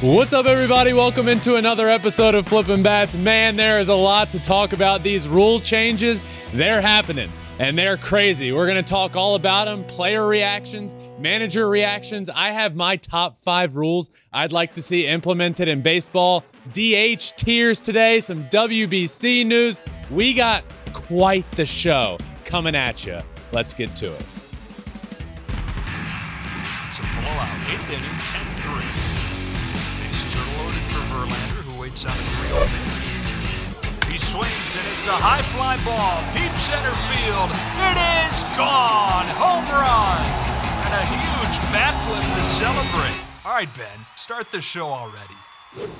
What's 0.00 0.32
up, 0.32 0.46
everybody? 0.46 0.92
Welcome 0.92 1.26
into 1.26 1.56
another 1.56 1.88
episode 1.88 2.36
of 2.36 2.46
Flippin' 2.46 2.84
Bats. 2.84 3.16
Man, 3.16 3.56
there 3.56 3.80
is 3.80 3.88
a 3.88 3.96
lot 3.96 4.30
to 4.30 4.38
talk 4.38 4.72
about. 4.72 5.02
These 5.02 5.26
rule 5.26 5.58
changes, 5.58 6.22
they're 6.52 6.80
happening 6.80 7.32
and 7.58 7.76
they're 7.76 7.96
crazy. 7.96 8.52
We're 8.52 8.66
going 8.66 8.76
to 8.76 8.88
talk 8.88 9.16
all 9.16 9.34
about 9.34 9.64
them 9.64 9.82
player 9.82 10.28
reactions, 10.28 10.94
manager 11.18 11.68
reactions. 11.68 12.30
I 12.30 12.50
have 12.50 12.76
my 12.76 12.94
top 12.94 13.36
five 13.36 13.74
rules 13.74 14.10
I'd 14.32 14.52
like 14.52 14.72
to 14.74 14.82
see 14.82 15.04
implemented 15.04 15.66
in 15.66 15.82
baseball. 15.82 16.44
DH 16.72 17.32
tiers 17.36 17.80
today, 17.80 18.20
some 18.20 18.44
WBC 18.50 19.44
news. 19.44 19.80
We 20.12 20.32
got 20.32 20.62
quite 20.92 21.50
the 21.50 21.66
show 21.66 22.18
coming 22.44 22.76
at 22.76 23.04
you. 23.04 23.18
Let's 23.50 23.74
get 23.74 23.96
to 23.96 24.14
it. 24.14 24.24
It's 26.88 26.98
a 27.00 27.02
blowout. 27.20 27.68
Eighth 27.68 27.90
inning, 27.90 28.20
10 28.20 28.57
Verlander, 31.98 32.04
who 32.04 32.04
waits 32.04 32.04
on 32.04 32.12
a 32.12 32.22
3 32.22 32.48
0 32.48 32.66
pitch. 32.66 34.12
He 34.12 34.18
swings, 34.18 34.76
and 34.76 34.86
it's 34.96 35.06
a 35.06 35.12
high 35.12 35.42
fly 35.54 35.76
ball, 35.84 36.22
deep 36.32 36.54
center 36.58 36.94
field. 37.10 37.50
It 37.82 37.98
is 37.98 38.36
gone! 38.56 39.26
Home 39.38 39.66
run! 39.66 40.22
And 40.86 40.94
a 40.94 41.04
huge 41.10 41.58
bat 41.72 41.94
flip 42.06 42.22
to 42.22 42.44
celebrate. 42.44 43.18
All 43.44 43.52
right, 43.52 43.72
Ben, 43.76 44.06
start 44.16 44.50
the 44.50 44.60
show 44.60 44.88
already. 44.88 45.34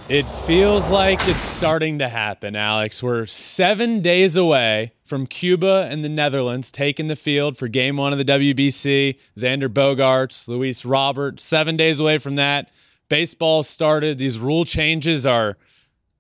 It 0.09 0.29
feels 0.29 0.89
like 0.89 1.29
it's 1.29 1.43
starting 1.43 1.99
to 1.99 2.09
happen, 2.09 2.57
Alex. 2.57 3.03
We're 3.03 3.27
seven 3.27 4.01
days 4.01 4.35
away 4.35 4.93
from 5.05 5.27
Cuba 5.27 5.89
and 5.91 6.03
the 6.03 6.09
Netherlands 6.09 6.73
taking 6.73 7.09
the 7.09 7.17
field 7.17 7.59
for 7.59 7.69
game 7.69 7.99
one 7.99 8.13
of 8.13 8.19
the 8.19 8.25
WBC. 8.25 9.19
Xander 9.37 9.69
Bogaerts, 9.69 10.49
Luis 10.49 10.87
Robert, 10.87 11.39
seven 11.39 11.77
days 11.77 12.01
away 12.01 12.17
from 12.19 12.37
that. 12.37 12.71
Baseball 13.11 13.63
started. 13.63 14.17
These 14.17 14.41
rule 14.41 14.65
changes 14.65 15.27
are 15.27 15.59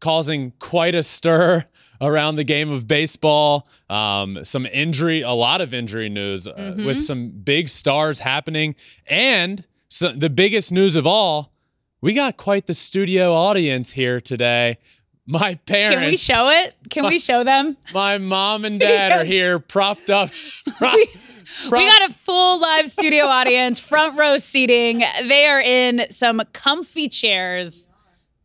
causing 0.01 0.53
quite 0.59 0.95
a 0.95 1.03
stir 1.03 1.65
around 2.01 2.37
the 2.37 2.45
game 2.45 2.71
of 2.71 2.87
baseball. 2.87 3.67
Um, 3.91 4.45
some 4.45 4.67
injury, 4.67 5.23
a 5.23 5.33
lot 5.33 5.61
of 5.61 5.75
injury 5.75 6.09
news 6.09 6.47
uh, 6.47 6.75
with 6.77 7.03
some 7.03 7.31
big 7.31 7.69
stars 7.69 8.21
happening. 8.21 8.75
And 9.07 9.67
so 9.89 10.13
the 10.13 10.31
biggest 10.31 10.71
news 10.73 10.95
of 10.97 11.07
all, 11.07 11.53
we 12.01 12.15
got 12.15 12.37
quite 12.37 12.67
the 12.67 12.75
studio 12.75 13.35
audience 13.35 13.93
here 13.93 14.21
today. 14.21 14.79
My 15.27 15.57
parents. 15.67 15.97
Can 15.97 16.07
we 16.11 16.17
show 16.17 16.49
it? 16.49 16.75
Can 16.89 17.05
we 17.07 17.19
show 17.19 17.45
them? 17.45 17.77
My 17.93 18.17
mom 18.19 18.65
and 18.65 18.81
dad 18.81 19.13
are 19.21 19.25
here 19.25 19.59
propped 19.59 20.09
up. 20.09 20.31
prop- 20.79 20.95
We 20.95 21.07
prop- 21.69 21.83
got 21.99 22.11
a 22.11 22.15
full 22.15 22.61
live 22.61 22.89
studio 22.89 23.25
audience, 23.27 23.79
front 23.81 24.17
row 24.19 24.37
seating. 24.39 25.01
They 25.27 25.45
are 25.47 25.61
in 25.61 26.07
some 26.11 26.41
comfy 26.55 27.09
chairs, 27.09 27.88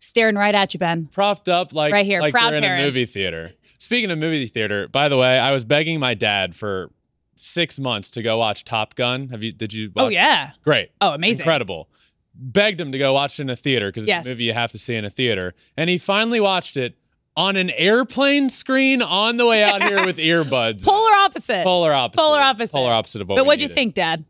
staring 0.04 0.36
right 0.36 0.54
at 0.54 0.74
you, 0.74 0.80
Ben. 0.80 1.08
propped 1.12 1.48
up 1.50 1.74
like 1.74 1.94
Right 1.94 2.06
here, 2.06 2.22
like 2.22 2.34
proud 2.34 2.54
in 2.54 2.64
a 2.64 2.78
movie 2.78 2.92
parents. 2.92 3.14
theater. 3.14 3.52
Speaking 3.78 4.12
of 4.12 4.18
movie 4.18 4.48
theater, 4.48 4.88
by 4.88 5.10
the 5.10 5.18
way, 5.18 5.38
I 5.40 5.52
was 5.52 5.66
begging 5.66 6.00
my 6.00 6.14
dad 6.14 6.56
for 6.56 6.90
six 7.36 7.80
months 7.80 8.12
to 8.12 8.22
go 8.22 8.38
watch 8.38 8.64
Top 8.64 8.96
Gun. 8.96 9.30
Have 9.30 9.44
you? 9.44 9.52
Did 9.52 9.74
you? 9.74 9.92
Oh, 9.96 10.04
watch 10.04 10.06
Oh 10.06 10.10
yeah. 10.10 10.52
Great. 10.64 10.92
Oh, 11.02 11.14
amazing. 11.14 11.44
Incredible. 11.44 11.90
Begged 12.36 12.80
him 12.82 12.92
to 12.92 12.98
go 12.98 13.14
watch 13.14 13.40
it 13.40 13.44
in 13.44 13.50
a 13.50 13.56
theater 13.56 13.90
because 13.90 14.08
Yes. 14.08 14.20
it's 14.20 14.28
a 14.28 14.30
movie 14.32 14.44
you 14.46 14.54
have 14.54 14.72
to 14.72 14.78
see 14.78 14.96
in 14.96 15.06
a 15.06 15.10
theater, 15.10 15.54
and 15.78 15.90
he 15.90 15.98
finally 15.98 16.40
watched 16.40 16.78
it 16.78 16.96
on 17.36 17.56
an 17.56 17.70
airplane 17.72 18.50
screen 18.50 19.02
on 19.02 19.38
the 19.38 19.46
way 19.46 19.64
out 19.64 19.82
here 19.84 20.06
with 20.06 20.18
earbuds. 20.20 20.84
Polar 20.86 21.12
opposite. 21.18 21.64
Polar 21.64 21.92
opposite. 21.94 22.18
Polar 22.22 22.40
opposite. 22.40 22.74
Polar 22.74 22.92
opposite 22.94 23.22
of 23.22 23.30
what. 23.30 23.38
But 23.38 23.46
what'd 23.46 23.62
you 23.62 23.68
think, 23.70 23.94
Dad? 23.96 24.24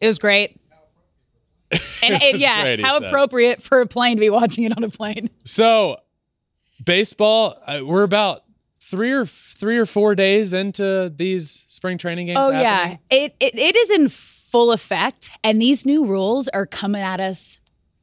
It 0.00 0.06
was 0.06 0.18
great. 0.18 0.60
And 2.02 2.22
it, 2.22 2.38
yeah, 2.38 2.76
how 2.80 2.98
said. 2.98 3.08
appropriate 3.08 3.62
for 3.62 3.82
a 3.82 3.86
plane 3.86 4.16
to 4.16 4.20
be 4.20 4.30
watching 4.30 4.64
it 4.64 4.74
on 4.74 4.82
a 4.84 4.88
plane. 4.88 5.28
So, 5.44 5.98
baseball. 6.82 7.58
Uh, 7.66 7.82
we're 7.84 8.04
about 8.04 8.42
three 8.78 9.12
or 9.12 9.26
three 9.26 9.76
or 9.76 9.86
four 9.86 10.14
days 10.14 10.52
into 10.54 11.12
these 11.14 11.64
spring 11.68 11.98
training 11.98 12.26
games. 12.26 12.38
Oh 12.40 12.50
happening. 12.50 12.98
yeah, 13.10 13.24
it, 13.24 13.36
it 13.38 13.58
it 13.58 13.76
is 13.76 13.90
in 13.90 14.08
full 14.08 14.72
effect, 14.72 15.30
and 15.44 15.60
these 15.60 15.86
new 15.86 16.06
rules 16.06 16.48
are 16.48 16.66
coming 16.66 17.02
at 17.02 17.20
us 17.20 17.58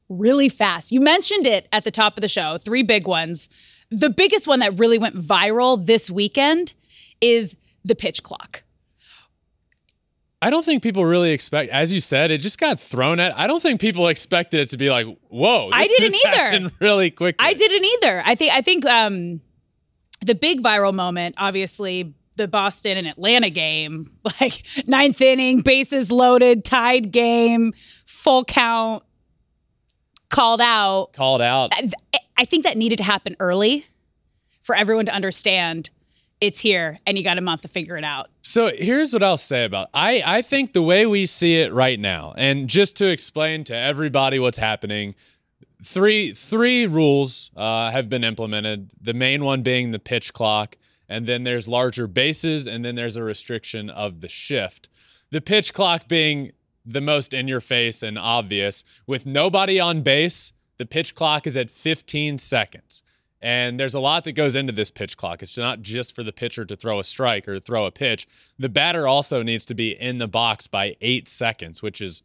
really 0.09 0.49
fast. 0.49 0.91
You 0.91 1.01
mentioned 1.01 1.45
it 1.45 1.67
at 1.73 1.83
the 1.83 1.91
top 1.91 2.17
of 2.17 2.21
the 2.21 2.27
show. 2.27 2.57
Three 2.57 2.83
big 2.83 3.07
ones. 3.07 3.49
The 3.89 4.09
biggest 4.09 4.47
one 4.47 4.59
that 4.59 4.77
really 4.79 4.99
went 4.99 5.15
viral 5.15 5.83
this 5.83 6.09
weekend 6.09 6.73
is 7.21 7.55
the 7.83 7.95
pitch 7.95 8.23
clock. 8.23 8.63
I 10.41 10.49
don't 10.51 10.63
think 10.63 10.83
people 10.83 11.03
really 11.03 11.31
expect, 11.31 11.71
as 11.71 11.91
you 11.91 11.99
said, 11.99 12.29
it 12.29 12.39
just 12.41 12.59
got 12.59 12.79
thrown 12.79 13.19
at. 13.19 13.35
I 13.37 13.47
don't 13.47 13.61
think 13.61 13.81
people 13.81 14.07
expected 14.07 14.59
it 14.59 14.69
to 14.69 14.77
be 14.77 14.91
like, 14.91 15.07
whoa. 15.29 15.69
I 15.73 15.87
didn't 15.87 16.15
either. 16.67 16.69
Really 16.79 17.09
quickly. 17.09 17.43
I 17.43 17.53
didn't 17.53 17.83
either. 17.83 18.21
I 18.25 18.35
think 18.35 18.53
I 18.53 18.61
think 18.61 18.85
um, 18.85 19.41
the 20.23 20.35
big 20.35 20.61
viral 20.61 20.93
moment, 20.93 21.35
obviously, 21.39 22.13
the 22.35 22.47
Boston 22.47 22.97
and 22.97 23.07
Atlanta 23.07 23.49
game, 23.49 24.11
like 24.41 24.63
ninth 24.85 25.21
inning, 25.21 25.61
bases 25.61 26.11
loaded, 26.11 26.63
tied 26.63 27.11
game, 27.11 27.73
full 28.05 28.43
count, 28.45 29.01
called 30.29 30.61
out. 30.61 31.13
Called 31.13 31.41
out. 31.41 31.71
I- 31.73 31.89
I 32.39 32.45
think 32.45 32.65
that 32.65 32.77
needed 32.77 32.97
to 32.97 33.03
happen 33.03 33.35
early 33.39 33.87
for 34.61 34.75
everyone 34.75 35.07
to 35.07 35.11
understand 35.11 35.89
it's 36.41 36.59
here 36.59 36.99
and 37.05 37.17
you 37.17 37.23
got 37.23 37.37
a 37.37 37.41
month 37.41 37.61
to 37.63 37.67
figure 37.67 37.97
it 37.97 38.03
out. 38.03 38.29
So 38.41 38.71
here's 38.75 39.13
what 39.13 39.23
I'll 39.23 39.37
say 39.37 39.65
about 39.65 39.89
I 39.93 40.23
I 40.25 40.41
think 40.41 40.73
the 40.73 40.81
way 40.81 41.05
we 41.05 41.25
see 41.25 41.55
it 41.55 41.73
right 41.73 41.99
now, 41.99 42.33
and 42.37 42.67
just 42.67 42.95
to 42.97 43.07
explain 43.07 43.63
to 43.65 43.75
everybody 43.75 44.39
what's 44.39 44.57
happening, 44.57 45.15
three 45.83 46.33
three 46.33 46.85
rules 46.85 47.51
uh, 47.55 47.91
have 47.91 48.09
been 48.09 48.23
implemented. 48.23 48.91
The 48.99 49.13
main 49.13 49.43
one 49.43 49.63
being 49.63 49.91
the 49.91 49.99
pitch 49.99 50.33
clock, 50.33 50.77
and 51.09 51.25
then 51.27 51.43
there's 51.43 51.67
larger 51.67 52.07
bases, 52.07 52.67
and 52.67 52.85
then 52.85 52.95
there's 52.95 53.17
a 53.17 53.23
restriction 53.23 53.89
of 53.89 54.21
the 54.21 54.29
shift. 54.29 54.89
The 55.31 55.41
pitch 55.41 55.73
clock 55.73 56.07
being 56.07 56.51
the 56.85 57.01
most 57.01 57.33
in 57.33 57.47
your 57.47 57.59
face 57.59 58.01
and 58.01 58.17
obvious. 58.17 58.83
With 59.05 59.25
nobody 59.25 59.77
on 59.79 60.01
base, 60.01 60.53
the 60.77 60.85
pitch 60.85 61.15
clock 61.15 61.45
is 61.45 61.57
at 61.57 61.69
15 61.69 62.37
seconds. 62.37 63.03
And 63.41 63.79
there's 63.79 63.93
a 63.93 63.99
lot 63.99 64.23
that 64.23 64.31
goes 64.31 64.55
into 64.55 64.73
this 64.73 64.89
pitch 64.89 65.15
clock. 65.15 65.43
It's 65.43 65.57
not 65.57 65.81
just 65.81 66.15
for 66.15 66.23
the 66.23 66.31
pitcher 66.31 66.65
to 66.65 66.75
throw 66.75 66.99
a 66.99 67.03
strike 67.03 67.47
or 67.47 67.59
throw 67.59 67.85
a 67.85 67.91
pitch. 67.91 68.27
The 68.57 68.69
batter 68.69 69.07
also 69.07 69.43
needs 69.43 69.63
to 69.65 69.75
be 69.75 69.91
in 69.91 70.17
the 70.17 70.27
box 70.27 70.65
by 70.65 70.95
eight 71.01 71.27
seconds, 71.27 71.83
which 71.83 72.01
is 72.01 72.23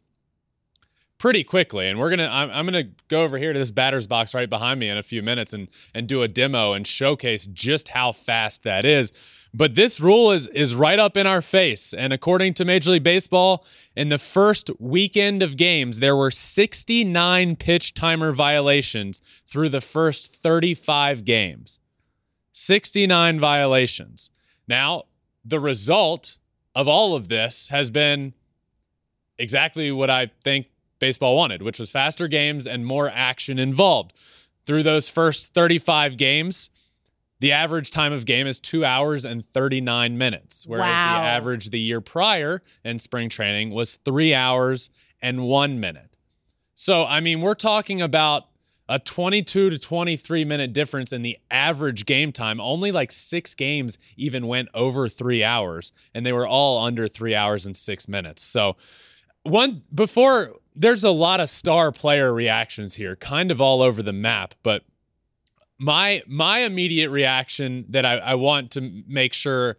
pretty 1.19 1.43
quickly. 1.43 1.87
And 1.87 1.99
we're 1.99 2.09
gonna 2.09 2.29
I'm, 2.31 2.49
I'm 2.51 2.65
gonna 2.65 2.89
go 3.07 3.23
over 3.23 3.37
here 3.37 3.53
to 3.53 3.59
this 3.59 3.71
batter's 3.71 4.07
box 4.07 4.33
right 4.33 4.49
behind 4.49 4.79
me 4.79 4.89
in 4.89 4.97
a 4.97 5.03
few 5.03 5.21
minutes 5.21 5.53
and 5.53 5.69
and 5.93 6.07
do 6.07 6.21
a 6.21 6.27
demo 6.27 6.73
and 6.73 6.85
showcase 6.85 7.45
just 7.45 7.89
how 7.89 8.11
fast 8.11 8.63
that 8.63 8.83
is. 8.83 9.13
But 9.53 9.75
this 9.75 9.99
rule 9.99 10.31
is 10.31 10.47
is 10.47 10.73
right 10.73 10.97
up 10.97 11.15
in 11.15 11.27
our 11.27 11.41
face. 11.41 11.93
And 11.93 12.11
according 12.11 12.55
to 12.55 12.65
Major 12.65 12.91
League 12.91 13.03
Baseball, 13.03 13.63
in 13.95 14.09
the 14.09 14.17
first 14.17 14.71
weekend 14.79 15.43
of 15.43 15.57
games, 15.57 15.99
there 15.99 16.15
were 16.15 16.31
69 16.31 17.55
pitch 17.57 17.93
timer 17.93 18.31
violations 18.31 19.21
through 19.45 19.69
the 19.69 19.81
first 19.81 20.33
35 20.33 21.23
games. 21.23 21.79
69 22.51 23.39
violations. 23.39 24.31
Now, 24.67 25.03
the 25.45 25.59
result 25.59 26.37
of 26.73 26.87
all 26.87 27.15
of 27.15 27.27
this 27.27 27.67
has 27.67 27.91
been 27.91 28.33
exactly 29.37 29.91
what 29.91 30.09
I 30.09 30.31
think 30.43 30.67
baseball 30.99 31.35
wanted, 31.35 31.61
which 31.61 31.79
was 31.79 31.91
faster 31.91 32.27
games 32.27 32.65
and 32.65 32.85
more 32.85 33.09
action 33.09 33.59
involved. 33.59 34.13
Through 34.65 34.83
those 34.83 35.09
first 35.09 35.53
35 35.53 36.15
games, 36.15 36.69
the 37.43 37.51
average 37.51 37.91
time 37.91 38.13
of 38.13 38.23
game 38.23 38.47
is 38.47 38.57
two 38.57 38.85
hours 38.85 39.25
and 39.25 39.43
39 39.43 40.17
minutes, 40.17 40.65
whereas 40.65 40.97
Wow. 40.97 41.19
the 41.21 41.27
average 41.27 41.71
the 41.71 41.79
year 41.79 41.99
prior 41.99 42.63
in 42.85 42.97
spring 42.99 43.27
training 43.27 43.71
was 43.71 43.97
three 43.97 44.33
hours 44.33 44.89
and 45.21 45.43
one 45.43 45.77
minute. 45.77 46.15
So, 46.73 47.03
I 47.03 47.19
mean, 47.19 47.41
we're 47.41 47.53
talking 47.53 48.01
about 48.01 48.45
a 48.87 48.97
22 48.97 49.71
to 49.71 49.77
23 49.77 50.45
minute 50.45 50.71
difference 50.71 51.11
in 51.11 51.21
the 51.21 51.37
average 51.51 52.05
game 52.05 52.31
time. 52.31 52.61
Only 52.61 52.93
like 52.93 53.11
six 53.11 53.53
games 53.53 53.97
even 54.15 54.47
went 54.47 54.69
over 54.73 55.09
three 55.09 55.43
hours, 55.43 55.91
and 56.13 56.25
they 56.25 56.31
were 56.31 56.47
all 56.47 56.81
under 56.81 57.09
three 57.09 57.35
hours 57.35 57.65
and 57.65 57.75
six 57.75 58.07
minutes. 58.07 58.41
So, 58.41 58.77
one 59.43 59.83
before 59.93 60.53
there's 60.73 61.03
a 61.03 61.11
lot 61.11 61.41
of 61.41 61.49
star 61.49 61.91
player 61.91 62.33
reactions 62.33 62.95
here, 62.95 63.17
kind 63.17 63.51
of 63.51 63.59
all 63.59 63.81
over 63.81 64.01
the 64.01 64.13
map, 64.13 64.55
but 64.63 64.83
my 65.79 66.21
my 66.27 66.59
immediate 66.59 67.09
reaction 67.09 67.85
that 67.89 68.05
I, 68.05 68.17
I 68.17 68.35
want 68.35 68.71
to 68.71 69.03
make 69.07 69.33
sure 69.33 69.77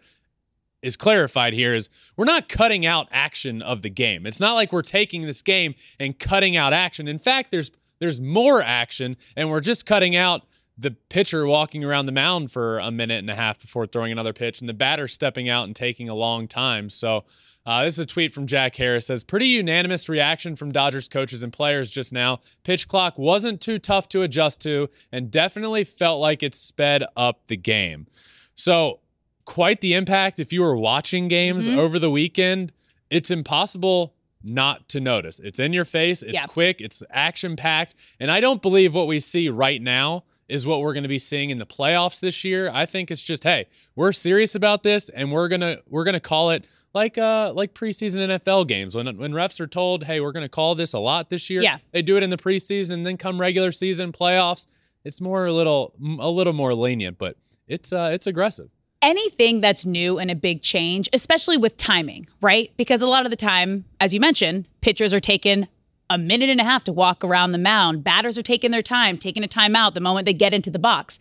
is 0.82 0.96
clarified 0.96 1.54
here 1.54 1.74
is 1.74 1.88
we're 2.16 2.26
not 2.26 2.48
cutting 2.48 2.84
out 2.84 3.08
action 3.10 3.62
of 3.62 3.80
the 3.80 3.88
game. 3.88 4.26
It's 4.26 4.38
not 4.38 4.52
like 4.52 4.72
we're 4.72 4.82
taking 4.82 5.22
this 5.22 5.40
game 5.40 5.74
and 5.98 6.18
cutting 6.18 6.56
out 6.56 6.72
action. 6.74 7.08
In 7.08 7.18
fact, 7.18 7.50
there's 7.50 7.70
there's 8.00 8.20
more 8.20 8.62
action, 8.62 9.16
and 9.36 9.50
we're 9.50 9.60
just 9.60 9.86
cutting 9.86 10.14
out 10.14 10.42
the 10.76 10.90
pitcher 10.90 11.46
walking 11.46 11.84
around 11.84 12.06
the 12.06 12.12
mound 12.12 12.50
for 12.50 12.78
a 12.78 12.90
minute 12.90 13.20
and 13.20 13.30
a 13.30 13.34
half 13.34 13.60
before 13.60 13.86
throwing 13.86 14.12
another 14.12 14.32
pitch, 14.32 14.60
and 14.60 14.68
the 14.68 14.74
batter 14.74 15.08
stepping 15.08 15.48
out 15.48 15.64
and 15.64 15.74
taking 15.74 16.08
a 16.08 16.14
long 16.14 16.46
time. 16.46 16.90
So. 16.90 17.24
Uh, 17.66 17.84
this 17.84 17.94
is 17.94 18.00
a 18.00 18.06
tweet 18.06 18.30
from 18.32 18.46
Jack 18.46 18.76
Harris. 18.76 19.06
Says 19.06 19.24
pretty 19.24 19.46
unanimous 19.46 20.08
reaction 20.08 20.54
from 20.54 20.70
Dodgers 20.70 21.08
coaches 21.08 21.42
and 21.42 21.52
players 21.52 21.90
just 21.90 22.12
now. 22.12 22.40
Pitch 22.62 22.86
clock 22.88 23.18
wasn't 23.18 23.60
too 23.60 23.78
tough 23.78 24.08
to 24.10 24.22
adjust 24.22 24.60
to, 24.62 24.88
and 25.10 25.30
definitely 25.30 25.84
felt 25.84 26.20
like 26.20 26.42
it 26.42 26.54
sped 26.54 27.04
up 27.16 27.46
the 27.46 27.56
game. 27.56 28.06
So 28.54 29.00
quite 29.46 29.80
the 29.80 29.94
impact 29.94 30.38
if 30.38 30.52
you 30.52 30.60
were 30.62 30.76
watching 30.76 31.28
games 31.28 31.66
Mm-hmm. 31.68 31.78
over 31.78 31.98
the 31.98 32.10
weekend. 32.10 32.72
It's 33.10 33.30
impossible 33.30 34.14
not 34.42 34.88
to 34.90 35.00
notice. 35.00 35.38
It's 35.38 35.58
in 35.60 35.72
your 35.72 35.84
face, 35.84 36.22
it's 36.22 36.32
Yeah. 36.34 36.46
quick, 36.46 36.80
it's 36.80 37.02
action 37.10 37.54
packed. 37.56 37.94
And 38.20 38.30
I 38.30 38.40
don't 38.40 38.60
believe 38.60 38.94
what 38.94 39.06
we 39.06 39.20
see 39.20 39.48
right 39.48 39.80
now 39.80 40.24
is 40.48 40.66
what 40.66 40.80
we're 40.80 40.92
going 40.92 41.02
to 41.04 41.08
be 41.08 41.18
seeing 41.18 41.48
in 41.50 41.58
the 41.58 41.66
playoffs 41.66 42.20
this 42.20 42.44
year. 42.44 42.70
I 42.72 42.84
think 42.86 43.10
it's 43.10 43.22
just, 43.22 43.44
hey, 43.44 43.66
we're 43.96 44.12
serious 44.12 44.54
about 44.54 44.82
this 44.82 45.08
and 45.08 45.32
we're 45.32 45.48
going 45.48 45.60
to 45.62 45.82
we're 45.88 46.04
going 46.04 46.14
to 46.14 46.20
call 46.20 46.50
it 46.50 46.66
like 46.94 47.18
uh 47.18 47.52
like 47.54 47.74
preseason 47.74 48.28
NFL 48.28 48.66
games 48.68 48.94
when 48.94 49.06
when 49.18 49.32
refs 49.32 49.60
are 49.60 49.66
told, 49.66 50.04
"Hey, 50.04 50.20
we're 50.20 50.32
going 50.32 50.44
to 50.44 50.48
call 50.48 50.74
this 50.74 50.92
a 50.92 50.98
lot 50.98 51.28
this 51.30 51.50
year." 51.50 51.62
Yeah. 51.62 51.78
They 51.92 52.02
do 52.02 52.16
it 52.16 52.22
in 52.22 52.30
the 52.30 52.36
preseason 52.36 52.92
and 52.92 53.04
then 53.06 53.16
come 53.16 53.40
regular 53.40 53.72
season 53.72 54.12
playoffs, 54.12 54.66
it's 55.04 55.20
more 55.20 55.44
a 55.46 55.52
little 55.52 55.94
a 56.20 56.30
little 56.30 56.52
more 56.52 56.74
lenient, 56.74 57.18
but 57.18 57.36
it's 57.66 57.92
uh 57.92 58.10
it's 58.12 58.26
aggressive. 58.26 58.70
anything 59.02 59.60
that's 59.60 59.84
new 59.84 60.18
and 60.18 60.30
a 60.30 60.34
big 60.34 60.62
change, 60.62 61.08
especially 61.12 61.58
with 61.58 61.76
timing, 61.76 62.26
right? 62.40 62.72
Because 62.78 63.02
a 63.02 63.06
lot 63.06 63.26
of 63.26 63.30
the 63.30 63.36
time, 63.36 63.84
as 64.00 64.14
you 64.14 64.20
mentioned, 64.20 64.66
pitchers 64.80 65.12
are 65.12 65.20
taking 65.20 65.68
a 66.08 66.16
minute 66.16 66.48
and 66.48 66.60
a 66.60 66.64
half 66.64 66.84
to 66.84 66.92
walk 66.92 67.22
around 67.24 67.52
the 67.52 67.58
mound. 67.58 68.04
Batters 68.04 68.38
are 68.38 68.42
taking 68.42 68.70
their 68.70 68.82
time, 68.82 69.18
taking 69.18 69.44
a 69.44 69.48
timeout 69.48 69.92
the 69.94 70.00
moment 70.00 70.24
they 70.26 70.32
get 70.32 70.54
into 70.54 70.70
the 70.70 70.78
box. 70.78 71.18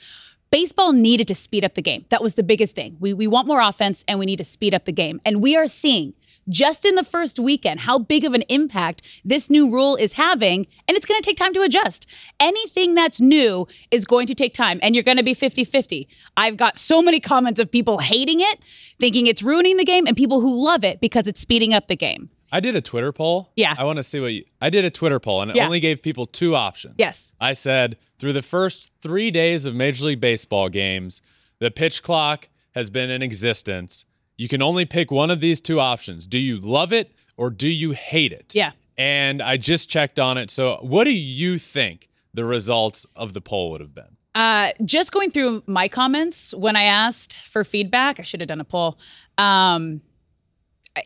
Baseball 0.53 0.94
needed 0.94 1.27
to 1.29 1.33
speed 1.33 1.65
up 1.65 1.73
the 1.73 1.81
game. 1.81 2.05
That 2.09 2.21
was 2.21 2.35
the 2.35 2.44
biggest 2.44 2.75
thing. 2.75 2.95
We, 3.00 3.11
we 3.11 3.25
want 3.25 3.47
more 3.47 3.59
offense 3.59 4.05
and 4.07 4.19
we 4.19 4.27
need 4.27 4.35
to 4.35 4.44
speed 4.44 4.75
up 4.75 4.85
the 4.85 4.91
game. 4.91 5.19
And 5.25 5.41
we 5.41 5.55
are 5.55 5.65
seeing 5.65 6.13
just 6.47 6.85
in 6.85 6.94
the 6.94 7.03
first 7.03 7.39
weekend 7.39 7.79
how 7.79 7.97
big 7.97 8.23
of 8.23 8.35
an 8.35 8.44
impact 8.50 9.01
this 9.25 9.50
new 9.50 9.71
rule 9.71 9.95
is 9.95 10.13
having. 10.13 10.67
And 10.88 10.95
it's 10.95 11.07
going 11.07 11.19
to 11.19 11.27
take 11.27 11.38
time 11.38 11.55
to 11.55 11.63
adjust. 11.63 12.05
Anything 12.39 12.94
that's 12.94 13.19
new 13.19 13.67
is 13.89 14.05
going 14.05 14.27
to 14.27 14.35
take 14.35 14.53
time 14.53 14.79
and 14.83 14.94
you're 14.94 15.03
going 15.03 15.17
to 15.17 15.23
be 15.23 15.33
50 15.33 15.63
50. 15.63 16.07
I've 16.38 16.55
got 16.55 16.77
so 16.77 17.01
many 17.01 17.19
comments 17.19 17.59
of 17.59 17.71
people 17.71 17.97
hating 17.97 18.39
it, 18.39 18.63
thinking 19.00 19.25
it's 19.25 19.41
ruining 19.41 19.77
the 19.77 19.85
game, 19.85 20.05
and 20.05 20.15
people 20.15 20.39
who 20.39 20.63
love 20.63 20.83
it 20.83 21.01
because 21.01 21.27
it's 21.27 21.39
speeding 21.39 21.73
up 21.73 21.88
the 21.88 21.95
game. 21.95 22.29
I 22.53 22.59
did 22.59 22.75
a 22.75 22.81
Twitter 22.81 23.11
poll. 23.11 23.51
Yeah. 23.55 23.73
I 23.77 23.83
want 23.83 23.97
to 23.97 24.03
see 24.03 24.19
what 24.19 24.31
you, 24.31 24.45
I 24.61 24.69
did 24.69 24.85
a 24.85 24.89
Twitter 24.89 25.19
poll 25.19 25.41
and 25.41 25.50
it 25.51 25.57
Yeah. 25.57 25.65
only 25.65 25.79
gave 25.79 26.01
people 26.03 26.25
two 26.25 26.55
options. 26.55 26.95
Yes. 26.97 27.33
I 27.41 27.53
said 27.53 27.97
through 28.19 28.33
the 28.33 28.41
first 28.44 28.91
three 29.01 29.31
days 29.31 29.65
of 29.65 29.73
Major 29.75 30.05
League 30.05 30.19
Baseball 30.21 30.69
games, 30.69 31.21
the 31.59 31.71
pitch 31.71 32.03
clock 32.03 32.50
has 32.75 32.89
been 32.89 33.09
in 33.09 33.21
existence. 33.23 34.05
You 34.38 34.47
can 34.47 34.61
only 34.61 34.85
pick 34.85 35.11
one 35.11 35.31
of 35.31 35.41
these 35.41 35.59
two 35.61 35.79
options. 35.79 36.27
Do 36.27 36.38
you 36.39 36.57
love 36.57 36.94
it 36.94 37.11
or 37.38 37.50
do 37.50 37.67
you 37.67 37.91
hate 37.91 38.31
it? 38.31 38.53
Yeah. 38.55 38.71
And 38.97 39.41
I 39.41 39.57
just 39.57 39.89
checked 39.89 40.19
on 40.19 40.38
it. 40.38 40.51
So, 40.51 40.77
what 40.81 41.05
do 41.05 41.11
you 41.13 41.57
think 41.57 42.07
the 42.35 42.45
results 42.45 43.07
of 43.15 43.33
the 43.33 43.41
poll 43.41 43.71
would 43.71 43.81
have 43.81 43.95
been? 43.95 44.15
Uh, 44.35 44.71
just 44.85 45.11
going 45.11 45.31
through 45.31 45.63
my 45.65 45.88
comments 45.88 46.53
when 46.53 46.75
I 46.75 46.83
asked 46.83 47.35
for 47.38 47.63
feedback, 47.63 48.19
I 48.19 48.23
should 48.23 48.39
have 48.41 48.47
done 48.47 48.61
a 48.61 48.63
poll. 48.65 49.00
Um, 49.38 50.01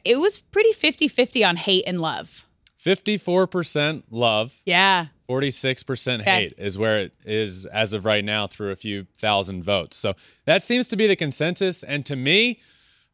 it 0.03 0.19
was 0.19 0.39
pretty 0.39 0.73
50 0.73 1.07
50 1.07 1.43
on 1.43 1.55
hate 1.57 1.83
and 1.87 2.01
love. 2.01 2.45
54% 2.83 4.03
love, 4.11 4.61
Yeah. 4.65 5.07
46% 5.29 6.21
Okay. 6.21 6.31
hate 6.31 6.53
is 6.57 6.77
where 6.77 7.01
it 7.01 7.13
is 7.25 7.65
as 7.65 7.91
of 7.93 8.05
right 8.05 8.23
now 8.23 8.47
through 8.47 8.71
a 8.71 8.75
few 8.77 9.07
thousand 9.19 9.63
votes. 9.63 9.97
So 9.97 10.13
that 10.45 10.63
seems 10.63 10.87
to 10.89 10.95
be 10.95 11.05
the 11.07 11.15
consensus. 11.17 11.83
And 11.83 12.05
to 12.05 12.15
me, 12.15 12.61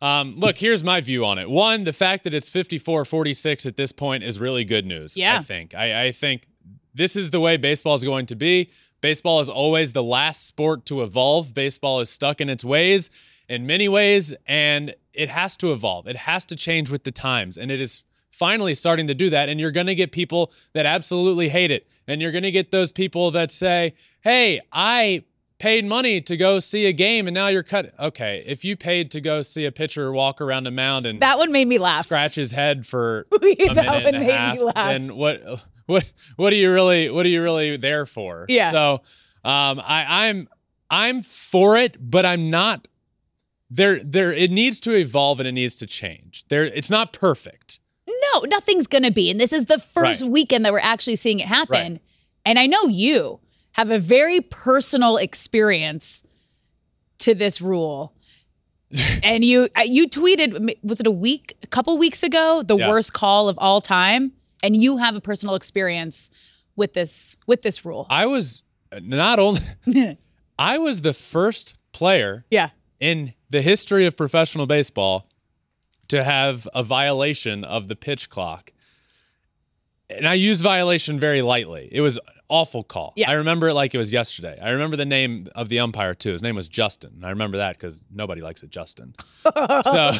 um, 0.01 0.35
look, 0.37 0.57
here's 0.59 0.83
my 0.83 1.01
view 1.01 1.25
on 1.25 1.39
it. 1.39 1.49
One, 1.49 1.85
the 1.85 1.93
fact 1.93 2.23
that 2.25 2.33
it's 2.33 2.49
54 2.49 3.05
46 3.05 3.65
at 3.65 3.77
this 3.77 3.91
point 3.91 4.23
is 4.23 4.39
really 4.39 4.63
good 4.63 4.85
news. 4.85 5.17
Yeah. 5.17 5.37
I 5.37 5.41
think. 5.41 5.73
I, 5.73 6.05
I 6.05 6.11
think 6.11 6.45
this 6.93 7.15
is 7.15 7.31
the 7.31 7.39
way 7.39 7.57
baseball 7.57 7.95
is 7.95 8.03
going 8.03 8.25
to 8.27 8.35
be. 8.35 8.69
Baseball 9.01 9.39
is 9.39 9.49
always 9.49 9.93
the 9.93 10.03
last 10.03 10.45
sport 10.47 10.85
to 10.87 11.01
evolve. 11.01 11.53
Baseball 11.53 11.99
is 11.99 12.09
stuck 12.09 12.39
in 12.41 12.49
its 12.49 12.63
ways 12.63 13.09
in 13.49 13.65
many 13.67 13.87
ways, 13.89 14.33
and 14.47 14.95
it 15.13 15.29
has 15.29 15.55
to 15.57 15.71
evolve. 15.71 16.07
It 16.07 16.15
has 16.17 16.45
to 16.45 16.55
change 16.55 16.89
with 16.89 17.03
the 17.03 17.11
times. 17.11 17.57
And 17.57 17.69
it 17.71 17.79
is 17.81 18.03
finally 18.29 18.73
starting 18.73 19.05
to 19.07 19.13
do 19.13 19.29
that. 19.29 19.47
And 19.49 19.59
you're 19.59 19.71
going 19.71 19.87
to 19.87 19.95
get 19.95 20.11
people 20.11 20.51
that 20.73 20.85
absolutely 20.85 21.49
hate 21.49 21.69
it. 21.71 21.87
And 22.07 22.21
you're 22.21 22.31
going 22.31 22.43
to 22.43 22.51
get 22.51 22.71
those 22.71 22.91
people 22.91 23.29
that 23.31 23.51
say, 23.51 23.93
hey, 24.21 24.59
I 24.71 25.23
paid 25.59 25.85
money 25.85 26.19
to 26.19 26.35
go 26.35 26.59
see 26.59 26.87
a 26.87 26.91
game 26.93 27.27
and 27.27 27.33
now 27.35 27.47
you're 27.47 27.63
cut. 27.63 27.93
Okay, 27.99 28.43
if 28.45 28.65
you 28.65 28.75
paid 28.75 29.11
to 29.11 29.21
go 29.21 29.41
see 29.43 29.65
a 29.65 29.71
pitcher 29.71 30.11
walk 30.11 30.41
around 30.41 30.65
a 30.67 30.71
mound 30.71 31.05
and 31.05 31.21
That 31.21 31.37
one 31.37 31.51
made 31.51 31.67
me 31.67 31.77
laugh. 31.77 32.03
scratch 32.03 32.35
his 32.35 32.51
head 32.51 32.85
for 32.87 33.27
That 33.31 33.41
a 33.41 33.73
minute 33.75 33.75
one 33.75 34.05
and 34.05 34.15
a 34.15 34.19
made 34.19 34.25
me 34.27 34.31
half, 34.33 34.59
laugh. 34.59 34.73
then 34.75 35.15
what? 35.15 35.41
What? 35.85 36.11
What 36.37 36.53
are 36.53 36.55
you 36.55 36.71
really? 36.71 37.09
What 37.11 37.25
are 37.25 37.29
you 37.29 37.43
really 37.43 37.75
there 37.77 38.05
for? 38.05 38.45
Yeah. 38.47 38.71
So, 38.71 38.93
um, 39.43 39.81
I, 39.85 40.27
I'm 40.27 40.47
I'm 40.89 41.21
for 41.21 41.75
it, 41.77 41.97
but 41.99 42.25
I'm 42.25 42.49
not. 42.49 42.87
There, 43.69 44.03
there. 44.03 44.31
It 44.31 44.51
needs 44.51 44.79
to 44.81 44.93
evolve 44.93 45.39
and 45.39 45.47
it 45.47 45.53
needs 45.53 45.75
to 45.77 45.87
change. 45.87 46.45
There, 46.49 46.65
it's 46.65 46.89
not 46.89 47.11
perfect. 47.13 47.79
No, 48.07 48.41
nothing's 48.41 48.87
going 48.87 49.03
to 49.03 49.11
be. 49.11 49.29
And 49.31 49.39
this 49.39 49.53
is 49.53 49.65
the 49.65 49.79
first 49.79 50.21
Right. 50.21 50.31
weekend 50.31 50.65
that 50.65 50.73
we're 50.73 50.79
actually 50.79 51.15
seeing 51.15 51.39
it 51.39 51.47
happen. 51.47 51.93
Right. 51.93 52.01
And 52.45 52.59
I 52.59 52.65
know 52.67 52.83
you 52.87 53.39
have 53.73 53.89
a 53.89 53.97
very 53.99 54.41
personal 54.41 55.17
experience 55.17 56.23
to 57.19 57.33
this 57.33 57.61
rule. 57.61 58.13
and 59.23 59.43
you 59.43 59.67
uh, 59.75 59.81
you 59.85 60.07
tweeted 60.07 60.75
was 60.83 60.99
it 60.99 61.07
a 61.07 61.11
week 61.11 61.57
a 61.63 61.67
couple 61.67 61.97
weeks 61.97 62.21
ago 62.21 62.61
the 62.61 62.77
Yeah. 62.77 62.89
worst 62.89 63.11
call 63.13 63.49
of 63.49 63.57
all 63.57 63.81
time 63.81 64.33
and 64.61 64.75
you 64.75 64.97
have 64.97 65.15
a 65.15 65.21
personal 65.21 65.55
experience 65.55 66.29
with 66.75 66.93
this 66.93 67.35
with 67.47 67.63
this 67.63 67.83
rule. 67.85 68.05
I 68.11 68.27
was 68.27 68.61
not 69.01 69.39
only. 69.39 69.61
I 70.59 70.77
was 70.77 71.01
the 71.01 71.13
first 71.13 71.73
player 71.91 72.45
yeah. 72.51 72.69
in 72.99 73.33
the 73.53 73.61
history 73.61 74.05
of 74.07 74.17
professional 74.17 74.65
baseball 74.65 75.29
to 76.07 76.23
have 76.23 76.67
a 76.73 76.81
violation 76.83 77.63
of 77.63 77.87
the 77.87 77.95
pitch 77.95 78.27
clock. 78.29 78.73
And 80.09 80.27
I 80.27 80.33
use 80.33 80.59
violation 80.61 81.19
very 81.19 81.41
lightly. 81.43 81.87
It 81.91 82.01
was 82.01 82.19
awful 82.49 82.83
call. 82.83 83.13
Yeah. 83.15 83.29
I 83.29 83.33
remember 83.33 83.69
it 83.69 83.75
like 83.75 83.93
it 83.93 83.99
was 83.99 84.11
yesterday. 84.11 84.59
I 84.61 84.71
remember 84.71 84.97
the 84.97 85.05
name 85.05 85.47
of 85.55 85.69
the 85.69 85.79
umpire 85.79 86.15
too. 86.15 86.31
His 86.31 86.41
name 86.41 86.55
was 86.55 86.67
Justin. 86.67 87.21
I 87.23 87.29
remember 87.29 87.57
that 87.57 87.77
because 87.77 88.03
nobody 88.11 88.41
likes 88.41 88.63
it, 88.63 88.71
Justin. 88.71 89.13
so 89.83 90.11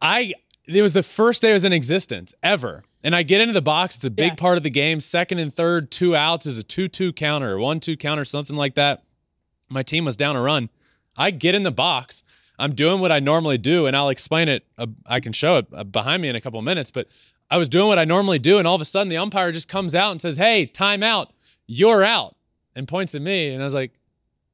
I 0.00 0.34
it 0.66 0.82
was 0.82 0.92
the 0.92 1.02
first 1.02 1.40
day 1.42 1.50
it 1.50 1.54
was 1.54 1.64
in 1.64 1.72
existence 1.72 2.34
ever. 2.42 2.84
And 3.02 3.16
I 3.16 3.22
get 3.22 3.40
into 3.40 3.52
the 3.54 3.62
box. 3.62 3.96
It's 3.96 4.04
a 4.04 4.10
big 4.10 4.32
Yeah. 4.32 4.34
part 4.36 4.56
of 4.58 4.62
the 4.62 4.70
game. 4.70 5.00
Second 5.00 5.38
and 5.38 5.52
third, 5.52 5.90
two 5.90 6.14
outs 6.14 6.44
is 6.46 6.58
a 6.58 6.62
2 6.62 6.88
2 6.88 7.12
counter 7.14 7.58
1 7.58 7.80
2 7.80 7.96
counter, 7.96 8.24
something 8.24 8.56
like 8.56 8.74
that. 8.74 9.02
My 9.70 9.82
team 9.82 10.04
was 10.04 10.16
down 10.16 10.36
a 10.36 10.42
run. 10.42 10.68
I 11.16 11.30
get 11.30 11.54
in 11.54 11.62
the 11.62 11.70
box. 11.72 12.22
I'm 12.58 12.74
doing 12.74 13.00
what 13.00 13.10
I 13.10 13.18
normally 13.20 13.58
do, 13.58 13.86
and 13.86 13.96
I'll 13.96 14.08
explain 14.10 14.48
it. 14.48 14.64
Uh, 14.78 14.86
I 15.06 15.18
can 15.20 15.32
show 15.32 15.56
it 15.56 15.66
uh, 15.72 15.82
behind 15.84 16.22
me 16.22 16.28
in 16.28 16.36
a 16.36 16.40
couple 16.40 16.58
of 16.58 16.64
minutes, 16.64 16.90
but 16.90 17.08
I 17.50 17.56
was 17.56 17.68
doing 17.68 17.88
what 17.88 17.98
I 17.98 18.04
normally 18.04 18.38
do, 18.38 18.58
and 18.58 18.66
all 18.66 18.74
of 18.76 18.80
a 18.80 18.84
sudden 18.84 19.08
the 19.08 19.16
umpire 19.16 19.50
just 19.52 19.68
comes 19.68 19.94
out 19.94 20.12
and 20.12 20.22
says, 20.22 20.36
Hey, 20.36 20.66
time 20.66 21.02
out. 21.02 21.32
You're 21.66 22.04
out. 22.04 22.36
And 22.76 22.86
points 22.88 23.14
at 23.14 23.22
me. 23.22 23.52
And 23.52 23.60
I 23.60 23.64
was 23.64 23.74
like, 23.74 23.92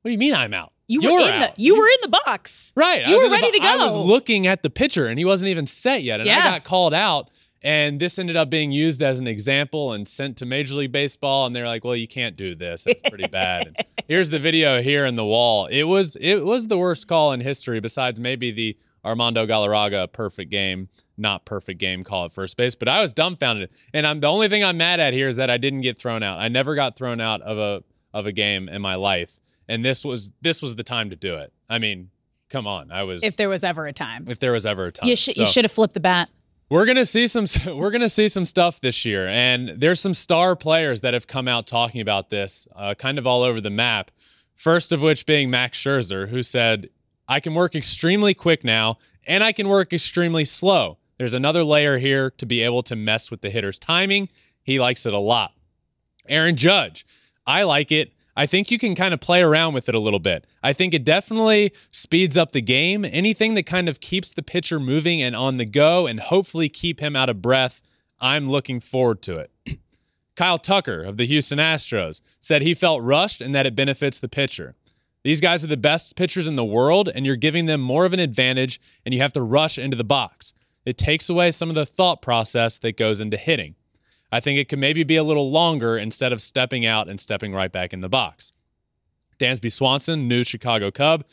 What 0.03 0.09
do 0.09 0.13
you 0.13 0.19
mean 0.19 0.35
I'm 0.35 0.55
out? 0.55 0.73
You 0.89 1.03
You're 1.03 1.13
were 1.13 1.21
in 1.29 1.35
out. 1.43 1.55
the 1.55 1.63
you 1.63 1.79
were 1.79 1.87
in 1.87 1.99
the 2.03 2.09
box. 2.27 2.73
Right. 2.75 3.03
I 3.07 3.11
You 3.11 3.15
was 3.17 3.25
were 3.25 3.31
ready 3.31 3.47
bo- 3.47 3.53
to 3.53 3.59
go. 3.61 3.69
I 3.69 3.77
was 3.77 3.95
looking 3.95 4.47
at 4.49 4.63
the 4.65 4.71
pitcher 4.71 5.07
and 5.07 5.19
he 5.19 5.25
wasn't 5.25 5.51
even 5.51 5.67
set 5.67 6.03
yet. 6.03 6.21
And 6.21 6.29
I 6.29 6.43
got 6.53 6.65
called 6.65 6.93
out. 6.93 7.31
And 7.63 8.01
this 8.01 8.19
ended 8.19 8.37
up 8.37 8.49
being 8.49 8.73
used 8.73 9.03
as 9.03 9.19
an 9.19 9.27
example 9.27 9.93
and 9.93 10.09
sent 10.09 10.39
to 10.39 10.47
Major 10.47 10.75
League 10.75 10.93
Baseball. 10.93 11.45
And 11.47 11.55
they're 11.55 11.67
like, 11.67 11.85
well, 11.85 11.95
you 11.97 12.09
can't 12.09 12.35
do 12.37 12.55
this. 12.55 12.85
That's 12.85 13.03
pretty 13.09 13.29
bad. 13.29 13.67
And 13.67 13.77
here's 14.09 14.31
the 14.31 14.39
video 14.39 14.81
here 14.81 15.05
in 15.05 15.15
the 15.15 15.25
wall. 15.25 15.67
It 15.67 15.83
was 15.85 16.17
it 16.17 16.45
was 16.45 16.69
the 16.69 16.79
worst 16.79 17.07
call 17.07 17.33
in 17.33 17.41
history, 17.41 17.79
besides 17.81 18.19
maybe 18.19 18.51
the 18.51 18.79
Armando 19.05 19.47
Galarraga 19.47 20.11
perfect 20.13 20.51
game, 20.51 20.89
not 21.19 21.45
perfect 21.45 21.79
game 21.81 22.03
call 22.03 22.25
at 22.25 22.33
first 22.33 22.57
base. 22.57 22.75
But 22.75 22.89
I 22.89 23.03
was 23.03 23.13
dumbfounded. 23.13 23.71
And 23.93 24.07
I'm 24.07 24.21
the 24.21 24.29
only 24.29 24.49
thing 24.49 24.65
I'm 24.65 24.79
mad 24.79 24.99
at 25.01 25.13
here 25.13 25.29
is 25.29 25.37
that 25.37 25.51
I 25.51 25.59
didn't 25.59 25.83
get 25.83 25.99
thrown 25.99 26.23
out. 26.23 26.39
I 26.39 26.49
never 26.49 26.75
got 26.75 26.97
thrown 26.97 27.21
out 27.21 27.43
of 27.43 27.59
a 27.59 27.83
of 28.13 28.25
a 28.27 28.33
game 28.33 28.69
in 28.71 28.81
my 28.81 28.95
life. 28.95 29.39
And 29.69 29.85
this 29.85 30.03
was 30.05 30.33
this 30.41 30.63
was 30.63 30.77
the 30.77 30.83
time 30.83 31.11
to 31.11 31.17
do 31.17 31.37
it. 31.37 31.53
I 31.69 31.79
mean, 31.79 32.11
come 32.49 32.67
on. 32.67 32.91
I 32.91 33.03
was 33.03 33.23
If 33.23 33.37
there 33.37 33.49
was 33.51 33.65
ever 33.65 33.87
a 33.87 33.93
time. 33.93 34.25
if 34.29 34.39
there 34.39 34.53
was 34.53 34.65
ever 34.65 34.87
a 34.87 34.93
time. 34.93 35.09
You, 35.09 35.15
sh- 35.17 35.31
So, 35.35 35.43
you 35.43 35.47
should 35.47 35.65
have 35.67 35.73
flipped 35.73 35.95
the 35.95 36.01
bat. 36.01 36.31
We're 36.71 36.87
gonna 36.87 37.05
see 37.05 37.27
some. 37.27 37.47
We're 37.77 37.91
gonna 37.91 38.09
see 38.09 38.29
some 38.29 38.47
stuff 38.47 38.81
this 38.81 39.05
year, 39.05 39.27
and 39.27 39.71
there's 39.71 40.01
some 40.01 40.15
star 40.15 40.55
players 40.55 41.01
that 41.01 41.15
have 41.15 41.27
come 41.27 41.49
out 41.49 41.67
talking 41.67 42.01
about 42.01 42.31
this, 42.31 42.69
uh, 42.77 42.95
kind 42.95 43.19
of 43.19 43.27
all 43.27 43.43
over 43.43 43.61
the 43.61 43.71
map. 43.71 44.13
First 44.55 44.93
of 44.93 45.03
which 45.03 45.27
being 45.27 45.51
Max 45.51 45.77
Scherzer, 45.77 46.29
who 46.29 46.45
said, 46.45 46.89
"I 47.27 47.41
can 47.41 47.55
work 47.55 47.75
extremely 47.75 48.35
quick 48.35 48.63
now, 48.63 48.99
and 49.27 49.43
I 49.43 49.51
can 49.51 49.69
work 49.69 49.93
extremely 49.93 50.45
slow. 50.45 50.99
There's 51.19 51.35
another 51.35 51.65
layer 51.65 51.99
here 51.99 52.31
to 52.31 52.47
be 52.47 52.63
able 52.63 52.85
to 52.85 52.95
mess 52.95 53.33
with 53.33 53.41
the 53.41 53.51
hitter's 53.51 53.79
timing. 53.79 54.29
He 54.63 54.79
likes 54.79 55.05
it 55.07 55.13
a 55.13 55.19
lot." 55.19 55.53
Aaron 56.29 56.55
Judge, 56.55 57.05
I 57.47 57.65
like 57.65 57.91
it. 57.91 58.13
I 58.41 58.47
think 58.47 58.71
you 58.71 58.79
can 58.79 58.95
kind 58.95 59.13
of 59.13 59.21
play 59.21 59.43
around 59.43 59.75
with 59.75 59.87
it 59.87 59.95
a 59.95 59.99
little 59.99 60.19
bit. 60.19 60.47
I 60.63 60.73
think 60.73 60.95
it 60.95 61.05
definitely 61.05 61.75
speeds 61.91 62.39
up 62.39 62.53
the 62.53 62.63
game. 62.63 63.05
Anything 63.05 63.53
that 63.53 63.67
kind 63.67 63.87
of 63.87 64.01
keeps 64.01 64.33
the 64.33 64.43
pitcher 64.43 64.81
moving 64.81 65.21
and 65.21 65.37
on 65.37 65.59
the 65.59 65.67
go 65.67 66.07
and 66.07 66.19
hopefully 66.19 66.71
keep 66.71 67.01
him 67.01 67.15
out 67.15 67.29
of 67.29 67.43
breath, 67.43 67.83
I'm 68.19 68.49
looking 68.49 68.81
forward 68.81 69.21
to 69.25 69.37
it. 69.37 69.51
Kyle 70.37 70.57
Tucker 70.57 71.03
of 71.03 71.19
the 71.19 71.27
Houston 71.27 71.59
Astros 71.59 72.23
said 72.41 72.63
he 72.63 72.73
felt 72.73 73.03
rushed 73.03 73.43
and 73.43 73.55
that 73.55 73.67
it 73.67 73.77
benefits 73.77 74.19
the 74.19 74.27
pitcher. 74.27 74.75
These 75.23 75.43
guys 75.43 75.63
are 75.63 75.69
the 75.69 75.77
best 75.77 76.17
pitchers 76.17 76.49
in 76.49 76.57
the 76.57 76.65
world, 76.65 77.11
and 77.15 77.27
you're 77.27 77.37
giving 77.37 77.67
them 77.67 77.83
more 77.83 78.07
of 78.07 78.15
an 78.15 78.21
advantage, 78.21 78.81
and 79.05 79.13
you 79.13 79.21
have 79.21 79.33
to 79.33 79.43
rush 79.43 79.77
into 79.77 79.99
the 79.99 80.03
box. 80.03 80.55
It 80.87 80.97
takes 80.97 81.29
away 81.29 81.51
some 81.51 81.69
of 81.69 81.75
the 81.75 81.85
thought 81.85 82.23
process 82.23 82.79
that 82.79 82.97
goes 82.97 83.21
into 83.21 83.37
hitting. 83.37 83.75
I 84.33 84.41
think 84.41 84.59
it 84.59 84.69
could 84.69 84.79
maybe 84.79 85.03
be 85.03 85.17
a 85.17 85.25
little 85.25 85.51
longer 85.51 85.99
instead 85.99 86.33
of 86.33 86.41
stepping 86.41 86.87
out 86.87 87.09
and 87.09 87.19
stepping 87.19 87.53
right 87.53 87.73
back 87.73 87.93
in 87.93 88.01
the 88.01 88.09
box. 88.09 88.53
Dansby 89.39 89.73
Swanson, 89.73 90.29
new 90.29 90.45
Chicago 90.45 90.91
Cub. 90.91 91.25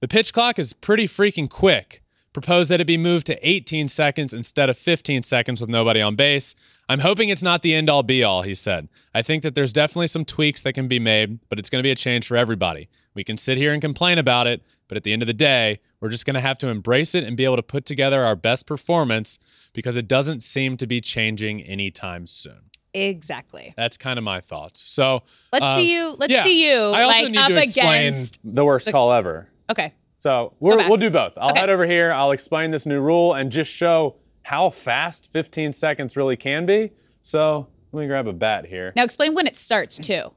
The 0.00 0.08
pitch 0.08 0.32
clock 0.32 0.58
is 0.58 0.72
pretty 0.72 1.06
freaking 1.06 1.48
quick. 1.48 2.02
Proposed 2.36 2.70
that 2.70 2.82
it 2.82 2.86
be 2.86 2.98
moved 2.98 3.26
to 3.28 3.48
18 3.48 3.88
seconds 3.88 4.34
instead 4.34 4.68
of 4.68 4.76
15 4.76 5.22
seconds 5.22 5.58
with 5.58 5.70
nobody 5.70 6.02
on 6.02 6.16
base. 6.16 6.54
I'm 6.86 6.98
hoping 6.98 7.30
it's 7.30 7.42
not 7.42 7.62
the 7.62 7.74
end 7.74 7.88
all 7.88 8.02
be 8.02 8.22
all, 8.22 8.42
he 8.42 8.54
said. 8.54 8.90
I 9.14 9.22
think 9.22 9.42
that 9.42 9.54
there's 9.54 9.72
definitely 9.72 10.08
some 10.08 10.26
tweaks 10.26 10.60
that 10.60 10.74
can 10.74 10.86
be 10.86 10.98
made, 10.98 11.38
but 11.48 11.58
it's 11.58 11.70
going 11.70 11.78
to 11.78 11.82
be 11.82 11.90
a 11.90 11.94
change 11.94 12.26
for 12.26 12.36
everybody. 12.36 12.90
We 13.14 13.24
can 13.24 13.38
sit 13.38 13.56
here 13.56 13.72
and 13.72 13.80
complain 13.80 14.18
about 14.18 14.46
it, 14.46 14.62
but 14.86 14.98
at 14.98 15.02
the 15.02 15.14
end 15.14 15.22
of 15.22 15.26
the 15.28 15.32
day, 15.32 15.80
we're 15.98 16.10
just 16.10 16.26
going 16.26 16.34
to 16.34 16.42
have 16.42 16.58
to 16.58 16.68
embrace 16.68 17.14
it 17.14 17.24
and 17.24 17.38
be 17.38 17.44
able 17.46 17.56
to 17.56 17.62
put 17.62 17.86
together 17.86 18.22
our 18.22 18.36
best 18.36 18.66
performance 18.66 19.38
because 19.72 19.96
it 19.96 20.06
doesn't 20.06 20.42
seem 20.42 20.76
to 20.76 20.86
be 20.86 21.00
changing 21.00 21.62
anytime 21.62 22.26
soon. 22.26 22.68
Exactly. 22.92 23.72
That's 23.78 23.96
kind 23.96 24.18
of 24.18 24.24
my 24.24 24.42
thoughts. 24.42 24.82
So 24.82 25.22
let's 25.54 25.64
um, 25.64 25.80
see 25.80 25.90
you. 25.90 26.14
Let's 26.18 26.34
yeah. 26.34 26.44
see 26.44 26.70
you 26.70 26.90
I 26.90 27.02
also 27.04 27.18
like 27.18 27.30
need 27.30 27.38
up 27.38 27.48
to 27.48 27.62
explain 27.62 28.08
against. 28.08 28.40
The 28.44 28.62
worst 28.62 28.92
call 28.92 29.10
ever. 29.14 29.48
Okay. 29.70 29.94
So 30.26 30.54
we're, 30.58 30.76
we'll 30.88 30.96
do 30.96 31.08
both. 31.08 31.34
I'll 31.36 31.50
Okay. 31.50 31.60
head 31.60 31.70
over 31.70 31.86
here. 31.86 32.10
I'll 32.10 32.32
explain 32.32 32.72
this 32.72 32.84
new 32.84 33.00
rule 33.00 33.34
and 33.34 33.48
just 33.48 33.70
show 33.70 34.16
how 34.42 34.70
fast 34.70 35.28
15 35.32 35.72
seconds 35.72 36.16
really 36.16 36.34
can 36.36 36.66
be. 36.66 36.90
So 37.22 37.68
let 37.92 38.00
me 38.00 38.08
grab 38.08 38.26
a 38.26 38.32
bat 38.32 38.66
here. 38.66 38.92
Now 38.96 39.04
explain 39.04 39.34
when 39.36 39.46
it 39.46 39.54
starts 39.56 39.96
too. 40.00 40.32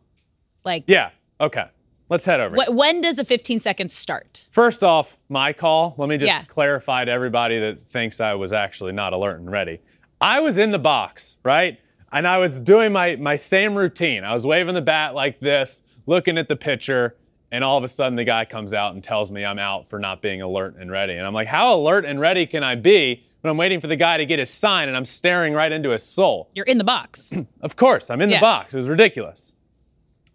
Like 0.64 0.84
Yeah. 0.86 1.10
Okay. 1.42 1.64
Let's 2.08 2.24
head 2.24 2.40
over. 2.40 2.56
wh- 2.56 2.72
when 2.72 3.02
does 3.02 3.18
a 3.18 3.26
15 3.26 3.60
seconds 3.60 3.96
start? 3.96 4.46
First 4.52 4.84
off, 4.84 5.18
my 5.28 5.54
call. 5.54 5.96
Let 5.98 6.08
me 6.08 6.18
just 6.20 6.28
Yeah. 6.28 6.44
clarify 6.44 7.06
to 7.06 7.12
everybody 7.12 7.60
that 7.60 7.90
thinks 7.90 8.20
I 8.22 8.36
was 8.36 8.54
actually 8.54 8.92
not 8.92 9.14
alert 9.14 9.40
and 9.40 9.50
ready. 9.50 9.80
I 10.22 10.40
was 10.40 10.60
in 10.60 10.70
the 10.70 10.78
box, 10.78 11.38
right? 11.44 11.80
And 12.12 12.28
I 12.28 12.38
was 12.38 12.60
doing 12.60 12.92
my 12.94 13.16
my 13.16 13.36
same 13.36 13.74
routine. 13.74 14.24
I 14.24 14.34
was 14.36 14.46
waving 14.46 14.76
the 14.76 14.82
bat 14.82 15.16
like 15.16 15.40
this, 15.40 15.82
looking 16.06 16.38
at 16.38 16.48
the 16.48 16.56
pitcher, 16.56 17.16
and 17.52 17.64
all 17.64 17.78
of 17.78 17.84
a 17.84 17.88
sudden 17.88 18.16
the 18.16 18.24
guy 18.24 18.46
comes 18.46 18.74
out 18.74 18.94
and 18.94 19.04
tells 19.04 19.32
me 19.32 19.44
I'm 19.46 19.60
out 19.60 19.90
for 19.90 20.00
not 20.00 20.22
being 20.22 20.42
alert 20.42 20.76
and 20.80 20.92
ready. 20.92 21.14
And 21.16 21.26
I'm 21.26 21.34
like, 21.34 21.48
how 21.48 21.76
alert 21.76 22.06
and 22.06 22.20
ready 22.20 22.46
can 22.46 22.64
I 22.64 22.76
be 22.76 23.24
when 23.42 23.50
I'm 23.52 23.58
waiting 23.58 23.80
for 23.82 23.88
the 23.88 23.96
guy 23.96 24.18
to 24.18 24.26
get 24.26 24.40
his 24.40 24.50
sign 24.50 24.88
and 24.88 24.96
I'm 24.98 25.06
staring 25.06 25.54
right 25.54 25.72
into 25.72 25.90
his 25.90 26.04
soul? 26.04 26.50
You're 26.54 26.66
in 26.66 26.78
the 26.78 26.84
box. 26.84 27.34
Of 27.62 27.76
course, 27.76 28.10
I'm 28.10 28.22
in 28.22 28.30
Yeah. 28.30 28.38
the 28.40 28.42
box. 28.42 28.74
It 28.74 28.78
was 28.78 28.88
ridiculous. 28.90 29.56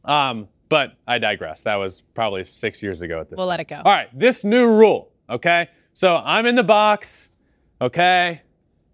Um, 0.05 0.49
but 0.69 0.95
I 1.07 1.19
digress. 1.19 1.63
That 1.63 1.77
was 1.77 2.03
probably 2.15 2.45
six 2.51 2.83
years 2.83 3.03
ago 3.03 3.21
at 3.21 3.29
this 3.29 3.37
We'll 3.37 3.47
time. 3.47 3.51
let 3.51 3.61
it 3.61 3.69
go. 3.69 3.77
All 3.77 3.93
right, 3.93 4.09
this 4.19 4.45
new 4.45 4.67
rule, 4.67 5.13
okay? 5.31 5.69
So 5.93 6.17
I'm 6.17 6.47
in 6.47 6.55
the 6.57 6.65
box, 6.65 7.31
okay? 7.81 8.43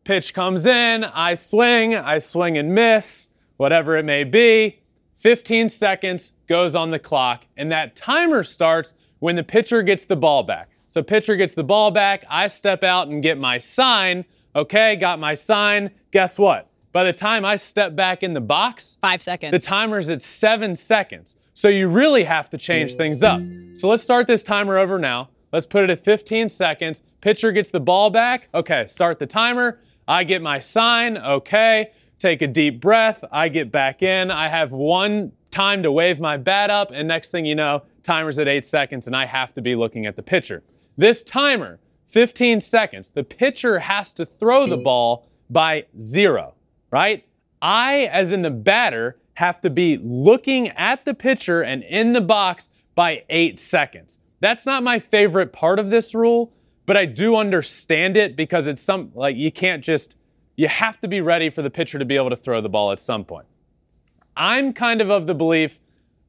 Pitch 0.05 0.35
comes 0.35 0.67
in, 0.67 1.05
I 1.05 1.35
swing, 1.35 1.95
I 1.95 2.19
swing 2.19 2.59
and 2.59 2.75
miss, 2.75 3.29
whatever 3.57 3.97
it 3.97 4.05
may 4.05 4.25
be. 4.25 4.80
15 5.21 5.69
seconds 5.69 6.33
goes 6.49 6.75
on 6.75 6.91
the 6.91 6.99
clock, 6.99 7.45
and 7.59 7.71
that 7.71 7.95
timer 7.95 8.43
starts 8.43 8.95
when 9.19 9.37
the 9.37 9.43
pitcher 9.43 9.83
gets 9.83 10.07
the 10.07 10.17
ball 10.17 10.43
back. 10.43 10.71
So 10.89 11.03
pitcher 11.03 11.37
gets 11.37 11.53
the 11.53 11.63
ball 11.63 11.91
back, 11.91 12.25
I 12.29 12.49
step 12.49 12.83
out 12.83 13.09
and 13.09 13.23
get 13.23 13.37
my 13.39 13.59
sign. 13.59 14.25
Okay, 14.57 14.97
got 14.97 15.19
my 15.21 15.35
sign. 15.35 15.91
Guess 16.11 16.39
what? 16.39 16.69
By 16.93 17.05
the 17.05 17.13
time 17.13 17.45
I 17.45 17.57
step 17.57 17.95
back 17.95 18.23
in 18.23 18.33
the 18.33 18.41
box, 18.41 18.97
Five 19.03 19.23
seconds. 19.23 19.53
the 19.53 19.71
timer's 19.71 20.09
at 20.09 20.23
seven 20.23 20.75
seconds. 20.75 21.37
So 21.53 21.69
you 21.69 21.89
really 21.89 22.25
have 22.25 22.49
to 22.51 22.59
change 22.59 22.95
things 22.95 23.23
up. 23.23 23.43
So 23.75 23.89
let's 23.89 24.03
start 24.03 24.27
this 24.27 24.43
timer 24.43 24.79
over 24.79 24.99
now. 24.99 25.29
Let's 25.53 25.67
put 25.67 25.85
it 25.85 25.91
at 25.91 26.01
15 26.01 26.49
seconds. 26.49 27.03
Pitcher 27.21 27.53
gets 27.53 27.71
the 27.71 27.79
ball 27.81 28.09
back. 28.09 28.49
Okay, 28.55 28.87
start 28.87 29.19
the 29.19 29.27
timer. 29.27 29.79
I 30.09 30.25
get 30.25 30.41
my 30.41 30.59
sign. 30.59 31.19
Okay, 31.19 31.91
take 32.21 32.43
a 32.43 32.47
deep 32.47 32.81
breath. 32.81 33.25
I 33.33 33.49
get 33.49 33.73
back 33.73 34.03
in. 34.03 34.31
I 34.31 34.49
have 34.49 34.71
one 34.71 35.33
time 35.51 35.83
to 35.83 35.91
wave 35.91 36.21
my 36.21 36.37
bat 36.37 36.71
up, 36.71 36.93
and 36.93 37.09
next 37.09 37.33
thing 37.33 37.45
you 37.45 37.57
know, 37.57 37.83
timer's 38.05 38.39
at 38.39 38.47
eight 38.47 38.65
seconds, 38.65 39.09
and 39.09 39.17
I 39.17 39.27
have 39.27 39.53
to 39.55 39.61
be 39.61 39.75
looking 39.75 40.07
at 40.07 40.15
the 40.15 40.23
pitcher. 40.23 40.63
This 40.97 41.25
timer, 41.25 41.81
15 42.07 42.61
seconds, 42.61 43.11
the 43.11 43.25
pitcher 43.25 43.81
has 43.81 44.13
to 44.13 44.25
throw 44.25 44.69
the 44.69 44.77
ball 44.77 45.27
by 45.51 45.87
zero 45.99 46.55
right? 46.91 47.25
I, 47.63 48.05
as 48.05 48.33
in 48.33 48.43
the 48.43 48.51
batter, 48.51 49.19
have 49.35 49.61
to 49.63 49.71
be 49.71 49.99
looking 50.03 50.69
at 50.69 51.05
the 51.05 51.15
pitcher 51.15 51.63
and 51.63 51.83
in 51.85 52.13
the 52.13 52.21
box 52.21 52.69
by 52.95 53.25
eight 53.31 53.59
seconds. 53.61 54.19
That's 54.41 54.67
not 54.67 54.83
my 54.83 54.99
favorite 54.99 55.53
part 55.53 55.79
of 55.79 55.91
this 55.91 56.15
rule, 56.15 56.53
but 56.87 56.97
I 56.97 57.07
do 57.07 57.37
understand 57.37 58.17
it 58.17 58.37
because 58.37 58.67
it's 58.67 58.83
some, 58.83 59.13
like, 59.15 59.37
you 59.37 59.53
can't 59.53 59.85
just, 59.85 60.17
you 60.57 60.69
have 60.69 61.01
to 61.01 61.09
be 61.09 61.21
ready 61.21 61.51
for 61.51 61.63
the 61.63 61.71
pitcher 61.71 61.99
to 61.99 62.05
be 62.05 62.17
able 62.17 62.31
to 62.31 62.37
throw 62.37 62.61
the 62.61 62.69
ball 62.69 62.93
at 62.93 63.01
some 63.01 63.25
point. 63.25 63.47
I'm 64.37 64.73
kind 64.73 65.01
of 65.01 65.11
of 65.11 65.27
the 65.27 65.35
belief 65.35 65.79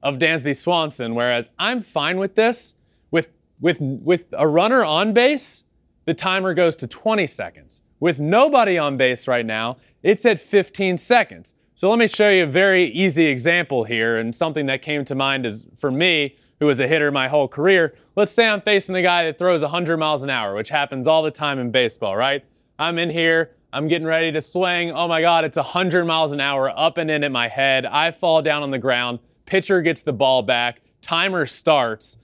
of 0.03 0.15
Dansby 0.15 0.55
Swanson, 0.55 1.15
whereas 1.15 1.49
I'm 1.59 1.83
fine 1.83 2.17
with 2.17 2.35
this. 2.35 2.75
With, 3.11 3.27
with, 3.59 3.77
with 3.79 4.25
a 4.33 4.47
runner 4.47 4.83
on 4.83 5.13
base, 5.13 5.63
the 6.05 6.13
timer 6.13 6.53
goes 6.53 6.75
to 6.77 6.87
20 6.87 7.27
seconds. 7.27 7.81
With 7.99 8.19
nobody 8.19 8.77
on 8.77 8.97
base 8.97 9.27
right 9.27 9.45
now, 9.45 9.77
it's 10.01 10.25
at 10.25 10.39
15 10.39 10.97
seconds. 10.97 11.53
So 11.75 11.89
let 11.89 11.99
me 11.99 12.07
show 12.07 12.29
you 12.29 12.43
a 12.43 12.47
very 12.47 12.85
easy 12.91 13.25
example 13.25 13.83
here 13.83 14.17
and 14.17 14.35
something 14.35 14.65
that 14.67 14.81
came 14.81 15.05
to 15.05 15.15
mind 15.15 15.45
is 15.45 15.65
for 15.77 15.91
me, 15.91 16.35
who 16.59 16.67
was 16.67 16.79
a 16.79 16.87
hitter 16.87 17.11
my 17.11 17.27
whole 17.27 17.47
career. 17.47 17.95
Let's 18.15 18.31
say 18.31 18.47
I'm 18.47 18.61
facing 18.61 18.95
a 18.95 19.01
guy 19.01 19.25
that 19.25 19.39
throws 19.39 19.61
100 19.63 19.97
miles 19.97 20.21
an 20.21 20.29
hour, 20.29 20.53
which 20.53 20.69
happens 20.69 21.07
all 21.07 21.23
the 21.23 21.31
time 21.31 21.57
in 21.57 21.71
baseball, 21.71 22.15
right? 22.15 22.45
I'm 22.77 22.99
in 22.99 23.09
here, 23.09 23.55
I'm 23.73 23.87
getting 23.87 24.07
ready 24.07 24.31
to 24.33 24.41
swing. 24.41 24.91
Oh 24.91 25.07
my 25.07 25.21
God, 25.21 25.45
it's 25.45 25.55
100 25.55 26.05
miles 26.05 26.33
an 26.33 26.41
hour 26.41 26.69
up 26.77 26.97
and 26.97 27.09
in 27.09 27.23
at 27.23 27.31
my 27.31 27.47
head. 27.47 27.85
I 27.85 28.11
fall 28.11 28.41
down 28.41 28.63
on 28.63 28.71
the 28.71 28.77
ground. 28.77 29.19
Pitcher 29.45 29.81
gets 29.81 30.01
the 30.01 30.11
ball 30.11 30.43
back. 30.43 30.81
Timer 31.01 31.45
starts. 31.45 32.17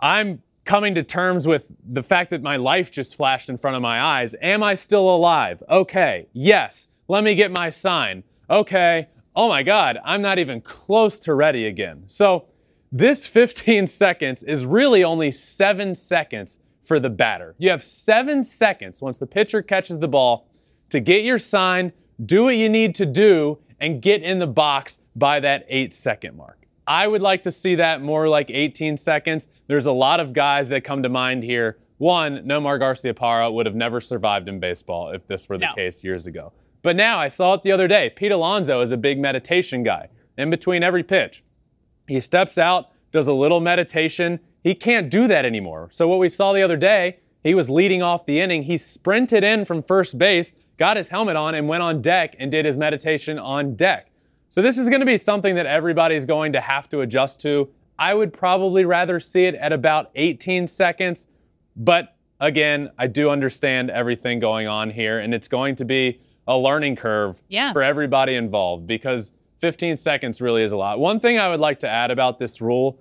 I'm 0.00 0.42
coming 0.64 0.94
to 0.94 1.02
terms 1.02 1.46
with 1.46 1.70
the 1.86 2.02
fact 2.02 2.30
that 2.30 2.42
my 2.42 2.56
life 2.56 2.90
just 2.90 3.16
flashed 3.16 3.50
in 3.50 3.58
front 3.58 3.76
of 3.76 3.82
my 3.82 4.00
eyes. 4.00 4.34
Am 4.40 4.62
I 4.62 4.74
still 4.74 5.14
alive? 5.14 5.62
Okay, 5.68 6.26
yes. 6.32 6.88
Let 7.06 7.22
me 7.22 7.34
get 7.34 7.50
my 7.50 7.68
sign. 7.68 8.22
Okay. 8.48 9.08
Oh 9.36 9.48
my 9.48 9.62
God, 9.62 9.98
I'm 10.04 10.22
not 10.22 10.38
even 10.38 10.60
close 10.60 11.18
to 11.20 11.34
ready 11.34 11.66
again. 11.66 12.04
So, 12.06 12.46
this 12.90 13.26
15 13.26 13.86
seconds 13.86 14.42
is 14.42 14.64
really 14.64 15.04
only 15.04 15.30
seven 15.30 15.94
seconds 15.94 16.58
for 16.82 16.98
the 16.98 17.10
batter. 17.10 17.54
You 17.58 17.70
have 17.70 17.84
seven 17.84 18.42
seconds 18.42 19.02
once 19.02 19.18
the 19.18 19.26
pitcher 19.26 19.62
catches 19.62 19.98
the 19.98 20.08
ball 20.08 20.47
to 20.90 21.00
get 21.00 21.22
your 21.24 21.38
sign, 21.38 21.92
do 22.24 22.44
what 22.44 22.56
you 22.56 22.68
need 22.68 22.94
to 22.96 23.06
do, 23.06 23.58
and 23.80 24.02
get 24.02 24.22
in 24.22 24.38
the 24.38 24.46
box 24.46 25.00
by 25.14 25.40
that 25.40 25.64
eight 25.68 25.94
second 25.94 26.36
mark. 26.36 26.66
I 26.86 27.06
would 27.06 27.20
like 27.22 27.42
to 27.42 27.52
see 27.52 27.74
that 27.76 28.00
more 28.02 28.28
like 28.28 28.50
18 28.50 28.96
seconds. 28.96 29.46
There's 29.66 29.86
a 29.86 29.92
lot 29.92 30.20
of 30.20 30.32
guys 30.32 30.68
that 30.70 30.84
come 30.84 31.02
to 31.02 31.08
mind 31.08 31.42
here. 31.44 31.78
One, 31.98 32.38
Nomar 32.46 32.78
Garciaparra 32.80 33.52
would 33.52 33.66
have 33.66 33.74
never 33.74 34.00
survived 34.00 34.48
in 34.48 34.58
baseball 34.58 35.10
if 35.10 35.26
this 35.26 35.48
were 35.48 35.58
the 35.58 35.66
No. 35.66 35.74
case 35.74 36.02
years 36.02 36.26
ago. 36.26 36.52
But 36.82 36.96
now 36.96 37.18
I 37.18 37.28
saw 37.28 37.54
it 37.54 37.62
the 37.62 37.72
other 37.72 37.88
day. 37.88 38.10
Pete 38.14 38.32
Alonso 38.32 38.80
is 38.80 38.90
a 38.92 38.96
big 38.96 39.18
meditation 39.18 39.82
guy. 39.82 40.08
In 40.38 40.48
between 40.48 40.82
every 40.82 41.02
pitch, 41.02 41.42
he 42.06 42.20
steps 42.20 42.56
out, 42.56 42.86
does 43.12 43.26
a 43.26 43.32
little 43.32 43.60
meditation. 43.60 44.38
He 44.62 44.74
can't 44.74 45.10
do 45.10 45.26
that 45.28 45.44
anymore. 45.44 45.90
So, 45.92 46.06
what 46.08 46.18
we 46.20 46.28
saw 46.28 46.52
the 46.52 46.62
other 46.62 46.76
day, 46.76 47.18
he 47.42 47.54
was 47.54 47.68
leading 47.68 48.02
off 48.02 48.24
the 48.26 48.40
inning. 48.40 48.62
He 48.62 48.78
sprinted 48.78 49.42
in 49.44 49.64
from 49.64 49.82
first 49.82 50.16
base, 50.18 50.52
got 50.78 50.96
his 50.96 51.08
helmet 51.08 51.36
on, 51.36 51.54
and 51.54 51.68
went 51.68 51.82
on 51.82 52.00
deck 52.00 52.34
and 52.38 52.50
did 52.50 52.64
his 52.64 52.76
meditation 52.76 53.38
on 53.38 53.74
deck. 53.74 54.10
So, 54.48 54.62
this 54.62 54.78
is 54.78 54.88
going 54.88 55.00
to 55.00 55.06
be 55.06 55.18
something 55.18 55.54
that 55.56 55.66
everybody's 55.66 56.24
going 56.24 56.52
to 56.52 56.60
have 56.60 56.88
to 56.90 57.00
adjust 57.02 57.40
to. 57.42 57.68
I 57.98 58.14
would 58.14 58.32
probably 58.32 58.84
rather 58.84 59.20
see 59.20 59.44
it 59.44 59.54
at 59.56 59.72
about 59.72 60.10
18 60.14 60.66
seconds, 60.68 61.26
but 61.76 62.16
again, 62.40 62.90
I 62.96 63.08
do 63.08 63.28
understand 63.30 63.90
everything 63.90 64.38
going 64.38 64.66
on 64.68 64.90
here, 64.90 65.18
and 65.18 65.34
it's 65.34 65.48
going 65.48 65.74
to 65.76 65.84
be 65.84 66.20
a 66.46 66.56
learning 66.56 66.96
curve 66.96 67.42
Yeah. 67.48 67.72
for 67.72 67.82
everybody 67.82 68.36
involved 68.36 68.86
because 68.86 69.32
15 69.58 69.96
seconds 69.96 70.40
really 70.40 70.62
is 70.62 70.72
a 70.72 70.76
lot. 70.76 70.98
One 71.00 71.20
thing 71.20 71.38
I 71.38 71.48
would 71.48 71.60
like 71.60 71.80
to 71.80 71.88
add 71.88 72.10
about 72.10 72.38
this 72.38 72.60
rule, 72.60 72.98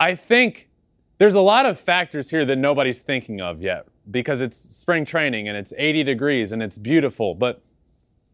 I 0.00 0.14
think 0.16 0.68
there's 1.18 1.34
a 1.34 1.40
lot 1.40 1.64
of 1.64 1.78
factors 1.78 2.28
here 2.28 2.44
that 2.44 2.56
nobody's 2.56 3.00
thinking 3.00 3.40
of 3.40 3.62
yet 3.62 3.86
because 4.10 4.40
it's 4.40 4.74
spring 4.74 5.04
training 5.04 5.48
and 5.48 5.56
it's 5.56 5.72
80 5.76 6.04
degrees 6.04 6.52
and 6.52 6.62
it's 6.62 6.78
beautiful. 6.78 7.34
But 7.34 7.62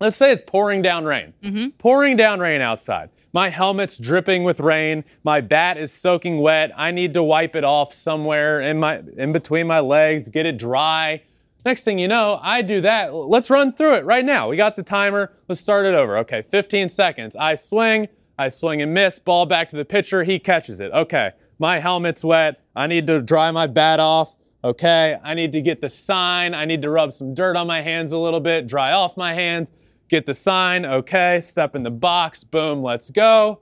let's 0.00 0.16
say 0.16 0.32
it's 0.32 0.42
pouring 0.46 0.82
down 0.82 1.04
rain, 1.04 1.34
mm-hmm. 1.42 1.68
pouring 1.78 2.16
down 2.16 2.40
rain 2.40 2.60
outside. 2.60 3.10
My 3.32 3.50
helmet's 3.50 3.98
dripping 3.98 4.44
with 4.44 4.58
rain. 4.60 5.04
My 5.22 5.40
bat 5.40 5.76
is 5.76 5.92
soaking 5.92 6.38
wet. 6.40 6.72
I 6.76 6.90
need 6.90 7.14
to 7.14 7.22
wipe 7.22 7.54
it 7.54 7.64
off 7.64 7.92
somewhere 7.92 8.60
in 8.60 8.80
my 8.80 9.02
in 9.16 9.32
between 9.32 9.66
my 9.66 9.80
legs, 9.80 10.28
get 10.28 10.46
it 10.46 10.56
dry. 10.56 11.22
Next 11.64 11.82
thing 11.82 11.98
you 11.98 12.08
know, 12.08 12.38
I 12.42 12.62
do 12.62 12.80
that. 12.80 13.12
Let's 13.12 13.50
run 13.50 13.72
through 13.72 13.96
it 13.96 14.04
right 14.04 14.24
now. 14.24 14.48
We 14.48 14.56
got 14.56 14.76
the 14.76 14.82
timer. 14.82 15.32
Let's 15.48 15.60
start 15.60 15.84
it 15.84 15.94
over. 15.94 16.16
Okay, 16.18 16.40
15 16.40 16.88
seconds. 16.88 17.36
I 17.36 17.56
swing, 17.56 18.08
I 18.38 18.48
swing 18.48 18.80
and 18.80 18.94
miss. 18.94 19.18
Ball 19.18 19.44
back 19.44 19.68
to 19.70 19.76
the 19.76 19.84
pitcher. 19.84 20.24
He 20.24 20.38
catches 20.38 20.80
it. 20.80 20.90
Okay, 20.92 21.32
my 21.58 21.80
helmet's 21.80 22.24
wet. 22.24 22.62
I 22.74 22.86
need 22.86 23.06
to 23.08 23.20
dry 23.20 23.50
my 23.50 23.66
bat 23.66 24.00
off. 24.00 24.36
Okay, 24.64 25.16
I 25.22 25.34
need 25.34 25.52
to 25.52 25.62
get 25.62 25.80
the 25.80 25.88
sign. 25.88 26.52
I 26.52 26.64
need 26.64 26.82
to 26.82 26.90
rub 26.90 27.12
some 27.12 27.32
dirt 27.32 27.56
on 27.56 27.66
my 27.66 27.80
hands 27.80 28.12
a 28.12 28.18
little 28.18 28.40
bit, 28.40 28.66
dry 28.66 28.92
off 28.92 29.16
my 29.16 29.32
hands, 29.32 29.70
get 30.08 30.26
the 30.26 30.34
sign. 30.34 30.84
Okay, 30.84 31.40
step 31.40 31.76
in 31.76 31.84
the 31.84 31.90
box. 31.90 32.42
Boom, 32.42 32.82
let's 32.82 33.10
go. 33.10 33.60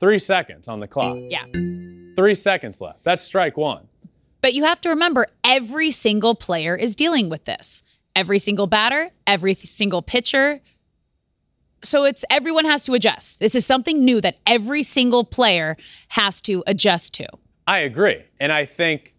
Three 0.00 0.18
seconds 0.18 0.68
on 0.68 0.80
the 0.80 0.86
clock. 0.86 1.16
Yeah. 1.30 1.44
Three 2.16 2.34
seconds 2.34 2.80
left. 2.82 3.02
That's 3.02 3.22
strike 3.22 3.56
one. 3.56 3.88
But 4.42 4.52
you 4.52 4.64
have 4.64 4.78
to 4.82 4.90
remember 4.90 5.26
every 5.42 5.90
single 5.90 6.34
player 6.34 6.76
is 6.76 6.94
dealing 6.94 7.30
with 7.30 7.46
this. 7.46 7.82
Every 8.14 8.38
single 8.38 8.66
batter, 8.66 9.10
every 9.26 9.54
single 9.54 10.02
pitcher. 10.02 10.60
So 11.82 12.04
it's 12.04 12.26
everyone 12.28 12.66
has 12.66 12.84
to 12.84 12.92
adjust. 12.92 13.40
This 13.40 13.54
is 13.54 13.64
something 13.64 14.04
new 14.04 14.20
that 14.20 14.36
every 14.46 14.82
single 14.82 15.24
player 15.24 15.76
has 16.08 16.42
to 16.42 16.62
adjust 16.66 17.14
to. 17.14 17.26
I 17.66 17.78
agree. 17.78 18.22
And 18.38 18.52
I 18.52 18.66
think, 18.66 19.13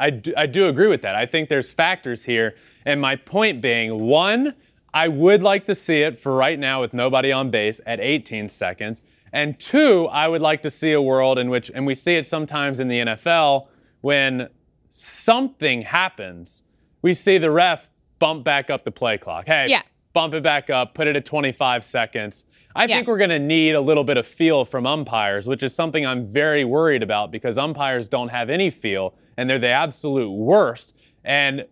I 0.00 0.10
do, 0.10 0.32
I 0.36 0.46
do 0.46 0.68
agree 0.68 0.86
with 0.86 1.02
that. 1.02 1.14
I 1.14 1.26
think 1.26 1.48
there's 1.48 1.70
factors 1.70 2.24
here. 2.24 2.54
And 2.84 3.00
my 3.00 3.16
point 3.16 3.60
being, 3.60 4.06
one, 4.06 4.54
I 4.94 5.08
would 5.08 5.42
like 5.42 5.66
to 5.66 5.74
see 5.74 6.02
it 6.02 6.20
for 6.20 6.32
right 6.34 6.58
now 6.58 6.80
with 6.80 6.94
nobody 6.94 7.32
on 7.32 7.50
base 7.50 7.80
at 7.86 8.00
18 8.00 8.48
seconds. 8.48 9.02
And 9.32 9.58
two, 9.60 10.06
I 10.06 10.28
would 10.28 10.40
like 10.40 10.62
to 10.62 10.70
see 10.70 10.92
a 10.92 11.02
world 11.02 11.38
in 11.38 11.50
which, 11.50 11.70
and 11.74 11.86
we 11.86 11.94
see 11.94 12.16
it 12.16 12.26
sometimes 12.26 12.80
in 12.80 12.88
the 12.88 13.00
NFL, 13.00 13.66
when 14.00 14.48
something 14.90 15.82
happens, 15.82 16.62
we 17.02 17.14
see 17.14 17.38
the 17.38 17.50
ref 17.50 17.86
bump 18.18 18.44
back 18.44 18.70
up 18.70 18.84
the 18.84 18.90
play 18.90 19.18
clock. 19.18 19.46
Hey, 19.46 19.66
Yeah. 19.68 19.82
bump 20.12 20.34
it 20.34 20.42
back 20.42 20.70
up, 20.70 20.94
put 20.94 21.06
it 21.06 21.14
at 21.16 21.24
25 21.24 21.84
seconds. 21.84 22.44
I 22.78 22.84
Yeah. 22.84 22.96
think 22.96 23.08
we're 23.08 23.18
going 23.18 23.30
to 23.30 23.38
need 23.40 23.74
a 23.74 23.80
little 23.80 24.04
bit 24.04 24.16
of 24.16 24.26
feel 24.26 24.64
from 24.64 24.86
umpires, 24.86 25.46
which 25.48 25.62
is 25.62 25.74
something 25.74 26.06
I'm 26.06 26.26
very 26.26 26.64
worried 26.64 27.02
about 27.02 27.32
because 27.32 27.58
umpires 27.58 28.08
don't 28.08 28.28
have 28.28 28.48
any 28.50 28.70
feel 28.70 29.14
and 29.36 29.50
they're 29.50 29.58
the 29.58 29.66
absolute 29.68 30.30
worst. 30.30 30.94
And 31.24 31.66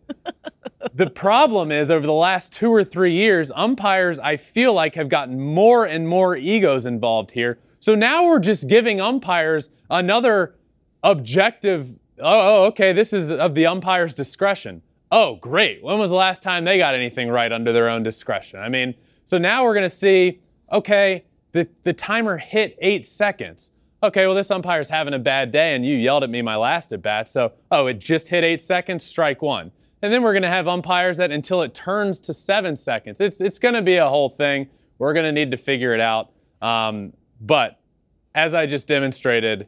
the 0.94 1.08
problem 1.08 1.70
is, 1.70 1.90
over 1.90 2.06
the 2.06 2.12
last 2.12 2.52
two 2.52 2.70
or 2.72 2.82
three 2.84 3.12
years, 3.14 3.52
umpires, 3.54 4.18
I 4.18 4.36
feel 4.36 4.74
like, 4.74 4.96
have 4.96 5.08
gotten 5.08 5.40
more 5.40 5.84
and 5.86 6.08
more 6.08 6.36
egos 6.36 6.86
involved 6.86 7.30
here. 7.30 7.58
So 7.78 7.94
now 7.94 8.24
we're 8.26 8.40
just 8.40 8.68
giving 8.68 9.00
umpires 9.00 9.68
another 9.88 10.56
objective. 11.04 11.90
Oh, 12.18 12.62
oh, 12.62 12.64
okay, 12.66 12.92
this 12.92 13.12
is 13.12 13.30
of 13.30 13.54
the 13.54 13.66
umpire's 13.66 14.14
discretion. 14.14 14.82
Oh, 15.12 15.36
great. 15.36 15.82
When 15.84 15.98
was 15.98 16.10
the 16.10 16.16
last 16.16 16.42
time 16.42 16.64
they 16.64 16.78
got 16.78 16.94
anything 16.94 17.28
right 17.28 17.52
under 17.52 17.72
their 17.72 17.88
own 17.88 18.02
discretion? 18.02 18.58
I 18.58 18.68
mean, 18.68 18.94
so 19.24 19.38
now 19.38 19.62
we're 19.64 19.74
going 19.74 19.88
to 19.88 19.96
see, 19.96 20.40
okay, 20.72 21.24
the, 21.52 21.68
the 21.84 21.92
timer 21.92 22.36
hit 22.38 22.76
eight 22.80 23.06
seconds. 23.06 23.70
Okay, 24.02 24.26
well, 24.26 24.34
this 24.34 24.50
umpire's 24.50 24.88
having 24.88 25.14
a 25.14 25.18
bad 25.18 25.50
day, 25.50 25.74
and 25.74 25.84
you 25.84 25.96
yelled 25.96 26.22
at 26.22 26.30
me 26.30 26.42
my 26.42 26.56
last 26.56 26.92
at 26.92 27.02
bat, 27.02 27.30
so, 27.30 27.52
oh, 27.70 27.86
it 27.86 27.98
just 27.98 28.28
hit 28.28 28.44
eight 28.44 28.60
seconds, 28.60 29.04
strike 29.04 29.40
one. 29.42 29.72
And 30.02 30.12
then 30.12 30.22
we're 30.22 30.34
going 30.34 30.42
to 30.42 30.48
have 30.48 30.68
umpires 30.68 31.16
that 31.16 31.30
until 31.30 31.62
it 31.62 31.74
turns 31.74 32.20
to 32.20 32.34
seven 32.34 32.76
seconds. 32.76 33.20
It's, 33.20 33.40
it's 33.40 33.58
going 33.58 33.74
to 33.74 33.82
be 33.82 33.96
a 33.96 34.08
whole 34.08 34.28
thing. 34.28 34.68
We're 34.98 35.14
going 35.14 35.24
to 35.24 35.32
need 35.32 35.50
to 35.50 35.56
figure 35.56 35.94
it 35.94 36.00
out. 36.00 36.30
Um, 36.60 37.14
but 37.40 37.80
as 38.34 38.52
I 38.52 38.66
just 38.66 38.86
demonstrated, 38.86 39.66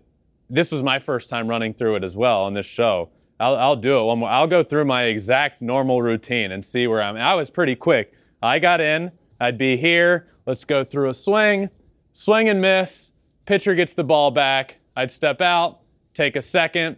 this 0.50 0.70
was 0.70 0.82
my 0.82 0.98
first 0.98 1.30
time 1.30 1.48
running 1.48 1.72
through 1.72 1.96
it 1.96 2.04
as 2.04 2.16
well 2.16 2.42
on 2.42 2.54
this 2.54 2.66
show. 2.66 3.10
I'll, 3.40 3.56
I'll 3.56 3.76
do 3.76 3.98
it 3.98 4.04
one 4.04 4.18
more. 4.18 4.28
I'll 4.28 4.46
go 4.46 4.62
through 4.62 4.84
my 4.84 5.04
exact 5.04 5.62
normal 5.62 6.02
routine 6.02 6.52
and 6.52 6.64
see 6.64 6.86
where 6.86 7.02
I'm. 7.02 7.16
I 7.16 7.34
was 7.34 7.50
pretty 7.50 7.74
quick. 7.74 8.12
I 8.42 8.58
got 8.58 8.80
in. 8.80 9.12
I'd 9.40 9.58
be 9.58 9.76
here. 9.76 10.28
Let's 10.48 10.64
go 10.64 10.82
through 10.82 11.10
a 11.10 11.14
swing, 11.14 11.68
swing 12.14 12.48
and 12.48 12.58
miss. 12.58 13.12
Pitcher 13.44 13.74
gets 13.74 13.92
the 13.92 14.02
ball 14.02 14.30
back. 14.30 14.76
I'd 14.96 15.10
step 15.10 15.42
out, 15.42 15.80
take 16.14 16.36
a 16.36 16.40
second, 16.42 16.96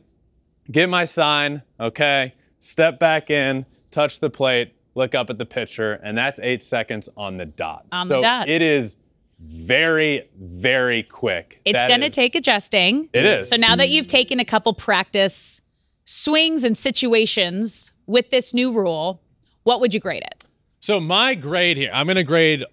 get 0.71 0.89
my 0.89 1.03
sign. 1.05 1.61
Okay, 1.81 2.33
step 2.61 3.01
back 3.01 3.29
in, 3.29 3.67
touch 3.91 4.21
the 4.21 4.31
plate, 4.31 4.75
look 4.95 5.17
up 5.17 5.31
at 5.31 5.39
the 5.39 5.45
pitcher, 5.45 5.95
and 5.95 6.17
that's 6.17 6.39
eight 6.45 6.63
seconds 6.63 7.09
on 7.17 7.39
the 7.39 7.45
dot. 7.45 7.87
On 7.91 8.07
the 8.07 8.21
dot. 8.21 8.49
It 8.49 8.63
is 8.63 8.97
very, 9.41 10.29
very 10.39 11.03
quick. 11.03 11.61
It's 11.65 11.81
That 11.81 11.89
going 11.89 12.03
to 12.03 12.07
is- 12.07 12.15
take 12.15 12.37
adjusting. 12.37 13.09
It 13.13 13.25
is. 13.27 13.49
So 13.49 13.57
now 13.57 13.75
that 13.75 13.89
you've 13.89 14.07
taken 14.07 14.39
a 14.39 14.45
couple 14.45 14.73
practice 14.75 15.61
swings 16.05 16.63
and 16.63 16.79
situations 16.79 17.91
with 18.07 18.31
this 18.31 18.55
new 18.55 18.71
rule, 18.73 19.21
what 19.65 19.81
would 19.81 19.93
you 19.93 19.99
grade 19.99 20.23
it? 20.23 20.45
So 20.79 21.01
my 21.01 21.35
grade 21.35 21.77
here, 21.77 21.91
I'm 21.93 22.07
going 22.07 22.15
to 22.15 22.23
grade 22.23 22.65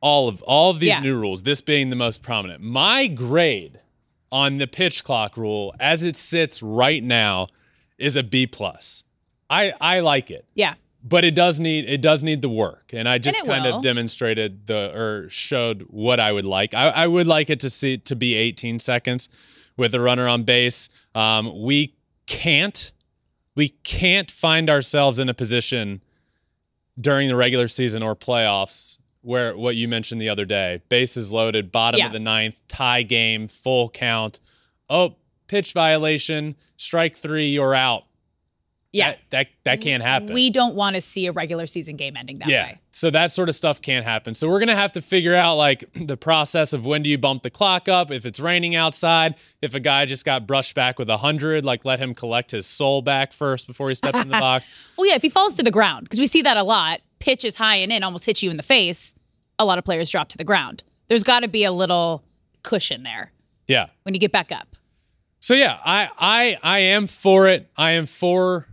all 0.00 0.28
of 0.28 0.42
all 0.42 0.70
of 0.70 0.80
these 0.80 0.88
Yeah. 0.88 1.00
new 1.00 1.16
rules. 1.16 1.42
This 1.42 1.60
being 1.60 1.90
the 1.90 1.96
most 1.96 2.22
prominent. 2.22 2.62
My 2.62 3.06
grade 3.06 3.80
on 4.32 4.58
the 4.58 4.66
pitch 4.66 5.04
clock 5.04 5.36
rule, 5.36 5.74
as 5.80 6.02
it 6.02 6.16
sits 6.16 6.62
right 6.62 7.02
now, 7.02 7.48
is 7.98 8.16
a 8.16 8.22
B 8.22 8.46
plus. 8.46 9.04
I 9.50 9.72
I 9.80 10.00
like 10.00 10.30
it, 10.30 10.44
Yeah. 10.54 10.74
but 11.02 11.24
it 11.24 11.34
does 11.34 11.58
need 11.60 11.84
it 11.88 12.00
does 12.00 12.22
need 12.22 12.40
the 12.40 12.48
work, 12.48 12.90
and 12.92 13.08
I 13.08 13.18
just 13.18 13.40
it 13.40 13.44
kind 13.46 13.64
will. 13.64 13.76
of 13.78 13.82
demonstrated 13.82 14.66
the 14.66 14.92
or 14.94 15.28
showed 15.28 15.82
what 15.90 16.20
I 16.20 16.30
would 16.32 16.44
like. 16.46 16.72
I, 16.74 16.88
I 16.90 17.06
would 17.06 17.26
like 17.26 17.50
it 17.50 17.60
to 17.60 17.68
see 17.70 17.98
to 17.98 18.14
be 18.16 18.34
18 18.36 18.78
seconds 18.78 19.28
with 19.76 19.94
a 19.94 20.00
runner 20.00 20.28
on 20.28 20.44
base. 20.44 20.88
Um, 21.14 21.62
we 21.62 21.94
can't 22.26 22.92
we 23.56 23.70
can't 23.82 24.30
find 24.30 24.70
ourselves 24.70 25.18
in 25.18 25.28
a 25.28 25.34
position 25.34 26.00
during 26.98 27.26
the 27.28 27.34
regular 27.36 27.66
season 27.66 28.02
or 28.02 28.14
playoffs 28.14 28.98
where 29.22 29.56
what 29.56 29.76
you 29.76 29.88
mentioned 29.88 30.20
the 30.20 30.28
other 30.28 30.44
day. 30.44 30.80
Bases 30.88 31.30
loaded 31.30 31.70
bottom 31.72 31.98
Yeah. 31.98 32.06
of 32.06 32.12
the 32.12 32.20
ninth 32.20 32.60
tie 32.68 33.02
game 33.02 33.48
full 33.48 33.88
count. 33.90 34.40
Oh 34.88 35.16
pitch 35.46 35.72
violation 35.72 36.54
strike 36.76 37.16
three 37.16 37.48
you're 37.48 37.74
out. 37.74 38.04
Yeah. 38.92 39.10
that 39.10 39.18
that, 39.30 39.48
that 39.64 39.80
can't 39.82 40.02
happen. 40.02 40.32
We 40.32 40.50
don't 40.50 40.74
want 40.74 40.96
to 40.96 41.00
see 41.00 41.26
a 41.26 41.32
regular 41.32 41.68
season 41.68 41.94
game 41.96 42.16
ending 42.16 42.40
that 42.40 42.48
yeah. 42.48 42.64
way. 42.66 42.80
so 42.90 43.08
that 43.10 43.30
sort 43.30 43.48
of 43.48 43.54
stuff 43.54 43.80
can't 43.80 44.04
happen. 44.04 44.34
So 44.34 44.48
we're 44.48 44.58
gonna 44.58 44.74
have 44.74 44.90
to 44.92 45.02
figure 45.02 45.34
out 45.34 45.54
like 45.56 45.84
the 45.94 46.16
process 46.16 46.72
of 46.72 46.84
when 46.86 47.02
do 47.02 47.10
you 47.10 47.18
bump 47.18 47.42
the 47.42 47.50
clock 47.50 47.88
up? 47.88 48.10
If 48.10 48.26
it's 48.26 48.40
raining 48.40 48.74
outside 48.74 49.36
if 49.62 49.74
a 49.74 49.80
guy 49.80 50.06
just 50.06 50.24
got 50.24 50.46
brushed 50.46 50.74
back 50.74 50.98
with 50.98 51.08
a 51.10 51.18
hundred 51.18 51.64
like 51.64 51.84
let 51.84 52.00
him 52.00 52.14
collect 52.14 52.50
his 52.50 52.66
soul 52.66 53.00
back 53.02 53.32
first 53.32 53.66
before 53.68 53.88
he 53.90 53.94
steps 53.94 54.22
in 54.22 54.28
the 54.28 54.38
box. 54.40 54.66
Well, 54.96 55.06
yeah, 55.06 55.14
if 55.14 55.22
he 55.22 55.28
falls 55.28 55.54
to 55.56 55.62
the 55.62 55.70
ground, 55.70 56.04
because 56.04 56.18
we 56.18 56.26
see 56.26 56.42
that 56.42 56.56
a 56.56 56.64
lot, 56.64 57.00
pitch 57.20 57.44
is 57.44 57.56
high 57.56 57.76
and 57.76 57.92
in, 57.92 58.02
almost 58.02 58.24
hits 58.24 58.42
you 58.42 58.50
in 58.50 58.56
the 58.56 58.62
face. 58.62 59.14
A 59.58 59.64
lot 59.64 59.78
of 59.78 59.84
players 59.84 60.10
drop 60.10 60.28
to 60.30 60.36
the 60.36 60.44
ground. 60.44 60.82
There's 61.06 61.22
got 61.22 61.40
to 61.40 61.48
be 61.48 61.64
a 61.64 61.72
little 61.72 62.24
cushion 62.62 63.04
there 63.04 63.32
yeah 63.70 63.86
when 64.02 64.14
you 64.14 64.20
get 64.20 64.32
back 64.32 64.50
up. 64.52 64.76
So 65.38 65.54
yeah, 65.54 65.78
I 65.84 66.08
I 66.18 66.58
I 66.62 66.78
am 66.80 67.06
for 67.06 67.48
it. 67.48 67.70
I 67.76 67.92
am 67.92 68.06
for 68.06 68.66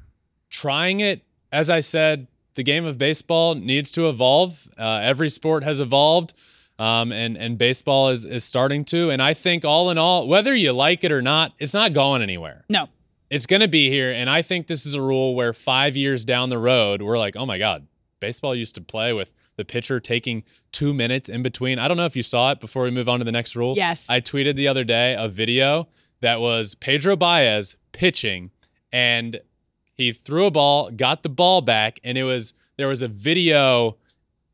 trying 0.50 1.00
it. 1.00 1.24
As 1.52 1.70
I 1.70 1.80
said, 1.80 2.28
the 2.56 2.64
game 2.64 2.86
of 2.86 2.98
baseball 2.98 3.56
needs 3.56 3.92
to 3.92 4.10
evolve. 4.10 4.68
Uh, 4.78 5.00
every 5.02 5.30
sport 5.30 5.64
has 5.64 5.80
evolved, 5.80 6.34
um, 6.78 7.12
and 7.12 7.38
and 7.38 7.58
baseball 7.58 8.10
is 8.10 8.26
is 8.26 8.44
starting 8.44 8.84
to. 8.86 9.10
And 9.12 9.22
I 9.22 9.34
think 9.34 9.64
all 9.64 9.90
in 9.90 9.98
all, 9.98 10.28
whether 10.28 10.54
you 10.54 10.74
like 10.74 11.04
it 11.04 11.12
or 11.12 11.22
not, 11.22 11.54
it's 11.60 11.74
not 11.74 11.94
going 11.94 12.22
anywhere. 12.22 12.66
No. 12.68 12.90
It's 13.30 13.46
going 13.46 13.60
to 13.60 13.68
be 13.68 13.90
here. 13.90 14.14
And 14.14 14.30
I 14.30 14.42
think 14.42 14.68
this 14.68 14.86
is 14.86 14.94
a 14.94 15.02
rule 15.02 15.36
where 15.36 15.52
five 15.52 15.98
years 15.98 16.24
down 16.24 16.48
the 16.50 16.58
road, 16.58 17.02
we're 17.02 17.18
like, 17.18 17.36
oh 17.36 17.46
my 17.46 17.58
god, 17.58 17.86
baseball 18.20 18.56
used 18.56 18.76
to 18.76 18.82
play 18.82 19.14
with 19.14 19.34
the 19.56 19.66
pitcher 19.66 20.00
taking 20.00 20.44
two 20.72 20.94
minutes 20.94 21.30
in 21.30 21.42
between. 21.42 21.80
I 21.80 21.88
don't 21.88 21.98
know 21.98 22.06
if 22.06 22.16
you 22.16 22.24
saw 22.24 22.52
it 22.52 22.60
before 22.60 22.84
we 22.84 22.92
move 22.92 23.10
on 23.10 23.20
to 23.20 23.26
the 23.26 23.32
next 23.32 23.56
rule. 23.56 23.74
Yes. 23.76 24.10
I 24.10 24.22
tweeted 24.22 24.56
the 24.56 24.68
other 24.68 24.84
day 24.84 25.16
a 25.18 25.28
video 25.28 25.88
that 26.22 26.40
was 26.40 26.76
Pedro 26.76 27.16
Baez 27.16 27.76
pitching 27.92 28.52
and 28.92 29.40
he 29.94 30.12
threw 30.12 30.46
a 30.46 30.52
ball, 30.52 30.90
got 30.92 31.24
the 31.24 31.30
ball 31.30 31.62
back, 31.62 32.00
and 32.04 32.18
it 32.18 32.24
was 32.24 32.54
there 32.78 32.88
was 32.88 33.02
a 33.02 33.08
video 33.08 33.98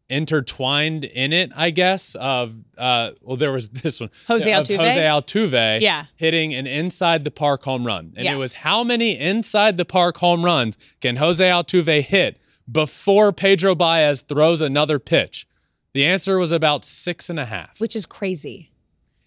intertwined 0.10 1.04
in 1.04 1.34
it, 1.34 1.52
I 1.56 1.70
guess. 1.70 2.16
Of 2.16 2.56
uh, 2.78 3.12
well, 3.22 3.36
there 3.38 3.52
was 3.52 3.70
this 3.84 4.00
one, 4.00 4.10
Jose 4.28 4.50
Altuve? 4.50 4.78
Jose 4.78 5.00
Altuve, 5.00 5.82
Yeah. 5.82 6.06
hitting 6.16 6.54
an 6.54 6.68
inside 6.68 7.24
the 7.24 7.32
park 7.32 7.64
home 7.64 7.86
run, 7.86 8.14
and 8.16 8.26
Yeah. 8.26 8.34
it 8.34 8.38
was 8.38 8.54
how 8.54 8.84
many 8.84 9.20
inside 9.20 9.78
the 9.78 9.86
park 9.86 10.18
home 10.18 10.44
runs 10.46 10.78
can 11.02 11.18
Jose 11.18 11.44
Altuve 11.44 12.02
hit 12.04 12.40
before 12.72 13.32
Pedro 13.34 13.76
Baez 13.76 14.22
throws 14.22 14.62
another 14.62 15.00
pitch? 15.00 15.48
The 15.94 16.06
answer 16.06 16.38
was 16.40 16.52
about 16.52 16.86
six 16.86 17.30
and 17.30 17.40
a 17.40 17.46
half. 17.46 17.80
which 17.80 17.96
is 17.96 18.06
crazy. 18.06 18.72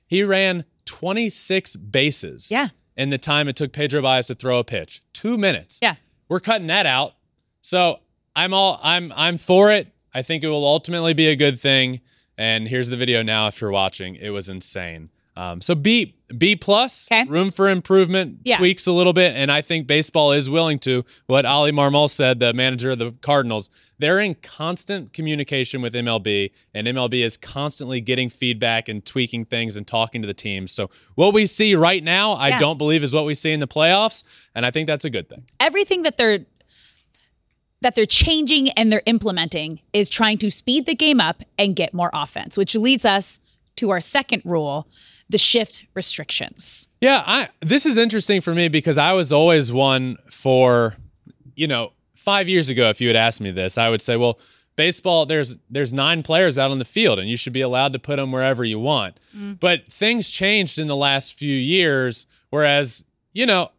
He 0.06 0.22
ran 0.22 0.64
26 0.84 1.76
bases. 1.76 2.50
Yeah. 2.50 2.68
In 2.96 3.10
the 3.10 3.18
time 3.18 3.46
it 3.48 3.56
took 3.56 3.72
Pedro 3.72 4.00
Baez 4.02 4.26
to 4.28 4.34
throw 4.34 4.58
a 4.58 4.64
pitch, 4.64 5.02
two 5.12 5.36
minutes. 5.36 5.78
Yeah. 5.82 5.96
We're 6.28 6.40
cutting 6.40 6.66
that 6.68 6.86
out. 6.86 7.14
So 7.60 8.00
I'm 8.34 8.54
all 8.54 8.80
I'm 8.82 9.12
I'm 9.16 9.36
for 9.38 9.70
it. 9.70 9.88
I 10.14 10.22
think 10.22 10.42
it 10.42 10.48
will 10.48 10.64
ultimately 10.66 11.12
be 11.12 11.26
a 11.28 11.36
good 11.36 11.60
thing. 11.60 12.00
And 12.38 12.68
here's 12.68 12.88
the 12.88 12.96
video 12.96 13.22
now. 13.22 13.48
If 13.48 13.60
you're 13.60 13.70
watching, 13.70 14.14
it 14.16 14.30
was 14.30 14.48
insane. 14.48 15.10
Um, 15.36 15.60
so 15.60 15.74
B 15.74 16.14
B 16.38 16.56
plus, 16.56 17.06
Okay. 17.12 17.24
room 17.28 17.50
for 17.52 17.68
improvement, 17.68 18.38
Yeah. 18.44 18.56
tweaks 18.56 18.86
a 18.86 18.92
little 18.92 19.12
bit, 19.12 19.34
and 19.36 19.52
I 19.52 19.62
think 19.62 19.86
baseball 19.86 20.32
is 20.32 20.50
willing 20.50 20.78
to. 20.80 21.04
What 21.26 21.44
Oli 21.46 21.70
Marmol 21.72 22.08
said, 22.10 22.40
the 22.40 22.52
manager 22.52 22.90
of 22.90 22.98
the 22.98 23.12
Cardinals, 23.20 23.68
they're 23.98 24.18
in 24.18 24.34
constant 24.36 25.12
communication 25.12 25.82
with 25.82 25.94
MLB, 25.94 26.50
and 26.74 26.88
MLB 26.88 27.22
is 27.22 27.36
constantly 27.36 28.00
getting 28.00 28.28
feedback 28.28 28.88
and 28.88 29.04
tweaking 29.04 29.44
things 29.44 29.76
and 29.76 29.86
talking 29.86 30.20
to 30.22 30.26
the 30.26 30.34
teams. 30.34 30.72
So 30.72 30.90
what 31.14 31.32
we 31.32 31.46
see 31.46 31.74
right 31.76 32.02
now, 32.02 32.32
I 32.32 32.48
Yeah. 32.48 32.58
don't 32.58 32.76
believe 32.78 33.04
is 33.04 33.12
what 33.12 33.24
we 33.24 33.34
see 33.34 33.52
in 33.52 33.60
the 33.60 33.68
playoffs, 33.68 34.24
and 34.54 34.66
I 34.66 34.70
think 34.72 34.86
that's 34.88 35.04
a 35.04 35.10
good 35.10 35.28
thing. 35.28 35.44
everything 35.60 36.02
that 36.02 36.16
they're 36.16 36.46
that 37.82 37.94
they're 37.94 38.06
changing 38.06 38.70
and 38.70 38.90
they're 38.90 39.02
implementing 39.06 39.80
is 39.92 40.08
trying 40.08 40.38
to 40.38 40.50
speed 40.50 40.86
the 40.86 40.94
game 40.94 41.20
up 41.20 41.42
and 41.58 41.76
get 41.76 41.92
more 41.92 42.10
offense, 42.14 42.56
which 42.56 42.74
leads 42.74 43.04
us 43.04 43.38
to 43.76 43.90
our 43.90 44.00
second 44.00 44.40
rule, 44.44 44.88
the 45.28 45.38
shift 45.38 45.84
restrictions. 45.94 46.88
Yeah, 47.00 47.22
I 47.26 47.48
this 47.60 47.86
is 47.86 47.96
interesting 47.96 48.40
for 48.40 48.54
me 48.54 48.68
because 48.68 48.98
I 48.98 49.12
was 49.12 49.32
always 49.32 49.72
one 49.72 50.16
for, 50.30 50.96
you 51.54 51.66
know, 51.66 51.92
five 52.14 52.48
years 52.48 52.70
ago, 52.70 52.88
if 52.90 53.00
you 53.00 53.08
had 53.08 53.16
asked 53.16 53.40
me 53.40 53.50
this, 53.50 53.78
I 53.78 53.88
would 53.88 54.02
say, 54.02 54.16
well, 54.16 54.38
baseball, 54.76 55.26
there's 55.26 55.56
there's 55.70 55.92
nine 55.92 56.22
players 56.22 56.58
out 56.58 56.70
on 56.70 56.78
the 56.78 56.84
field, 56.84 57.18
and 57.18 57.28
you 57.28 57.36
should 57.36 57.52
be 57.52 57.60
allowed 57.60 57.92
to 57.94 57.98
put 57.98 58.16
them 58.16 58.32
wherever 58.32 58.64
you 58.64 58.78
want. 58.78 59.18
Mm. 59.36 59.58
But 59.58 59.90
things 59.90 60.28
changed 60.30 60.78
in 60.78 60.86
the 60.86 60.96
last 60.96 61.34
few 61.34 61.54
years, 61.54 62.26
whereas, 62.50 63.04
you 63.32 63.46
know, 63.46 63.70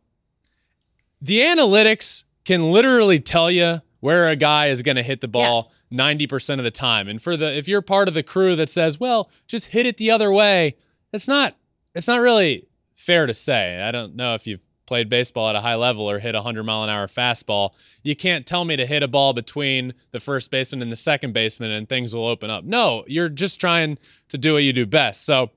the 1.22 1.40
analytics 1.40 2.24
can 2.46 2.72
literally 2.72 3.20
tell 3.20 3.50
you 3.52 3.82
where 4.00 4.30
a 4.30 4.36
guy 4.36 4.68
is 4.68 4.82
going 4.82 4.96
to 4.96 5.04
hit 5.04 5.22
the 5.22 5.28
ball 5.28 5.72
90% 5.92 6.60
of 6.60 6.64
the 6.64 6.72
time. 6.72 7.08
And 7.08 7.22
for 7.22 7.36
the 7.36 7.58
if 7.58 7.68
you're 7.68 7.82
part 7.82 8.08
of 8.08 8.14
the 8.14 8.24
crew 8.24 8.56
that 8.56 8.70
says, 8.70 9.00
"Well, 9.00 9.30
just 9.48 9.68
hit 9.68 9.86
it 9.86 9.98
the 9.98 10.12
other 10.12 10.32
way." 10.32 10.76
It's 11.18 11.28
not 11.28 11.56
it's 11.96 12.08
not 12.08 12.22
really 12.22 12.68
fair 12.94 13.26
to 13.26 13.34
say. 13.34 13.82
I 13.82 13.92
don't 13.92 14.16
know 14.16 14.36
if 14.36 14.46
you've 14.46 14.64
played 14.86 15.10
baseball 15.10 15.50
at 15.50 15.56
a 15.56 15.62
high 15.62 15.74
level 15.74 16.08
or 16.10 16.20
hit 16.20 16.36
a 16.36 16.38
100 16.38 16.64
mile 16.64 16.84
an 16.84 16.92
hour 16.92 17.08
fastball. 17.08 17.72
You 18.04 18.16
can't 18.16 18.46
tell 18.46 18.66
me 18.66 18.76
to 18.76 18.86
hit 18.86 19.02
a 19.02 19.08
ball 19.08 19.34
between 19.34 19.96
the 20.12 20.20
first 20.20 20.52
baseman 20.52 20.84
and 20.84 20.92
the 20.92 20.96
second 20.96 21.34
baseman 21.34 21.72
and 21.72 21.90
things 21.90 22.14
will 22.14 22.28
open 22.28 22.52
up. 22.52 22.64
No, 22.64 23.04
you're 23.08 23.30
just 23.30 23.60
trying 23.60 23.98
to 24.30 24.38
do 24.38 24.54
what 24.54 24.64
you 24.64 24.74
do 24.74 24.86
best. 24.86 25.26
So, 25.26 25.50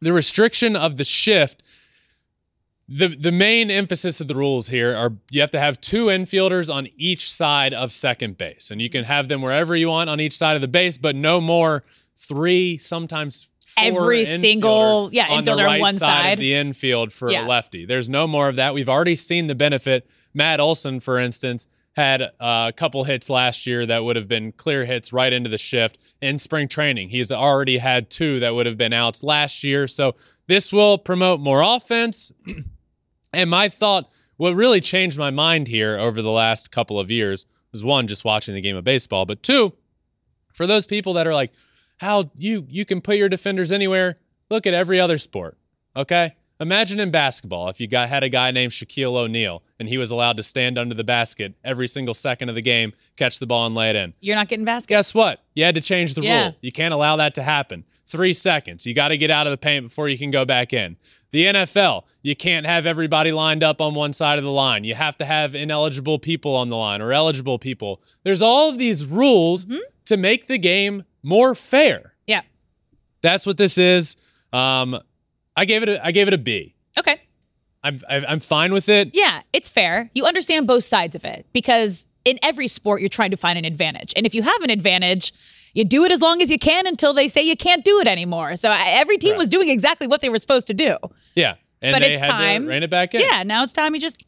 the 0.00 0.12
restriction 0.12 0.74
of 0.74 0.96
the 0.96 1.04
shift 1.04 1.62
the 2.88 3.08
the 3.08 3.32
main 3.32 3.70
emphasis 3.70 4.20
of 4.20 4.28
the 4.28 4.34
rules 4.34 4.68
here 4.68 4.94
are 4.94 5.12
you 5.30 5.40
have 5.40 5.50
to 5.50 5.60
have 5.60 5.80
two 5.80 6.06
infielders 6.06 6.74
on 6.74 6.88
each 6.96 7.30
side 7.30 7.72
of 7.72 7.92
second 7.92 8.36
base, 8.38 8.70
and 8.70 8.80
you 8.80 8.90
can 8.90 9.04
have 9.04 9.28
them 9.28 9.42
wherever 9.42 9.74
you 9.76 9.88
want 9.88 10.10
on 10.10 10.20
each 10.20 10.36
side 10.36 10.54
of 10.54 10.60
the 10.60 10.68
base, 10.68 10.98
but 10.98 11.14
no 11.14 11.40
more 11.40 11.84
three, 12.16 12.76
sometimes 12.76 13.48
Every 13.78 14.24
single- 14.26 15.10
yeah, 15.12 15.28
on 15.30 15.44
the 15.44 15.50
infielder 15.52 15.58
on 15.58 15.64
right 15.64 15.80
one 15.80 15.94
side 15.94 16.22
side. 16.22 16.32
of 16.34 16.38
the 16.38 16.54
infield 16.54 17.12
for 17.12 17.30
Yeah. 17.30 17.44
a 17.44 17.48
lefty. 17.48 17.84
There's 17.84 18.08
no 18.08 18.26
more 18.26 18.48
of 18.48 18.56
that. 18.56 18.74
We've 18.74 18.88
already 18.88 19.14
seen 19.14 19.46
the 19.46 19.54
benefit. 19.54 20.06
Matt 20.32 20.60
Olson, 20.60 21.00
for 21.00 21.18
instance, 21.18 21.66
had 21.96 22.22
a 22.40 22.72
couple 22.76 23.04
hits 23.04 23.30
last 23.30 23.66
year 23.66 23.86
that 23.86 24.02
would 24.04 24.16
have 24.16 24.26
been 24.26 24.50
clear 24.52 24.84
hits 24.84 25.12
right 25.12 25.32
into 25.32 25.48
the 25.48 25.58
shift 25.58 25.96
in 26.20 26.38
spring 26.38 26.66
training. 26.66 27.10
He's 27.10 27.30
already 27.30 27.78
had 27.78 28.10
two 28.10 28.40
that 28.40 28.54
would 28.54 28.66
have 28.66 28.76
been 28.76 28.92
outs 28.92 29.22
last 29.22 29.62
year. 29.62 29.86
So 29.86 30.16
this 30.48 30.72
will 30.72 30.98
promote 30.98 31.38
more 31.40 31.62
offense. 31.62 32.32
And 33.32 33.50
my 33.50 33.68
thought, 33.68 34.08
what 34.36 34.54
really 34.54 34.80
changed 34.80 35.18
my 35.18 35.30
mind 35.30 35.66
here 35.66 35.98
over 35.98 36.22
the 36.22 36.30
last 36.30 36.70
couple 36.70 37.00
of 37.00 37.10
years 37.10 37.46
was 37.72 37.82
one, 37.82 38.06
just 38.06 38.24
watching 38.24 38.54
the 38.54 38.60
game 38.60 38.76
of 38.76 38.84
baseball, 38.84 39.26
but 39.26 39.42
two, 39.42 39.72
for 40.52 40.66
those 40.68 40.86
people 40.86 41.14
that 41.14 41.26
are 41.26 41.34
like, 41.34 41.52
how 41.98 42.30
you 42.36 42.66
you 42.68 42.84
can 42.84 43.00
put 43.00 43.16
your 43.16 43.28
defenders 43.28 43.72
anywhere, 43.72 44.18
look 44.50 44.66
at 44.66 44.74
every 44.74 45.00
other 45.00 45.18
sport. 45.18 45.56
Okay? 45.96 46.32
Imagine 46.60 47.00
in 47.00 47.10
basketball 47.10 47.68
if 47.68 47.80
you 47.80 47.88
got 47.88 48.08
had 48.08 48.22
a 48.22 48.28
guy 48.28 48.52
named 48.52 48.70
Shaquille 48.72 49.16
O'Neal 49.16 49.62
and 49.80 49.88
he 49.88 49.98
was 49.98 50.12
allowed 50.12 50.36
to 50.36 50.42
stand 50.42 50.78
under 50.78 50.94
the 50.94 51.02
basket 51.04 51.54
every 51.64 51.88
single 51.88 52.14
second 52.14 52.48
of 52.48 52.54
the 52.54 52.62
game, 52.62 52.92
catch 53.16 53.40
the 53.40 53.46
ball 53.46 53.66
and 53.66 53.74
lay 53.74 53.90
it 53.90 53.96
in. 53.96 54.14
You're 54.20 54.36
not 54.36 54.46
getting 54.48 54.64
baskets. 54.64 54.88
Guess 54.88 55.14
what? 55.14 55.42
You 55.54 55.64
had 55.64 55.74
to 55.74 55.80
change 55.80 56.14
the 56.14 56.22
Yeah. 56.22 56.44
rule. 56.44 56.56
You 56.60 56.70
can't 56.70 56.94
allow 56.94 57.16
that 57.16 57.34
to 57.34 57.42
happen. 57.42 57.84
Three 58.06 58.32
seconds. 58.32 58.86
You 58.86 58.94
got 58.94 59.08
to 59.08 59.16
get 59.18 59.30
out 59.32 59.46
of 59.48 59.50
the 59.50 59.56
paint 59.56 59.86
before 59.88 60.08
you 60.08 60.16
can 60.16 60.30
go 60.30 60.44
back 60.44 60.72
in. 60.72 60.96
The 61.32 61.46
NFL, 61.46 62.04
you 62.22 62.36
can't 62.36 62.66
have 62.66 62.86
everybody 62.86 63.32
lined 63.32 63.64
up 63.64 63.80
on 63.80 63.94
one 63.94 64.12
side 64.12 64.38
of 64.38 64.44
the 64.44 64.50
line. 64.52 64.84
You 64.84 64.94
have 64.94 65.16
to 65.18 65.24
have 65.24 65.56
ineligible 65.56 66.20
people 66.20 66.54
on 66.54 66.68
the 66.68 66.76
line 66.76 67.02
or 67.02 67.12
eligible 67.12 67.58
people. 67.58 68.00
There's 68.22 68.42
all 68.42 68.68
of 68.68 68.78
these 68.78 69.04
rules 69.04 69.64
Mm-hmm. 69.64 69.78
to 70.06 70.16
make 70.16 70.46
the 70.46 70.58
game 70.58 71.02
more 71.24 71.54
fair. 71.56 72.14
Yeah. 72.26 72.42
That's 73.22 73.44
what 73.46 73.56
this 73.56 73.76
is. 73.78 74.16
Um, 74.52 74.98
I 75.56 75.64
gave 75.64 75.82
it 75.82 75.88
a, 75.88 76.04
I 76.06 76.12
gave 76.12 76.28
it 76.28 76.34
a 76.34 76.38
B. 76.38 76.74
Okay. 76.96 77.20
I'm 77.82 78.00
I'm 78.08 78.40
fine 78.40 78.72
with 78.72 78.88
it. 78.88 79.10
Yeah, 79.12 79.42
it's 79.52 79.68
fair. 79.68 80.10
You 80.14 80.24
understand 80.26 80.66
both 80.66 80.84
sides 80.84 81.14
of 81.16 81.24
it 81.24 81.44
because 81.52 82.06
in 82.24 82.38
every 82.42 82.66
sport, 82.68 83.00
you're 83.02 83.10
trying 83.10 83.30
to 83.32 83.36
find 83.36 83.58
an 83.58 83.64
advantage. 83.66 84.12
And 84.16 84.24
if 84.24 84.34
you 84.34 84.42
have 84.42 84.62
an 84.62 84.70
advantage, 84.70 85.32
you 85.74 85.84
do 85.84 86.04
it 86.04 86.10
as 86.12 86.22
long 86.22 86.40
as 86.40 86.50
you 86.50 86.58
can 86.58 86.86
until 86.86 87.12
they 87.12 87.28
say 87.28 87.42
you 87.42 87.56
can't 87.56 87.84
do 87.84 88.00
it 88.00 88.08
anymore. 88.08 88.56
So 88.56 88.70
every 88.74 89.18
team 89.18 89.32
Right. 89.32 89.38
was 89.38 89.48
doing 89.48 89.68
exactly 89.68 90.06
what 90.06 90.22
they 90.22 90.30
were 90.30 90.38
supposed 90.38 90.66
to 90.68 90.74
do. 90.74 90.96
Yeah. 91.34 91.56
And 91.82 91.92
But 91.94 91.98
they 92.00 92.12
it's 92.14 92.24
had 92.24 92.30
time. 92.32 92.62
to 92.62 92.68
rein 92.68 92.82
it 92.84 92.88
back 92.90 93.14
in. 93.14 93.20
Yeah, 93.20 93.42
now 93.42 93.62
it's 93.62 93.72
time 93.74 93.94
you 93.94 94.00
just. 94.00 94.18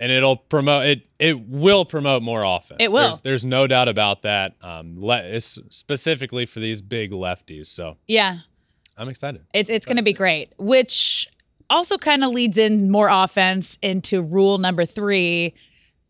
And 0.00 0.12
it'll 0.12 0.36
promote 0.36 0.86
it. 0.86 1.06
It 1.18 1.40
will 1.48 1.84
promote 1.84 2.22
more 2.22 2.42
offense. 2.44 2.78
It 2.80 2.92
will. 2.92 3.08
There's, 3.08 3.20
there's 3.22 3.44
no 3.44 3.66
doubt 3.66 3.88
about 3.88 4.22
that. 4.22 4.54
Um, 4.62 4.96
le- 4.98 5.22
it's 5.24 5.58
specifically 5.70 6.46
for 6.46 6.60
these 6.60 6.80
big 6.82 7.10
lefties. 7.10 7.66
So 7.66 7.96
Yeah, 8.06 8.38
I'm 8.96 9.08
excited. 9.08 9.42
it's, 9.52 9.68
it's 9.70 9.86
going 9.86 9.96
to 9.96 10.02
be 10.02 10.12
great, 10.12 10.52
which 10.58 11.26
also 11.70 11.98
kind 11.98 12.24
of 12.24 12.30
leads 12.32 12.56
in 12.56 12.90
more 12.90 13.08
offense 13.10 13.76
into 13.82 14.22
rule 14.22 14.58
number 14.58 14.86
three 14.86 15.54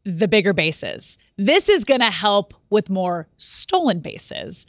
the 0.04 0.28
bigger 0.28 0.52
bases. 0.52 1.18
This 1.36 1.68
is 1.68 1.84
going 1.84 2.00
to 2.00 2.10
help 2.10 2.54
with 2.70 2.88
more 2.88 3.28
stolen 3.36 4.00
bases. 4.00 4.66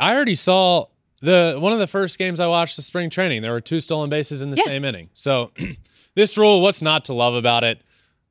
I 0.00 0.14
already 0.14 0.34
saw 0.34 0.86
the 1.20 1.56
one 1.60 1.72
of 1.72 1.78
the 1.78 1.86
first 1.86 2.18
games 2.18 2.40
I 2.40 2.46
watched 2.46 2.76
the 2.76 2.82
spring 2.82 3.10
training. 3.10 3.42
There 3.42 3.52
were 3.52 3.60
two 3.60 3.80
stolen 3.80 4.08
bases 4.10 4.42
in 4.42 4.50
the 4.50 4.56
Yeah. 4.56 4.64
same 4.64 4.84
inning. 4.84 5.10
So 5.14 5.52
this 6.14 6.38
rule, 6.38 6.60
what's 6.62 6.82
not 6.82 7.04
to 7.06 7.14
love 7.14 7.34
about 7.34 7.62
it? 7.64 7.82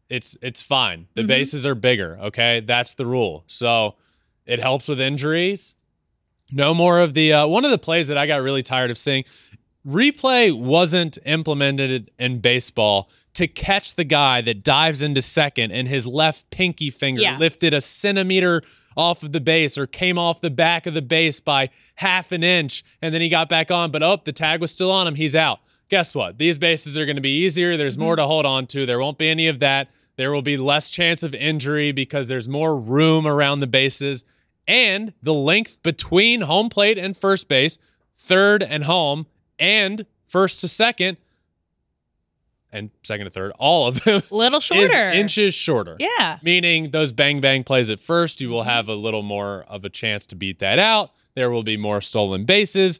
It's 0.10 0.38
it's 0.42 0.62
fine. 0.62 1.08
The 1.16 1.24
bases 1.24 1.66
are 1.68 1.76
bigger. 1.76 2.18
Okay, 2.24 2.62
that's 2.62 2.94
the 2.94 3.06
rule. 3.06 3.44
So 3.48 3.96
it 4.46 4.60
helps 4.60 4.88
with 4.88 5.00
injuries. 5.02 5.76
No 6.52 6.74
more 6.74 7.00
of 7.00 7.14
the 7.14 7.34
uh, 7.34 7.48
one 7.48 7.66
of 7.66 7.72
the 7.72 7.78
plays 7.78 8.08
that 8.08 8.18
I 8.18 8.26
got 8.28 8.42
really 8.42 8.64
tired 8.64 8.90
of 8.92 8.98
seeing. 8.98 9.26
Replay 9.86 10.58
wasn't 10.58 11.18
implemented 11.26 12.10
in 12.20 12.40
baseball 12.40 13.10
to 13.36 13.48
catch 13.48 13.96
the 13.96 14.04
guy 14.04 14.42
that 14.42 14.64
dives 14.64 15.02
into 15.02 15.22
second 15.22 15.72
and 15.72 15.88
his 15.88 16.06
left 16.06 16.50
pinky 16.50 16.90
finger 16.90 17.22
Yeah. 17.22 17.38
lifted 17.38 17.74
a 17.74 17.80
centimeter 17.80 18.62
off 18.98 19.24
of 19.24 19.32
the 19.32 19.40
base 19.40 19.78
or 19.78 19.86
came 19.88 20.18
off 20.18 20.42
the 20.42 20.50
back 20.50 20.88
of 20.88 20.94
the 20.94 21.02
base 21.02 21.40
by 21.40 21.70
half 21.96 22.32
an 22.32 22.44
inch 22.44 22.84
and 23.02 23.14
then 23.14 23.22
he 23.22 23.30
got 23.30 23.48
back 23.48 23.70
on, 23.72 23.92
but 23.92 24.02
oh, 24.04 24.20
the 24.26 24.34
tag 24.34 24.60
was 24.60 24.72
still 24.72 24.92
on 24.92 25.08
him. 25.08 25.16
He's 25.16 25.36
out. 25.36 25.60
Guess 25.90 26.16
what? 26.16 26.38
These 26.38 26.60
bases 26.60 26.98
are 26.98 27.06
going 27.06 27.16
to 27.16 27.22
be 27.22 27.44
easier. 27.44 27.78
There's 27.78 27.98
more 27.98 28.14
mm-hmm. 28.14 28.24
to 28.24 28.28
hold 28.28 28.46
on 28.46 28.68
to. 28.68 28.86
There 28.86 29.00
won't 29.00 29.18
be 29.18 29.30
any 29.30 29.48
of 29.48 29.60
that. 29.60 29.90
There 30.18 30.32
will 30.32 30.42
be 30.42 30.58
less 30.58 30.90
chance 30.90 31.24
of 31.24 31.34
injury 31.34 31.92
because 31.92 32.28
there's 32.28 32.50
more 32.50 32.78
room 32.78 33.26
around 33.26 33.60
the 33.60 33.68
bases. 33.68 34.24
And 34.68 35.14
the 35.22 35.34
length 35.34 35.82
between 35.84 36.42
home 36.42 36.70
plate 36.70 36.98
and 36.98 37.16
first 37.16 37.48
base, 37.48 37.78
third 38.14 38.64
and 38.64 38.84
home, 38.84 39.28
and 39.60 40.06
first 40.26 40.60
to 40.62 40.68
second, 40.68 41.18
and 42.72 42.90
second 43.04 43.26
to 43.26 43.32
third, 43.32 43.54
all 43.58 43.88
of 43.88 44.04
them 44.04 44.22
Little 44.32 44.60
shorter. 44.60 45.12
inches 45.12 45.54
shorter. 45.54 45.96
Yeah. 46.00 46.40
Meaning 46.42 46.92
those 46.92 47.14
bang 47.14 47.40
bang 47.40 47.64
plays 47.64 47.90
at 47.90 48.00
first, 48.00 48.42
you 48.42 48.50
will 48.50 48.62
mm-hmm. 48.62 48.70
have 48.70 48.90
a 48.90 48.96
little 48.96 49.24
more 49.24 49.64
of 49.70 49.86
a 49.86 49.90
chance 49.90 50.26
to 50.28 50.36
beat 50.36 50.60
that 50.60 50.80
out. 50.80 51.12
There 51.36 51.50
will 51.50 51.64
be 51.64 51.78
more 51.78 52.02
stolen 52.02 52.44
bases. 52.44 53.00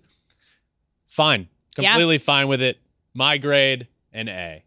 Fine. 1.06 1.50
Yeah. 1.78 1.92
Completely 1.92 2.18
fine 2.18 2.48
with 2.48 2.62
it. 2.62 2.78
My 3.14 3.38
grade, 3.38 3.88
an 4.14 4.30
A. 4.30 4.64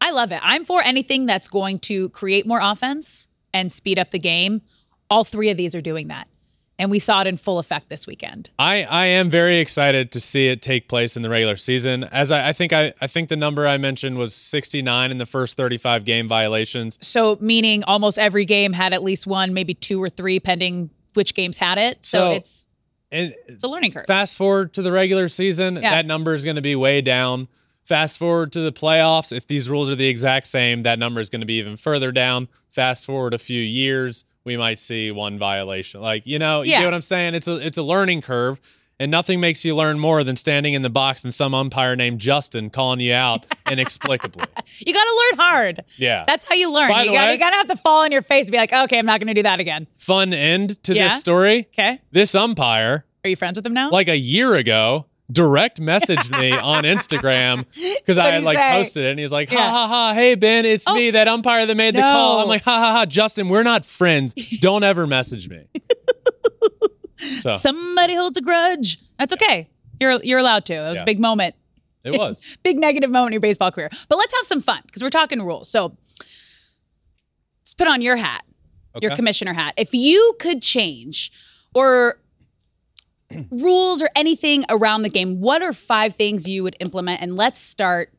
I 0.00 0.10
love 0.10 0.32
it. 0.32 0.40
I'm 0.42 0.64
for 0.64 0.82
anything 0.82 1.26
that's 1.26 1.48
going 1.48 1.78
to 1.80 2.08
create 2.10 2.46
more 2.46 2.60
offense 2.60 3.26
and 3.52 3.72
speed 3.72 3.98
up 3.98 4.10
the 4.10 4.18
game. 4.18 4.62
All 5.08 5.24
three 5.24 5.50
of 5.50 5.56
these 5.56 5.74
are 5.74 5.80
doing 5.80 6.08
that. 6.08 6.28
And 6.76 6.90
we 6.90 6.98
saw 6.98 7.20
it 7.20 7.28
in 7.28 7.36
full 7.36 7.60
effect 7.60 7.88
this 7.88 8.04
weekend. 8.04 8.50
I, 8.58 8.82
I 8.82 9.06
am 9.06 9.30
very 9.30 9.60
excited 9.60 10.10
to 10.10 10.20
see 10.20 10.48
it 10.48 10.60
take 10.60 10.88
place 10.88 11.16
in 11.16 11.22
the 11.22 11.30
regular 11.30 11.56
season. 11.56 12.02
As 12.04 12.32
I, 12.32 12.48
I 12.48 12.52
think 12.52 12.72
I, 12.72 12.92
I 13.00 13.06
think 13.06 13.28
the 13.28 13.36
number 13.36 13.66
I 13.66 13.78
mentioned 13.78 14.18
was 14.18 14.34
69 14.34 15.12
in 15.12 15.16
the 15.18 15.26
first 15.26 15.56
35 15.56 16.04
game 16.04 16.26
violations. 16.26 16.98
So, 17.00 17.38
meaning 17.40 17.84
almost 17.84 18.18
every 18.18 18.44
game 18.44 18.72
had 18.72 18.92
at 18.92 19.04
least 19.04 19.24
one, 19.26 19.54
maybe 19.54 19.72
two 19.72 20.02
or 20.02 20.08
three, 20.08 20.40
pending 20.40 20.90
which 21.14 21.34
games 21.34 21.58
had 21.58 21.78
it. 21.78 22.04
So, 22.04 22.18
So- 22.18 22.32
it's 22.32 22.66
And 23.14 23.34
it's 23.46 23.62
a 23.64 23.68
learning 23.68 23.92
curve. 23.92 24.06
fast 24.06 24.36
forward 24.36 24.74
to 24.74 24.82
the 24.82 24.90
regular 24.92 25.28
season, 25.28 25.76
Yeah. 25.76 25.90
that 25.90 26.06
number 26.06 26.34
is 26.34 26.42
going 26.44 26.56
to 26.56 26.62
be 26.62 26.74
way 26.76 27.00
down. 27.00 27.48
Fast 27.84 28.18
forward 28.18 28.50
to 28.52 28.60
the 28.60 28.72
playoffs, 28.72 29.30
if 29.34 29.46
these 29.46 29.68
rules 29.70 29.88
are 29.90 29.94
the 29.94 30.08
exact 30.08 30.46
same, 30.46 30.82
that 30.82 30.98
number 30.98 31.20
is 31.20 31.28
going 31.30 31.40
to 31.40 31.46
be 31.46 31.54
even 31.58 31.76
further 31.76 32.10
down. 32.12 32.48
Fast 32.70 33.04
forward 33.06 33.34
a 33.34 33.38
few 33.38 33.60
years, 33.60 34.24
we 34.42 34.56
might 34.56 34.78
see 34.78 35.10
one 35.10 35.38
violation. 35.38 36.00
Like, 36.00 36.22
you 36.26 36.38
know, 36.38 36.62
you 36.62 36.72
Yeah. 36.72 36.80
get 36.80 36.84
what 36.86 36.94
I'm 36.94 37.02
saying? 37.02 37.34
It's 37.34 37.46
a 37.48 37.56
it's 37.64 37.78
a 37.78 37.82
learning 37.82 38.22
curve. 38.22 38.60
And 39.00 39.10
nothing 39.10 39.40
makes 39.40 39.64
you 39.64 39.74
learn 39.74 39.98
more 39.98 40.22
than 40.22 40.36
standing 40.36 40.74
in 40.74 40.82
the 40.82 40.88
box 40.90 41.24
and 41.24 41.34
some 41.34 41.52
umpire 41.52 41.96
named 41.96 42.20
Justin 42.20 42.70
calling 42.70 43.00
you 43.00 43.12
out 43.12 43.44
inexplicably. 43.70 44.44
You 44.78 44.92
got 44.94 45.02
to 45.04 45.10
learn 45.30 45.38
hard. 45.40 45.84
Yeah. 45.96 46.24
That's 46.28 46.44
how 46.48 46.54
you 46.54 46.72
learn. 46.72 46.90
By 46.90 47.02
you 47.02 47.10
got 47.12 47.26
way- 47.26 47.32
you 47.32 47.38
got 47.38 47.50
to 47.50 47.56
have 47.56 47.66
to 47.68 47.76
fall 47.76 48.04
on 48.04 48.12
your 48.12 48.22
face 48.22 48.46
and 48.46 48.52
be 48.52 48.56
like, 48.58 48.72
okay, 48.72 48.98
I'm 48.98 49.06
not 49.06 49.18
going 49.18 49.26
to 49.28 49.34
do 49.34 49.42
that 49.42 49.58
again. 49.58 49.88
Fun 49.96 50.32
end 50.32 50.80
to 50.84 50.94
Yeah. 50.94 51.08
this 51.08 51.18
story. 51.18 51.68
Okay. 51.72 52.00
This 52.12 52.36
umpire 52.36 53.04
Are 53.24 53.28
you 53.30 53.34
friends 53.36 53.56
with 53.56 53.66
him 53.66 53.74
now? 53.74 53.90
like 53.90 54.08
a 54.08 54.16
year 54.16 54.54
ago 54.54 55.06
direct 55.32 55.80
messaged 55.80 56.30
me 56.38 56.52
on 56.56 56.84
Instagram 56.84 57.64
because 57.98 58.18
I 58.18 58.30
had 58.30 58.44
like 58.44 58.58
say? 58.58 58.72
posted 58.72 59.06
it 59.06 59.10
and 59.10 59.18
he's 59.18 59.32
like, 59.32 59.48
ha 59.48 59.56
Yeah. 59.56 59.70
ha 59.70 59.88
ha, 59.88 60.12
hey 60.14 60.36
Ben, 60.36 60.64
it's 60.66 60.86
oh. 60.86 60.94
me, 60.94 61.10
that 61.10 61.26
umpire 61.26 61.66
that 61.66 61.76
made 61.76 61.96
the 61.96 62.00
call. 62.02 62.40
I'm 62.42 62.48
like, 62.48 62.62
ha 62.62 62.78
ha 62.78 62.92
ha, 62.92 63.06
Justin, 63.06 63.48
we're 63.48 63.62
not 63.64 63.84
friends. 63.84 64.34
Don't 64.60 64.84
ever 64.84 65.04
message 65.06 65.48
me. 65.48 65.64
So 67.40 67.58
Somebody 67.58 68.14
holds 68.14 68.36
a 68.36 68.40
grudge. 68.40 68.98
That's 69.18 69.32
okay. 69.32 69.68
You're 70.00 70.20
you're 70.24 70.38
allowed 70.38 70.64
to. 70.66 70.74
That 70.74 70.88
was 70.90 70.98
Yeah. 70.98 71.02
a 71.02 71.06
big 71.06 71.20
moment. 71.20 71.54
it 72.04 72.12
was. 72.18 72.44
Big 72.62 72.78
negative 72.78 73.10
moment 73.10 73.28
in 73.28 73.32
your 73.34 73.40
baseball 73.40 73.70
career. 73.70 73.88
But 74.08 74.16
let's 74.18 74.34
have 74.34 74.44
some 74.44 74.60
fun 74.60 74.82
because 74.86 75.02
we're 75.02 75.08
talking 75.10 75.40
rules. 75.42 75.68
So 75.70 75.96
let's 77.62 77.74
put 77.74 77.86
on 77.88 78.02
your 78.02 78.16
hat, 78.16 78.44
your 79.00 79.14
commissioner 79.16 79.52
hat. 79.54 79.74
If 79.76 79.94
you 79.94 80.34
could 80.38 80.60
change 80.60 81.32
or 81.74 82.20
rules 83.50 84.02
or 84.02 84.10
anything 84.14 84.64
around 84.68 85.02
the 85.02 85.08
game, 85.08 85.40
what 85.40 85.62
are 85.62 85.72
five 85.72 86.14
things 86.14 86.46
you 86.48 86.62
would 86.62 86.76
implement? 86.80 87.22
And 87.22 87.36
let's 87.36 87.60
start 87.60 88.12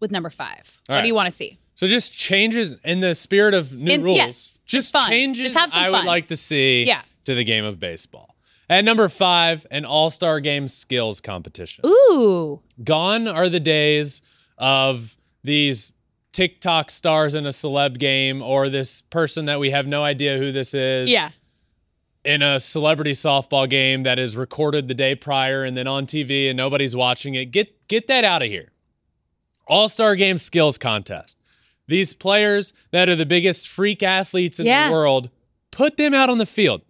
with 0.00 0.10
number 0.10 0.30
five. 0.30 0.78
All 0.88 0.94
what 0.94 0.96
right. 0.96 1.02
do 1.02 1.08
you 1.08 1.14
want 1.14 1.26
to 1.28 1.34
see? 1.34 1.58
So 1.74 1.86
just 1.88 2.12
changes 2.12 2.74
in 2.84 3.00
the 3.00 3.14
spirit 3.14 3.54
of 3.54 3.74
new 3.74 3.92
In- 3.92 4.02
rules. 4.02 4.16
yes, 4.16 4.60
just 4.66 4.92
fun. 4.92 5.10
changes 5.10 5.42
Just 5.52 5.56
have 5.56 5.70
some 5.70 5.82
I 5.82 5.90
would 5.90 6.04
like 6.04 6.28
to 6.28 6.36
see 6.36 6.84
Yeah. 6.84 7.02
To 7.24 7.34
the 7.34 7.44
game 7.44 7.64
of 7.64 7.78
baseball. 7.78 8.34
At 8.68 8.84
number 8.84 9.08
five, 9.08 9.66
an 9.70 9.84
all-star 9.84 10.40
game 10.40 10.66
skills 10.68 11.20
competition. 11.20 11.84
Ooh. 11.86 12.62
Gone 12.82 13.28
are 13.28 13.48
the 13.48 13.60
days 13.60 14.22
of 14.58 15.16
these 15.44 15.92
TikTok 16.32 16.90
stars 16.90 17.34
in 17.34 17.44
a 17.44 17.50
celeb 17.50 17.98
game 17.98 18.40
or 18.40 18.68
this 18.70 19.02
person 19.02 19.44
that 19.46 19.60
we 19.60 19.70
have 19.70 19.86
no 19.86 20.02
idea 20.02 20.38
who 20.38 20.52
this 20.52 20.72
is 20.72 21.10
Yeah. 21.10 21.30
in 22.24 22.40
a 22.40 22.58
celebrity 22.60 23.10
softball 23.10 23.68
game 23.68 24.04
that 24.04 24.18
is 24.18 24.36
recorded 24.36 24.88
the 24.88 24.94
day 24.94 25.14
prior 25.14 25.64
and 25.64 25.76
then 25.76 25.86
on 25.86 26.06
TV 26.06 26.48
and 26.48 26.56
nobody's 26.56 26.96
watching 26.96 27.34
it. 27.34 27.46
Get 27.46 27.86
get 27.88 28.06
that 28.06 28.24
out 28.24 28.40
of 28.40 28.48
here. 28.48 28.72
All-star 29.66 30.16
game 30.16 30.38
skills 30.38 30.78
contest. 30.78 31.36
These 31.88 32.14
players 32.14 32.72
that 32.92 33.08
are 33.08 33.16
the 33.16 33.26
biggest 33.26 33.68
freak 33.68 34.02
athletes 34.02 34.58
in 34.58 34.66
Yeah. 34.66 34.86
the 34.86 34.92
world, 34.92 35.28
put 35.70 35.96
them 35.98 36.14
out 36.14 36.30
on 36.30 36.38
the 36.38 36.46
field. 36.46 36.82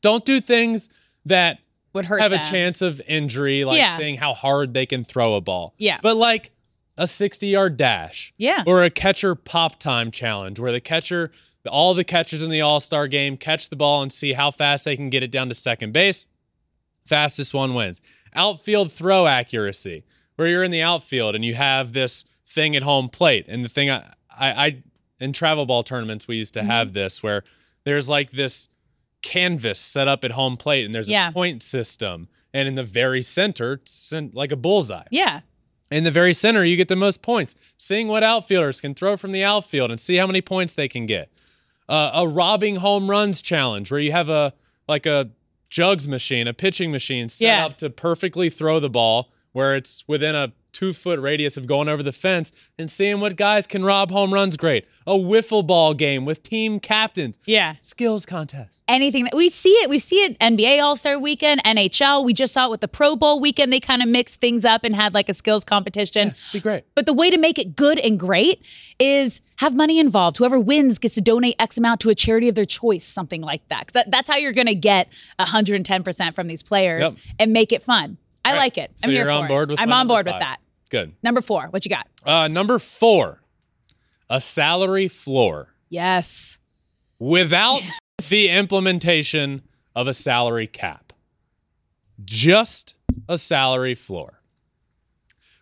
Don't 0.00 0.24
do 0.24 0.40
things 0.40 0.88
that 1.24 1.58
Would 1.92 2.04
hurt 2.06 2.20
have 2.20 2.30
them. 2.30 2.40
a 2.40 2.44
chance 2.50 2.82
of 2.82 3.00
injury, 3.06 3.64
like 3.64 3.78
Yeah. 3.78 3.96
seeing 3.96 4.16
how 4.16 4.34
hard 4.34 4.74
they 4.74 4.86
can 4.86 5.04
throw 5.04 5.34
a 5.34 5.40
ball. 5.40 5.74
Yeah. 5.78 5.98
But 6.02 6.16
like 6.16 6.52
a 6.96 7.06
60 7.06 7.46
yard 7.46 7.76
dash. 7.76 8.32
Yeah. 8.36 8.62
Or 8.66 8.82
a 8.82 8.90
catcher 8.90 9.34
pop 9.34 9.78
time 9.78 10.10
challenge 10.10 10.58
where 10.60 10.72
the 10.72 10.80
catcher, 10.80 11.30
all 11.68 11.94
the 11.94 12.04
catchers 12.04 12.42
in 12.42 12.50
the 12.50 12.60
All 12.60 12.80
Star 12.80 13.06
game 13.08 13.36
catch 13.36 13.68
the 13.68 13.76
ball 13.76 14.02
and 14.02 14.12
see 14.12 14.32
how 14.32 14.50
fast 14.50 14.84
they 14.84 14.96
can 14.96 15.10
get 15.10 15.22
it 15.22 15.30
down 15.30 15.48
to 15.48 15.54
second 15.54 15.92
base. 15.92 16.26
Fastest 17.04 17.54
one 17.54 17.74
wins. 17.74 18.00
Outfield 18.34 18.92
throw 18.92 19.26
accuracy, 19.26 20.04
where 20.36 20.46
you're 20.48 20.62
in 20.62 20.70
the 20.70 20.82
outfield 20.82 21.34
and 21.34 21.44
you 21.44 21.54
have 21.54 21.92
this 21.92 22.24
thing 22.46 22.76
at 22.76 22.82
home 22.82 23.08
plate. 23.08 23.46
And 23.48 23.64
the 23.64 23.68
thing 23.68 23.90
I, 23.90 24.12
I, 24.38 24.50
I 24.66 24.82
in 25.20 25.32
travel 25.32 25.66
ball 25.66 25.82
tournaments, 25.82 26.28
we 26.28 26.36
used 26.36 26.54
Mm-hmm. 26.54 26.66
to 26.68 26.72
have 26.72 26.92
this 26.92 27.22
where 27.22 27.44
there's 27.84 28.08
like 28.08 28.32
this 28.32 28.68
canvas 29.22 29.78
set 29.78 30.08
up 30.08 30.24
at 30.24 30.32
home 30.32 30.56
plate 30.56 30.84
and 30.84 30.94
there's 30.94 31.08
Yeah. 31.08 31.28
a 31.28 31.32
point 31.32 31.62
system. 31.62 32.28
And 32.54 32.66
in 32.68 32.74
the 32.76 32.84
very 32.84 33.22
center, 33.22 33.80
like 34.32 34.52
a 34.52 34.56
bullseye. 34.56 35.04
Yeah. 35.10 35.40
In 35.90 36.04
the 36.04 36.10
very 36.10 36.34
center, 36.34 36.64
you 36.64 36.76
get 36.76 36.88
the 36.88 36.96
most 36.96 37.22
points. 37.22 37.54
Seeing 37.76 38.08
what 38.08 38.22
outfielders 38.22 38.80
can 38.80 38.94
throw 38.94 39.16
from 39.16 39.32
the 39.32 39.42
outfield 39.44 39.90
and 39.90 39.98
see 40.00 40.16
how 40.16 40.26
many 40.26 40.40
points 40.40 40.72
they 40.74 40.88
can 40.88 41.06
get. 41.06 41.30
Uh, 41.88 42.10
a 42.14 42.28
robbing 42.28 42.76
home 42.76 43.08
runs 43.10 43.40
challenge 43.42 43.90
where 43.90 44.00
you 44.00 44.12
have 44.12 44.28
a 44.28 44.52
like 44.88 45.06
a 45.06 45.30
jugs 45.70 46.08
machine, 46.08 46.46
a 46.48 46.54
pitching 46.54 46.90
machine 46.90 47.28
set 47.28 47.46
Yeah. 47.46 47.66
up 47.66 47.76
to 47.78 47.90
perfectly 47.90 48.48
throw 48.50 48.80
the 48.80 48.88
ball 48.90 49.30
where 49.52 49.74
it's 49.76 50.04
within 50.06 50.34
a 50.34 50.52
two 50.72 50.92
foot 50.92 51.18
radius 51.18 51.56
of 51.56 51.66
going 51.66 51.88
over 51.88 52.02
the 52.02 52.12
fence 52.12 52.52
and 52.78 52.90
seeing 52.90 53.20
what 53.20 53.36
guys 53.36 53.66
can 53.66 53.84
rob 53.84 54.10
home 54.10 54.32
runs 54.32 54.56
great. 54.56 54.86
A 55.06 55.12
wiffle 55.14 55.66
ball 55.66 55.94
game 55.94 56.24
with 56.24 56.42
team 56.42 56.78
captains. 56.80 57.38
Yeah. 57.46 57.76
Skills 57.80 58.24
contest. 58.26 58.82
anything 58.86 59.24
that 59.24 59.34
we 59.34 59.48
see 59.48 59.70
it 59.82 59.88
we 59.90 59.98
see 59.98 60.22
it 60.24 60.38
nba 60.38 60.82
all-star 60.82 61.18
weekend 61.18 61.62
nhl 61.64 62.24
we 62.24 62.32
just 62.32 62.52
saw 62.52 62.66
it 62.66 62.70
with 62.70 62.80
the 62.80 62.88
pro 62.88 63.16
bowl 63.16 63.40
weekend 63.40 63.72
they 63.72 63.80
kind 63.80 64.02
of 64.02 64.08
mixed 64.08 64.40
things 64.40 64.64
up 64.64 64.84
and 64.84 64.94
had 64.94 65.14
like 65.14 65.28
a 65.28 65.34
skills 65.34 65.64
competition 65.64 66.34
Be 66.52 66.60
great. 66.60 66.84
but 66.94 67.06
the 67.06 67.12
way 67.12 67.30
to 67.30 67.38
make 67.38 67.58
it 67.58 67.74
good 67.76 67.98
and 67.98 68.18
great 68.18 68.62
is 68.98 69.40
have 69.56 69.74
money 69.74 69.98
involved 69.98 70.36
whoever 70.36 70.58
wins 70.60 70.98
gets 70.98 71.14
to 71.14 71.20
donate 71.20 71.56
x 71.58 71.76
amount 71.78 72.00
to 72.00 72.08
a 72.10 72.14
charity 72.14 72.48
of 72.48 72.54
their 72.54 72.64
choice 72.64 73.04
something 73.04 73.40
like 73.42 73.66
that 73.68 73.86
'Cause 73.86 73.92
that, 73.94 74.10
that's 74.10 74.28
how 74.30 74.36
you're 74.36 74.52
going 74.52 74.66
to 74.68 74.74
get 74.74 75.08
110% 75.38 76.34
from 76.34 76.46
these 76.46 76.62
players 76.62 77.02
Yep. 77.02 77.14
and 77.38 77.52
make 77.52 77.72
it 77.72 77.82
fun 77.82 78.18
i 78.48 78.52
right. 78.52 78.58
like 78.58 78.78
it 78.78 78.92
So 78.96 79.04
i'm 79.06 79.10
here 79.10 79.20
you're 79.24 79.26
for 79.32 79.32
on 79.38 79.44
it. 79.44 79.48
board 79.48 79.70
with 79.70 79.80
i'm 79.80 79.92
on 79.92 80.06
board 80.06 80.26
with 80.26 80.38
that 80.38 80.58
Good. 80.90 81.14
number 81.22 81.40
four 81.40 81.68
what 81.70 81.84
you 81.84 81.90
got 81.90 82.06
Uh, 82.24 82.48
number 82.48 82.78
four, 82.78 83.42
a 84.30 84.40
salary 84.40 85.08
floor. 85.08 85.74
yes 85.88 86.58
without 87.18 87.82
the 88.28 88.48
implementation 88.48 89.62
of 89.94 90.06
a 90.08 90.12
salary 90.12 90.66
cap. 90.68 91.12
Just 92.24 92.94
a 93.28 93.36
salary 93.38 93.94
floor. 93.94 94.40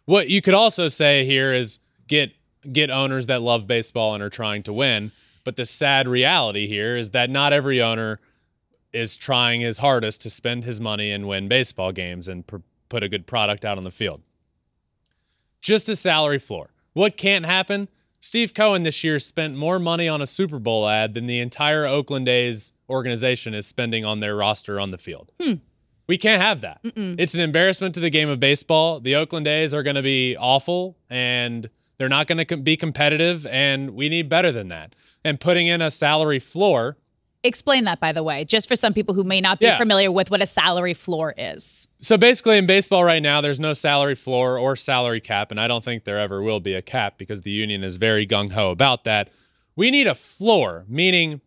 What 0.04 0.28
you 0.28 0.40
could 0.42 0.54
also 0.54 0.88
say 0.88 1.24
here 1.24 1.52
is 1.54 1.78
get 2.06 2.32
get 2.72 2.90
owners 2.90 3.26
that 3.28 3.42
love 3.42 3.66
baseball 3.66 4.14
and 4.14 4.22
are 4.22 4.30
trying 4.30 4.62
to 4.64 4.72
win, 4.72 5.12
but 5.44 5.56
the 5.56 5.64
sad 5.64 6.08
reality 6.08 6.66
here 6.66 6.96
is 6.96 7.10
that 7.10 7.30
not 7.30 7.52
every 7.52 7.80
owner 7.82 8.20
is 8.92 9.16
trying 9.16 9.60
his 9.60 9.78
hardest 9.78 10.20
to 10.22 10.30
spend 10.30 10.64
his 10.64 10.80
money 10.80 11.10
and 11.12 11.26
win 11.28 11.48
baseball 11.48 11.92
games 11.92 12.26
and 12.28 12.46
pr- 12.46 12.56
put 12.88 13.02
a 13.02 13.08
good 13.08 13.26
product 13.26 13.64
out 13.64 13.78
on 13.78 13.84
the 13.84 13.90
field. 13.90 14.22
Just 15.60 15.88
a 15.88 15.96
salary 15.96 16.38
floor. 16.38 16.70
What 16.92 17.16
can't 17.16 17.44
happen? 17.44 17.88
Steve 18.20 18.54
Cohen 18.54 18.82
this 18.82 19.04
year 19.04 19.18
spent 19.18 19.56
more 19.56 19.78
money 19.78 20.08
on 20.08 20.22
a 20.22 20.26
Super 20.26 20.58
Bowl 20.58 20.88
ad 20.88 21.14
than 21.14 21.26
the 21.26 21.40
entire 21.40 21.84
Oakland 21.84 22.28
A's 22.28 22.72
organization 22.88 23.54
is 23.54 23.66
spending 23.66 24.04
on 24.04 24.20
their 24.20 24.36
roster 24.36 24.80
on 24.80 24.90
the 24.90 24.98
field. 24.98 25.32
Hmm. 25.40 25.54
We 26.06 26.16
can't 26.16 26.40
have 26.40 26.60
that. 26.60 26.80
It's 27.18 27.34
an 27.34 27.40
embarrassment 27.40 27.94
to 27.96 28.00
the 28.00 28.10
game 28.10 28.28
of 28.28 28.38
baseball. 28.38 29.00
The 29.00 29.16
Oakland 29.16 29.48
A's 29.48 29.74
are 29.74 29.82
going 29.82 29.96
to 29.96 30.02
be 30.02 30.36
awful 30.36 30.96
and 31.10 31.68
they're 31.98 32.08
not 32.08 32.26
going 32.26 32.44
to 32.44 32.56
be 32.58 32.76
competitive, 32.76 33.46
and 33.46 33.92
we 33.92 34.08
need 34.08 34.28
better 34.28 34.52
than 34.52 34.68
that. 34.68 34.94
And 35.24 35.40
putting 35.40 35.66
in 35.66 35.80
a 35.80 35.90
salary 35.90 36.38
floor 36.38 36.98
explain 37.46 37.84
that 37.84 38.00
by 38.00 38.12
the 38.12 38.22
way 38.22 38.44
just 38.44 38.68
for 38.68 38.76
some 38.76 38.92
people 38.94 39.14
who 39.14 39.24
may 39.24 39.40
not 39.40 39.58
be 39.60 39.66
Yeah. 39.66 39.78
familiar 39.78 40.10
with 40.12 40.30
what 40.30 40.42
a 40.42 40.46
salary 40.46 40.94
floor 40.94 41.34
is 41.36 41.88
So 42.00 42.16
basically, 42.16 42.58
in 42.58 42.66
baseball 42.66 43.02
right 43.04 43.22
now, 43.22 43.40
there's 43.40 43.58
no 43.60 43.72
salary 43.72 44.14
floor 44.14 44.58
or 44.58 44.76
salary 44.76 45.20
cap, 45.20 45.50
and 45.50 45.60
I 45.60 45.66
don't 45.68 45.82
think 45.82 46.04
there 46.04 46.18
ever 46.20 46.42
will 46.42 46.60
be 46.60 46.74
a 46.74 46.82
cap 46.82 47.18
because 47.18 47.40
the 47.42 47.50
union 47.50 47.82
is 47.82 47.96
very 47.96 48.26
gung 48.26 48.52
ho 48.52 48.70
about 48.70 49.04
that. 49.04 49.30
We 49.74 49.90
need 49.90 50.06
a 50.06 50.14
floor, 50.14 50.84
meaning 50.88 51.40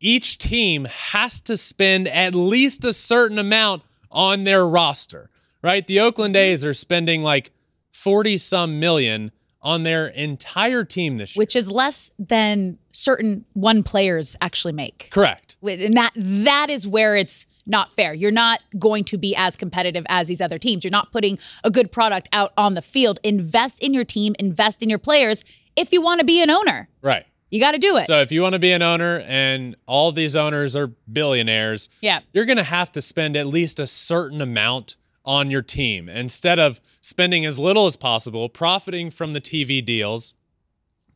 each 0.00 0.38
team 0.38 0.84
has 0.84 1.40
to 1.42 1.56
spend 1.56 2.06
at 2.08 2.34
least 2.34 2.84
a 2.84 2.92
certain 2.92 3.38
amount 3.38 3.82
on 4.10 4.44
their 4.44 4.66
roster, 4.66 5.30
right? 5.62 5.86
The 5.86 6.00
Oakland 6.00 6.36
A's 6.36 6.64
are 6.64 6.74
spending 6.74 7.22
like 7.22 7.50
40 7.90 8.36
some 8.38 8.78
million 8.78 9.32
on 9.62 9.82
their 9.82 10.06
entire 10.06 10.84
team 10.84 11.16
this 11.16 11.34
year. 11.34 11.40
which 11.40 11.56
is 11.56 11.70
less 11.70 12.10
than 12.18 12.78
certain 12.96 13.44
one 13.52 13.82
players 13.82 14.36
actually 14.40 14.72
make. 14.72 15.08
Correct. 15.10 15.56
And 15.62 15.96
that 15.96 16.12
that 16.16 16.70
is 16.70 16.86
where 16.86 17.14
it's 17.16 17.46
not 17.66 17.92
fair. 17.92 18.14
You're 18.14 18.30
not 18.30 18.62
going 18.78 19.04
to 19.04 19.18
be 19.18 19.34
as 19.36 19.56
competitive 19.56 20.06
as 20.08 20.28
these 20.28 20.40
other 20.40 20.58
teams. 20.58 20.84
You're 20.84 20.90
not 20.90 21.12
putting 21.12 21.38
a 21.64 21.70
good 21.70 21.92
product 21.92 22.28
out 22.32 22.52
on 22.56 22.74
the 22.74 22.82
field. 22.82 23.18
Invest 23.22 23.82
in 23.82 23.92
your 23.92 24.04
team, 24.04 24.34
invest 24.38 24.82
in 24.82 24.88
your 24.88 24.98
players 24.98 25.44
if 25.76 25.92
you 25.92 26.00
want 26.00 26.20
to 26.20 26.24
be 26.24 26.40
an 26.40 26.50
owner. 26.50 26.88
Right. 27.02 27.26
You 27.50 27.60
got 27.60 27.72
to 27.72 27.78
do 27.78 27.96
it. 27.96 28.06
So 28.06 28.20
if 28.20 28.32
you 28.32 28.42
want 28.42 28.54
to 28.54 28.58
be 28.58 28.72
an 28.72 28.82
owner 28.82 29.20
and 29.20 29.76
all 29.86 30.10
these 30.10 30.34
owners 30.34 30.74
are 30.74 30.88
billionaires, 31.12 31.88
yeah. 32.00 32.20
you're 32.32 32.44
going 32.44 32.56
to 32.56 32.64
have 32.64 32.90
to 32.92 33.00
spend 33.00 33.36
at 33.36 33.46
least 33.46 33.78
a 33.78 33.86
certain 33.86 34.40
amount 34.40 34.96
on 35.24 35.50
your 35.50 35.62
team 35.62 36.08
instead 36.08 36.58
of 36.58 36.80
spending 37.00 37.44
as 37.44 37.58
little 37.58 37.86
as 37.86 37.96
possible, 37.96 38.48
profiting 38.48 39.10
from 39.10 39.32
the 39.32 39.40
TV 39.40 39.84
deals, 39.84 40.34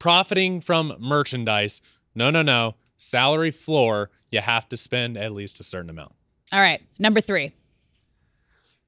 profiting 0.01 0.61
from 0.61 0.97
merchandise. 0.99 1.81
No, 2.17 2.31
no, 2.31 2.43
no. 2.43 2.75
Salary 2.97 3.53
floor, 3.53 4.11
you 4.31 4.41
have 4.41 4.69
to 4.71 4.77
spend 4.77 5.17
at 5.17 5.31
least 5.31 5.61
a 5.61 5.63
certain 5.63 5.91
amount. 5.91 6.13
All 6.53 6.61
right. 6.61 6.83
Number 6.99 7.21
three. 7.21 7.53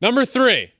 Number 0.01 0.25
three, 0.25 0.73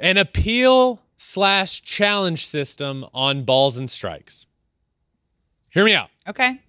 an 0.00 0.16
appeal 0.16 1.00
slash 1.16 1.80
challenge 1.82 2.44
system 2.44 3.06
on 3.14 3.44
balls 3.44 3.78
and 3.78 3.88
strikes. 3.88 4.46
Hear 5.68 5.84
me 5.84 5.94
out. 5.94 6.08
Okay. 6.28 6.60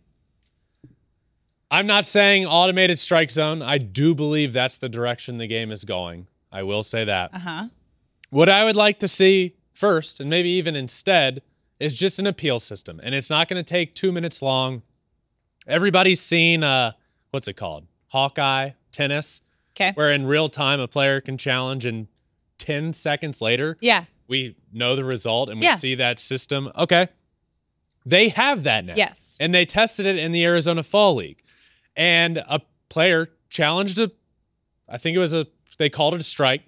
I'm 1.71 1.87
not 1.87 2.05
saying 2.05 2.45
automated 2.45 2.99
strike 2.99 3.31
zone. 3.31 3.63
I 3.63 3.79
do 3.79 4.13
believe 4.13 4.53
that's 4.53 4.77
the 4.77 4.89
direction 4.89 5.39
the 5.39 5.47
game 5.47 5.71
is 5.71 5.83
going. 5.83 6.27
I 6.51 6.61
will 6.61 6.83
say 6.83 7.05
that. 7.05 7.33
Uh 7.33 7.39
huh. 7.39 7.67
What 8.29 8.49
I 8.49 8.63
would 8.65 8.75
like 8.75 8.99
to 8.99 9.07
see 9.07 9.55
first, 9.73 10.19
and 10.19 10.29
maybe 10.29 10.49
even 10.49 10.75
instead, 10.75 11.41
is 11.81 11.95
just 11.97 12.19
an 12.19 12.27
appeal 12.27 12.59
system. 12.59 12.99
And 13.03 13.15
it's 13.15 13.29
not 13.29 13.47
going 13.47 13.63
to 13.63 13.67
take 13.67 13.95
two 13.95 14.11
minutes 14.11 14.41
long. 14.41 14.83
Everybody's 15.67 16.21
seen, 16.21 16.63
uh, 16.63 16.91
what's 17.31 17.47
it 17.47 17.53
called? 17.53 17.87
Hawkeye 18.09 18.71
tennis, 18.91 19.41
Okay. 19.75 19.91
where 19.95 20.11
in 20.11 20.25
real 20.25 20.49
time 20.49 20.79
a 20.79 20.87
player 20.87 21.21
can 21.21 21.37
challenge 21.37 21.85
and 21.85 22.07
10 22.57 22.93
seconds 22.93 23.41
later, 23.41 23.77
Yeah. 23.81 24.05
we 24.27 24.55
know 24.71 24.95
the 24.95 25.03
result 25.03 25.49
and 25.49 25.59
we 25.59 25.65
Yeah. 25.65 25.75
see 25.75 25.95
that 25.95 26.19
system. 26.19 26.71
Okay. 26.77 27.07
They 28.05 28.29
have 28.29 28.63
that 28.63 28.85
now. 28.85 28.93
Yes. 28.95 29.37
And 29.39 29.53
they 29.53 29.65
tested 29.65 30.05
it 30.05 30.17
in 30.17 30.31
the 30.31 30.43
Arizona 30.43 30.83
Fall 30.83 31.15
League. 31.15 31.41
And 31.95 32.37
a 32.37 32.61
player 32.89 33.29
challenged 33.49 33.97
a, 33.99 34.11
I 34.87 34.97
think 34.97 35.15
it 35.15 35.19
was 35.19 35.33
a, 35.33 35.47
they 35.77 35.89
called 35.89 36.13
it 36.13 36.21
a 36.21 36.23
strike, 36.23 36.63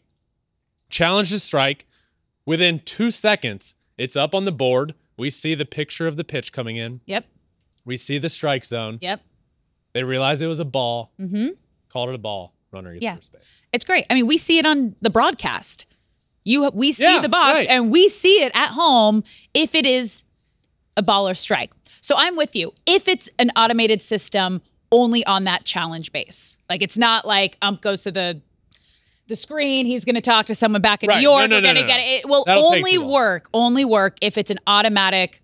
challenged 0.89 1.33
a 1.33 1.39
strike. 1.39 1.85
Within 2.45 2.79
two 2.79 3.11
seconds, 3.11 3.75
it's 3.97 4.15
up 4.15 4.33
on 4.33 4.45
the 4.45 4.51
board. 4.51 4.95
We 5.17 5.29
see 5.29 5.55
the 5.55 5.65
picture 5.65 6.07
of 6.07 6.17
the 6.17 6.23
pitch 6.23 6.51
coming 6.51 6.77
in. 6.77 7.01
Yep. 7.05 7.25
We 7.85 7.97
see 7.97 8.17
the 8.17 8.29
strike 8.29 8.65
zone. 8.65 8.97
Yep. 9.01 9.21
They 9.93 10.03
realize 10.03 10.41
it 10.41 10.47
was 10.47 10.59
a 10.59 10.65
ball, 10.65 11.11
Mm-hmm. 11.19 11.49
called 11.89 12.09
it 12.09 12.15
a 12.15 12.19
ball. 12.19 12.53
Runner 12.71 12.93
gets 12.93 13.03
Yeah. 13.03 13.15
first 13.15 13.31
base. 13.33 13.61
It's 13.71 13.85
great. 13.85 14.05
I 14.09 14.15
mean, 14.15 14.25
we 14.25 14.37
see 14.37 14.57
it 14.57 14.65
on 14.65 14.95
the 15.01 15.09
broadcast. 15.11 15.85
You 16.43 16.69
we 16.73 16.91
see 16.91 17.03
Yeah, 17.03 17.21
the 17.21 17.29
box 17.29 17.59
right. 17.59 17.67
and 17.69 17.91
we 17.91 18.09
see 18.09 18.41
it 18.43 18.51
at 18.55 18.69
home 18.71 19.23
if 19.53 19.75
it 19.75 19.85
is 19.85 20.23
a 20.97 21.03
ball 21.03 21.27
or 21.29 21.35
strike. 21.35 21.71
So 22.01 22.15
I'm 22.17 22.35
with 22.35 22.55
you. 22.55 22.73
If 22.85 23.07
it's 23.07 23.29
an 23.39 23.51
automated 23.55 24.01
system 24.01 24.61
only 24.91 25.25
on 25.25 25.43
that 25.45 25.63
challenge 25.65 26.11
base. 26.11 26.57
Like 26.69 26.81
it's 26.81 26.97
not 26.97 27.25
like 27.25 27.57
ump 27.61 27.81
goes 27.81 28.03
to 28.03 28.11
the 28.11 28.41
the 29.27 29.35
screen, 29.35 29.85
he's 29.85 30.03
going 30.05 30.15
to 30.15 30.21
talk 30.21 30.47
to 30.47 30.55
someone 30.55 30.81
back 30.81 31.03
in 31.03 31.07
Right. 31.09 31.17
New 31.17 31.23
York, 31.23 31.41
No, 31.41 31.47
no, 31.47 31.55
we're 31.57 31.61
no, 31.61 31.67
going 31.73 31.75
to 31.75 31.81
no, 31.81 31.87
get 31.87 31.97
no. 31.97 32.03
it. 32.03 32.07
It 32.25 32.29
will 32.29 32.43
That'll 32.45 32.65
only 32.73 32.97
work, 32.97 33.47
only 33.53 33.85
work 33.85 34.17
if 34.21 34.37
it's 34.37 34.51
an 34.51 34.59
automatic 34.67 35.41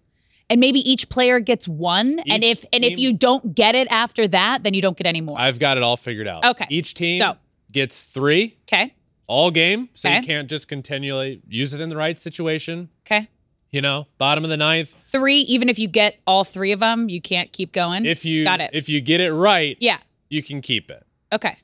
and 0.49 0.59
maybe 0.59 0.79
each 0.89 1.09
player 1.09 1.39
gets 1.39 1.67
one 1.67 2.19
and 2.27 2.43
if 2.43 2.65
and 2.73 2.83
if 2.83 2.97
you 2.97 3.13
don't 3.13 3.53
get 3.53 3.75
it 3.75 3.87
after 3.91 4.27
that, 4.29 4.63
then 4.63 4.73
you 4.73 4.81
don't 4.81 4.97
get 4.97 5.05
any 5.07 5.21
more. 5.21 5.39
I've 5.39 5.59
got 5.59 5.77
it 5.77 5.83
all 5.83 5.95
figured 5.97 6.27
out. 6.27 6.43
Okay. 6.43 6.65
Each 6.69 6.93
team 6.95 7.19
Go. 7.21 7.35
gets 7.71 8.03
three 8.03 8.57
okay? 8.63 8.95
all 9.27 9.51
game, 9.51 9.89
so 9.93 10.09
you 10.09 10.21
can't 10.21 10.49
just 10.49 10.67
continually 10.67 11.41
use 11.47 11.73
it 11.75 11.81
in 11.81 11.89
the 11.89 11.95
right 11.95 12.17
situation. 12.17 12.89
Okay. 13.05 13.29
You 13.69 13.81
know, 13.81 14.07
bottom 14.17 14.43
of 14.43 14.49
the 14.49 14.57
ninth. 14.57 14.95
three 15.05 15.37
even 15.41 15.69
if 15.69 15.77
you 15.77 15.87
get 15.87 16.19
all 16.25 16.43
three 16.43 16.71
of 16.71 16.79
them 16.79 17.07
you 17.09 17.21
can't 17.21 17.51
keep 17.53 17.71
going 17.71 18.05
If 18.05 18.25
you 18.25 18.43
got 18.43 18.59
it 18.59 18.71
if 18.73 18.89
you 18.89 18.99
get 19.01 19.21
it 19.21 19.31
right, 19.31 19.77
yeah 19.79 19.99
you 20.29 20.41
can 20.41 20.61
keep 20.61 20.89
it. 20.89 21.05
okay 21.31 21.57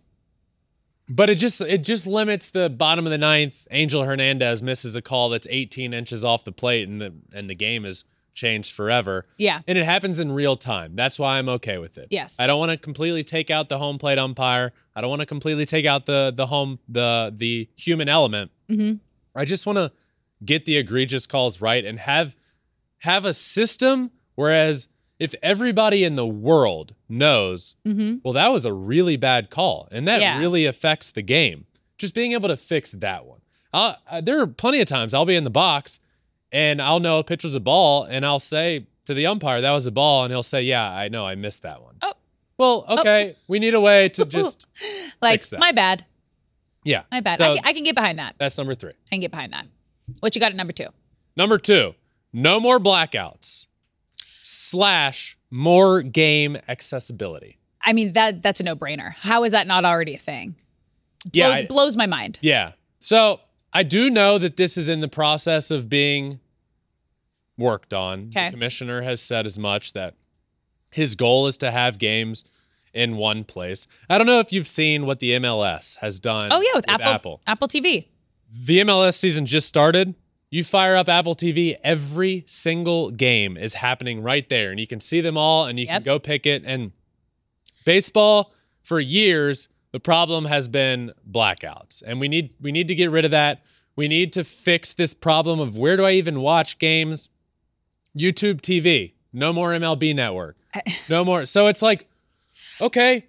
But 1.08 1.30
it 1.30 1.36
just 1.36 1.62
it 1.62 1.84
just 1.84 2.08
limits 2.08 2.50
the 2.50 2.70
bottom 2.70 3.06
of 3.06 3.12
the 3.12 3.18
ninth. 3.18 3.68
Angel 3.70 4.04
Hernandez 4.04 4.64
misses 4.64 4.96
a 4.96 5.02
call 5.02 5.30
that's 5.30 5.46
18 5.50 5.94
inches 5.94 6.24
off 6.24 6.44
the 6.44 6.52
plate, 6.52 6.88
and 6.88 7.00
the 7.00 7.14
and 7.34 7.50
the 7.50 7.56
game 7.56 7.86
is 7.86 8.06
changed 8.34 8.74
forever. 8.74 9.26
Yeah. 9.38 9.62
and 9.66 9.78
it 9.78 9.86
happens 9.86 10.20
in 10.20 10.30
real 10.32 10.58
time. 10.58 10.96
That's 10.96 11.18
why 11.18 11.38
I'm 11.38 11.48
okay 11.48 11.78
with 11.78 11.98
it. 11.98 12.08
Yes. 12.10 12.36
I 12.38 12.48
don't 12.48 12.60
want 12.60 12.72
to 12.72 12.78
completely 12.78 13.24
take 13.24 13.50
out 13.50 13.70
the 13.70 13.78
home 13.78 13.98
plate 13.98 14.18
umpire. 14.20 14.74
I 14.94 15.00
don't 15.00 15.10
want 15.10 15.22
to 15.22 15.26
completely 15.26 15.66
take 15.66 15.86
out 15.86 16.06
the 16.06 16.34
the 16.36 16.48
home 16.48 16.80
the 16.90 17.32
the 17.34 17.70
human 17.76 18.10
element. 18.10 18.52
Mhm. 18.70 19.00
I 19.36 19.46
just 19.46 19.66
want 19.66 19.78
to 19.78 19.92
get 20.44 20.66
the 20.66 20.76
egregious 20.78 21.26
calls 21.28 21.62
right 21.62 21.86
and 21.86 22.00
have 22.00 22.36
have 23.00 23.26
a 23.26 23.34
system. 23.34 24.12
Whereas 24.36 24.88
if 25.20 25.34
everybody 25.42 26.04
in 26.04 26.16
the 26.16 26.26
world 26.28 26.94
knows, 27.08 27.76
well, 27.86 28.34
that 28.34 28.50
was 28.50 28.66
a 28.66 28.74
really 28.74 29.16
bad 29.18 29.50
call, 29.50 29.88
and 29.92 30.08
that 30.08 30.16
Mm-hmm. 30.16 30.22
Yeah. 30.22 30.40
really 30.40 30.66
affects 30.66 31.12
the 31.12 31.22
game. 31.22 31.66
Just 31.98 32.14
being 32.14 32.34
able 32.34 32.50
to 32.50 32.58
fix 32.58 32.92
that 32.92 33.26
one. 33.26 33.40
Uh, 33.74 33.96
there 34.22 34.40
are 34.42 34.48
plenty 34.48 34.80
of 34.82 34.88
times 34.88 35.14
I'll 35.14 35.26
be 35.26 35.36
in 35.36 35.44
the 35.46 35.50
box 35.50 36.00
and 36.52 36.82
I'll 36.82 37.00
know 37.00 37.20
a 37.20 37.24
pitch 37.24 37.44
was 37.44 37.54
a 37.56 37.60
ball, 37.60 38.04
and 38.04 38.26
I'll 38.26 38.40
say 38.40 38.88
to 39.06 39.14
the 39.14 39.26
umpire, 39.26 39.62
"That 39.62 39.72
was 39.72 39.86
a 39.88 39.92
ball," 39.92 40.24
and 40.24 40.32
he'll 40.32 40.44
say, 40.44 40.62
"Yeah, 40.64 40.90
I 40.90 41.08
know, 41.10 41.26
I 41.26 41.36
missed 41.36 41.64
that 41.64 41.82
one." 41.82 41.96
Oh. 42.02 42.14
Well, 42.58 42.86
okay, 43.00 43.34
we 43.48 43.60
need 43.60 43.74
a 43.74 43.82
way 43.82 44.08
to 44.10 44.26
just 44.38 44.66
like 45.22 45.40
Fix 45.42 45.50
that. 45.50 45.60
my 45.60 45.72
bad 45.74 46.06
yeah. 46.86 47.02
my 47.12 47.20
bad 47.20 47.38
So 47.38 47.52
I, 47.52 47.56
can, 47.58 47.66
I 47.66 47.74
can 47.74 47.84
get 47.84 47.96
behind 47.96 48.20
that 48.20 48.36
that's 48.38 48.58
number 48.58 48.76
three. 48.76 48.92
i 48.92 49.16
can 49.16 49.20
get 49.20 49.32
behind 49.32 49.52
that 49.54 49.66
what 50.20 50.36
you 50.36 50.40
got 50.40 50.52
at 50.52 50.56
number 50.56 50.72
two 50.74 50.88
Number 51.36 51.58
two, 51.58 51.96
no 52.32 52.60
more 52.62 52.80
blackouts 52.80 53.68
slash 54.48 55.38
more 55.50 56.04
game 56.04 56.56
accessibility. 56.68 57.58
i 57.82 57.92
mean 57.94 58.14
that 58.14 58.44
that's 58.44 58.60
a 58.60 58.64
no-brainer 58.64 59.12
how 59.16 59.44
is 59.44 59.52
that 59.54 59.66
not 59.66 59.84
already 59.86 60.14
a 60.14 60.20
thing 60.20 60.56
Yeah, 61.34 61.48
blows, 61.48 61.58
I- 61.62 61.66
blows 61.66 61.98
my 61.98 62.06
mind 62.06 62.38
Yeah. 62.42 62.74
So 63.00 63.40
I 63.74 63.82
do 63.84 64.10
know 64.12 64.38
that 64.38 64.56
this 64.56 64.78
is 64.78 64.88
in 64.88 65.00
the 65.00 65.08
process 65.08 65.70
of 65.72 65.90
being 65.90 66.40
worked 67.58 67.94
on. 67.94 68.28
Okay. 68.30 68.46
The 68.48 68.52
commissioner 68.52 69.02
has 69.02 69.20
said 69.22 69.46
as 69.46 69.58
much 69.60 69.94
that 69.94 70.14
his 70.92 71.16
goal 71.16 71.48
is 71.48 71.58
to 71.58 71.72
have 71.72 71.98
games 71.98 72.44
in 72.94 73.18
one 73.18 73.44
place. 73.44 73.86
I 74.10 74.18
don't 74.18 74.28
know 74.28 74.40
if 74.40 74.52
you've 74.54 74.68
seen 74.68 75.06
what 75.06 75.20
the 75.20 75.32
MLS 75.32 75.98
has 75.98 76.20
done. 76.20 76.50
oh 76.52 76.62
yeah 76.62 76.72
with, 76.76 76.90
apple, 76.90 77.06
Apple. 77.08 77.42
apple 77.48 77.68
tv 77.68 78.08
The 78.52 78.80
MLS 78.82 79.16
season 79.18 79.46
just 79.46 79.68
started. 79.68 80.14
You 80.56 80.64
fire 80.64 80.96
up 80.96 81.10
Apple 81.10 81.36
TV, 81.36 81.76
every 81.84 82.46
single 82.48 83.12
game 83.12 83.58
is 83.58 83.74
happening 83.74 84.24
right 84.24 84.48
there, 84.48 84.72
and 84.72 84.80
you 84.80 84.88
can 84.88 85.02
see 85.02 85.20
them 85.20 85.38
all, 85.38 85.66
and 85.66 85.78
you 85.78 85.86
can 85.86 86.02
go 86.02 86.18
pick 86.18 86.46
it. 86.46 86.64
And 86.66 86.94
baseball, 87.84 88.54
for 88.82 89.02
years, 89.02 89.68
the 89.92 90.00
problem 90.00 90.46
has 90.46 90.70
been 90.70 91.12
blackouts, 91.30 92.02
and 92.08 92.22
we 92.22 92.30
need 92.30 92.56
we 92.62 92.72
need 92.72 92.88
to 92.88 92.96
get 92.96 93.12
rid 93.12 93.26
of 93.26 93.32
that. 93.32 93.66
We 93.98 94.08
need 94.08 94.32
to 94.32 94.46
fix 94.46 94.94
this 94.94 95.14
problem 95.14 95.60
of 95.60 95.78
where 95.78 95.98
do 95.98 96.06
I 96.06 96.12
even 96.12 96.40
watch 96.40 96.80
games? 96.80 97.28
YouTube 98.18 98.62
TV, 98.62 99.12
no 99.34 99.52
more 99.52 99.72
MLB 99.72 100.16
Network, 100.16 100.56
no 101.10 101.26
more. 101.26 101.46
So 101.46 101.68
it's 101.68 101.82
like, 101.82 102.08
okay, 102.80 103.28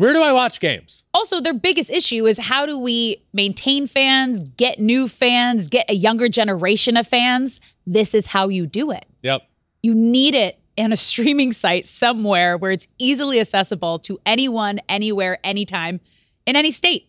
where 0.00 0.12
do 0.12 0.22
I 0.22 0.32
watch 0.32 0.60
games? 0.60 1.04
also 1.14 1.40
their 1.40 1.54
biggest 1.54 1.90
issue 1.90 2.26
is 2.26 2.38
how 2.38 2.66
do 2.66 2.78
we 2.78 3.22
maintain 3.32 3.86
fans 3.86 4.40
get 4.56 4.78
new 4.78 5.08
fans 5.08 5.68
get 5.68 5.84
a 5.90 5.94
younger 5.94 6.28
generation 6.28 6.96
of 6.96 7.06
fans 7.06 7.60
this 7.86 8.14
is 8.14 8.26
how 8.26 8.48
you 8.48 8.66
do 8.66 8.90
it 8.90 9.04
Yep. 9.22 9.42
you 9.82 9.94
need 9.94 10.34
it 10.34 10.58
in 10.76 10.92
a 10.92 10.96
streaming 10.96 11.52
site 11.52 11.84
somewhere 11.86 12.56
where 12.56 12.72
it's 12.72 12.88
easily 12.98 13.38
accessible 13.38 13.98
to 13.98 14.18
anyone, 14.24 14.80
anywhere, 14.88 15.38
anytime, 15.44 16.00
in 16.46 16.56
any 16.56 16.70
state. 16.70 17.06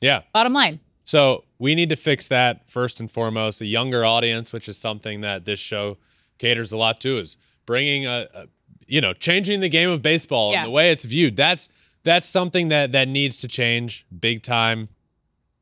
Yeah. 0.00 0.22
Bottom 0.32 0.54
line. 0.54 0.80
So 1.04 1.44
we 1.58 1.74
need 1.74 1.90
to 1.90 1.96
fix 1.96 2.28
that 2.28 2.70
first 2.70 2.98
and 3.00 3.10
foremost. 3.10 3.60
A 3.60 3.66
younger 3.66 4.06
audience, 4.06 4.52
which 4.54 4.68
is 4.70 4.78
something 4.78 5.20
that 5.20 5.44
this 5.44 5.58
show 5.58 5.98
caters 6.38 6.72
a 6.72 6.78
lot 6.78 6.98
to, 7.02 7.18
is 7.18 7.36
bringing 7.66 8.06
a, 8.06 8.26
a 8.34 8.46
you 8.86 9.02
know, 9.02 9.12
changing 9.12 9.60
the 9.60 9.68
game 9.68 9.90
of 9.90 10.00
baseball 10.00 10.52
Yeah. 10.52 10.60
and 10.60 10.68
the 10.68 10.70
way 10.70 10.90
it's 10.90 11.04
viewed. 11.04 11.36
That's 11.36 11.68
that's 12.08 12.26
something 12.28 12.68
that 12.68 12.92
that 12.92 13.06
needs 13.08 13.40
to 13.42 13.48
change 13.48 14.06
big 14.18 14.42
time. 14.42 14.88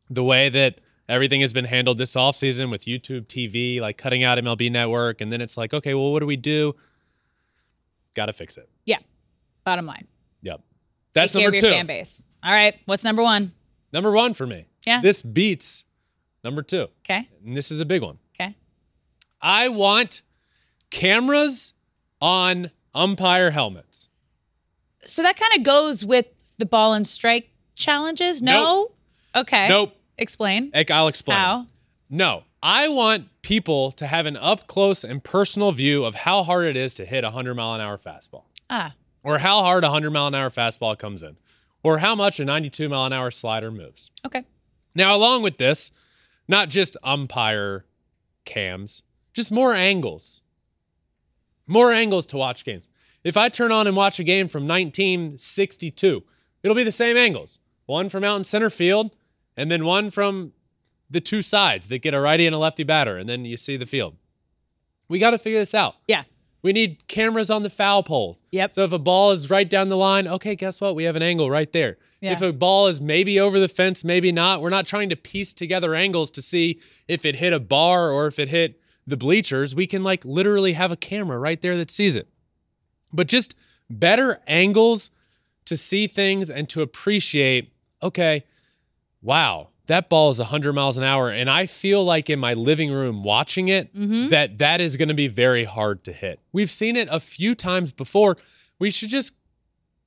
The 0.09 0.22
way 0.22 0.48
that 0.48 0.80
everything 1.09 1.40
has 1.40 1.52
been 1.52 1.64
handled 1.64 1.98
this 1.98 2.14
offseason 2.14 2.70
with 2.70 2.85
YouTube 2.85 3.26
TV, 3.26 3.80
like 3.80 3.98
cutting 3.98 4.22
out 4.22 4.38
MLB 4.38 4.70
Network, 4.70 5.20
and 5.20 5.30
then 5.32 5.40
it's 5.40 5.56
like, 5.56 5.74
okay, 5.74 5.94
well, 5.94 6.12
what 6.12 6.20
do 6.20 6.26
we 6.26 6.37
do? 6.37 6.74
Got 8.14 8.26
to 8.26 8.32
fix 8.32 8.57
it. 8.57 8.68
Yeah. 8.84 8.99
Bottom 9.64 9.84
line. 9.86 10.07
Yep. 10.42 10.61
That's 11.12 11.32
Take 11.32 11.40
care 11.42 11.51
number 11.51 11.57
of 11.57 11.62
your 11.62 11.70
two. 11.72 11.76
fan 11.76 11.86
base. 11.86 12.22
All 12.44 12.53
right. 12.53 12.78
What's 12.86 13.03
number 13.03 13.22
one? 13.22 13.53
Number 13.92 14.12
one 14.12 14.32
for 14.32 14.47
me. 14.47 14.66
Yeah. 14.86 15.01
This 15.01 15.22
beats 15.22 15.84
number 16.44 16.62
two, 16.62 16.86
Okay. 17.05 17.28
and 17.44 17.57
this 17.57 17.70
is 17.72 17.80
a 17.80 17.84
big 17.84 18.03
one. 18.03 18.18
Okay. 18.38 18.55
I 19.42 19.68
want 19.68 20.22
cameras 20.90 21.74
on 22.22 22.70
umpire 22.94 23.51
helmets. 23.51 24.09
So 25.05 25.22
that 25.22 25.36
kind 25.36 25.53
of 25.57 25.64
goes 25.64 26.05
with 26.05 26.26
the 26.59 26.66
ball 26.66 26.92
and 26.94 27.07
strike 27.07 27.50
challenges. 27.74 28.40
No. 28.42 28.90
Okay. 29.34 29.68
Nope. 29.68 29.96
Explain. 30.18 30.70
I'll 30.90 31.09
explain. 31.09 31.36
How? 31.38 31.66
No. 32.09 32.44
I 32.62 32.88
want 32.88 33.28
people 33.42 33.92
to 33.92 34.07
have 34.07 34.26
an 34.26 34.36
up 34.36 34.66
close 34.66 35.04
and 35.04 35.22
personal 35.22 35.70
view 35.72 36.04
of 36.04 36.14
how 36.14 36.42
hard 36.42 36.66
it 36.66 36.76
is 36.76 36.94
to 36.94 37.04
hit 37.04 37.22
a 37.22 37.28
100 37.28 37.54
mile 37.54 37.74
an 37.74 37.80
hour 37.80 37.96
fastball, 37.98 38.44
Ah, 38.68 38.94
or 39.22 39.38
how 39.38 39.61
hard 39.61 39.84
a 39.84 39.88
100 39.88 40.11
mile 40.11 40.26
an 40.26 40.34
hour 40.34 40.48
fastball 40.50 40.98
comes 40.98 41.22
in, 41.22 41.36
or 41.84 41.98
how 41.98 42.14
much 42.16 42.40
a 42.40 42.44
92 42.44 42.88
mile 42.88 43.04
an 43.04 43.12
hour 43.12 43.30
slider 43.30 43.70
moves. 43.70 44.11
okay. 44.24 44.42
Now, 44.94 45.14
along 45.14 45.42
with 45.42 45.59
this, 45.59 45.92
not 46.48 46.68
just 46.70 46.96
umpire 47.04 47.84
cams, 48.46 49.02
just 49.34 49.52
more 49.52 49.74
angles. 49.74 50.40
More 51.68 51.92
angles 51.92 52.24
to 52.26 52.36
watch 52.36 52.64
games. 52.64 52.88
If 53.22 53.36
I 53.36 53.48
turn 53.50 53.70
on 53.70 53.86
and 53.86 53.94
watch 53.94 54.18
a 54.18 54.24
game 54.24 54.48
from 54.48 54.66
1962, 54.66 56.24
it'll 56.62 56.74
be 56.74 56.82
the 56.82 56.90
same 56.90 57.16
angles. 57.16 57.59
One 57.86 58.09
from 58.09 58.24
out 58.24 58.36
in 58.36 58.44
center 58.44 58.70
field, 58.70 59.14
and 59.57 59.70
then 59.70 59.84
one 59.84 60.11
from 60.11 60.52
the 61.09 61.20
two 61.20 61.42
sides 61.42 61.88
that 61.88 61.98
get 61.98 62.14
a 62.14 62.20
righty 62.20 62.46
and 62.46 62.54
a 62.54 62.59
lefty 62.59 62.82
batter, 62.82 63.16
and 63.16 63.28
then 63.28 63.44
you 63.44 63.57
see 63.57 63.76
the 63.76 63.86
field. 63.86 64.16
We 65.09 65.18
got 65.18 65.30
to 65.30 65.38
figure 65.38 65.61
this 65.61 65.74
out. 65.74 65.96
Yeah. 66.09 66.24
We 66.62 66.72
need 66.72 67.07
cameras 67.07 67.48
on 67.48 67.62
the 67.62 67.70
foul 67.70 68.02
poles. 68.02 68.42
Yep. 68.50 68.74
So 68.74 68.82
if 68.82 68.90
a 68.92 68.98
ball 68.98 69.30
is 69.30 69.48
right 69.48 69.70
down 69.70 69.88
the 69.88 69.96
line, 69.96 70.26
okay, 70.26 70.57
guess 70.57 70.80
what? 70.80 70.96
We 70.96 71.04
have 71.04 71.14
an 71.14 71.22
angle 71.22 71.48
right 71.48 71.72
there. 71.72 71.96
Yeah. 72.20 72.32
If 72.32 72.42
a 72.42 72.52
ball 72.52 72.88
is 72.88 73.00
maybe 73.00 73.38
over 73.38 73.61
the 73.61 73.68
fence, 73.68 74.04
maybe 74.04 74.32
not, 74.32 74.61
we're 74.61 74.70
not 74.70 74.84
trying 74.84 75.09
to 75.11 75.16
piece 75.16 75.54
together 75.54 75.94
angles 75.94 76.30
to 76.32 76.42
see 76.42 76.80
if 77.07 77.24
it 77.24 77.36
hit 77.36 77.52
a 77.52 77.61
bar 77.61 78.11
or 78.11 78.26
if 78.26 78.40
it 78.40 78.48
hit 78.48 78.80
the 79.07 79.16
bleachers. 79.16 79.76
We 79.76 79.86
can 79.86 80.02
like 80.02 80.24
literally 80.24 80.72
have 80.72 80.90
a 80.90 80.96
camera 80.96 81.38
right 81.38 81.61
there 81.61 81.76
that 81.76 81.90
sees 81.90 82.16
it. 82.16 82.28
But 83.12 83.28
just 83.28 83.54
better 83.88 84.40
angles 84.48 85.12
to 85.67 85.77
see 85.77 86.07
things 86.07 86.51
and 86.51 86.69
to 86.71 86.83
appreciate, 86.83 87.73
okay, 88.03 88.45
wow, 89.21 89.69
that 89.87 90.09
ball 90.09 90.31
is 90.31 90.39
100 90.39 90.73
miles 90.73 90.99
an 90.99 91.05
hour 91.05 91.31
and 91.31 91.49
I 91.49 91.67
feel 91.67 92.05
like 92.05 92.29
in 92.29 92.39
my 92.39 92.55
living 92.55 92.91
room 92.93 93.23
watching 93.23 93.69
it 93.69 93.95
mm-hmm. 93.95 94.29
that 94.29 94.59
that 94.59 94.81
is 94.81 94.97
going 94.97 95.09
to 95.09 95.14
be 95.14 95.29
very 95.29 95.64
hard 95.64 96.05
to 96.05 96.12
hit. 96.12 96.41
We've 96.53 96.71
seen 96.71 96.97
it 96.97 97.09
a 97.11 97.21
few 97.21 97.55
times 97.55 97.93
before. 97.93 98.37
We 98.79 98.91
should 98.91 99.09
just 99.09 99.35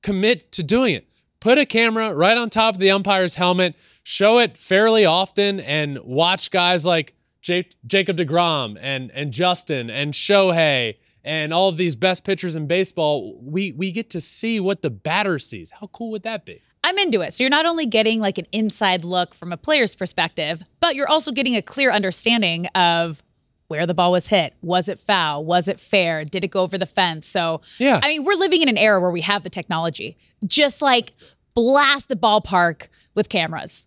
commit 0.02 0.52
to 0.52 0.62
doing 0.62 0.94
it. 0.94 1.06
Put 1.40 1.56
a 1.56 1.64
camera 1.64 2.14
right 2.14 2.36
on 2.36 2.50
top 2.50 2.74
of 2.74 2.80
the 2.80 2.90
umpire's 2.90 3.36
helmet, 3.36 3.74
show 4.02 4.38
it 4.38 4.58
fairly 4.58 5.06
often 5.06 5.60
and 5.60 5.98
watch 6.00 6.50
guys 6.50 6.84
like 6.84 7.14
J- 7.40 7.68
Jacob 7.86 8.18
DeGrom 8.18 8.76
and 8.80 9.10
and 9.12 9.32
Justin 9.32 9.88
and 9.88 10.12
Shohei 10.12 10.96
and 11.24 11.52
all 11.52 11.68
of 11.68 11.76
these 11.76 11.96
best 11.96 12.24
pitchers 12.24 12.56
in 12.56 12.66
baseball. 12.66 13.38
We 13.42 13.72
we 13.72 13.92
get 13.92 14.10
to 14.10 14.20
see 14.20 14.60
what 14.60 14.82
the 14.82 14.90
batter 14.90 15.38
sees. 15.38 15.70
How 15.80 15.86
cool 15.88 16.10
would 16.12 16.22
that 16.22 16.44
be? 16.44 16.60
I'm 16.82 16.96
into 16.98 17.20
it. 17.20 17.34
So 17.34 17.42
you're 17.42 17.50
not 17.50 17.66
only 17.66 17.84
getting 17.86 18.20
like 18.20 18.38
an 18.38 18.46
inside 18.52 19.04
look 19.04 19.34
from 19.34 19.52
a 19.52 19.56
player's 19.56 19.94
perspective, 19.94 20.62
but 20.80 20.94
you're 20.94 21.08
also 21.08 21.30
getting 21.30 21.54
a 21.54 21.62
clear 21.62 21.90
understanding 21.90 22.66
of 22.68 23.22
where 23.68 23.86
the 23.86 23.94
ball 23.94 24.12
was 24.12 24.28
hit. 24.28 24.54
Was 24.62 24.88
it 24.88 24.98
foul? 24.98 25.44
Was 25.44 25.68
it 25.68 25.78
fair? 25.78 26.24
Did 26.24 26.42
it 26.42 26.48
go 26.50 26.62
over 26.62 26.76
the 26.78 26.86
fence? 26.86 27.28
So, 27.28 27.60
Yeah. 27.78 28.00
I 28.02 28.08
mean, 28.08 28.24
we're 28.24 28.34
living 28.34 28.62
in 28.62 28.68
an 28.68 28.78
era 28.78 29.00
where 29.00 29.10
we 29.10 29.20
have 29.20 29.42
the 29.42 29.50
technology. 29.50 30.16
Just 30.44 30.80
like 30.82 31.12
blast 31.54 32.08
the 32.08 32.16
ballpark 32.16 32.88
with 33.14 33.28
cameras 33.28 33.86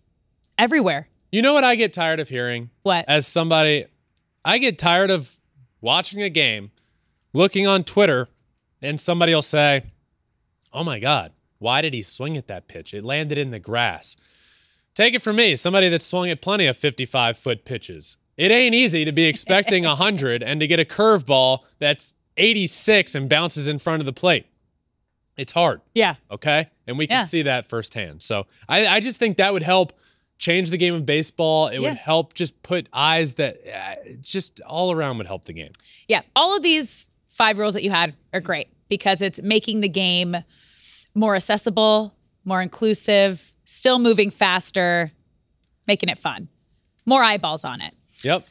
everywhere. 0.58 1.08
You 1.32 1.42
know 1.42 1.52
what 1.52 1.64
I 1.64 1.74
get 1.74 1.92
tired 1.92 2.20
of 2.20 2.28
hearing? 2.28 2.70
What? 2.84 3.04
As 3.08 3.26
somebody, 3.26 3.86
I 4.44 4.58
get 4.58 4.78
tired 4.78 5.10
of 5.10 5.38
watching 5.80 6.22
a 6.22 6.30
game, 6.30 6.70
looking 7.34 7.66
on 7.66 7.84
Twitter, 7.84 8.28
and 8.80 8.98
somebody 8.98 9.34
will 9.34 9.42
say, 9.42 9.84
Oh 10.72 10.82
my 10.84 10.98
God, 10.98 11.32
why 11.58 11.82
did 11.82 11.92
he 11.94 12.00
swing 12.02 12.36
at 12.36 12.46
that 12.48 12.66
pitch? 12.68 12.94
It 12.94 13.04
landed 13.04 13.36
in 13.38 13.50
the 13.50 13.58
grass. 13.60 14.16
Take 14.94 15.14
it 15.14 15.22
from 15.22 15.36
me, 15.36 15.54
somebody 15.56 15.88
that 15.90 16.02
swung 16.02 16.30
at 16.30 16.40
plenty 16.40 16.66
of 16.66 16.76
55 16.76 17.36
foot 17.36 17.64
pitches. 17.64 18.16
It 18.36 18.50
ain't 18.50 18.74
easy 18.74 19.04
to 19.04 19.12
be 19.12 19.24
expecting 19.24 19.84
100 19.86 20.42
and 20.42 20.58
to 20.60 20.66
get 20.66 20.80
a 20.80 20.84
curveball 20.84 21.60
that's 21.78 22.14
86 22.36 23.14
and 23.14 23.28
bounces 23.28 23.68
in 23.68 23.78
front 23.78 24.00
of 24.00 24.06
the 24.06 24.12
plate. 24.12 24.46
It's 25.36 25.52
hard 25.52 25.80
Yeah. 25.94 26.14
okay? 26.30 26.70
And 26.86 26.96
we 26.98 27.06
can 27.06 27.18
Yeah. 27.20 27.24
see 27.24 27.42
that 27.42 27.66
firsthand. 27.66 28.22
So 28.22 28.46
I, 28.68 28.86
I 28.86 29.00
just 29.00 29.18
think 29.18 29.36
that 29.38 29.52
would 29.52 29.62
help 29.64 29.92
change 30.38 30.70
the 30.70 30.76
game 30.76 30.94
of 30.94 31.06
baseball. 31.06 31.68
It 31.68 31.74
Yeah. 31.74 31.80
would 31.90 31.98
help 31.98 32.34
just 32.34 32.62
put 32.62 32.88
eyes 32.92 33.34
that 33.34 33.56
uh, 33.72 33.94
just 34.20 34.60
all 34.62 34.90
around 34.92 35.18
would 35.18 35.26
help 35.28 35.44
the 35.44 35.52
game. 35.52 35.72
Yeah, 36.08 36.22
all 36.36 36.56
of 36.56 36.62
these 36.62 37.06
five 37.34 37.58
rules 37.58 37.74
that 37.74 37.82
you 37.82 37.90
had 37.90 38.14
are 38.32 38.40
great 38.40 38.68
because 38.88 39.20
it's 39.20 39.42
making 39.42 39.80
the 39.80 39.88
game 39.88 40.36
more 41.14 41.34
accessible, 41.34 42.14
more 42.44 42.62
inclusive, 42.62 43.52
still 43.64 43.98
moving 43.98 44.30
faster, 44.30 45.10
making 45.86 46.08
it 46.08 46.18
fun. 46.18 46.48
More 47.06 47.22
eyeballs 47.22 47.64
on 47.64 47.80
it. 47.80 47.92
Yep. 48.22 48.46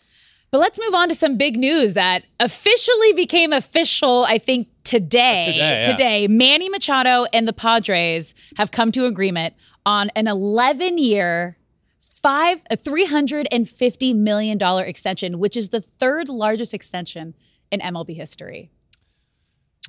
But 0.51 0.59
let's 0.59 0.79
move 0.79 0.93
on 0.93 1.09
to 1.09 1.15
some 1.15 1.37
big 1.37 1.57
news 1.57 1.95
that 1.95 2.25
officially 2.39 3.13
became 3.13 3.53
official, 3.53 4.25
I 4.27 4.37
think, 4.37 4.67
today. 4.83 5.45
Today, 5.45 5.57
yeah. 5.57 5.91
Today, 5.91 6.27
Manny 6.27 6.69
Machado 6.69 7.25
and 7.33 7.47
the 7.47 7.53
Padres 7.53 8.35
have 8.57 8.69
come 8.69 8.91
to 8.91 9.05
agreement 9.05 9.55
on 9.85 10.11
an 10.15 10.27
11 10.27 10.99
year, 10.99 11.57
five, 11.99 12.63
a 12.69 12.77
$350 12.77 14.15
million 14.15 14.61
extension, 14.61 15.39
which 15.39 15.57
is 15.57 15.69
the 15.69 15.81
third 15.81 16.29
largest 16.29 16.73
extension 16.73 17.33
in 17.73 17.79
MLB 17.81 18.15
history. 18.15 18.69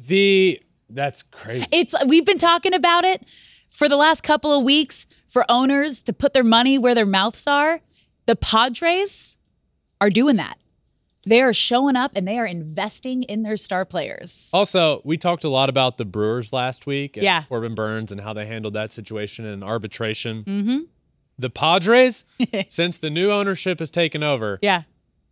The 0.01 0.61
that's 0.91 1.22
crazy. 1.22 1.66
It's 1.72 1.95
we've 2.07 2.26
been 2.26 2.39
talking 2.39 2.74
about 2.74 3.05
it 3.05 3.24
for 3.68 3.89
the 3.89 3.97
last 3.97 4.22
couple 4.22 4.53
of 4.57 4.64
weeks 4.64 5.07
for 5.26 5.45
owners 5.49 6.03
to 6.05 6.12
put 6.12 6.32
their 6.32 6.45
money 6.45 6.78
where 6.78 6.95
their 6.95 7.07
mouths 7.07 7.47
are. 7.47 7.80
The 8.26 8.37
Padres 8.37 9.37
are 10.01 10.11
doing 10.11 10.37
that. 10.37 10.59
They 11.26 11.41
are 11.41 11.53
showing 11.55 11.97
up 11.97 12.12
and 12.14 12.28
they 12.28 12.39
are 12.39 12.45
investing 12.47 13.22
in 13.24 13.43
their 13.43 13.57
star 13.57 13.85
players. 13.85 14.51
Also, 14.53 15.01
we 15.05 15.16
talked 15.16 15.43
a 15.45 15.49
lot 15.49 15.68
about 15.70 15.97
the 15.97 16.05
Brewers 16.05 16.53
last 16.53 16.87
week. 16.87 17.16
and 17.16 17.24
Yeah. 17.24 17.45
Corbin 17.49 17.74
Burnes 17.74 18.12
and 18.12 18.20
how 18.20 18.32
they 18.35 18.47
handled 18.47 18.74
that 18.74 18.93
situation 18.93 19.47
in 19.47 19.62
arbitration. 19.62 20.45
Mm-hmm. 20.45 20.78
The 21.39 21.51
Padres, 21.51 22.24
since 22.68 22.99
the 22.99 23.11
new 23.11 23.30
ownership 23.30 23.78
has 23.78 23.91
taken 23.91 24.22
over, 24.22 24.59
Yeah. 24.61 24.82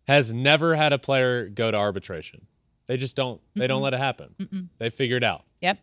Has 0.07 0.33
never 0.33 0.75
had 0.75 0.93
a 0.93 0.99
player 0.99 1.47
go 1.49 1.71
to 1.71 1.77
arbitration. 1.77 2.45
They 2.87 2.97
just 2.97 3.15
don't. 3.15 3.39
They 3.55 3.67
don't 3.67 3.81
let 3.81 3.93
it 3.93 3.99
happen. 3.99 4.69
They 4.77 4.89
figure 4.89 5.17
it 5.17 5.23
out. 5.23 5.43
Yep. 5.61 5.79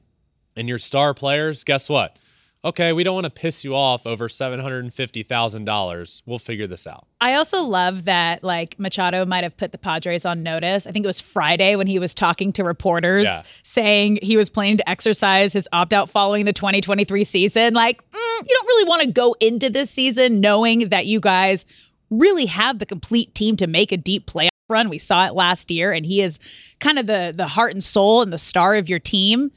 and 0.56 0.68
your 0.68 0.78
star 0.78 1.14
players, 1.14 1.64
guess 1.64 1.88
what? 1.88 2.16
Okay, 2.62 2.92
we 2.92 3.04
don't 3.04 3.14
want 3.14 3.24
to 3.24 3.30
piss 3.30 3.64
you 3.64 3.74
off 3.74 4.06
over 4.06 4.28
$750,000. 4.28 6.22
We'll 6.26 6.38
figure 6.38 6.66
this 6.66 6.86
out. 6.86 7.06
I 7.20 7.34
also 7.34 7.62
love 7.62 8.04
that 8.04 8.42
like 8.44 8.78
Machado 8.78 9.24
might 9.24 9.44
have 9.44 9.56
put 9.56 9.72
the 9.72 9.78
Padres 9.78 10.24
on 10.24 10.42
notice. 10.42 10.86
I 10.86 10.90
think 10.92 11.04
it 11.04 11.06
was 11.06 11.20
Friday 11.20 11.76
when 11.76 11.86
he 11.86 11.98
was 11.98 12.14
talking 12.14 12.52
to 12.54 12.64
reporters 12.64 13.24
Yeah. 13.24 13.42
saying 13.62 14.18
he 14.22 14.36
was 14.36 14.50
planning 14.50 14.76
to 14.78 14.88
exercise 14.88 15.52
his 15.52 15.68
opt 15.72 15.92
out 15.92 16.08
following 16.10 16.44
the 16.44 16.52
2023 16.52 17.24
season. 17.24 17.74
Like, 17.74 18.02
mm, 18.10 18.14
you 18.14 18.48
don't 18.54 18.66
really 18.66 18.88
want 18.88 19.02
to 19.02 19.10
go 19.10 19.34
into 19.40 19.70
this 19.70 19.90
season 19.90 20.40
knowing 20.40 20.88
that 20.90 21.06
you 21.06 21.20
guys 21.20 21.64
really 22.10 22.46
have 22.46 22.78
the 22.78 22.86
complete 22.86 23.34
team 23.34 23.56
to 23.56 23.66
make 23.66 23.92
a 23.92 23.96
deep 23.96 24.26
playoff 24.26 24.48
run. 24.68 24.88
We 24.88 24.98
saw 24.98 25.26
it 25.26 25.34
last 25.34 25.70
year 25.70 25.92
and 25.92 26.04
he 26.04 26.20
is 26.22 26.38
kind 26.78 26.98
of 26.98 27.06
the 27.06 27.32
the 27.34 27.46
heart 27.48 27.72
and 27.72 27.82
soul 27.82 28.22
and 28.22 28.32
the 28.32 28.38
star 28.38 28.74
of 28.74 28.88
your 28.88 28.98
team. 28.98 29.50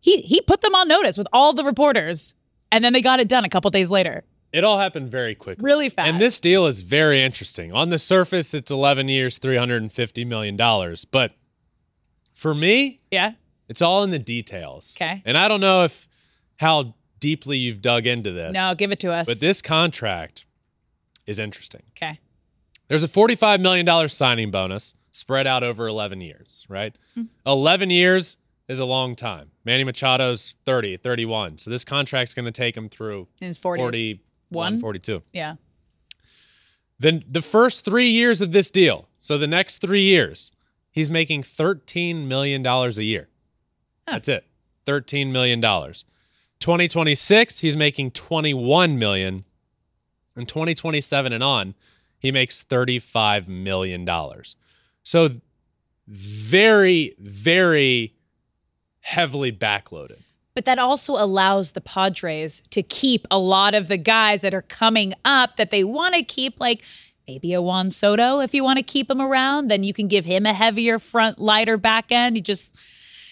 He 0.00 0.22
he 0.22 0.40
put 0.40 0.60
them 0.60 0.74
on 0.74 0.88
notice 0.88 1.18
with 1.18 1.26
all 1.32 1.52
the 1.52 1.64
reporters 1.64 2.34
and 2.72 2.84
then 2.84 2.92
they 2.92 3.02
got 3.02 3.20
it 3.20 3.28
done 3.28 3.44
a 3.44 3.48
couple 3.48 3.70
days 3.70 3.90
later. 3.90 4.24
It 4.52 4.64
all 4.64 4.78
happened 4.78 5.10
very 5.10 5.34
quickly. 5.34 5.62
Really 5.64 5.88
fast. 5.90 6.08
And 6.08 6.20
this 6.20 6.40
deal 6.40 6.66
is 6.66 6.80
very 6.80 7.22
interesting. 7.22 7.72
On 7.72 7.90
the 7.90 7.98
surface, 7.98 8.54
it's 8.54 8.70
11 8.70 9.08
years, 9.08 9.38
$350 9.38 10.26
million. 10.26 10.56
But 11.10 11.32
for 12.32 12.54
me, 12.54 13.00
Yeah. 13.10 13.32
it's 13.68 13.82
all 13.82 14.02
in 14.02 14.10
the 14.10 14.18
details. 14.18 14.94
Okay. 14.96 15.20
And 15.26 15.36
I 15.36 15.48
don't 15.48 15.60
know 15.60 15.84
if 15.84 16.08
how 16.58 16.94
deeply 17.20 17.58
you've 17.58 17.82
dug 17.82 18.06
into 18.06 18.30
this. 18.30 18.54
No, 18.54 18.74
give 18.74 18.92
it 18.92 19.00
to 19.00 19.12
us. 19.12 19.26
But 19.26 19.40
this 19.40 19.60
contract 19.60 20.45
is 21.26 21.38
interesting. 21.38 21.82
Okay. 21.96 22.18
There's 22.88 23.04
a 23.04 23.08
$45 23.08 23.60
million 23.60 24.08
signing 24.08 24.50
bonus 24.50 24.94
spread 25.10 25.46
out 25.46 25.62
over 25.62 25.88
11 25.88 26.20
years, 26.20 26.64
right? 26.68 26.94
Hmm. 27.14 27.22
11 27.46 27.90
years 27.90 28.36
is 28.68 28.78
a 28.78 28.84
long 28.84 29.16
time. 29.16 29.50
Manny 29.64 29.84
Machado's 29.84 30.54
30, 30.64 30.98
31. 30.98 31.58
So 31.58 31.70
this 31.70 31.84
contract's 31.84 32.34
going 32.34 32.44
to 32.44 32.52
take 32.52 32.76
him 32.76 32.88
through 32.88 33.28
In 33.40 33.48
his 33.48 33.58
40s. 33.58 33.78
41, 33.78 34.80
42. 34.80 35.22
Yeah. 35.32 35.54
Then 36.98 37.24
the 37.28 37.42
first 37.42 37.84
three 37.84 38.08
years 38.08 38.40
of 38.40 38.52
this 38.52 38.70
deal, 38.70 39.08
so 39.20 39.36
the 39.36 39.46
next 39.46 39.78
three 39.78 40.02
years, 40.02 40.52
he's 40.90 41.10
making 41.10 41.42
$13 41.42 42.26
million 42.26 42.64
a 42.66 42.88
year. 43.02 43.28
That's 44.06 44.28
it. 44.28 44.46
$13 44.86 45.30
million. 45.30 45.60
2026, 45.60 47.58
he's 47.58 47.76
making 47.76 48.12
21 48.12 48.98
million. 48.98 49.44
In 50.36 50.46
2027 50.46 51.32
and 51.32 51.42
on, 51.42 51.74
he 52.18 52.30
makes 52.30 52.62
$35 52.64 53.48
million. 53.48 54.06
So 55.02 55.30
very, 56.06 57.14
very 57.18 58.14
heavily 59.00 59.52
backloaded. 59.52 60.18
But 60.54 60.64
that 60.64 60.78
also 60.78 61.12
allows 61.14 61.72
the 61.72 61.80
Padres 61.80 62.62
to 62.70 62.82
keep 62.82 63.26
a 63.30 63.38
lot 63.38 63.74
of 63.74 63.88
the 63.88 63.98
guys 63.98 64.40
that 64.40 64.54
are 64.54 64.62
coming 64.62 65.12
up 65.24 65.56
that 65.56 65.70
they 65.70 65.84
want 65.84 66.14
to 66.14 66.22
keep. 66.22 66.58
Like, 66.58 66.82
maybe 67.28 67.52
a 67.52 67.60
Juan 67.60 67.90
Soto 67.90 68.40
if 68.40 68.54
you 68.54 68.64
want 68.64 68.78
to 68.78 68.82
keep 68.82 69.10
him 69.10 69.20
around. 69.20 69.68
Then 69.68 69.84
you 69.84 69.92
can 69.92 70.08
give 70.08 70.24
him 70.24 70.46
a 70.46 70.52
heavier 70.54 70.98
front, 70.98 71.38
lighter 71.38 71.76
back 71.76 72.10
end. 72.10 72.36
You 72.36 72.42
just 72.42 72.74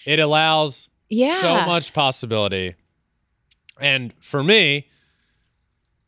It 0.05 0.19
allows 0.19 0.89
Yeah. 1.09 1.39
so 1.41 1.65
much 1.65 1.93
possibility. 1.93 2.75
And 3.81 4.13
for 4.19 4.43
me, 4.43 4.87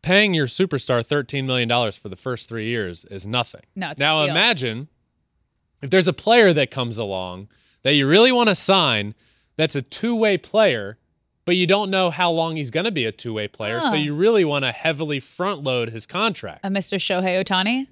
paying 0.08 0.34
your 0.34 0.48
superstar 0.48 1.06
$13 1.06 1.44
million 1.44 1.92
for 1.92 2.08
the 2.08 2.16
first 2.16 2.48
three 2.48 2.68
years 2.68 3.04
is 3.06 3.28
nothing. 3.28 3.62
No, 3.76 3.92
now 4.00 4.24
imagine 4.24 4.88
if 5.82 5.90
there's 5.90 6.08
a 6.08 6.14
player 6.14 6.54
that 6.54 6.72
comes 6.72 6.98
along 6.98 7.50
that 7.84 7.94
you 7.94 8.08
really 8.08 8.32
want 8.32 8.48
to 8.48 8.56
sign 8.56 9.16
that's 9.58 9.76
a 9.76 9.82
two 9.82 10.16
way 10.16 10.38
player, 10.38 10.98
but 11.44 11.58
you 11.58 11.68
don't 11.68 11.90
know 11.90 12.10
how 12.10 12.32
long 12.32 12.56
he's 12.56 12.72
going 12.72 12.86
to 12.86 12.92
be 12.92 13.04
a 13.04 13.12
two 13.12 13.34
way 13.34 13.50
player. 13.50 13.80
Huh. 13.82 13.90
So 13.90 13.96
you 13.96 14.16
really 14.16 14.46
want 14.46 14.64
to 14.64 14.72
heavily 14.72 15.20
front 15.20 15.64
load 15.64 15.90
his 15.90 16.06
contract. 16.06 16.62
a 16.64 16.70
Mr. 16.70 16.98
Shohei 16.98 17.44
Ohtani. 17.44 17.88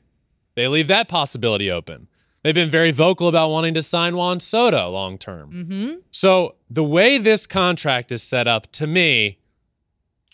They 0.56 0.70
leave 0.70 0.88
that 0.88 1.10
possibility 1.10 1.70
open. 1.70 2.08
They've 2.44 2.56
been 2.56 2.70
very 2.70 2.92
vocal 2.92 3.28
about 3.28 3.50
wanting 3.50 3.74
to 3.74 3.82
sign 3.82 4.16
Juan 4.16 4.40
Soto 4.40 4.90
long 4.90 5.18
term. 5.18 5.52
Mm-hmm. 5.52 5.94
So 6.12 6.56
the 6.70 6.84
way 6.84 7.18
this 7.18 7.46
contract 7.46 8.10
is 8.12 8.24
set 8.24 8.48
up, 8.48 8.72
to 8.74 8.88
me, 8.88 9.40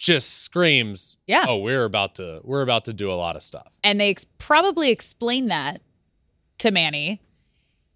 just 0.02 0.42
screams, 0.42 1.18
Yeah. 1.28 1.46
oh, 1.48 1.58
we're 1.58 1.84
about 1.84 2.16
to 2.16 2.42
we're 2.44 2.64
about 2.64 2.86
to 2.86 2.94
do 2.94 3.12
a 3.12 3.14
lot 3.14 3.36
of 3.36 3.44
stuff." 3.44 3.68
And 3.84 4.02
they 4.02 4.10
ex- 4.10 4.26
probably 4.40 4.90
explained 4.90 5.52
that 5.52 5.82
to 6.58 6.72
Manny. 6.72 7.22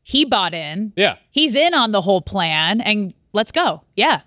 He 0.03 0.23
bought 0.23 0.53
in. 0.53 0.93
Yeah, 0.95 1.15
He's 1.31 1.55
in 1.55 1.73
on 1.73 1.91
the 1.91 2.01
whole 2.01 2.21
plan, 2.21 2.79
and 2.79 3.13
let's 3.33 3.51
go. 3.51 3.81
Yeah. 3.95 4.21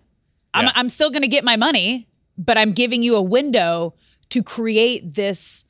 I'm, 0.52 0.64
Yeah. 0.64 0.72
I'm 0.74 0.88
still 0.88 1.10
going 1.10 1.22
to 1.22 1.28
get 1.28 1.44
my 1.44 1.54
money, 1.56 2.08
but 2.36 2.58
I'm 2.58 2.72
giving 2.72 3.04
you 3.04 3.14
a 3.14 3.22
window 3.22 3.94
to 4.30 4.42
create 4.42 5.14
this 5.14 5.64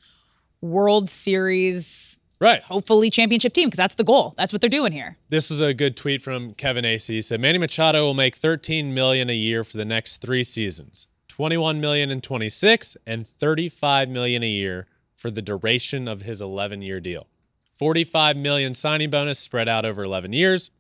World 0.63 1.11
Series, 1.11 2.19
right. 2.41 2.63
hopefully 2.63 3.11
championship 3.11 3.53
team, 3.53 3.67
because 3.69 3.77
that's 3.77 3.97
the 3.97 4.05
goal. 4.05 4.35
That's 4.39 4.53
what 4.53 4.61
they're 4.63 4.71
doing 4.71 4.93
here. 4.93 5.19
This 5.29 5.51
is 5.51 5.61
a 5.61 5.75
good 5.75 5.95
tweet 5.97 6.23
from 6.23 6.55
Kevin 6.55 6.85
Acee. 6.87 7.15
He 7.15 7.23
said 7.23 7.41
Manny 7.41 7.59
Machado 7.59 8.03
will 8.03 8.15
make 8.15 8.35
13 8.35 8.95
million 8.95 9.29
a 9.29 9.35
year 9.35 9.63
for 9.63 9.77
the 9.77 9.85
next 9.85 10.19
three 10.23 10.43
seasons, 10.43 11.07
21 11.39 11.80
million 11.80 12.11
in 12.11 12.20
26, 12.20 12.97
and 13.07 13.24
35 13.24 14.09
million 14.09 14.43
a 14.43 14.49
year 14.49 14.89
for 15.14 15.30
the 15.30 15.41
duration 15.41 16.09
of 16.09 16.22
his 16.22 16.41
11 16.41 16.82
year 16.82 16.99
deal. 16.99 17.28
45 17.70 18.36
million 18.36 18.74
signing 18.74 19.09
bonus 19.09 19.39
spread 19.39 19.68
out 19.68 19.84
over 19.84 20.03
11 20.03 20.32
years. 20.32 20.72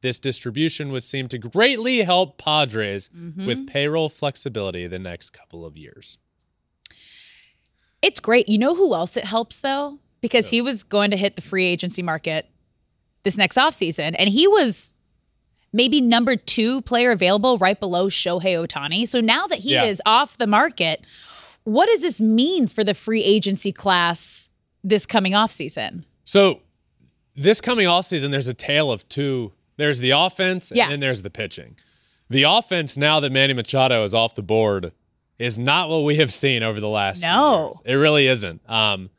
This 0.00 0.18
distribution 0.18 0.90
would 0.90 1.04
seem 1.04 1.28
to 1.28 1.36
greatly 1.36 1.98
help 1.98 2.38
Padres 2.38 3.10
mm-hmm. 3.10 3.44
with 3.44 3.66
payroll 3.66 4.08
flexibility 4.08 4.86
the 4.86 4.98
next 4.98 5.34
couple 5.34 5.66
of 5.66 5.76
years. 5.76 6.16
It's 8.00 8.20
great. 8.20 8.48
You 8.48 8.56
know 8.56 8.74
who 8.74 8.94
else 8.94 9.18
it 9.18 9.26
helps 9.26 9.60
though? 9.60 9.98
Because 10.22 10.48
he 10.48 10.62
was 10.62 10.82
going 10.82 11.10
to 11.10 11.16
hit 11.18 11.36
the 11.36 11.42
free 11.42 11.66
agency 11.66 12.00
market 12.00 12.48
this 13.22 13.36
next 13.36 13.58
offseason, 13.58 14.16
and 14.18 14.30
he 14.30 14.48
was 14.48 14.94
maybe 15.72 16.00
number 16.00 16.36
two 16.36 16.82
player 16.82 17.10
available 17.10 17.58
right 17.58 17.78
below 17.78 18.08
Shohei 18.08 18.66
Ohtani. 18.66 19.06
So 19.08 19.20
now 19.20 19.46
that 19.46 19.60
he 19.60 19.72
Yeah. 19.72 19.84
is 19.84 20.02
off 20.06 20.36
the 20.38 20.46
market, 20.46 21.04
what 21.64 21.86
does 21.86 22.00
this 22.02 22.20
mean 22.20 22.66
for 22.66 22.84
the 22.84 22.94
free 22.94 23.22
agency 23.22 23.72
class 23.72 24.48
this 24.84 25.06
coming 25.06 25.32
offseason? 25.32 26.04
So 26.24 26.60
this 27.36 27.60
coming 27.60 27.86
off 27.86 28.06
season, 28.06 28.30
there's 28.30 28.48
a 28.48 28.54
tale 28.54 28.90
of 28.92 29.08
two. 29.08 29.52
There's 29.76 30.00
the 30.00 30.10
offense 30.10 30.70
and 30.70 30.78
Yeah. 30.78 30.88
then 30.90 31.00
there's 31.00 31.22
the 31.22 31.30
pitching. 31.30 31.76
The 32.28 32.42
offense, 32.44 32.96
now 32.96 33.20
that 33.20 33.30
Manny 33.32 33.52
Machado 33.54 34.04
is 34.04 34.14
off 34.14 34.34
the 34.34 34.42
board, 34.42 34.92
is 35.38 35.58
not 35.58 35.88
what 35.88 36.04
we 36.04 36.16
have 36.16 36.32
seen 36.32 36.62
over 36.62 36.80
the 36.80 36.88
last 36.88 37.20
No. 37.22 37.74
It 37.84 37.94
really 37.94 38.26
isn't. 38.26 38.60
Um, 38.70 39.10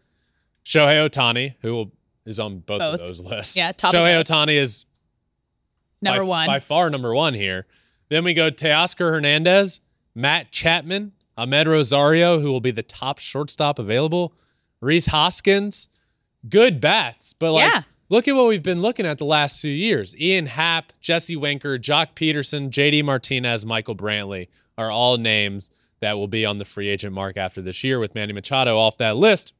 Shohei 0.66 1.10
Ohtani, 1.10 1.56
who 1.62 1.76
will, 1.76 1.92
is 2.26 2.40
on 2.40 2.60
both, 2.60 2.80
Both. 2.80 3.02
of 3.02 3.08
those 3.08 3.20
lists. 3.20 3.58
Yeah, 3.58 3.72
top 3.74 3.94
Shohei. 3.94 4.24
Ohtani 4.24 4.54
is 4.56 4.86
Number 6.04 6.22
by, 6.24 6.28
one. 6.28 6.48
by 6.48 6.60
far 6.60 6.90
number 6.90 7.14
one 7.16 7.34
here. 7.34 7.66
Then 8.10 8.24
we 8.24 8.34
go 8.34 8.52
Teoscar 8.52 9.12
Hernandez, 9.12 9.82
Matt 10.14 10.52
Chapman, 10.52 11.14
Amed 11.38 11.66
Rosario, 11.66 12.40
who 12.40 12.52
will 12.52 12.62
be 12.62 12.72
the 12.72 12.84
top 12.84 13.18
shortstop 13.20 13.80
available, 13.80 14.34
Rhys 14.82 15.08
Hoskins. 15.08 15.90
Good 16.48 16.80
bats, 16.82 17.34
but 17.34 17.54
like, 17.54 17.72
Yeah. 17.72 17.82
look 18.10 18.28
at 18.28 18.36
what 18.36 18.48
we've 18.48 18.62
been 18.62 18.82
looking 18.82 19.06
at 19.06 19.18
the 19.18 19.26
last 19.26 19.62
few 19.62 19.72
years. 19.72 20.16
Ian 20.20 20.46
Happ, 20.48 20.92
Jesse 21.02 21.36
Winker, 21.38 21.80
Joc 21.80 22.14
Pederson, 22.16 22.70
JD 22.70 23.02
Martinez, 23.04 23.66
Michael 23.66 23.96
Brantley 23.96 24.50
are 24.78 24.92
all 24.92 25.18
names 25.18 25.70
that 26.02 26.18
will 26.18 26.28
be 26.28 26.46
on 26.46 26.58
the 26.58 26.66
free 26.66 26.90
agent 26.90 27.14
mark 27.14 27.38
after 27.38 27.62
this 27.62 27.84
year 27.84 27.98
with 28.00 28.14
Manny 28.14 28.34
Machado 28.34 28.78
off 28.78 28.98
that 28.98 29.16
list. 29.16 29.54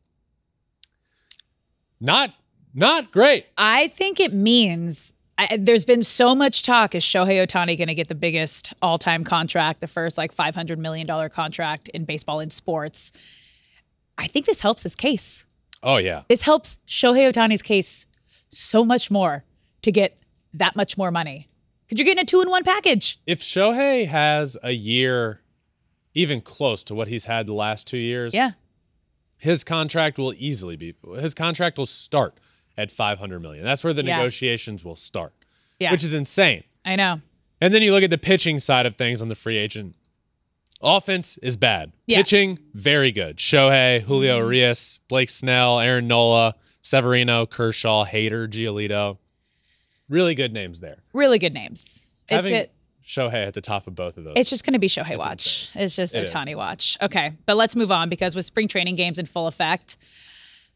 Not, 2.00 2.36
not 2.74 3.12
great. 3.12 3.46
I 3.58 3.88
think 3.88 4.20
it 4.20 4.34
means 4.34 5.14
I, 5.38 5.58
there's 5.60 5.84
been 5.86 6.04
so 6.04 6.36
much 6.36 6.62
talk 6.64 6.94
is 6.94 7.04
Shohei 7.04 7.46
Ohtani 7.46 7.76
going 7.78 7.88
to 7.88 7.96
get 7.96 8.08
the 8.08 8.16
biggest 8.16 8.72
all-time 8.82 9.24
contract, 9.24 9.82
the 9.82 9.88
first 9.88 10.18
like 10.18 10.32
500 10.32 10.78
million 10.78 11.08
dollar 11.08 11.28
contract 11.30 11.90
in 11.90 12.06
baseball 12.06 12.40
in 12.40 12.50
sports. 12.52 13.12
I 14.18 14.28
think 14.28 14.46
this 14.46 14.62
helps 14.62 14.84
his 14.84 14.96
case. 14.96 15.44
Oh 15.82 15.98
yeah. 15.98 16.22
This 16.30 16.44
helps 16.44 16.80
Shohei 16.88 17.32
Ohtani's 17.32 17.64
case 17.64 18.06
so 18.50 18.86
much 18.86 19.10
more 19.10 19.44
to 19.82 19.92
get 19.92 20.18
that 20.54 20.76
much 20.76 20.98
more 20.98 21.10
money 21.10 21.50
because 21.86 21.98
you're 21.98 22.06
getting 22.06 22.22
a 22.22 22.26
two-in-one 22.26 22.64
package. 22.64 23.20
if 23.26 23.42
Shohei 23.42 24.08
has 24.08 24.56
a 24.64 24.72
year 24.72 25.42
even 26.14 26.42
close 26.42 26.84
to 26.84 26.94
what 26.94 27.08
he's 27.08 27.26
had 27.26 27.48
the 27.48 27.54
last 27.56 27.88
two 27.88 27.98
years, 27.98 28.36
Yeah, 28.36 28.52
his 29.36 29.64
contract 29.64 30.20
will 30.20 30.34
easily 30.38 30.76
be 30.76 30.94
his 31.20 31.34
contract 31.34 31.80
will 31.80 31.88
start 31.88 32.40
at 32.78 32.92
500 32.92 33.40
million. 33.42 33.64
That's 33.64 33.84
where 33.84 33.94
the 33.94 34.04
Yeah. 34.04 34.18
negotiations 34.18 34.84
will 34.84 34.96
start, 34.96 35.34
yeah, 35.80 35.92
which 35.92 36.04
is 36.04 36.14
insane. 36.14 36.64
I 36.86 36.96
know. 36.96 37.22
And 37.62 37.74
then 37.74 37.82
you 37.82 37.92
look 37.94 38.04
at 38.04 38.10
the 38.10 38.18
pitching 38.18 38.60
side 38.60 38.86
of 38.86 38.96
things 38.96 39.22
on 39.22 39.28
the 39.30 39.36
free 39.36 39.58
agent. 39.58 39.96
Offense 40.82 41.38
is 41.38 41.56
bad. 41.56 41.94
Yeah. 42.08 42.18
Mm-hmm. 42.18 42.20
Pitching, 42.22 42.60
very 42.74 43.12
good. 43.12 43.38
Shohei, 43.38 44.02
Julio 44.02 44.38
Urias, 44.40 45.00
Blake 45.08 45.30
Snell, 45.30 45.80
Aaron 45.80 46.08
Nola, 46.08 46.56
Severino, 46.82 47.46
Kershaw, 47.46 48.06
Hader, 48.06 48.50
Giolito. 48.50 49.18
Really 50.10 50.36
good 50.36 50.52
names 50.52 50.82
there. 50.82 50.98
Really 51.14 51.40
good 51.40 51.54
names. 51.54 52.02
It's 52.28 52.36
Having 52.36 52.54
it. 52.56 52.74
Shohei 53.06 53.48
at 53.48 53.54
the 53.54 53.62
top 53.62 53.88
of 53.88 53.96
both 53.96 54.18
of 54.18 54.24
those. 54.26 54.34
It's 54.36 54.50
just 54.50 54.66
going 54.66 54.74
to 54.74 54.80
be 54.80 54.88
Shohei 54.90 55.18
watch. 55.18 55.70
It's 55.76 55.96
just 55.96 56.16
It 56.16 56.30
Ohtani 56.30 56.52
is. 56.52 56.56
watch. 56.58 56.98
Okay, 57.02 57.32
but 57.46 57.56
let's 57.56 57.76
move 57.76 57.92
on 57.92 58.10
because 58.10 58.36
with 58.36 58.44
spring 58.46 58.68
training 58.68 58.96
games 58.96 59.20
in 59.20 59.26
full 59.26 59.48
effect, 59.48 59.96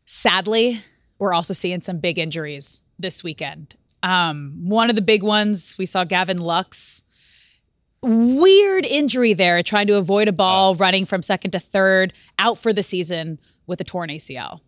sadly, 0.06 0.82
we're 1.20 1.34
also 1.34 1.54
seeing 1.54 1.82
some 1.82 2.00
big 2.00 2.18
injuries 2.20 2.82
this 3.00 3.24
weekend. 3.24 3.76
Um, 4.04 4.54
one 4.64 4.90
of 4.90 4.96
the 4.96 5.02
big 5.02 5.24
ones 5.24 5.76
we 5.78 5.86
saw 5.86 6.04
Gavin 6.04 6.38
Lux. 6.38 7.04
Weird 8.04 8.86
injury 8.86 9.34
there, 9.34 9.64
trying 9.64 9.88
to 9.88 9.96
avoid 9.98 10.28
a 10.28 10.32
ball, 10.32 10.76
running 10.76 11.06
from 11.06 11.24
second 11.24 11.52
to 11.52 11.60
third, 11.60 12.14
out 12.38 12.60
for 12.60 12.72
the 12.72 12.84
season 12.84 13.40
with 13.66 13.82
a 13.82 13.84
torn 13.84 14.10
ACL. 14.10 14.60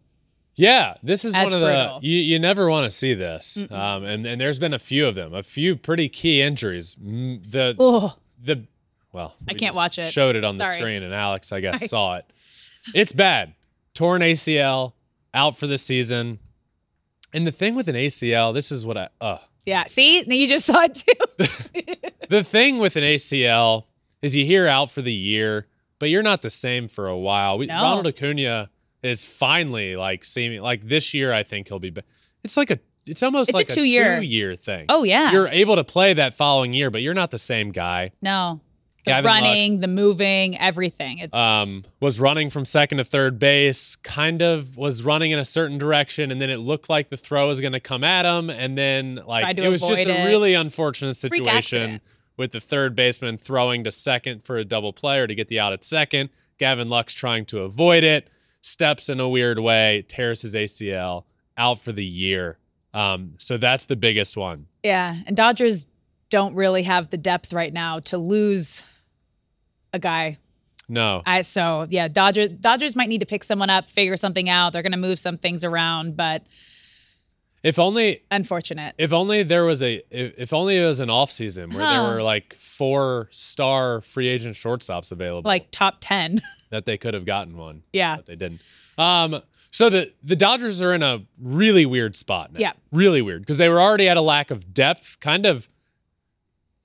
Yeah, 0.56 0.96
this 1.04 1.24
is 1.24 1.34
That's 1.34 1.54
one 1.54 1.62
of 1.64 1.68
brutal. 1.70 2.00
the 2.02 2.08
you, 2.08 2.18
you 2.18 2.40
never 2.40 2.70
want 2.70 2.84
to 2.86 2.92
see 2.92 3.14
this, 3.14 3.66
um, 3.72 4.04
and 4.04 4.26
and 4.26 4.42
there's 4.42 4.60
been 4.60 4.74
a 4.74 4.80
few 4.80 5.08
of 5.08 5.16
them, 5.16 5.34
a 5.34 5.44
few 5.44 5.78
pretty 5.78 6.10
key 6.10 6.42
injuries. 6.42 6.96
The 6.96 7.76
Oh, 7.80 8.18
the 8.44 8.66
well, 9.14 9.36
I 9.48 9.54
we 9.54 9.60
can't 9.60 9.76
watch 9.76 9.98
it. 9.98 10.08
Showed 10.08 10.36
it 10.36 10.44
on 10.44 10.58
the 10.58 10.66
screen, 10.66 11.02
and 11.04 11.14
Alex, 11.14 11.54
I 11.54 11.62
guess, 11.62 11.90
saw 11.90 12.18
it. 12.18 12.26
It's 12.94 13.14
bad. 13.14 13.54
Torn 13.94 14.22
ACL, 14.22 14.94
out 15.34 15.58
for 15.58 15.68
the 15.68 15.78
season. 15.78 16.40
And 17.34 17.46
the 17.46 17.52
thing 17.52 17.76
with 17.76 17.88
an 17.88 17.96
ACL, 17.96 18.54
this 18.54 18.72
is 18.72 18.86
what 18.86 18.98
I 18.98 19.10
uh 19.22 19.38
yeah. 19.66 19.86
See, 19.88 20.24
you 20.28 20.48
just 20.48 20.66
saw 20.68 20.82
it 20.84 20.96
too. 20.96 21.96
the 22.30 22.44
thing 22.44 22.80
with 22.80 22.96
an 22.96 23.04
ACL 23.04 23.86
is 24.22 24.36
you 24.36 24.46
hear 24.46 24.68
out 24.68 24.90
for 24.90 25.02
the 25.02 25.14
year, 25.14 25.68
but 26.00 26.10
you're 26.10 26.24
not 26.24 26.42
the 26.42 26.50
same 26.50 26.88
for 26.88 27.08
a 27.08 27.18
while. 27.18 27.58
We, 27.58 27.68
No. 27.68 27.76
Ronald 27.82 28.08
Acuna 28.08 28.70
is 29.04 29.24
finally 29.24 29.96
like 29.96 30.26
seeming 30.26 30.62
like 30.62 30.88
this 30.88 31.14
year. 31.14 31.32
I 31.32 31.44
think 31.44 31.68
he'll 31.68 31.80
be. 31.80 31.90
ba- 31.92 32.04
It's 32.44 32.58
like 32.58 32.72
a. 32.72 32.80
It's 33.06 33.24
almost 33.24 33.50
It's 33.50 33.54
a 33.56 33.58
like 33.58 33.70
a 33.70 33.74
two-year. 33.74 34.20
two-year 34.20 34.56
thing. 34.56 34.86
Oh, 34.90 35.04
yeah. 35.04 35.32
you're 35.32 35.48
able 35.48 35.76
to 35.78 35.84
play 35.84 36.14
that 36.14 36.36
following 36.36 36.74
year, 36.74 36.92
but 36.92 37.02
you're 37.02 37.14
not 37.16 37.32
the 37.32 37.40
same 37.40 37.72
guy. 37.72 38.12
no, 38.22 38.60
the 39.06 39.12
Gavin 39.12 39.26
running, 39.26 39.80
the 39.80 39.88
moving, 39.88 40.58
everything. 40.58 41.20
It's 41.20 41.36
Um, 41.36 41.84
was 42.00 42.20
running 42.20 42.50
from 42.50 42.66
second 42.66 42.98
to 42.98 43.04
third 43.04 43.40
base. 43.40 43.96
Kind 43.98 44.42
of 44.42 44.78
was 44.78 45.04
running 45.04 45.32
in 45.32 45.40
a 45.40 45.46
certain 45.46 45.78
direction, 45.78 46.32
and 46.32 46.40
then 46.40 46.50
it 46.50 46.58
looked 46.58 46.90
like 46.90 47.08
the 47.08 47.18
throw 47.18 47.48
was 47.48 47.62
going 47.62 47.74
to 47.74 47.80
come 47.80 48.04
at 48.04 48.26
him, 48.26 48.50
and 48.50 48.78
then 48.78 49.22
like 49.26 49.58
it 49.58 49.70
was 49.70 49.82
just 49.82 50.02
avoid 50.04 50.16
a 50.16 50.26
really 50.26 50.54
unfortunate 50.54 51.16
situation 51.16 52.02
with 52.38 52.52
the 52.52 52.60
third 52.60 52.96
baseman 52.96 53.38
throwing 53.38 53.84
to 53.84 53.92
second 53.92 54.44
for 54.44 54.58
a 54.58 54.66
double 54.66 54.94
play 54.94 55.20
or 55.20 55.28
to 55.28 55.36
get 55.36 55.48
the 55.50 55.60
out 55.60 55.74
at 55.74 55.84
second. 55.84 56.30
Gavin 56.58 56.90
Lux 56.90 57.14
trying 57.14 57.46
to 57.46 57.62
avoid 57.62 58.04
it, 58.04 58.30
steps 58.62 59.10
in 59.10 59.20
a 59.20 59.28
weird 59.28 59.60
way, 59.60 60.06
tears 60.08 60.42
his 60.42 60.56
ACL, 60.56 61.24
out 61.58 61.80
for 61.80 61.92
the 61.92 62.06
year. 62.06 62.58
Um, 62.94 63.34
so 63.38 63.58
that's 63.58 63.86
the 63.86 63.96
biggest 63.96 64.36
one. 64.36 64.68
Yeah, 64.84 65.18
and 65.26 65.36
Dodgers 65.38 65.88
don't 66.30 66.56
really 66.56 66.84
have 66.84 67.10
the 67.10 67.18
depth 67.18 67.54
right 67.54 67.74
now 67.74 68.00
to 68.00 68.18
lose 68.18 68.84
a 69.94 70.00
guy 70.00 70.38
no. 70.90 71.22
I 71.26 71.42
so 71.42 71.86
yeah, 71.90 72.08
Dodgers 72.08 72.60
Dodgers 72.60 72.96
might 72.96 73.10
need 73.10 73.20
to 73.20 73.26
pick 73.28 73.44
someone 73.44 73.70
up, 73.70 73.88
figure 73.88 74.18
something 74.18 74.50
out. 74.50 74.74
They're 74.74 74.82
going 74.82 74.92
to 74.92 74.98
move 74.98 75.20
some 75.20 75.38
things 75.38 75.64
around, 75.64 76.18
but 76.18 76.48
If 77.62 77.78
only 77.78 78.24
unfortunate. 78.32 78.96
if 78.98 79.14
only 79.14 79.44
there 79.44 79.66
was 79.66 79.84
a 79.84 80.02
if, 80.10 80.34
if 80.38 80.54
only 80.54 80.78
it 80.78 80.86
was 80.86 81.00
an 81.00 81.12
off 81.12 81.30
season 81.30 81.70
where 81.70 81.88
there 81.88 82.02
were 82.02 82.24
like 82.24 82.56
four 82.56 83.28
star 83.32 84.02
free 84.02 84.28
agent 84.28 84.56
shortstops 84.56 85.12
available 85.12 85.48
like 85.48 85.70
top 85.70 85.98
10. 86.02 86.40
that 86.72 86.86
they 86.86 86.98
could 86.98 87.14
have 87.14 87.26
gotten 87.26 87.56
one. 87.56 87.84
yeah. 87.94 88.16
But 88.16 88.26
they 88.26 88.36
didn't. 88.36 88.62
Um 88.98 89.42
so 89.72 89.92
the 89.92 90.12
the 90.24 90.36
Dodgers 90.36 90.82
are 90.82 90.96
in 90.96 91.04
a 91.04 91.24
really 91.40 91.86
weird 91.86 92.16
spot 92.16 92.52
now. 92.52 92.60
Yeah. 92.60 92.72
Really 92.92 93.22
weird 93.22 93.44
because 93.44 93.60
they 93.60 93.70
were 93.70 93.80
already 93.80 94.10
at 94.10 94.18
a 94.18 94.22
lack 94.22 94.50
of 94.50 94.74
depth 94.74 95.20
kind 95.20 95.46
of 95.46 95.70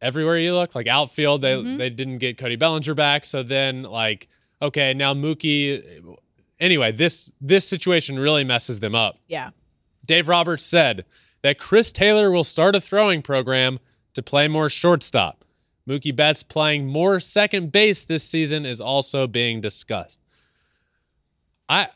everywhere 0.05 0.39
you 0.39 0.55
look. 0.55 0.75
Like 0.75 0.87
outfield 0.87 1.43
they 1.43 1.57
Mm-hmm. 1.57 1.77
they 1.79 1.91
didn't 1.91 2.19
get 2.19 2.39
Cody 2.39 2.57
Bellinger 2.57 2.95
back, 2.95 3.25
so 3.25 3.43
then 3.43 3.83
like 3.83 4.29
okay, 4.63 4.95
now 4.95 5.15
Mookie 5.15 5.83
anyway, 6.61 6.93
this 6.93 7.31
this 7.41 7.67
situation 7.69 8.19
really 8.19 8.45
messes 8.45 8.81
them 8.81 8.95
up. 8.95 9.19
Yeah. 9.27 9.51
Dave 10.07 10.29
Roberts 10.29 10.65
said 10.65 11.05
that 11.43 11.59
Chris 11.59 11.91
Taylor 11.93 12.31
will 12.31 12.45
start 12.45 12.75
a 12.77 12.81
throwing 12.81 13.23
program 13.23 13.79
to 14.15 14.23
play 14.23 14.49
more 14.49 14.69
shortstop. 14.69 15.45
Mookie 15.89 16.15
Betts 16.15 16.43
playing 16.43 16.87
more 16.87 17.21
second 17.21 17.73
base 17.73 18.05
this 18.05 18.25
season 18.25 18.65
is 18.65 18.81
also 18.81 19.27
being 19.27 19.61
discussed. 19.61 20.21
I 21.69 21.89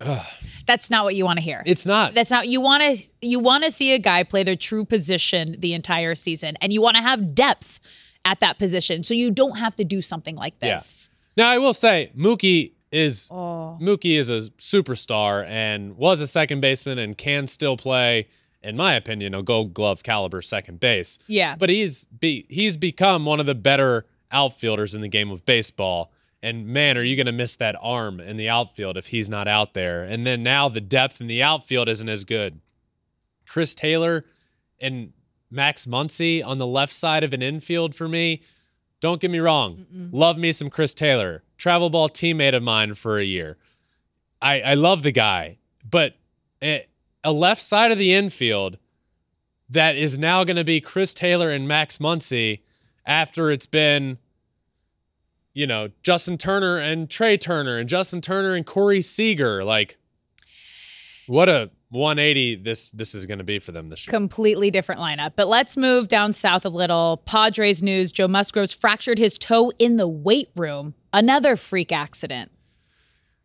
That's 0.68 0.88
not 0.90 1.02
what 1.04 1.16
you 1.16 1.24
want 1.24 1.38
to 1.38 1.42
hear. 1.42 1.62
it's 1.66 1.84
not 1.84 2.14
That's 2.14 2.30
not 2.30 2.46
you 2.46 2.60
want 2.60 2.82
to 2.84 3.02
you 3.20 3.40
want 3.40 3.64
to 3.64 3.70
see 3.72 3.92
a 3.94 3.98
guy 3.98 4.22
play 4.22 4.44
their 4.44 4.54
true 4.54 4.84
position 4.84 5.56
the 5.58 5.72
entire 5.74 6.14
season 6.14 6.54
and 6.60 6.72
you 6.72 6.80
want 6.80 6.94
to 6.96 7.02
have 7.02 7.34
depth 7.34 7.80
at 8.24 8.38
that 8.40 8.58
position 8.60 9.02
so 9.02 9.14
you 9.14 9.30
don't 9.32 9.56
have 9.58 9.74
to 9.76 9.84
do 9.84 10.00
something 10.02 10.36
like 10.36 10.60
this. 10.60 11.10
Now 11.36 11.48
I 11.48 11.58
will 11.58 11.74
say 11.74 12.12
Mookie 12.16 12.72
is 12.92 13.28
Oh. 13.32 13.76
Mookie 13.80 14.16
is 14.18 14.30
a 14.30 14.50
superstar 14.58 15.44
and 15.46 15.96
was 15.96 16.20
a 16.20 16.26
second 16.26 16.60
baseman 16.60 16.98
and 16.98 17.16
can 17.18 17.46
still 17.46 17.76
play, 17.76 18.28
in 18.62 18.76
my 18.76 18.94
opinion, 18.94 19.34
a 19.34 19.42
Gold 19.42 19.74
Glove 19.74 20.02
caliber 20.02 20.40
second 20.42 20.80
base. 20.80 21.18
Yeah. 21.26 21.56
but 21.58 21.68
he's 21.70 22.04
be 22.06 22.46
he's 22.48 22.76
become 22.76 23.24
one 23.24 23.40
of 23.40 23.46
the 23.46 23.54
better 23.54 24.06
outfielders 24.30 24.94
in 24.94 25.00
the 25.00 25.08
game 25.08 25.30
of 25.30 25.44
baseball. 25.46 26.12
And 26.42 26.66
man, 26.66 26.96
are 26.96 27.02
you 27.02 27.16
going 27.16 27.26
to 27.26 27.32
miss 27.32 27.56
that 27.56 27.76
arm 27.80 28.20
in 28.20 28.36
the 28.36 28.48
outfield 28.48 28.96
if 28.96 29.08
he's 29.08 29.28
not 29.28 29.48
out 29.48 29.74
there? 29.74 30.04
And 30.04 30.26
then 30.26 30.42
now 30.42 30.68
the 30.68 30.80
depth 30.80 31.20
in 31.20 31.26
the 31.26 31.42
outfield 31.42 31.88
isn't 31.88 32.08
as 32.08 32.24
good. 32.24 32.60
Chris 33.48 33.74
Taylor 33.74 34.24
and 34.80 35.12
Max 35.50 35.86
Muncy 35.86 36.44
on 36.44 36.58
the 36.58 36.66
left 36.66 36.94
side 36.94 37.24
of 37.24 37.32
an 37.32 37.42
infield 37.42 37.94
for 37.94 38.08
me. 38.08 38.42
Don't 39.00 39.20
get 39.20 39.30
me 39.30 39.38
wrong. 39.38 39.86
Love 40.12 40.38
me 40.38 40.52
some 40.52 40.70
Chris 40.70 40.94
Taylor. 40.94 41.42
Travel 41.56 41.90
ball 41.90 42.08
teammate 42.08 42.54
of 42.54 42.62
mine 42.62 42.94
for 42.94 43.18
a 43.18 43.24
year. 43.24 43.56
I, 44.40 44.60
I 44.60 44.74
love 44.74 45.02
the 45.02 45.10
guy, 45.10 45.58
but 45.88 46.14
a, 46.62 46.86
a 47.24 47.32
left 47.32 47.62
side 47.62 47.90
of 47.90 47.98
the 47.98 48.12
infield 48.14 48.78
that 49.68 49.96
is 49.96 50.18
now 50.18 50.44
going 50.44 50.56
to 50.56 50.64
be 50.64 50.80
Chris 50.80 51.12
Taylor 51.12 51.50
and 51.50 51.66
Max 51.66 51.98
Muncy 51.98 52.60
after 53.04 53.50
it's 53.50 53.66
been, 53.66 54.18
you 55.58 55.66
know, 55.66 55.88
Justin 56.02 56.38
Turner 56.38 56.78
and 56.78 57.10
Trea 57.10 57.36
Turner 57.36 57.78
and 57.78 57.88
Justin 57.88 58.20
Turner 58.20 58.54
and 58.54 58.64
Corey 58.64 59.02
Seager. 59.02 59.64
Like, 59.64 59.98
what 61.26 61.48
a 61.48 61.70
180 61.90 62.56
this 62.62 62.92
this 62.92 63.12
is 63.12 63.26
going 63.26 63.38
to 63.38 63.44
be 63.44 63.58
for 63.58 63.72
them 63.72 63.88
this 63.88 64.06
year. 64.06 64.10
Completely 64.12 64.70
different 64.70 65.00
lineup. 65.00 65.32
But 65.34 65.48
let's 65.48 65.76
move 65.76 66.06
down 66.06 66.32
south 66.32 66.64
a 66.64 66.68
little. 66.68 67.16
Padres 67.26 67.82
news 67.82 68.12
Joe 68.12 68.28
Musgrove's 68.28 68.72
fractured 68.72 69.18
his 69.18 69.36
toe 69.36 69.72
in 69.80 69.96
the 69.96 70.06
weight 70.06 70.50
room. 70.54 70.94
Another 71.12 71.56
freak 71.56 71.90
accident. 71.90 72.52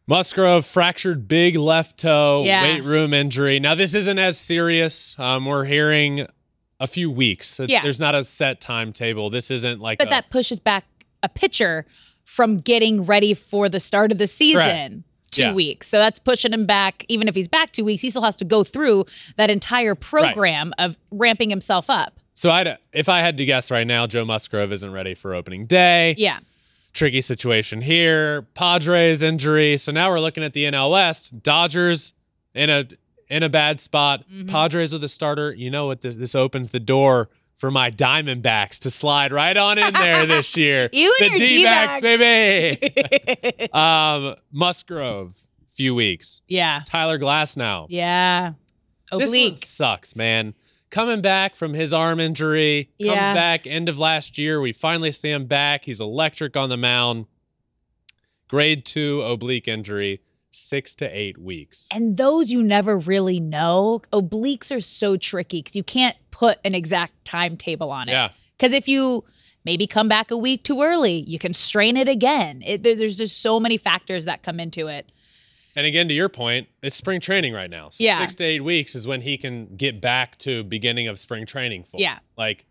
Musgrove 0.06 0.66
fractured 0.68 1.28
big 1.28 1.56
left 1.56 1.98
toe, 1.98 2.44
Yeah. 2.46 2.62
weight 2.64 2.84
room 2.84 3.14
injury. 3.14 3.60
Now 3.60 3.74
this 3.74 3.96
isn't 3.96 4.20
as 4.20 4.38
serious. 4.38 5.18
Um, 5.18 5.46
we're 5.46 5.66
hearing 5.66 6.28
a 6.80 6.88
few 6.88 7.10
weeks. 7.10 7.60
It's- 7.60 7.72
Yeah. 7.74 7.82
There's 7.82 8.00
not 8.02 8.14
a 8.14 8.24
set 8.26 8.60
timetable. 8.60 9.30
This 9.30 9.50
isn't 9.50 9.80
like 9.80 9.98
But 10.00 10.08
a- 10.08 10.10
that 10.10 10.30
pushes 10.30 10.60
back 10.60 10.84
a 11.24 11.30
pitcher 11.30 11.86
from 12.24 12.58
getting 12.58 13.04
ready 13.04 13.34
for 13.34 13.68
the 13.70 13.80
start 13.80 14.12
of 14.12 14.18
the 14.18 14.28
season. 14.28 15.04
Two 15.32 15.42
Yeah. 15.42 15.54
weeks. 15.54 15.88
So 15.88 15.98
that's 15.98 16.20
pushing 16.20 16.54
him 16.54 16.68
back. 16.68 17.06
Even 17.08 17.28
if 17.28 17.34
he's 17.34 17.48
back 17.48 17.72
two 17.72 17.84
weeks, 17.84 18.04
he 18.04 18.12
still 18.12 18.22
has 18.22 18.36
to 18.36 18.46
go 18.46 18.64
through 18.64 19.06
that 19.36 19.50
entire 19.50 19.96
program 19.96 20.74
of 20.78 20.96
ramping 21.12 21.50
himself 21.50 21.90
up. 21.90 22.20
So 22.36 22.52
I, 22.52 22.78
if 22.92 23.10
I 23.10 23.20
had 23.22 23.38
to 23.38 23.46
guess 23.46 23.72
right 23.72 23.88
now, 23.88 24.06
Joe 24.06 24.26
Musgrove 24.26 24.72
isn't 24.72 24.92
ready 24.92 25.16
for 25.16 25.34
opening 25.34 25.66
day. 25.66 26.14
Yeah. 26.20 26.40
Tricky 26.94 27.22
situation 27.22 27.82
here. 27.82 28.44
Padres 28.54 29.24
injury. 29.24 29.78
So 29.78 29.92
now 29.92 30.10
we're 30.12 30.20
looking 30.20 30.44
at 30.44 30.54
the 30.54 30.66
NL 30.66 30.92
West. 30.92 31.42
Dodgers 31.42 32.14
in 32.54 32.70
a 32.70 32.86
in 33.30 33.42
a 33.42 33.50
bad 33.50 33.82
spot. 33.82 34.24
Mm-hmm. 34.32 34.50
Padres 34.50 34.94
with 34.94 35.02
the 35.02 35.08
starter. 35.08 35.52
You 35.54 35.72
know 35.72 35.88
what? 35.88 36.02
This, 36.02 36.16
this 36.18 36.36
opens 36.36 36.70
the 36.70 36.80
door 36.80 37.30
for 37.56 37.72
my 37.72 37.92
Diamondbacks 37.92 38.80
to 38.80 38.92
slide 38.92 39.32
right 39.32 39.56
on 39.56 39.78
in 39.78 39.94
there 39.94 40.26
this 40.26 40.56
year. 40.58 40.90
You 40.92 41.16
and 41.22 41.34
the 41.34 41.38
D-backs, 41.38 42.00
D-backs. 42.02 42.80
baby. 42.80 43.70
um, 43.74 44.36
Musgrove, 44.52 45.36
few 45.68 45.96
weeks. 45.96 46.42
Yeah. 46.48 46.82
Tyler 46.86 47.18
Glasnow. 47.20 47.86
Yeah. 47.90 48.54
Oblique. 49.12 49.60
sucks, 49.60 50.16
man. 50.16 50.54
Coming 50.90 51.22
back 51.22 51.56
from 51.56 51.74
his 51.74 51.94
arm 51.94 52.20
injury, 52.20 52.90
comes 53.02 53.16
Yeah. 53.16 53.34
back 53.34 53.66
end 53.66 53.90
of 53.90 53.98
last 53.98 54.38
year. 54.38 54.60
We 54.62 54.72
finally 54.74 55.12
see 55.12 55.32
him 55.32 55.46
back. 55.46 55.86
He's 55.86 56.00
electric 56.02 56.56
on 56.58 56.70
the 56.70 56.78
mound. 56.78 57.26
Grade 58.48 58.86
two 58.86 59.22
oblique 59.22 59.68
injury, 59.68 60.22
six 60.52 60.94
to 60.96 61.06
eight 61.08 61.38
weeks. 61.40 61.88
And 61.92 62.18
those 62.18 62.52
you 62.52 62.62
never 62.62 62.98
really 62.98 63.40
know. 63.40 64.02
Obliques 64.12 64.76
are 64.76 64.82
so 64.82 65.18
tricky 65.18 65.60
because 65.60 65.76
you 65.76 65.84
can't 65.84 66.16
put 66.34 66.58
an 66.66 66.74
exact 66.74 67.14
timetable 67.24 67.92
on 67.92 68.10
it. 68.10 68.14
Yeah. 68.14 68.30
Because 68.58 68.74
if 68.74 68.88
you 68.88 69.24
maybe 69.64 69.86
come 69.86 70.08
back 70.10 70.32
a 70.32 70.38
week 70.38 70.64
too 70.64 70.82
early, 70.82 71.20
you 71.28 71.38
can 71.38 71.54
strain 71.54 71.96
it 71.96 72.10
again. 72.10 72.64
It, 72.66 72.82
there- 72.84 72.96
there's 72.96 73.18
just 73.20 73.42
so 73.42 73.60
many 73.60 73.78
factors 73.78 74.26
that 74.26 74.42
come 74.42 74.60
into 74.60 74.88
it. 74.88 75.12
And 75.76 75.86
again, 75.86 76.08
to 76.08 76.14
your 76.14 76.30
point, 76.30 76.68
it's 76.82 76.96
spring 76.96 77.20
training 77.20 77.54
right 77.54 77.70
now. 77.70 77.90
So 77.90 78.04
Yeah. 78.04 78.20
six 78.20 78.34
to 78.36 78.44
eight 78.44 78.64
weeks 78.64 78.96
is 78.96 79.08
when 79.08 79.22
he 79.22 79.38
can 79.38 79.76
get 79.76 80.02
back 80.02 80.38
to 80.40 80.64
beginning 80.64 81.08
of 81.08 81.18
spring 81.20 81.46
training 81.46 81.84
full. 81.84 82.00
Yeah. 82.00 82.18
Like 82.38 82.66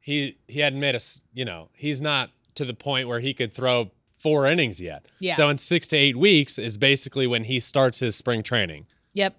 he 0.00 0.36
he 0.48 0.60
hadn't 0.60 0.80
made 0.80 0.94
us, 0.94 1.22
you 1.32 1.44
know, 1.44 1.68
he's 1.74 2.00
not 2.00 2.30
to 2.54 2.64
the 2.64 2.74
point 2.74 3.08
where 3.08 3.20
he 3.20 3.32
could 3.34 3.52
throw 3.52 3.90
four 4.18 4.46
innings 4.46 4.80
yet. 4.80 5.06
Yeah. 5.18 5.32
So 5.34 5.48
in 5.48 5.58
six 5.58 5.86
to 5.88 5.96
eight 5.96 6.16
weeks 6.16 6.58
is 6.58 6.76
basically 6.78 7.26
when 7.26 7.44
he 7.44 7.58
starts 7.60 8.00
his 8.00 8.14
spring 8.16 8.42
training. 8.42 8.86
Yep. 9.14 9.36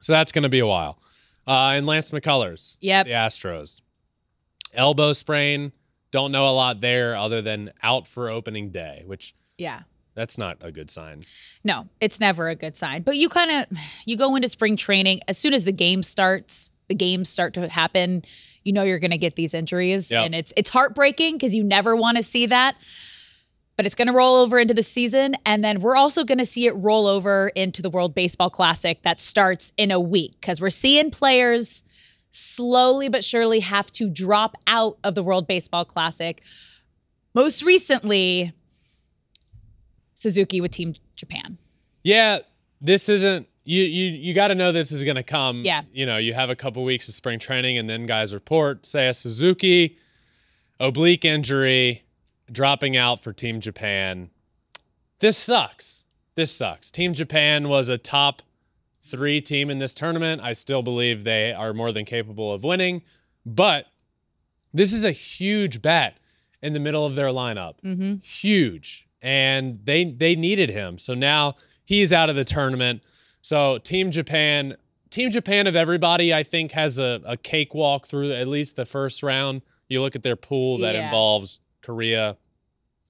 So 0.00 0.12
that's 0.12 0.30
going 0.32 0.42
to 0.44 0.48
be 0.48 0.58
a 0.60 0.66
while. 0.66 0.98
Uh, 1.46 1.72
and 1.74 1.86
Lance 1.86 2.10
McCullers, 2.12 2.76
Yep. 2.80 3.06
the 3.06 3.12
Astros, 3.12 3.80
elbow 4.74 5.12
sprain. 5.12 5.72
Don't 6.12 6.30
know 6.32 6.46
a 6.46 6.52
lot 6.52 6.80
there 6.80 7.16
other 7.16 7.40
than 7.42 7.72
out 7.82 8.06
for 8.06 8.28
opening 8.28 8.70
day, 8.70 9.02
which 9.06 9.34
Yeah. 9.58 9.80
that's 10.14 10.36
not 10.38 10.58
a 10.60 10.70
good 10.70 10.90
sign. 10.90 11.22
No, 11.64 11.88
it's 12.00 12.20
never 12.20 12.48
a 12.48 12.54
good 12.54 12.76
sign. 12.76 13.02
But 13.02 13.16
you 13.16 13.28
kind 13.28 13.50
of 13.50 13.78
you 14.04 14.16
go 14.16 14.36
into 14.36 14.48
spring 14.48 14.76
training 14.76 15.20
as 15.26 15.38
soon 15.38 15.54
as 15.54 15.64
the 15.64 15.72
game 15.72 16.02
starts, 16.02 16.70
the 16.88 16.94
games 16.94 17.28
start 17.28 17.54
to 17.54 17.68
happen, 17.68 18.22
you 18.62 18.72
know 18.72 18.82
you're 18.84 18.98
going 18.98 19.10
to 19.10 19.18
get 19.18 19.34
these 19.36 19.54
injuries 19.54 20.10
Yep. 20.10 20.26
and 20.26 20.34
it's 20.34 20.52
it's 20.56 20.68
heartbreaking 20.70 21.34
because 21.36 21.54
you 21.54 21.64
never 21.64 21.96
want 21.96 22.16
to 22.18 22.22
see 22.22 22.46
that. 22.46 22.76
But 23.82 23.86
it's 23.86 23.96
going 23.96 24.06
to 24.06 24.14
roll 24.14 24.36
over 24.36 24.60
into 24.60 24.74
the 24.74 24.82
season 24.84 25.34
and 25.44 25.64
then 25.64 25.80
we're 25.80 25.96
also 25.96 26.22
going 26.22 26.38
to 26.38 26.46
see 26.46 26.68
it 26.68 26.70
roll 26.76 27.08
over 27.08 27.48
into 27.48 27.82
the 27.82 27.90
World 27.90 28.14
Baseball 28.14 28.48
Classic 28.48 29.02
that 29.02 29.18
starts 29.18 29.72
in 29.76 29.90
a 29.90 29.98
week 29.98 30.40
cuz 30.40 30.60
we're 30.60 30.70
seeing 30.70 31.10
players 31.10 31.82
slowly 32.30 33.08
but 33.08 33.24
surely 33.24 33.58
have 33.58 33.90
to 33.90 34.08
drop 34.08 34.54
out 34.68 34.98
of 35.02 35.16
the 35.16 35.22
World 35.24 35.48
Baseball 35.48 35.84
Classic. 35.84 36.44
Most 37.34 37.64
recently 37.64 38.52
Suzuki 40.14 40.60
with 40.60 40.70
Team 40.70 40.94
Japan. 41.16 41.58
Yeah, 42.04 42.38
this 42.80 43.08
isn't 43.08 43.48
you 43.64 43.82
you 43.82 44.12
you 44.12 44.32
got 44.32 44.46
to 44.46 44.54
know 44.54 44.70
this 44.70 44.92
is 44.92 45.02
going 45.02 45.16
to 45.16 45.24
come. 45.24 45.64
Yeah. 45.64 45.82
You 45.92 46.06
know, 46.06 46.18
you 46.18 46.34
have 46.34 46.50
a 46.50 46.54
couple 46.54 46.84
weeks 46.84 47.08
of 47.08 47.14
spring 47.14 47.40
training 47.40 47.78
and 47.78 47.90
then 47.90 48.06
guys 48.06 48.32
report 48.32 48.86
say 48.86 49.08
a 49.08 49.12
Suzuki 49.12 49.98
oblique 50.78 51.24
injury 51.24 52.04
dropping 52.52 52.96
out 52.96 53.22
for 53.22 53.32
Team 53.32 53.60
Japan. 53.60 54.30
This 55.20 55.36
sucks. 55.38 56.04
This 56.34 56.52
sucks. 56.54 56.90
Team 56.90 57.12
Japan 57.14 57.68
was 57.68 57.88
a 57.88 57.98
top 57.98 58.42
3 59.02 59.40
team 59.40 59.70
in 59.70 59.78
this 59.78 59.94
tournament. 59.94 60.40
I 60.42 60.52
still 60.52 60.82
believe 60.82 61.24
they 61.24 61.52
are 61.52 61.72
more 61.72 61.92
than 61.92 62.04
capable 62.04 62.52
of 62.52 62.62
winning, 62.62 63.02
but 63.44 63.86
this 64.72 64.92
is 64.92 65.04
a 65.04 65.12
huge 65.12 65.82
bet 65.82 66.16
in 66.62 66.72
the 66.72 66.80
middle 66.80 67.04
of 67.04 67.14
their 67.14 67.28
lineup. 67.28 67.74
Mm-hmm. 67.84 68.16
Huge. 68.22 69.06
And 69.20 69.80
they 69.84 70.04
they 70.04 70.34
needed 70.34 70.70
him. 70.70 70.98
So 70.98 71.14
now 71.14 71.56
he's 71.84 72.12
out 72.12 72.30
of 72.30 72.36
the 72.36 72.44
tournament. 72.44 73.02
So 73.40 73.78
Team 73.78 74.10
Japan, 74.10 74.76
Team 75.10 75.30
Japan 75.30 75.66
of 75.66 75.76
everybody, 75.76 76.32
I 76.32 76.42
think, 76.42 76.72
has 76.72 76.98
a, 76.98 77.20
a 77.24 77.36
cakewalk 77.36 78.06
through 78.06 78.32
at 78.32 78.48
least 78.48 78.76
the 78.76 78.86
first 78.86 79.22
round. 79.22 79.62
You 79.88 80.00
look 80.00 80.16
at 80.16 80.22
their 80.22 80.36
pool 80.36 80.78
that 80.78 80.94
Yeah. 80.94 81.04
involves 81.04 81.60
Korea, 81.82 82.36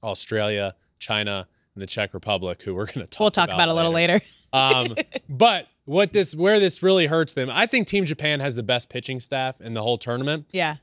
Australia, 0.03 0.75
China 0.99 1.47
and 1.75 1.83
the 1.83 1.87
Czech 1.87 2.15
Republic, 2.15 2.63
who 2.63 2.75
we're 2.75 2.87
going 2.93 3.01
to 3.01 3.07
talk. 3.07 3.21
We'll 3.21 3.31
talk 3.31 3.51
about, 3.53 3.69
a 3.69 3.75
little 3.75 3.93
later. 3.93 4.21
um, 4.53 4.95
but 5.29 5.69
what 5.85 6.13
this 6.13 6.35
where 6.35 6.61
this 6.61 6.83
really 6.83 7.07
hurts 7.07 7.35
them, 7.35 7.51
I 7.51 7.67
think 7.67 7.87
Team 7.87 8.05
Japan 8.05 8.41
has 8.41 8.55
the 8.55 8.63
best 8.63 8.89
pitching 8.89 9.21
staff 9.21 9.61
in 9.61 9.75
the 9.75 9.83
whole 9.83 9.99
tournament. 9.99 10.47
yeah. 10.53 10.77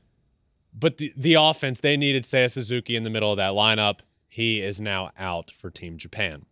But 0.72 0.98
the, 0.98 1.12
the 1.18 1.34
offense, 1.34 1.80
they 1.80 1.98
needed 1.98 2.24
Seiya 2.24 2.52
Suzuki 2.52 2.96
in 2.96 3.02
the 3.02 3.10
middle 3.10 3.32
of 3.32 3.38
that 3.38 3.54
lineup. 3.54 4.02
He 4.28 4.62
is 4.62 4.80
now 4.80 5.10
out 5.18 5.50
for 5.50 5.72
Team 5.72 5.98
Japan. 5.98 6.46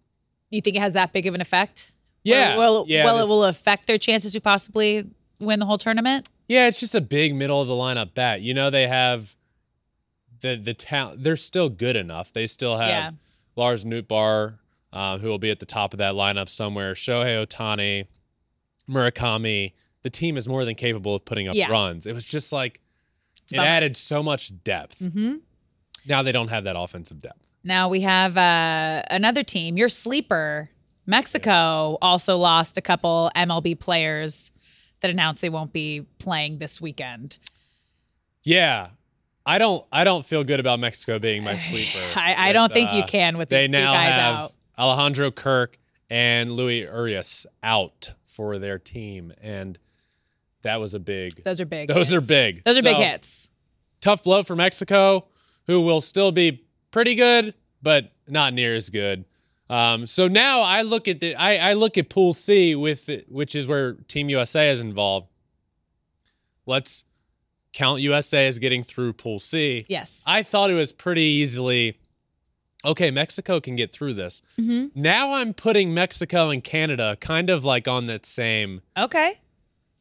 You 0.50 0.60
think 0.60 0.76
it 0.76 0.80
has 0.80 0.94
that 0.94 1.14
big 1.14 1.28
of 1.28 1.36
an 1.36 1.40
effect? 1.40 1.92
Yeah, 2.24 2.58
Well, 2.58 2.86
yeah, 2.88 3.06
well, 3.06 3.20
it 3.20 3.28
will 3.28 3.44
affect 3.46 3.86
their 3.86 4.00
chances 4.00 4.34
to 4.34 4.42
possibly 4.42 5.08
win 5.40 5.60
the 5.60 5.66
whole 5.66 5.78
tournament. 5.78 6.28
Yeah, 6.48 6.68
it's 6.68 6.80
just 6.80 6.96
a 6.96 7.00
big 7.00 7.36
middle 7.36 7.62
of 7.62 7.68
the 7.68 7.76
lineup 7.76 8.16
bat. 8.16 8.42
You 8.42 8.54
know, 8.54 8.70
they 8.72 8.88
have 8.88 9.36
the 10.42 10.56
the 10.56 10.74
talent. 10.74 11.24
They're 11.24 11.36
still 11.36 11.70
good 11.70 11.96
enough. 11.96 12.32
They 12.34 12.48
still 12.48 12.78
have 12.78 12.90
Yeah. 12.90 13.12
Lars 13.56 13.84
Nootbaar, 13.86 14.60
uh, 14.94 15.18
who 15.18 15.28
will 15.30 15.40
be 15.40 15.50
at 15.50 15.60
the 15.60 15.66
top 15.66 15.94
of 15.94 15.98
that 16.00 16.14
lineup 16.14 16.48
somewhere. 16.50 16.94
Shohei 16.94 17.46
Ohtani, 17.46 18.08
Murakami. 18.90 19.74
The 20.04 20.10
team 20.10 20.38
is 20.38 20.48
more 20.48 20.64
than 20.66 20.76
capable 20.76 21.16
of 21.16 21.26
putting 21.26 21.48
up 21.48 21.56
Yeah. 21.56 21.68
runs. 21.70 22.06
It 22.06 22.14
was 22.14 22.24
just 22.26 22.52
like 22.54 22.82
it 23.52 23.56
bummer. 23.58 23.68
added 23.68 23.98
so 23.98 24.22
much 24.24 24.52
depth. 24.64 25.00
Mm-hmm. 25.00 25.36
Now 26.06 26.24
they 26.24 26.32
don't 26.32 26.50
have 26.50 26.64
that 26.66 26.78
offensive 26.78 27.22
depth. 27.22 27.56
Now 27.64 27.90
we 27.90 28.02
have 28.02 28.38
uh, 28.38 29.04
another 29.10 29.44
team. 29.44 29.76
Your 29.78 29.90
sleeper, 29.90 30.70
Mexico, 31.06 31.98
also 32.02 32.38
lost 32.38 32.78
a 32.78 32.82
couple 32.82 33.30
MLB 33.36 33.78
players 33.80 34.52
that 35.02 35.10
announced 35.12 35.42
they 35.42 35.50
won't 35.50 35.74
be 35.74 36.06
playing 36.20 36.60
this 36.60 36.80
weekend. 36.80 37.38
Yeah. 38.44 38.90
I 39.48 39.60
don't 39.60 39.86
I 39.94 40.04
don't 40.04 40.26
feel 40.26 40.44
good 40.44 40.60
about 40.60 40.80
Mexico 40.80 41.18
being 41.20 41.44
my 41.44 41.56
sleeper. 41.70 42.00
I, 42.16 42.34
I 42.34 42.48
with, 42.48 42.54
don't 42.54 42.74
think 42.74 42.92
you 42.92 43.04
uh, 43.04 43.08
can 43.08 43.38
with 43.38 43.50
They 43.50 43.62
these 43.62 43.70
two 43.70 43.82
now 43.82 43.94
have 43.94 44.36
out. 44.36 44.54
Alejandro 44.78 45.32
Kirk 45.32 45.80
and 46.10 46.52
Luis 46.52 46.84
Urias 46.84 47.48
out 47.64 48.12
for 48.26 48.60
their 48.60 48.78
team, 48.78 49.34
and 49.42 49.80
that 50.62 50.80
was 50.80 50.94
a 50.94 51.00
big. 51.00 51.44
Those 51.44 51.62
are 51.62 51.66
big. 51.66 51.88
Those 51.88 52.14
are 52.14 52.22
big. 52.22 52.64
Those 52.66 52.78
are 52.78 52.84
big 52.84 52.98
hits. 52.98 53.50
Tough 54.02 54.24
blow 54.24 54.44
for 54.44 54.56
Mexico, 54.56 55.28
who 55.66 55.82
will 55.82 56.02
still 56.02 56.32
be 56.32 56.68
pretty 56.92 57.16
good, 57.16 57.54
but 57.82 58.12
not 58.28 58.54
near 58.54 58.76
as 58.76 58.90
good. 58.90 59.26
Um, 59.70 60.06
so 60.06 60.28
now 60.28 60.62
I 60.62 60.82
look 60.82 61.08
at 61.08 61.20
the 61.22 61.36
I, 61.36 61.72
I 61.72 61.74
look 61.74 61.98
at 61.98 62.10
Pool 62.10 62.34
C 62.34 62.76
with 62.76 63.10
which 63.30 63.56
is 63.56 63.66
where 63.66 63.94
Team 63.94 64.30
USA 64.30 64.70
is 64.70 64.82
involved. 64.82 65.28
Let's 66.66 67.06
count 67.78 68.02
USA 68.02 68.48
as 68.48 68.58
getting 68.58 68.82
through 68.82 69.14
Pool 69.14 69.38
C. 69.38 69.86
Yes. 69.88 70.24
I 70.26 70.42
thought 70.42 70.72
it 70.72 70.74
was 70.74 70.92
pretty 70.92 71.22
easily 71.22 72.00
okay, 72.86 73.12
Mexico 73.12 73.60
can 73.60 73.76
get 73.76 73.92
through 73.92 74.14
this. 74.14 74.42
Mm-hmm. 74.60 75.00
Now 75.00 75.34
I'm 75.34 75.54
putting 75.54 75.94
Mexico 75.94 76.50
and 76.50 76.64
Canada 76.64 77.18
kind 77.20 77.50
of 77.50 77.66
like 77.66 77.88
on 77.88 78.08
that 78.08 78.26
same. 78.26 78.82
Okay. 78.98 79.40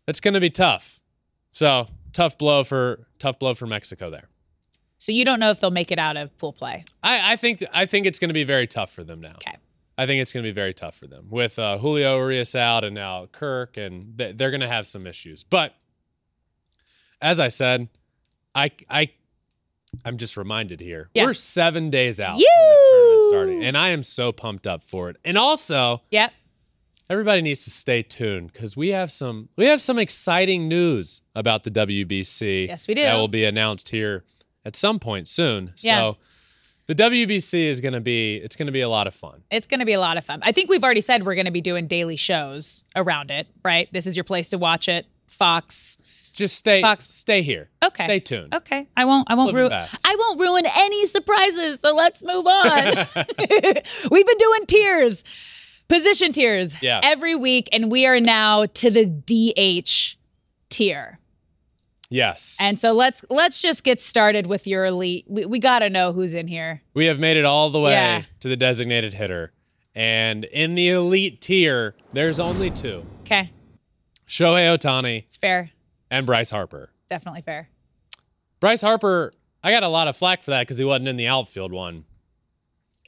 That's 0.07 0.21
going 0.21 0.35
to 0.35 0.41
be 0.41 0.51
tough. 0.51 1.01
So, 1.51 1.89
tough 2.13 2.39
blow 2.39 2.65
for 2.65 3.07
tough 3.19 3.39
blow 3.39 3.55
for 3.55 3.67
Mexico 3.67 4.09
there. 4.09 4.29
So 4.99 5.13
you 5.13 5.25
don't 5.25 5.41
know 5.41 5.51
if 5.51 5.61
they'll 5.61 5.71
make 5.71 5.91
it 5.91 5.99
out 5.99 6.17
of 6.17 6.37
pool 6.39 6.53
play. 6.53 6.85
I, 7.03 7.33
I 7.33 7.37
think 7.37 7.63
I 7.75 7.85
think 7.85 8.07
it's 8.07 8.19
going 8.19 8.31
to 8.31 8.35
be 8.35 8.45
very 8.45 8.67
tough 8.67 8.91
for 8.91 9.05
them 9.05 9.21
now. 9.21 9.35
Okay. 9.35 9.57
I 9.99 10.07
think 10.07 10.23
it's 10.23 10.33
going 10.33 10.45
to 10.45 10.49
be 10.49 10.55
very 10.55 10.75
tough 10.75 10.95
for 10.97 11.07
them 11.07 11.27
with 11.31 11.59
uh, 11.59 11.79
Julio 11.79 12.19
Urias 12.19 12.55
out 12.55 12.85
and 12.85 12.95
now 12.95 13.27
Kirk, 13.33 13.77
and 13.77 14.17
th- 14.19 14.37
they're 14.37 14.51
going 14.51 14.61
to 14.61 14.69
have 14.69 14.87
some 14.87 15.07
issues. 15.07 15.43
But 15.43 15.75
as 17.21 17.41
I 17.41 17.49
said, 17.49 17.89
I 18.55 18.71
I 18.91 19.11
I'm 20.05 20.19
just 20.19 20.37
reminded 20.37 20.81
here 20.81 21.09
Yeah. 21.15 21.25
we're 21.25 21.35
seven 21.35 21.91
days 21.91 22.21
out 22.21 22.33
from 22.33 22.41
this 22.41 22.91
tournament 22.91 23.23
starting, 23.31 23.65
and 23.65 23.77
I 23.79 23.89
am 23.91 24.03
so 24.03 24.33
pumped 24.33 24.67
up 24.67 24.83
for 24.83 25.09
it. 25.11 25.17
And 25.25 25.39
also, 25.39 26.03
Yep. 26.11 26.33
everybody 27.09 27.41
needs 27.43 27.65
to 27.65 27.71
stay 27.71 28.03
tuned 28.03 28.53
because 28.53 28.77
we 28.77 28.89
have 28.91 29.11
some 29.11 29.49
we 29.57 29.67
have 29.67 29.81
some 29.81 29.99
exciting 29.99 30.69
news 30.69 31.23
about 31.35 31.65
the 31.65 31.71
WBC. 31.71 32.67
Yes, 32.69 32.87
we 32.89 32.95
do. 32.95 33.03
That 33.03 33.15
will 33.17 33.29
be 33.29 33.45
announced 33.45 33.89
here 33.91 34.25
at 34.65 34.77
some 34.77 34.99
point 34.99 35.29
soon. 35.29 35.73
Yeah. 35.79 35.99
So 35.99 36.17
the 36.87 36.95
WBC 36.95 37.67
is 37.67 37.81
going 37.81 37.95
to 37.95 38.01
be 38.01 38.37
it's 38.37 38.55
going 38.57 38.67
to 38.67 38.73
be 38.73 38.81
a 38.83 38.89
lot 38.89 39.07
of 39.07 39.15
fun. 39.15 39.43
It's 39.51 39.67
going 39.67 39.81
to 39.81 39.87
be 39.87 39.95
a 39.95 40.01
lot 40.01 40.17
of 40.19 40.25
fun. 40.25 40.41
I 40.43 40.53
think 40.53 40.69
we've 40.69 40.85
already 40.85 41.01
said 41.01 41.25
we're 41.25 41.35
going 41.35 41.47
to 41.47 41.51
be 41.53 41.61
doing 41.63 41.87
daily 41.87 42.17
shows 42.17 42.85
around 42.95 43.31
it, 43.31 43.47
right? 43.65 43.89
This 43.93 44.07
is 44.07 44.17
your 44.17 44.25
place 44.25 44.49
to 44.51 44.59
watch 44.59 44.89
it. 44.89 45.07
Fox. 45.27 45.97
Just 46.37 46.57
stay 46.57 46.81
Fox- 46.83 47.09
stay 47.09 47.43
here. 47.43 47.71
Okay. 47.83 48.05
Stay 48.05 48.21
tuned. 48.21 48.55
Okay. 48.55 48.87
I 48.97 49.05
won't 49.07 49.29
I 49.31 49.35
won't 49.35 49.55
ruin. 49.55 49.73
I 49.73 50.17
won't 50.19 50.39
ruin 50.39 50.65
any 50.77 51.07
surprises. 51.07 51.81
So 51.81 51.95
let's 51.95 52.23
move 52.23 52.47
on. 52.47 52.85
We've 54.11 54.27
been 54.27 54.39
doing 54.39 54.67
tiers. 54.67 55.25
Position 55.89 56.33
tiers 56.33 56.75
Yes. 56.83 57.03
every 57.07 57.35
week 57.35 57.69
and 57.73 57.91
we 57.91 58.07
are 58.07 58.21
now 58.21 58.67
to 58.67 58.91
the 58.91 59.07
DH 59.07 60.17
tier. 60.69 61.19
Yes. 62.11 62.57
And 62.61 62.79
so 62.79 62.93
let's 62.93 63.25
let's 63.31 63.61
just 63.63 63.83
get 63.83 64.01
started 64.01 64.47
with 64.47 64.67
your 64.67 64.85
elite. 64.85 65.25
We, 65.29 65.47
we 65.47 65.59
got 65.59 65.79
to 65.81 65.91
know 65.91 66.13
who's 66.13 66.35
in 66.35 66.49
here. 66.49 66.83
we 66.95 67.07
have 67.07 67.19
made 67.19 67.37
it 67.37 67.45
all 67.45 67.71
the 67.71 67.81
way 67.81 67.93
Yeah. 67.93 68.23
to 68.41 68.49
the 68.49 68.57
designated 68.57 69.15
hitter. 69.15 69.53
And 69.95 70.45
in 70.45 70.75
the 70.75 70.91
elite 70.91 71.41
tier, 71.41 71.95
there's 72.13 72.39
only 72.39 72.71
two. 72.71 73.03
Okay. 73.23 73.51
Shohei 74.29 74.77
Ohtani 74.77 75.25
It's 75.25 75.37
fair. 75.39 75.71
And 76.11 76.27
Bryce 76.27 76.51
Harper. 76.51 76.91
Definitely 77.09 77.43
fair. 77.43 77.69
Bryce 78.61 78.83
Harper, 78.83 79.33
I 79.63 79.71
got 79.71 79.83
a 79.83 79.89
lot 79.89 80.09
of 80.09 80.17
flack 80.17 80.43
for 80.43 80.51
that 80.53 80.63
because 80.63 80.79
he 80.79 80.85
wasn't 80.85 81.09
in 81.09 81.17
the 81.17 81.27
outfield 81.27 81.73
one. 81.73 82.05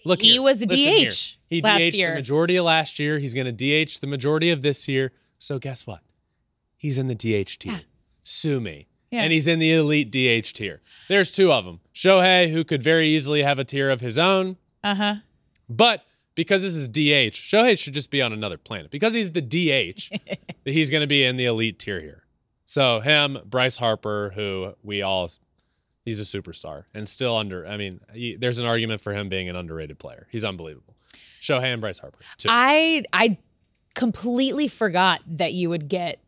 Look, 0.05 0.21
He 0.21 0.33
here. 0.33 0.43
was 0.43 0.63
a 0.63 0.67
Listen 0.67 0.79
here. 0.87 1.11
DH 1.11 1.37
He 1.49 1.61
last 1.63 1.81
DH'd 1.81 1.95
year. 1.95 2.11
the 2.11 2.15
majority 2.17 2.57
of 2.57 2.65
last 2.65 2.99
year. 2.99 3.19
He's 3.19 3.35
going 3.35 3.55
to 3.57 3.85
DH 3.87 4.01
the 4.01 4.07
majority 4.07 4.51
of 4.51 4.63
this 4.63 4.87
year. 4.89 5.13
So 5.39 5.59
guess 5.59 5.87
what? 5.87 6.01
He's 6.77 6.99
in 6.99 7.07
the 7.07 7.15
DH 7.15 7.59
tier. 7.59 7.83
Sue 8.23 8.61
me. 8.61 8.87
Yeah. 9.11 9.23
And 9.23 9.33
he's 9.33 9.49
in 9.49 9.59
the 9.59 9.73
elite 9.73 10.11
DH 10.11 10.53
tier. 10.53 10.81
There's 11.09 11.33
two 11.33 11.51
of 11.53 11.65
them. 11.65 11.81
Shohei, 11.95 12.51
who 12.51 12.63
could 12.63 12.83
very 12.83 13.09
easily 13.09 13.43
have 13.43 13.59
a 13.59 13.65
tier 13.65 13.91
of 13.91 14.01
his 14.01 14.19
own, 14.19 14.57
Uh-huh. 14.85 15.17
but 15.69 16.05
because 16.35 16.63
this 16.63 16.75
is 16.75 16.87
DH, 16.89 17.35
Shohei 17.35 17.77
should 17.79 17.95
just 17.95 18.11
be 18.11 18.21
on 18.23 18.33
another 18.33 18.59
planet. 18.59 18.91
Because 18.91 19.15
he's 19.15 19.33
the 19.33 19.41
DH, 19.41 20.11
that 20.65 20.73
he's 20.73 20.91
going 20.91 21.01
to 21.01 21.07
be 21.07 21.25
in 21.25 21.37
the 21.37 21.47
elite 21.47 21.79
tier 21.79 22.01
here. 22.01 22.23
So 22.69 23.01
him, 23.01 23.39
Bryce 23.47 23.79
Harper, 23.79 24.31
who 24.35 24.75
we 24.83 25.01
all, 25.01 25.31
he's 26.05 26.21
a 26.21 26.25
superstar 26.25 26.85
and 26.93 27.09
still 27.09 27.35
under. 27.35 27.67
I 27.67 27.79
mean, 27.79 28.01
he, 28.13 28.37
there's 28.37 28.59
an 28.59 28.67
argument 28.67 29.01
for 29.01 29.15
him 29.15 29.31
being 29.31 29.49
an 29.49 29.57
underrated 29.57 29.99
player. 29.99 30.27
He's 30.31 30.45
unbelievable. 30.45 30.95
Shohei 31.41 31.73
and 31.73 31.81
Bryce 31.81 31.99
Harper. 31.99 32.19
Too. 32.37 32.49
I 32.51 33.05
I 33.11 33.39
completely 33.95 34.69
forgot 34.69 35.23
that 35.27 35.55
you 35.55 35.71
would 35.71 35.89
get 35.89 36.21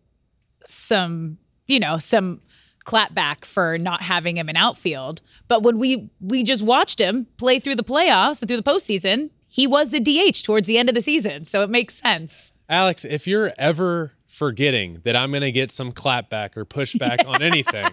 some, 0.65 1.37
you 1.67 1.79
know, 1.79 1.99
some 1.99 2.41
clapback 2.87 3.45
for 3.45 3.77
not 3.77 4.01
having 4.01 4.39
him 4.39 4.49
in 4.49 4.57
outfield. 4.57 5.21
But 5.47 5.63
when 5.63 5.79
we 5.79 6.09
we 6.23 6.43
just 6.43 6.63
watched 6.63 7.03
him 7.03 7.27
play 7.37 7.61
through 7.61 7.77
the 7.77 7.85
playoffs 7.85 8.41
and 8.41 8.49
through 8.49 8.57
the 8.57 8.63
postseason, 8.63 9.29
he 9.47 9.67
was 9.67 9.91
the 9.91 10.01
DH 10.01 10.43
towards 10.43 10.67
the 10.67 10.79
end 10.79 10.89
of 10.89 10.95
the 10.95 11.03
season. 11.03 11.45
So 11.45 11.61
it 11.61 11.69
makes 11.69 11.97
sense. 11.97 12.53
Alex, 12.71 13.05
if 13.05 13.27
you're 13.27 13.53
ever 13.59 14.13
forgetting 14.41 15.03
that 15.05 15.15
I'm 15.17 15.33
going 15.33 15.43
to 15.43 15.53
get 15.53 15.71
some 15.71 15.93
clapback 15.93 16.57
or 16.57 16.65
pushback 16.65 17.27
on 17.27 17.43
anything, 17.43 17.85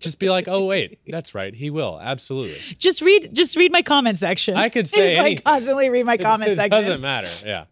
just 0.00 0.18
be 0.18 0.28
like, 0.28 0.48
oh 0.48 0.66
wait, 0.66 0.98
that's 1.06 1.36
right, 1.36 1.54
he 1.54 1.70
will 1.70 2.00
absolutely. 2.02 2.58
Just 2.78 3.00
read 3.00 3.32
just 3.32 3.56
read 3.56 3.70
my 3.70 3.80
comment 3.82 4.18
section. 4.18 4.56
I 4.56 4.68
could 4.68 4.86
Just, 4.86 4.94
say 4.94 5.20
like 5.22 5.44
constantly 5.44 5.88
read 5.88 6.04
my 6.04 6.16
comment 6.16 6.56
section. 6.56 6.66
it 6.66 6.70
section. 6.72 6.80
doesn't 6.80 7.00
matter. 7.00 7.28
Yeah. 7.46 7.64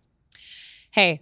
hey, 0.93 1.21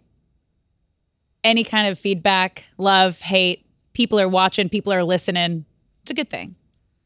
any 1.42 1.64
kind 1.64 1.88
of 1.88 1.98
feedback, 1.98 2.66
love, 2.76 3.18
hate, 3.20 3.64
people 3.94 4.20
are 4.20 4.28
watching, 4.28 4.68
people 4.68 4.92
are 4.92 5.02
listening. 5.04 5.64
It's 6.02 6.10
a 6.10 6.14
good 6.14 6.28
thing. 6.28 6.56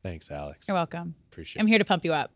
Thanks, 0.02 0.28
Alex. 0.28 0.66
You're 0.66 0.74
welcome. 0.76 1.14
Appreciate 1.30 1.60
I'm 1.62 1.68
here 1.68 1.78
to 1.78 1.84
pump 1.84 2.04
you 2.04 2.12
up. 2.14 2.32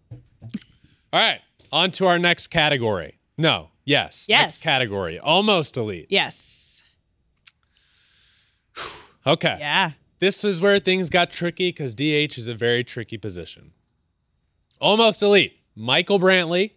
All 1.13 1.21
right, 1.21 1.41
on 1.73 1.91
to 1.93 2.07
our 2.07 2.21
next 2.21 2.49
category. 2.49 3.19
No, 3.37 3.71
yes, 3.85 4.27
Yes. 4.29 4.43
next 4.43 4.63
category, 4.63 5.19
almost 5.19 5.77
elite. 5.77 6.07
Yes. 6.09 6.69
Okay, 9.27 9.57
Yeah. 9.61 9.93
this 10.19 10.45
is 10.45 10.61
where 10.61 10.79
things 10.79 11.11
got 11.11 11.31
tricky 11.31 11.69
because 11.71 11.95
DH 11.95 12.39
is 12.39 12.49
a 12.49 12.55
very 12.55 12.83
tricky 12.85 13.19
position. 13.19 13.73
Almost 14.81 15.23
elite: 15.23 15.59
Michael 15.77 16.19
Brantley, 16.19 16.73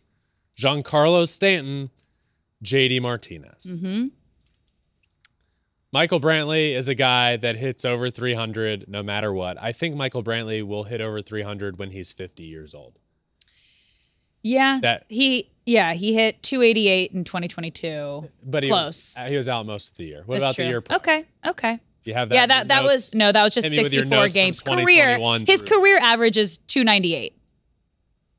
Giancarlo 0.58 1.28
Stanton, 1.28 1.89
JD 2.64 3.02
Martinez. 3.02 3.66
Mm-hmm. 3.68 4.08
Michael 5.91 6.20
Brantley 6.20 6.74
is 6.74 6.88
a 6.88 6.96
guy 6.96 7.38
that 7.38 7.56
hits 7.58 7.86
over 7.86 8.10
300 8.10 8.86
no 8.88 9.04
matter 9.04 9.32
what. 9.32 9.62
I 9.62 9.72
think 9.72 9.96
Michael 9.96 10.24
Brantley 10.24 10.64
will 10.66 10.86
hit 10.86 11.02
over 11.02 11.22
300 11.22 11.78
when 11.78 11.91
he's 11.91 12.12
50 12.12 12.44
years 12.44 12.74
old. 12.74 12.98
Yeah. 14.41 14.80
That- 14.82 15.06
he 15.08 15.50
yeah, 15.66 15.94
he 15.94 16.14
hit 16.14 16.44
288 16.44 17.12
in 17.12 17.24
2022. 17.24 18.30
But 18.44 18.64
he 18.64 18.70
Close. 18.70 19.16
was 19.18 19.30
he 19.30 19.38
was 19.38 19.48
out 19.48 19.66
most 19.66 19.91
of 19.91 19.98
the 19.98 20.06
year. 20.06 20.24
What 20.26 20.39
That's 20.39 20.44
about 20.44 20.56
true. 20.56 20.66
the 20.66 20.70
year? 20.70 20.82
prior? 20.82 20.98
Okay. 20.98 21.26
Okay. 21.46 21.80
Do 22.04 22.12
you 22.12 22.16
have 22.16 22.30
that? 22.30 22.36
yeah, 22.36 22.45
that 22.47 22.68
that 22.68 22.84
notes? 22.84 22.93
was 22.93 23.14
no, 23.14 23.32
that 23.32 23.43
was 23.43 23.54
just 23.54 23.66
Hit 23.66 23.72
me 23.78 23.84
with 23.84 23.93
your 23.93 24.04
64 24.04 24.18
notes 24.24 24.36
from 24.36 24.41
games. 24.43 24.60
Career 24.60 25.16
2021 25.16 25.45
his 25.45 25.62
through- 25.62 25.78
career 25.80 25.97
average 25.99 26.38
is 26.38 26.58
298. 26.68 27.38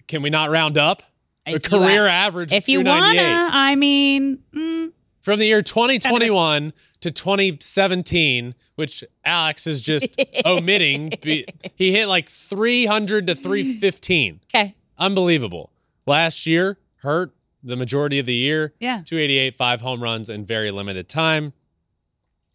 Can 0.06 0.22
we 0.22 0.30
not 0.30 0.50
round 0.50 0.76
up? 0.78 1.02
If 1.46 1.52
you 1.52 1.78
career 1.78 2.06
average 2.06 2.52
of 2.52 2.56
If 2.56 2.68
you 2.68 2.82
wanna, 2.82 3.20
I 3.52 3.74
mean, 3.74 4.38
mm, 4.54 4.92
From 5.20 5.38
the 5.38 5.46
year 5.46 5.60
2021 5.62 6.72
to 7.00 7.10
2017, 7.10 8.54
which 8.76 9.04
Alex 9.24 9.66
is 9.66 9.80
just 9.82 10.14
omitting, 10.46 11.12
be- 11.22 11.46
he 11.74 11.92
hit 11.92 12.06
like 12.06 12.28
300 12.28 13.26
to 13.26 13.34
315. 13.34 14.40
okay. 14.54 14.74
Unbelievable. 14.98 15.70
Last 16.06 16.46
year, 16.46 16.78
hurt 16.96 17.34
the 17.62 17.76
majority 17.76 18.18
of 18.18 18.26
the 18.26 18.34
year. 18.34 18.72
Yeah. 18.80 19.02
288, 19.04 19.56
five 19.56 19.80
home 19.80 20.02
runs 20.02 20.28
in 20.30 20.44
very 20.44 20.70
limited 20.70 21.08
time. 21.08 21.52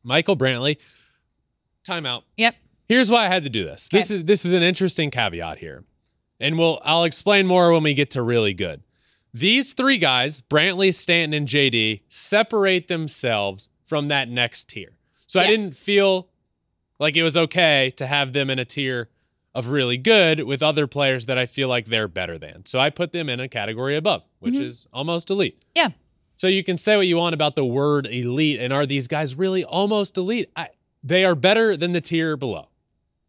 Michael 0.03 0.38
Brantley, 0.38 0.80
timeout. 1.90 2.24
Yep. 2.38 2.56
Here's 2.88 3.12
why 3.12 3.26
I 3.26 3.28
had 3.30 3.44
to 3.44 3.50
do 3.50 3.64
this. 3.66 3.88
This 3.92 4.10
Okay. 4.12 4.20
is 4.20 4.26
this 4.26 4.46
is 4.46 4.54
an 4.54 4.64
interesting 4.64 5.12
caveat 5.12 5.60
here. 5.60 5.84
And 6.40 6.58
we'll 6.58 6.80
I'll 6.84 7.04
explain 7.04 7.46
more 7.48 7.72
when 7.74 7.84
we 7.84 7.94
get 7.94 8.12
to 8.12 8.22
really 8.22 8.54
good. 8.54 8.82
These 9.34 9.74
three 9.74 9.98
guys, 9.98 10.42
Brantley, 10.42 10.94
Stanton, 10.94 11.34
and 11.38 11.48
JD, 11.48 12.02
separate 12.10 12.88
themselves 12.88 13.70
from 13.84 14.08
that 14.08 14.28
next 14.30 14.70
tier. 14.70 14.98
So 15.28 15.40
I 15.40 15.46
didn't 15.48 15.76
feel 15.76 16.30
like 17.00 17.16
it 17.16 17.22
was 17.24 17.38
okay 17.38 17.92
to 17.98 18.08
have 18.08 18.34
them 18.34 18.50
in 18.50 18.58
a 18.58 18.66
tier 18.66 19.10
of 19.54 19.68
really 19.70 19.98
good 19.98 20.42
with 20.46 20.64
other 20.64 20.88
players 20.88 21.28
that 21.28 21.38
I 21.38 21.46
feel 21.46 21.68
like 21.68 21.86
they're 21.86 22.08
better 22.08 22.38
than. 22.38 22.66
So 22.66 22.80
I 22.80 22.90
put 22.90 23.12
them 23.12 23.30
in 23.30 23.40
a 23.40 23.48
category 23.48 23.96
above, 23.96 24.24
which 24.40 24.56
Mm-hmm. 24.56 24.64
is 24.64 24.88
almost 24.92 25.30
elite. 25.30 25.62
Yeah. 25.76 25.90
So 26.38 26.48
you 26.48 26.64
can 26.64 26.78
say 26.78 26.98
what 26.98 27.06
you 27.08 27.18
want 27.18 27.34
about 27.36 27.56
the 27.56 27.66
word 27.66 28.08
elite, 28.08 28.60
and 28.60 28.72
are 28.74 28.86
these 28.86 29.08
guys 29.08 29.36
really 29.36 29.64
almost 29.64 30.18
elite? 30.18 30.50
I, 30.56 30.70
they 31.04 31.24
are 31.26 31.36
better 31.36 31.76
than 31.78 31.91
the 31.91 32.02
tier 32.02 32.36
below. 32.38 32.68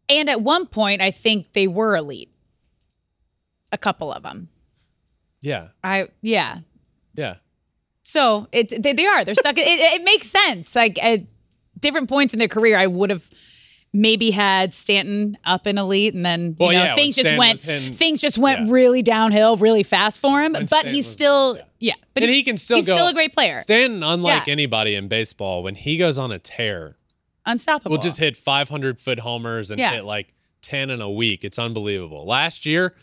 And 0.09 0.29
at 0.29 0.41
one 0.41 0.65
point, 0.67 1.01
I 1.01 1.11
think 1.11 1.53
they 1.53 1.67
were 1.67 1.95
elite. 1.95 2.29
A 3.71 3.77
couple 3.77 4.11
of 4.11 4.23
them. 4.23 4.49
Yeah, 5.41 5.69
I 5.83 6.09
yeah. 6.21 6.59
yeah. 7.15 7.35
So 8.03 8.47
it 8.51 8.83
they, 8.83 8.93
they 8.93 9.05
are 9.05 9.23
they're 9.23 9.35
stuck. 9.35 9.57
it, 9.57 9.61
it 9.65 10.03
makes 10.03 10.27
sense. 10.27 10.75
Like 10.75 11.01
at 11.01 11.21
different 11.79 12.09
points 12.09 12.33
in 12.33 12.39
their 12.39 12.47
career, 12.49 12.77
I 12.77 12.87
would 12.87 13.09
have 13.09 13.29
maybe 13.93 14.31
had 14.31 14.73
Stanton 14.73 15.37
up 15.45 15.65
in 15.67 15.77
elite, 15.77 16.13
and 16.13 16.25
then 16.25 16.47
you 16.49 16.55
Well, 16.59 16.71
know 16.73 16.83
yeah, 16.83 16.95
things 16.95 17.15
just 17.15 17.35
went 17.37 17.59
things 17.61 18.19
just 18.21 18.37
went 18.37 18.69
really 18.69 19.01
downhill 19.01 19.55
really 19.55 19.83
fast 19.83 20.19
for 20.19 20.41
him. 20.43 20.53
When 20.53 20.63
but 20.63 20.81
Stan 20.81 20.93
he's 20.93 21.05
was- 21.05 21.13
still 21.13 21.55
yeah. 21.55 21.63
yeah. 21.79 21.93
But 22.13 22.23
and 22.23 22.31
he 22.31 22.43
can 22.43 22.57
still 22.57 22.77
he's 22.77 22.87
go. 22.87 22.93
still 22.95 23.07
a 23.07 23.13
great 23.13 23.33
player, 23.33 23.59
Stanton, 23.61 24.03
unlike 24.03 24.47
Yeah. 24.47 24.51
anybody 24.51 24.95
in 24.95 25.07
baseball, 25.07 25.63
when 25.63 25.75
he 25.75 25.97
goes 25.97 26.17
on 26.17 26.31
a 26.31 26.39
tear, 26.39 26.97
unstoppable. 27.45 27.91
We'll 27.91 28.01
just 28.01 28.19
hit 28.19 28.37
500 28.37 28.99
foot 28.99 29.19
homers 29.19 29.71
and 29.71 29.79
Yeah. 29.79 29.91
hit 29.95 30.05
like 30.05 30.33
10 30.61 30.89
in 30.89 31.01
a 31.01 31.09
week. 31.09 31.43
It's 31.43 31.57
unbelievable. 31.59 32.25
Last 32.25 32.65
year, 32.65 32.95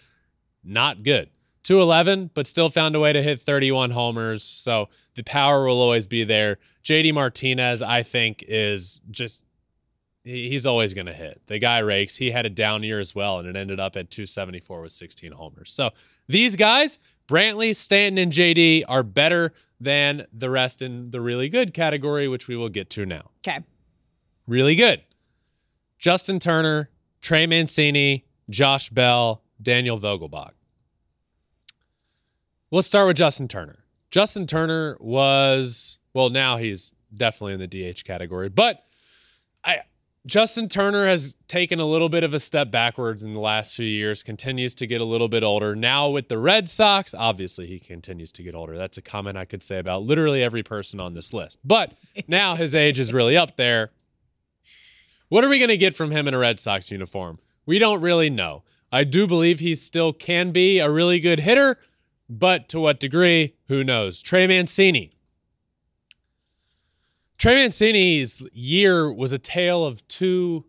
not 0.65 1.03
good. 1.03 1.31
211, 1.65 2.31
but 2.35 2.47
still 2.47 2.71
found 2.71 2.95
a 2.97 3.01
way 3.01 3.13
to 3.13 3.23
hit 3.23 3.41
31 3.41 3.91
homers. 3.91 4.43
So 4.43 4.89
the 5.15 5.23
power 5.23 5.67
will 5.67 5.81
always 5.81 6.07
be 6.07 6.25
there. 6.25 6.59
JD 6.83 7.13
Martinez, 7.13 7.83
I 7.83 8.03
think, 8.03 8.43
is 8.49 9.01
just, 9.11 9.45
he's 10.25 10.65
always 10.65 10.95
going 10.95 11.07
to 11.07 11.13
hit. 11.13 11.43
The 11.47 11.59
guy 11.59 11.79
rakes. 11.81 12.17
He 12.17 12.31
had 12.31 12.47
a 12.47 12.51
down 12.51 12.85
year 12.85 13.01
as 13.01 13.15
well, 13.15 13.39
and 13.39 13.49
it 13.49 13.57
ended 13.57 13.81
up 13.81 13.97
at 13.97 14.11
274 14.11 14.83
with 14.83 14.93
16 14.93 15.33
homers. 15.33 15.71
So 15.73 15.91
these 16.27 16.57
guys, 16.57 16.99
Brantley, 17.27 17.75
Stanton, 17.77 18.19
and 18.19 18.33
JD, 18.33 18.85
are 18.89 19.03
better 19.03 19.53
than 19.81 20.27
the 20.33 20.49
rest 20.51 20.81
in 20.81 21.11
the 21.11 21.21
really 21.21 21.49
good 21.49 21.75
category, 21.75 22.29
which 22.29 22.49
we 22.49 22.57
will 22.57 22.69
get 22.71 22.89
to 22.91 23.05
now 23.07 23.31
okay. 23.47 23.61
Really 24.49 24.75
good. 24.75 25.03
Justin 25.99 26.41
Turner, 26.41 26.91
Trey 27.21 27.47
Mancini, 27.47 28.25
Josh 28.51 28.91
Bell, 28.91 29.43
Daniel 29.61 29.99
Vogelbach. 29.99 30.53
Let's 32.71 32.89
start 32.89 33.07
with 33.07 33.17
Justin 33.17 33.49
Turner. 33.49 33.85
Justin 34.11 34.47
Turner 34.47 34.97
was 35.01 35.99
well, 36.15 36.31
now 36.31 36.57
he's 36.57 36.93
definitely 37.15 37.55
in 37.55 37.61
the 37.61 37.93
DH 37.93 38.05
category, 38.05 38.49
but 38.49 38.85
I 39.65 39.81
Justin 40.27 40.69
Turner 40.69 41.07
has 41.07 41.37
taken 41.47 41.81
a 41.81 41.87
little 41.87 42.09
bit 42.09 42.23
of 42.23 42.35
a 42.35 42.39
step 42.39 42.71
backwards 42.71 43.23
in 43.23 43.33
the 43.33 43.41
last 43.41 43.75
few 43.75 43.87
years, 43.87 44.23
continues 44.23 44.75
to 44.75 44.87
get 44.87 45.01
a 45.01 45.05
little 45.05 45.29
bit 45.29 45.43
older. 45.43 45.75
Now 45.75 46.09
with 46.09 46.29
the 46.29 46.37
Red 46.37 46.69
Sox, 46.69 47.15
obviously 47.15 47.67
he 47.67 47.79
continues 47.79 48.31
to 48.33 48.43
get 48.43 48.55
older. 48.55 48.77
That's 48.77 48.99
a 48.99 49.03
comment 49.03 49.39
I 49.39 49.47
could 49.47 49.63
say 49.63 49.79
about 49.79 50.03
literally 50.03 50.43
every 50.43 50.63
person 50.63 51.01
on 51.01 51.15
this 51.15 51.33
list. 51.33 51.59
But 51.65 51.95
now 52.29 52.57
his 52.57 52.75
age 52.75 52.99
is 52.99 53.13
really 53.13 53.37
up 53.37 53.57
there. 53.57 53.91
What 55.29 55.45
are 55.45 55.49
we 55.49 55.59
going 55.59 55.69
to 55.69 55.77
get 55.77 55.95
from 55.95 56.11
him 56.11 56.27
in 56.27 56.35
a 56.35 56.39
Red 56.39 56.59
Sox 56.59 56.91
uniform? 56.91 57.39
We 57.67 57.79
don't 57.79 58.01
really 58.01 58.31
know. 58.31 58.63
I 58.91 59.05
do 59.05 59.27
believe 59.27 59.61
he 59.61 59.75
still 59.75 60.13
can 60.13 60.51
be 60.51 60.79
a 60.79 60.91
really 60.91 61.21
good 61.21 61.41
hitter, 61.41 61.79
but 62.29 62.69
to 62.71 62.81
what 62.81 62.99
degree, 62.99 63.55
who 63.69 63.85
knows? 63.85 64.23
Trey 64.23 64.47
Mancini. 64.47 65.13
Trey 67.37 67.55
Mancini's 67.55 68.43
year 68.53 69.13
was 69.13 69.33
a 69.33 69.39
tale 69.39 69.85
of 69.85 70.07
two 70.09 70.65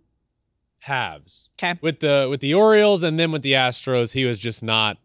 halves. 0.80 1.50
Okay. 1.62 1.80
With 1.82 2.00
the 2.00 2.28
with 2.30 2.42
the 2.42 2.54
Orioles 2.54 3.02
and 3.02 3.20
then 3.20 3.32
with 3.32 3.42
the 3.42 3.54
Astros, 3.54 4.14
he 4.14 4.26
was 4.26 4.38
just 4.38 4.62
not 4.62 4.98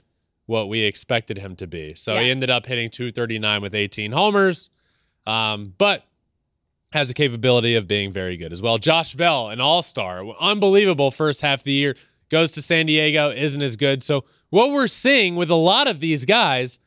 what 0.47 0.69
we 0.69 0.81
expected 0.81 1.39
him 1.39 1.57
to 1.57 1.67
be. 1.67 1.95
So 1.95 2.19
he 2.19 2.31
ended 2.31 2.51
up 2.51 2.67
hitting 2.67 2.91
239 2.91 3.63
with 3.63 3.75
18 3.75 4.13
homers. 4.13 4.69
Um, 5.27 5.73
but 5.79 6.05
has 6.95 7.09
the 7.09 7.15
capability 7.15 7.75
of 7.75 7.87
being 7.87 8.11
very 8.13 8.37
good 8.37 8.53
as 8.53 8.63
well. 8.63 8.79
Josh 8.79 9.15
Bell, 9.15 9.51
an 9.51 9.61
all-star, 9.61 10.25
unbelievable 10.41 11.11
first 11.11 11.43
half 11.43 11.61
of 11.61 11.65
the 11.65 11.73
year, 11.73 11.97
goes 12.31 12.51
to 12.53 12.63
San 12.63 12.87
Diego, 12.87 13.31
isn't 13.31 13.61
as 13.61 13.77
good. 13.77 14.03
So 14.03 14.25
what 14.49 14.71
we're 14.71 14.87
seeing 14.87 15.37
with 15.37 15.51
a 15.51 15.55
lot 15.57 15.87
of 15.87 16.01
these 16.01 16.25
guys 16.25 16.79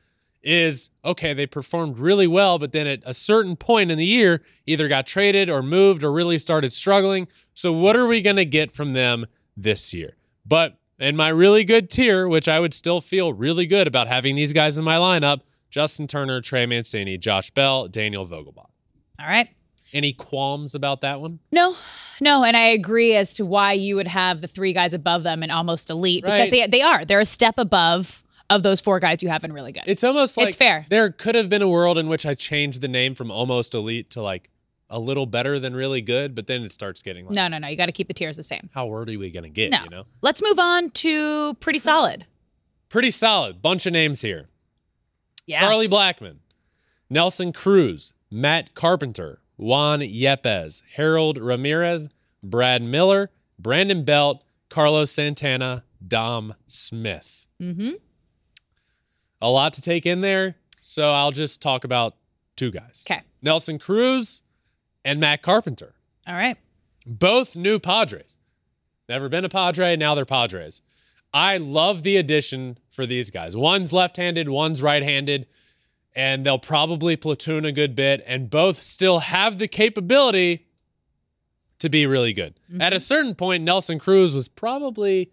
is 0.42 0.90
okay, 1.04 1.34
they 1.34 1.46
performed 1.46 2.00
really 2.00 2.28
well, 2.28 2.58
but 2.58 2.72
then 2.72 2.88
at 2.88 3.02
a 3.06 3.14
certain 3.14 3.56
point 3.56 3.92
in 3.92 3.98
the 3.98 4.06
year, 4.06 4.42
either 4.66 4.88
got 4.88 5.06
traded 5.06 5.50
or 5.50 5.62
moved 5.62 6.04
or 6.04 6.12
really 6.12 6.40
started 6.40 6.72
struggling. 6.72 7.28
So 7.54 7.72
what 7.74 7.96
are 7.96 8.08
we 8.08 8.22
going 8.22 8.38
to 8.38 8.46
get 8.46 8.72
from 8.72 8.94
them 8.94 9.26
this 9.56 9.94
year? 9.94 10.16
But 10.46 10.78
in 11.00 11.16
my 11.16 11.30
really 11.30 11.64
good 11.64 11.90
tier, 11.90 12.28
which 12.28 12.48
I 12.48 12.60
would 12.60 12.74
still 12.74 13.02
feel 13.02 13.34
really 13.34 13.66
good 13.66 13.88
about 13.88 14.08
having 14.08 14.36
these 14.36 14.54
guys 14.54 14.78
in 14.78 14.86
my 14.86 14.96
lineup, 14.96 15.42
Justin 15.70 16.08
Turner, 16.08 16.40
Trey 16.40 16.66
Mancini, 16.66 17.18
Josh 17.18 17.52
Bell, 17.52 17.88
Daniel 17.88 18.26
Vogelbach. 18.26 18.70
All 19.20 19.28
right. 19.28 19.50
Any 19.94 20.14
qualms 20.14 20.76
about 20.76 21.02
that 21.02 21.22
one? 21.22 21.40
No, 21.52 21.76
no, 22.20 22.44
and 22.44 22.58
I 22.58 22.68
agree 22.68 23.16
as 23.16 23.34
to 23.36 23.46
why 23.46 23.74
you 23.74 23.96
would 23.96 24.08
have 24.08 24.42
the 24.42 24.48
three 24.48 24.74
guys 24.74 24.94
above 24.94 25.24
them 25.24 25.44
and 25.44 25.52
almost 25.52 25.90
elite 25.90 26.24
because 26.24 26.50
they 26.50 26.68
they 26.68 26.82
are 26.82 27.06
they're 27.06 27.20
a 27.22 27.26
step 27.26 27.56
above 27.58 28.24
of 28.50 28.64
those 28.64 28.80
four 28.82 29.00
guys 29.00 29.22
you 29.22 29.30
have 29.30 29.44
in 29.44 29.52
really 29.54 29.72
good. 29.72 29.84
It's 29.88 30.04
almost 30.04 30.38
like 30.38 30.48
It's 30.48 30.56
fair. 30.56 30.86
There 30.90 31.10
could 31.12 31.36
have 31.36 31.50
been 31.50 31.62
a 31.62 31.68
world 31.68 31.98
in 31.98 32.08
which 32.08 32.26
I 32.26 32.34
changed 32.34 32.82
the 32.82 32.88
name 32.88 33.14
from 33.16 33.30
almost 33.32 33.74
elite 33.74 34.10
to 34.12 34.22
like 34.22 34.50
a 34.90 35.00
little 35.00 35.26
better 35.26 35.60
than 35.60 35.76
really 35.76 36.00
good, 36.02 36.34
but 36.34 36.48
then 36.48 36.64
it 36.64 36.72
starts 36.72 37.02
getting 37.02 37.26
like, 37.26 37.36
no, 37.36 37.50
no, 37.50 37.58
no. 37.58 37.68
You 37.68 37.76
got 37.76 37.88
to 37.88 37.92
keep 37.92 38.08
the 38.08 38.14
tiers 38.14 38.38
the 38.38 38.44
same. 38.44 38.70
how 38.74 38.86
wordy 38.88 39.18
are 39.18 39.20
we 39.20 39.32
gonna 39.32 39.50
get? 39.50 39.70
No. 39.72 39.84
You 39.84 39.90
know, 39.90 40.04
Let's 40.22 40.42
move 40.42 40.60
on 40.60 40.92
to 40.92 41.56
pretty 41.56 41.80
solid. 41.80 42.26
pretty 42.90 43.12
solid. 43.12 43.62
Bunch 43.62 43.86
of 43.86 43.94
names 43.94 44.22
here. 44.22 44.48
Yeah. 45.46 45.60
Charlie 45.62 45.90
Blackmon, 45.90 46.38
Nelson 47.10 47.52
Cruz, 47.54 48.14
Matt 48.32 48.74
Carpenter, 48.76 49.40
Juan 49.58 50.00
Yepez, 50.00 50.84
Harold 50.94 51.38
Ramirez, 51.38 52.10
Brad 52.44 52.82
Miller, 52.82 53.32
Brandon 53.60 54.04
Belt, 54.04 54.44
Carlos 54.70 55.12
Santana, 55.12 55.84
Dom 56.06 56.54
Smith. 56.68 57.48
Mm-hmm. 57.62 57.94
A 59.42 59.50
lot 59.50 59.74
to 59.74 59.82
take 59.82 60.06
in 60.06 60.22
there, 60.22 60.56
so 60.82 61.12
I'll 61.12 61.32
just 61.32 61.62
talk 61.62 61.84
about 61.84 62.16
two 62.56 62.72
guys. 62.72 63.06
Okay. 63.10 63.22
Nelson 63.42 63.80
Cruz 63.80 64.42
and 65.04 65.20
Matt 65.20 65.42
Carpenter. 65.42 65.94
All 66.28 66.36
right. 66.36 66.58
Both 67.06 67.56
new 67.56 67.80
Padres. 67.80 68.38
Never 69.08 69.30
been 69.30 69.46
a 69.46 69.50
Padre, 69.50 69.96
now 69.96 70.16
they're 70.16 70.26
Padres. 70.26 70.82
I 71.34 71.58
love 71.58 72.04
the 72.04 72.18
addition 72.18 72.78
for 72.90 73.06
these 73.06 73.30
guys. 73.30 73.56
One's 73.56 73.94
left 73.94 74.18
handed, 74.18 74.50
one's 74.50 74.82
right 74.82 75.04
handed, 75.04 75.48
and 76.18 76.44
they'll 76.44 76.58
probably 76.58 77.16
platoon 77.16 77.64
a 77.64 77.72
good 77.72 77.96
bit, 77.96 78.24
and 78.26 78.50
both 78.50 78.82
still 78.82 79.20
have 79.20 79.60
the 79.60 79.68
capability 79.68 80.66
to 81.78 81.90
be 81.90 82.08
really 82.08 82.34
good. 82.34 82.60
At 82.80 82.92
a 82.92 82.96
mm-hmm. 82.96 83.02
certain 83.02 83.36
point, 83.36 83.64
Nelson 83.64 84.00
Cruz 84.00 84.34
was 84.34 84.48
probably 84.48 85.32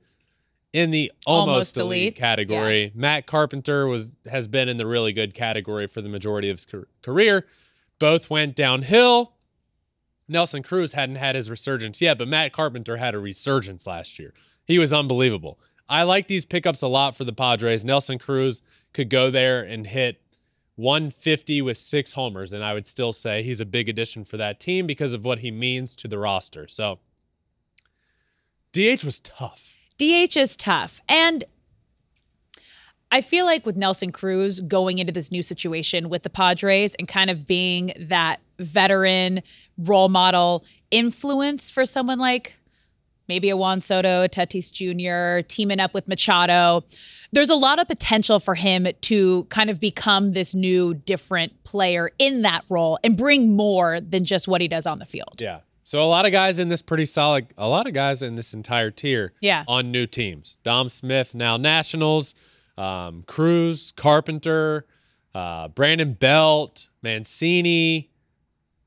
in 0.75 0.91
the 0.91 1.11
almost, 1.27 1.49
Almost 1.49 1.77
elite, 1.79 2.03
elite, 2.03 2.17
category. 2.17 2.93
Matt 2.95 3.27
Carpenter 3.27 3.87
was 3.87 4.15
has 4.31 4.47
been 4.47 4.69
in 4.69 4.77
the 4.77 4.87
really 4.87 5.15
good 5.15 5.33
category 5.33 5.87
for 5.87 6.03
the 6.03 6.09
majority 6.11 6.51
of 6.51 6.59
his 6.59 6.85
career. 7.03 7.47
Both 7.99 8.29
went 8.29 8.55
downhill. 8.55 9.33
Nelson 10.29 10.63
Cruz 10.63 10.93
hadn't 10.93 11.17
had 11.17 11.35
his 11.35 11.49
resurgence 11.49 12.03
yet, 12.03 12.19
but 12.19 12.29
Matt 12.29 12.53
Carpenter 12.53 12.99
had 12.99 13.15
a 13.15 13.19
resurgence 13.19 13.87
last 13.87 14.19
year. 14.19 14.35
He 14.67 14.79
was 14.79 14.93
unbelievable. 14.93 15.59
I 15.89 16.03
like 16.03 16.29
these 16.29 16.45
pickups 16.45 16.83
a 16.83 16.89
lot 16.89 17.17
for 17.17 17.25
the 17.25 17.33
Padres. 17.33 17.85
Nelson 17.85 18.19
Cruz 18.19 18.61
could 18.93 19.09
go 19.09 19.31
there 19.31 19.63
and 19.63 19.87
hit 19.87 20.21
150 20.77 21.63
with 21.63 21.77
six 21.77 22.13
homers, 22.13 22.53
and 22.53 22.65
I 22.65 22.75
would 22.75 22.87
still 22.87 23.13
say 23.13 23.43
he's 23.43 23.61
a 23.61 23.67
big 23.67 23.89
addition 23.89 24.25
for 24.25 24.37
that 24.37 24.59
team 24.59 24.87
because 24.87 25.13
of 25.13 25.25
what 25.25 25.41
he 25.41 25.51
means 25.51 25.95
to 25.97 26.09
the 26.09 26.19
roster. 26.19 26.67
So, 26.67 26.99
DH 28.73 29.05
was 29.05 29.21
tough. 29.21 29.79
DH 29.99 30.37
is 30.37 30.57
tough. 30.57 31.01
And 31.09 31.45
I 33.13 33.21
feel 33.21 33.45
like 33.45 33.65
with 33.65 33.77
Nelson 33.77 34.11
Cruz 34.11 34.59
going 34.59 34.99
into 34.99 35.13
this 35.13 35.31
new 35.31 35.45
situation 35.45 36.09
with 36.09 36.25
the 36.25 36.31
Padres 36.31 36.97
and 36.97 37.07
kind 37.07 37.31
of 37.31 37.47
being 37.47 37.93
that 37.97 38.41
veteran 38.59 39.43
role 39.79 40.09
model 40.09 40.65
influence 40.91 41.71
for 41.71 41.87
someone 41.87 42.19
like 42.19 42.55
maybe 43.29 43.51
a 43.51 43.57
Juan 43.57 43.81
Soto, 43.81 44.23
a 44.23 44.29
Tatis 44.29 44.71
Jr., 44.73 45.47
teaming 45.49 45.81
up 45.81 45.95
with 45.95 46.07
Machado. 46.09 46.85
There's 47.33 47.51
a 47.51 47.55
lot 47.57 47.79
of 47.81 47.89
potential 47.89 48.39
for 48.41 48.55
him 48.55 48.87
to 49.03 49.45
kind 49.45 49.71
of 49.71 49.81
become 49.81 50.33
this 50.33 50.55
new, 50.55 50.95
different 50.95 51.65
player 51.65 52.11
in 52.19 52.43
that 52.43 52.65
role 52.69 52.99
and 53.03 53.17
bring 53.17 53.57
more 53.57 54.01
than 54.01 54.25
just 54.25 54.47
what 54.47 54.61
he 54.61 54.69
does 54.69 54.87
on 54.87 54.99
the 54.99 55.07
field. 55.07 55.41
Yeah. 55.41 55.61
So 55.87 56.03
a 56.03 56.07
lot 56.07 56.27
of 56.27 56.33
guys 56.33 56.59
in 56.59 56.69
this 56.69 56.81
pretty 56.83 57.05
solid, 57.07 57.47
a 57.59 57.69
lot 57.69 57.87
of 57.87 57.93
guys 57.93 58.23
in 58.23 58.35
this 58.37 58.55
entire 58.55 58.91
tier 58.91 59.33
Yeah. 59.41 59.65
on 59.69 59.91
new 59.91 60.07
teams. 60.07 60.57
Dom 60.63 60.89
Smith, 60.89 61.35
now 61.35 61.57
Nationals, 61.57 62.35
um, 62.79 63.23
Cruz, 63.27 63.93
Carpenter, 63.93 64.87
uh, 65.35 65.69
Brandon 65.69 66.13
Belt, 66.15 66.89
Mancini, 67.03 68.11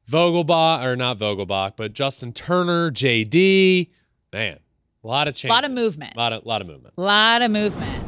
Vogelbach, 0.09 0.83
or 0.83 0.95
not 0.95 1.17
Vogelbach, 1.19 1.73
but 1.75 1.93
Justin 1.93 2.31
Turner, 2.33 2.89
JD. 2.91 3.89
Man, 4.33 4.59
a 5.03 5.07
lot 5.07 5.27
of 5.27 5.35
change. 5.35 5.49
A 5.49 5.53
lot 5.53 5.63
of 5.63 5.71
movement. 5.71 6.15
A 6.15 6.19
lot 6.19 6.33
of, 6.33 6.45
lot 6.45 6.61
of 6.61 6.67
movement. 6.67 6.93
A 6.97 7.01
lot 7.01 7.41
of 7.41 7.51
movement. 7.51 8.03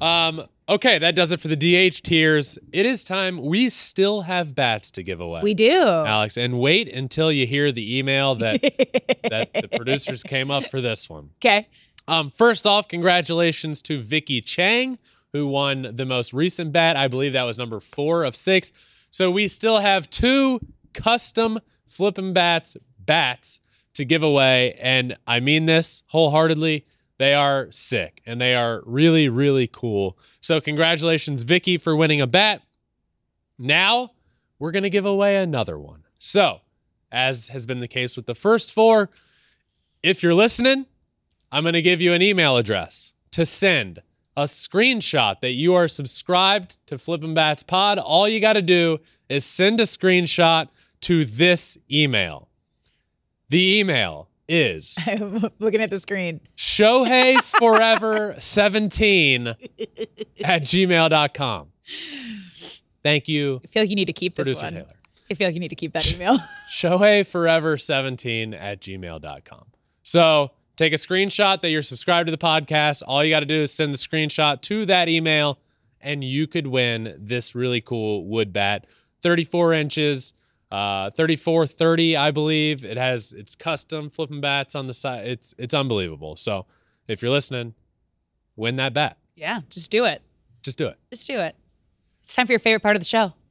Um, 0.00 0.44
okay, 0.68 0.98
that 0.98 1.14
does 1.14 1.32
it 1.32 1.40
for 1.40 1.48
the 1.48 1.56
DH 1.56 2.02
tiers. 2.02 2.58
It 2.72 2.86
is 2.86 3.02
time. 3.02 3.42
We 3.42 3.68
still 3.68 4.22
have 4.22 4.54
bats 4.54 4.90
to 4.92 5.02
give 5.02 5.20
away. 5.20 5.40
We 5.42 5.54
do. 5.54 5.82
Alex, 5.82 6.36
and 6.36 6.60
wait 6.60 6.88
until 6.88 7.32
you 7.32 7.46
hear 7.46 7.72
the 7.72 7.98
email 7.98 8.34
that 8.36 8.60
that 9.30 9.52
the 9.54 9.68
producers 9.74 10.22
came 10.22 10.50
up 10.50 10.66
for 10.66 10.80
this 10.80 11.10
one. 11.10 11.30
Okay. 11.38 11.68
Um, 12.08 12.30
first 12.30 12.66
off, 12.66 12.86
congratulations 12.86 13.82
to 13.82 13.98
Vicky 13.98 14.40
Chang, 14.40 14.98
who 15.32 15.48
won 15.48 15.90
the 15.94 16.06
most 16.06 16.32
recent 16.32 16.72
bat. 16.72 16.96
I 16.96 17.08
believe 17.08 17.32
that 17.32 17.42
was 17.42 17.58
number 17.58 17.80
four 17.80 18.22
of 18.22 18.36
six. 18.36 18.72
So 19.10 19.30
we 19.30 19.48
still 19.48 19.78
have 19.78 20.08
two 20.08 20.60
custom 20.92 21.58
flipping 21.84 22.32
bats 22.32 22.76
bats 22.98 23.60
to 23.96 24.04
give 24.04 24.22
away, 24.22 24.72
and 24.80 25.16
I 25.26 25.40
mean 25.40 25.66
this 25.66 26.02
wholeheartedly. 26.08 26.86
They 27.18 27.32
are 27.32 27.68
sick 27.70 28.20
and 28.26 28.40
they 28.40 28.54
are 28.54 28.82
really, 28.84 29.28
really 29.28 29.66
cool. 29.66 30.18
So 30.40 30.60
congratulations, 30.60 31.44
Vicky, 31.44 31.78
for 31.78 31.96
winning 31.96 32.20
a 32.20 32.26
bat. 32.26 32.62
Now 33.58 34.10
we're 34.58 34.70
gonna 34.70 34.90
give 34.90 35.06
away 35.06 35.36
another 35.38 35.78
one. 35.78 36.02
So, 36.18 36.60
as 37.10 37.48
has 37.48 37.66
been 37.66 37.78
the 37.78 37.88
case 37.88 38.16
with 38.16 38.26
the 38.26 38.34
first 38.34 38.72
four, 38.72 39.10
if 40.02 40.22
you're 40.22 40.34
listening, 40.34 40.86
I'm 41.50 41.64
going 41.64 41.74
to 41.74 41.82
give 41.82 42.00
you 42.00 42.12
an 42.12 42.22
email 42.22 42.56
address 42.56 43.12
to 43.32 43.46
send 43.46 44.02
a 44.36 44.42
screenshot 44.42 45.40
that 45.40 45.52
you 45.52 45.74
are 45.74 45.88
subscribed 45.88 46.78
to 46.86 46.98
Flippin' 46.98 47.34
Bats 47.34 47.62
Pod. 47.62 47.98
All 47.98 48.28
you 48.28 48.40
got 48.40 48.54
to 48.54 48.62
do 48.62 48.98
is 49.28 49.44
send 49.44 49.80
a 49.80 49.84
screenshot 49.84 50.68
to 51.02 51.24
this 51.24 51.78
email. 51.90 52.45
The 53.48 53.78
email 53.78 54.28
is 54.48 54.96
I'm 55.06 55.50
Looking 55.58 55.80
at 55.80 55.90
the 55.90 56.00
screen. 56.00 56.40
Shohei 56.56 57.42
Forever 57.58 58.34
17 58.38 59.48
at 59.48 60.62
gmail.com. 60.62 61.68
Thank 63.02 63.28
you, 63.28 63.60
I 63.64 63.66
feel 63.68 63.82
like 63.82 63.90
you 63.90 63.96
need 63.96 64.06
to 64.06 64.12
keep 64.12 64.34
this 64.34 64.48
producer 64.48 64.66
one. 64.66 64.72
Taylor. 64.72 64.86
I 65.30 65.34
feel 65.34 65.48
like 65.48 65.54
you 65.54 65.60
need 65.60 65.68
to 65.68 65.76
keep 65.76 65.92
that 65.92 66.12
email. 66.12 66.38
Shohei 66.70 67.26
Forever 67.26 67.76
17 67.76 68.54
at 68.54 68.80
gmail.com. 68.80 69.64
So 70.02 70.50
take 70.76 70.92
a 70.92 70.96
screenshot 70.96 71.60
that 71.62 71.70
you're 71.70 71.82
subscribed 71.82 72.26
to 72.26 72.30
the 72.30 72.38
podcast. 72.38 73.02
All 73.06 73.22
you 73.24 73.30
got 73.30 73.40
to 73.40 73.46
do 73.46 73.54
is 73.62 73.72
send 73.72 73.92
the 73.92 73.98
screenshot 73.98 74.60
to 74.62 74.86
that 74.86 75.08
email, 75.08 75.58
and 76.00 76.22
you 76.24 76.46
could 76.46 76.66
win 76.66 77.14
this 77.18 77.54
really 77.54 77.80
cool 77.80 78.26
wood 78.26 78.52
bat. 78.52 78.86
34 79.20 79.72
inches, 79.74 80.34
uh, 80.70 81.10
34 81.10 81.66
30, 81.66 82.16
I 82.16 82.30
believe. 82.30 82.84
It 82.84 82.96
has 82.96 83.32
it's 83.32 83.54
custom 83.54 84.10
flipping 84.10 84.40
bats 84.40 84.74
on 84.74 84.86
the 84.86 84.94
side. 84.94 85.26
It's 85.26 85.54
it's 85.58 85.74
unbelievable. 85.74 86.36
So 86.36 86.66
if 87.06 87.22
you're 87.22 87.30
listening, 87.30 87.74
win 88.56 88.76
that 88.76 88.92
bat. 88.94 89.16
yeah, 89.34 89.60
just 89.70 89.90
do 89.90 90.04
it. 90.04 90.22
Just 90.62 90.78
do 90.78 90.86
it. 90.88 90.96
Just 91.10 91.26
do 91.28 91.38
it. 91.38 91.54
It's 92.22 92.34
time 92.34 92.46
for 92.46 92.52
your 92.52 92.58
favorite 92.58 92.82
part 92.82 92.96
of 92.96 93.00
the 93.00 93.06
show. 93.06 93.34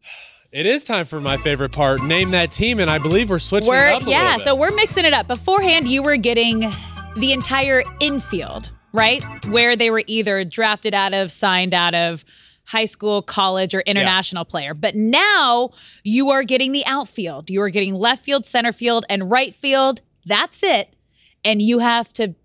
It 0.51 0.66
is 0.66 0.86
time 0.86 1.03
for 1.05 1.20
my 1.20 1.36
favorite 1.36 1.74
part. 1.74 2.01
Name 2.01 2.32
that 2.32 2.49
team, 2.49 2.80
and 2.80 2.89
I 2.89 2.97
believe 2.97 3.30
we're 3.30 3.39
switching 3.39 3.68
We're 3.68 3.89
it 3.89 4.03
up. 4.03 4.07
yeah, 4.07 4.38
so 4.38 4.55
we're 4.55 4.74
mixing 4.74 5.03
it 5.03 5.13
up. 5.13 5.28
Beforehand, 5.28 5.86
you 5.86 6.01
were 6.01 6.16
getting 6.16 6.72
the 7.18 7.34
entire 7.34 7.84
infield, 7.99 8.72
right? 8.93 9.22
Where 9.47 9.76
they 9.76 9.89
were 9.89 10.03
either 10.07 10.45
drafted 10.45 10.93
out 10.93 11.13
of, 11.13 11.30
signed 11.30 11.74
out 11.74 11.93
of, 11.93 12.24
high 12.66 12.86
school, 12.86 13.22
college, 13.22 13.74
or 13.76 13.82
international 13.82 14.45
player. 14.45 14.74
But 14.74 14.95
now 14.95 15.70
you 16.03 16.30
are 16.30 16.43
getting 16.43 16.72
the 16.72 16.84
outfield. 16.86 17.49
You 17.49 17.61
are 17.61 17.70
getting 17.70 17.93
left 17.95 18.24
field, 18.24 18.45
center 18.45 18.72
field, 18.72 19.05
and 19.09 19.30
right 19.30 19.53
field. 19.53 20.01
That's 20.26 20.63
it. 20.63 20.95
And 21.43 21.61
you 21.61 21.80
have 21.80 22.13
to 22.13 22.36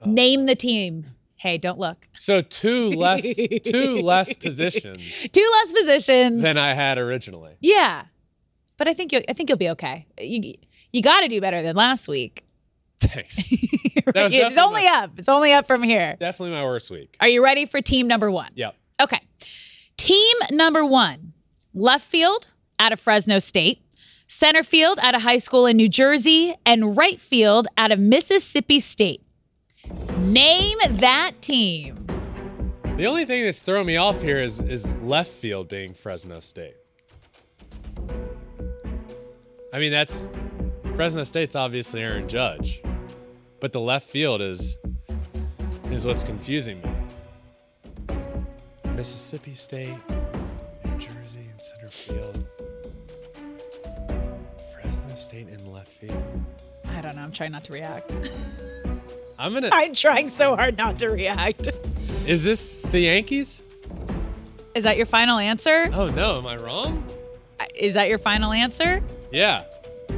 Oh. 0.00 0.10
name 0.10 0.44
the 0.46 0.54
team. 0.54 1.06
Hey, 1.36 1.56
don't 1.58 1.78
look. 1.78 2.08
So 2.18 2.40
two 2.42 2.90
less 2.90 3.22
two 3.64 4.00
less 4.02 4.32
positions 4.36 5.26
Two 5.32 5.50
less 5.52 5.72
positions. 5.72 6.42
than 6.42 6.56
I 6.58 6.74
had 6.74 6.98
originally. 6.98 7.54
yeah, 7.60 8.04
but 8.76 8.88
I 8.88 8.94
think 8.94 9.12
you 9.12 9.22
I 9.28 9.32
think 9.34 9.48
you'll 9.48 9.58
be 9.58 9.70
okay. 9.70 10.06
You 10.20 10.54
you 10.92 11.02
got 11.02 11.20
to 11.20 11.28
do 11.28 11.40
better 11.40 11.62
than 11.62 11.76
last 11.76 12.08
week. 12.08 12.44
Thanks. 13.00 13.36
was 14.14 14.32
it's 14.32 14.56
only 14.58 14.84
my- 14.84 15.02
up. 15.04 15.10
It's 15.18 15.28
only 15.28 15.52
up 15.52 15.66
from 15.66 15.82
here. 15.82 16.16
Definitely 16.18 16.56
my 16.56 16.64
worst 16.64 16.90
week. 16.90 17.16
Are 17.20 17.28
you 17.28 17.42
ready 17.44 17.66
for 17.66 17.80
team 17.80 18.06
number 18.08 18.30
one? 18.30 18.50
Yep. 18.54 18.74
Okay. 19.02 19.20
Team 19.96 20.36
number 20.50 20.84
one 20.84 21.32
left 21.72 22.04
field 22.04 22.46
out 22.78 22.92
of 22.92 23.00
Fresno 23.00 23.38
State, 23.38 23.80
center 24.28 24.62
field 24.62 24.98
out 25.00 25.14
of 25.14 25.22
high 25.22 25.38
school 25.38 25.66
in 25.66 25.76
New 25.76 25.88
Jersey, 25.88 26.54
and 26.66 26.96
right 26.96 27.20
field 27.20 27.68
out 27.78 27.92
of 27.92 27.98
Mississippi 27.98 28.80
State. 28.80 29.22
Name 30.18 30.78
that 30.90 31.32
team. 31.40 32.06
The 32.96 33.06
only 33.06 33.24
thing 33.24 33.44
that's 33.44 33.60
throwing 33.60 33.86
me 33.86 33.96
off 33.96 34.22
here 34.22 34.40
is 34.40 34.60
is 34.60 34.92
left 35.02 35.30
field 35.30 35.68
being 35.68 35.94
Fresno 35.94 36.40
State. 36.40 36.76
I 39.72 39.78
mean, 39.78 39.90
that's 39.90 40.28
Fresno 40.94 41.24
State's 41.24 41.56
obviously 41.56 42.02
Aaron 42.02 42.28
Judge, 42.28 42.82
but 43.60 43.72
the 43.72 43.80
left 43.80 44.08
field 44.08 44.40
is 44.40 44.76
is 45.90 46.04
what's 46.04 46.24
confusing 46.24 46.80
me. 46.82 46.90
Mississippi 48.94 49.54
State, 49.54 49.96
New 50.84 50.98
Jersey, 50.98 51.46
and 51.50 51.60
center 51.60 51.88
field. 51.88 52.46
Fresno 54.72 55.14
State 55.16 55.48
in 55.48 55.72
left 55.72 55.88
field. 55.88 56.22
I 56.84 57.00
don't 57.00 57.16
know. 57.16 57.22
I'm 57.22 57.32
trying 57.32 57.52
not 57.52 57.64
to 57.64 57.72
react. 57.72 58.14
I'm 59.38 59.52
gonna. 59.52 59.70
I'm 59.72 59.94
trying 59.94 60.28
so 60.28 60.54
hard 60.54 60.76
not 60.76 60.98
to 61.00 61.08
react. 61.08 61.68
Is 62.26 62.44
this 62.44 62.74
the 62.92 63.00
Yankees? 63.00 63.60
Is 64.76 64.84
that 64.84 64.96
your 64.96 65.06
final 65.06 65.38
answer? 65.38 65.90
Oh 65.92 66.06
no, 66.06 66.38
am 66.38 66.46
I 66.46 66.56
wrong? 66.56 67.04
Is 67.74 67.94
that 67.94 68.08
your 68.08 68.18
final 68.18 68.52
answer? 68.52 69.02
Yeah. 69.32 69.64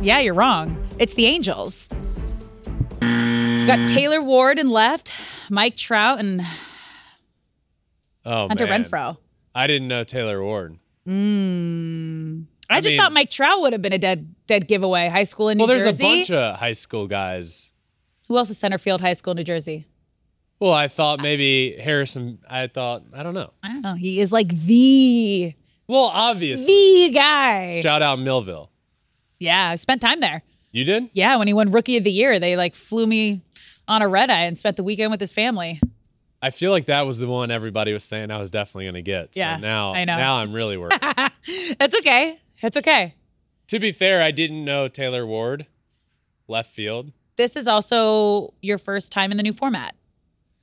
Yeah, 0.03 0.19
you're 0.21 0.35
wrong. 0.35 0.87
It's 0.99 1.15
the 1.15 1.27
Angels. 1.27 1.89
Got 3.01 3.89
Taylor 3.89 4.23
Ward 4.23 4.59
and 4.59 4.71
left, 4.71 5.13
Mike 5.51 5.77
Trout, 5.77 6.21
and 6.21 6.43
Oh 8.27 8.49
Hunter 8.49 8.67
man. 8.67 8.85
Renfroe. 8.85 9.17
I 9.55 9.67
didn't 9.67 9.89
know 9.89 10.05
Taylor 10.05 10.43
Ward. 10.43 10.79
I, 11.07 12.75
I 12.77 12.81
just 12.81 12.93
mean- 12.93 13.01
thought 13.01 13.13
Mike 13.13 13.31
Trout 13.31 13.61
would 13.61 13.73
have 13.73 13.83
been 13.83 13.93
a 13.93 13.99
dead 13.99 14.35
dead 14.47 14.67
giveaway. 14.69 15.09
High 15.09 15.25
school 15.25 15.49
in 15.49 15.59
New 15.59 15.67
Jersey. 15.67 15.85
Well, 15.85 15.85
there's 15.85 15.97
Jersey. 15.97 16.05
a 16.05 16.17
bunch 16.19 16.31
of 16.31 16.57
high 16.57 16.73
school 16.73 17.07
guys. 17.07 17.71
Who 18.29 18.37
else 18.37 18.51
is 18.51 18.59
center 18.59 18.79
field 18.79 19.01
high 19.01 19.13
school 19.13 19.35
New 19.35 19.45
Jersey? 19.45 19.87
Well, 20.59 20.73
I 20.73 20.89
thought 20.89 21.21
maybe 21.21 21.77
Harrison. 21.79 22.39
I 22.51 22.67
thought 22.67 23.03
I 23.15 23.23
don't 23.23 23.35
know. 23.35 23.53
I 23.63 23.69
don't 23.69 23.83
know. 23.83 23.95
He 23.95 24.21
is 24.21 24.33
like 24.33 24.49
the 24.49 25.55
Well, 25.87 26.11
obviously. 26.13 27.07
the 27.09 27.11
guy. 27.15 27.81
Shout 27.81 28.03
out 28.03 28.19
Millville. 28.19 28.71
Yeah, 29.39 29.71
I 29.71 29.75
spent 29.77 30.01
time 30.01 30.21
there. 30.21 30.43
You 30.73 30.85
did? 30.85 31.09
Yeah, 31.13 31.37
when 31.37 31.47
he 31.47 31.53
won 31.55 31.71
Rookie 31.71 31.97
of 31.99 32.05
the 32.05 32.11
Year, 32.11 32.39
they 32.41 32.57
like 32.57 32.75
flew 32.75 33.07
me 33.07 33.43
on 33.87 34.03
a 34.03 34.09
red 34.09 34.31
eye 34.31 34.43
and 34.45 34.59
spent 34.59 34.77
the 34.77 34.83
weekend 34.83 35.11
with 35.11 35.21
his 35.21 35.31
family. 35.33 35.81
I 36.43 36.51
feel 36.51 36.71
like 36.71 36.87
that 36.87 37.07
was 37.07 37.19
the 37.19 37.27
one 37.27 37.51
everybody 37.51 37.93
was 37.93 38.05
saying 38.05 38.31
I 38.31 38.39
was 38.39 38.51
definitely 38.51 38.85
going 38.85 38.95
to 38.95 39.03
get. 39.03 39.35
So 39.35 39.41
Yeah, 39.41 39.57
now, 39.57 39.95
I 39.95 40.05
know. 40.05 40.17
Now 40.17 40.37
I'm 40.37 40.53
really 40.53 40.77
worried. 40.77 41.01
That's 41.79 41.95
okay. 41.97 42.41
That's 42.63 42.77
okay. 42.77 43.15
to 43.69 43.79
be 43.79 43.93
fair, 43.93 44.23
I 44.23 44.31
didn't 44.31 44.65
know 44.65 44.89
Taylor 44.89 45.27
Ward, 45.27 45.67
left 46.49 46.73
field. 46.73 47.13
This 47.37 47.57
is 47.57 47.67
also 47.67 48.55
your 48.63 48.79
first 48.79 49.13
time 49.13 49.31
in 49.31 49.37
the 49.37 49.43
new 49.43 49.53
format. 49.53 49.95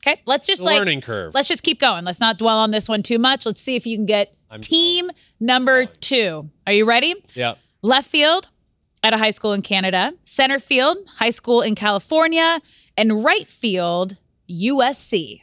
Okay, 0.06 0.22
let's 0.26 0.46
just 0.46 0.62
like 0.62 0.78
Learning 0.78 1.02
curve. 1.02 1.34
Let's 1.34 1.48
just 1.48 1.64
keep 1.64 1.80
going. 1.80 2.04
Let's 2.04 2.20
not 2.20 2.38
dwell 2.38 2.58
on 2.58 2.72
this 2.72 2.90
one 2.90 3.04
too 3.04 3.18
much. 3.18 3.46
Let's 3.46 3.62
see 3.62 3.76
if 3.76 3.86
you 3.86 3.96
can 3.96 4.06
get 4.06 4.36
I'm 4.52 4.60
team 4.60 5.12
number 5.40 5.86
two. 5.86 6.50
Are 6.68 6.74
you 6.74 6.84
ready? 6.86 7.16
Yep. 7.36 7.58
Left 7.82 8.10
field 8.10 8.50
at 9.02 9.14
a 9.14 9.18
high 9.18 9.32
school 9.32 9.54
in 9.54 9.62
Canada, 9.62 10.14
center 10.26 10.60
field, 10.60 10.98
high 11.18 11.30
school 11.30 11.62
in 11.62 11.76
California, 11.76 12.60
and 12.98 13.24
right 13.24 13.48
field, 13.48 14.18
USC. 14.50 15.43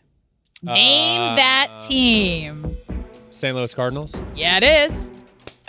Name 0.63 1.21
Uh, 1.21 1.37
that 1.37 1.85
team. 1.89 2.77
St. 3.31 3.57
Louis 3.57 3.73
Cardinals. 3.75 4.15
Yeah, 4.35 4.59
it 4.59 4.63
is. 4.91 5.11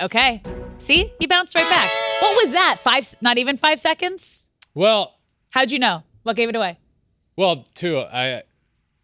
Okay. 0.01 0.41
See, 0.79 1.11
he 1.19 1.27
bounced 1.27 1.55
right 1.55 1.69
back. 1.69 1.89
What 2.21 2.43
was 2.45 2.53
that? 2.53 2.77
Five? 2.83 3.13
Not 3.21 3.37
even 3.37 3.55
five 3.57 3.79
seconds. 3.79 4.49
Well, 4.73 5.17
How'd 5.51 5.69
you 5.71 5.79
know? 5.79 6.03
What 6.23 6.35
gave 6.35 6.49
it 6.49 6.55
away? 6.55 6.77
well, 7.37 7.65
two. 7.73 7.99
I 7.99 8.43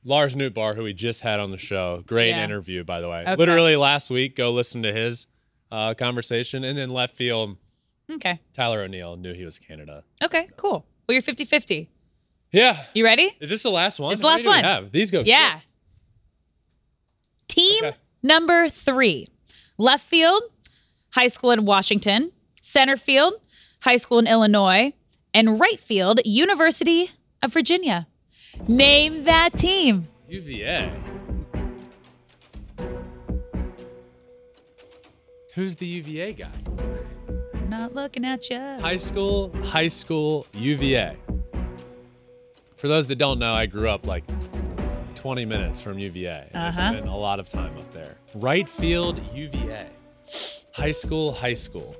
Lars 0.04 0.36
Nootbaar, 0.36 0.76
who 0.76 0.84
we 0.84 0.94
just 0.94 1.22
had 1.22 1.40
on 1.40 1.52
the 1.52 1.58
show, 1.58 2.04
great 2.08 2.30
Yeah. 2.30 2.44
interview 2.44 2.84
by 2.84 3.02
the 3.02 3.10
way. 3.10 3.22
Okay. 3.24 3.36
Literally 3.36 3.76
last 3.76 4.10
week, 4.10 4.36
go 4.36 4.52
listen 4.52 4.84
to 4.84 4.94
his 4.94 5.28
uh, 5.72 5.94
conversation, 5.96 6.64
and 6.64 6.78
then 6.78 6.90
left 6.90 7.16
field. 7.16 7.58
Okay. 8.10 8.40
Tyler 8.54 8.82
O'Neill 8.82 9.18
knew 9.18 9.34
he 9.34 9.44
was 9.44 9.60
Canada. 9.60 10.04
Okay. 10.24 10.48
Cool. 10.56 10.86
Well, 11.08 11.14
you're 11.14 11.22
50-50. 11.22 11.88
Yeah. 12.54 12.86
You 12.94 13.04
ready? 13.04 13.36
Is 13.42 13.50
this 13.50 13.64
the 13.64 13.72
last 13.72 14.00
one? 14.00 14.14
It's 14.14 14.22
the 14.22 14.28
last 14.28 14.46
one. 14.46 14.90
These 14.92 15.12
go. 15.12 15.22
Yeah. 15.22 15.60
Team 17.48 17.84
Okay. 17.86 17.98
number 18.24 18.70
three 18.70 19.28
left 19.78 20.06
field, 20.06 20.42
high 21.12 21.28
school 21.28 21.52
in 21.52 21.66
Washington, 21.66 22.32
center 22.62 22.98
field, 22.98 23.34
high 23.82 23.98
school 23.98 24.20
in 24.20 24.28
Illinois, 24.28 24.94
and 25.34 25.60
right 25.60 25.80
field, 25.80 26.20
University 26.26 27.12
of 27.44 27.54
Virginia. 27.54 28.08
Name 28.68 29.24
that 29.26 29.56
team. 29.58 30.08
UVA. 30.28 30.92
Who's 35.54 35.76
the 35.76 35.86
UVA 35.86 36.34
guy? 36.34 36.52
Not 37.68 37.94
looking 37.96 38.26
at 38.26 38.50
you. 38.50 38.58
High 38.80 38.98
school, 38.98 39.52
high 39.64 39.88
school, 39.88 40.46
UVA. 40.54 41.18
For 42.76 42.88
those 42.88 43.08
that 43.08 43.16
don't 43.18 43.40
know, 43.40 43.54
I 43.54 43.66
grew 43.66 43.90
up 43.90 44.06
like 44.06 44.24
20 45.18 45.46
minutes 45.46 45.82
from 45.82 45.98
UVA. 46.00 46.48
And 46.54 46.64
I 46.64 46.68
Uh-huh. 46.70 46.72
spent 46.92 47.08
a 47.08 47.14
lot 47.16 47.40
of 47.40 47.50
time 47.50 47.76
up 47.78 47.92
there. 47.94 48.16
Right 48.36 48.70
field, 48.70 49.20
UVA. 49.34 49.88
High 50.72 50.92
school, 50.92 51.32
high 51.34 51.56
school. 51.56 51.96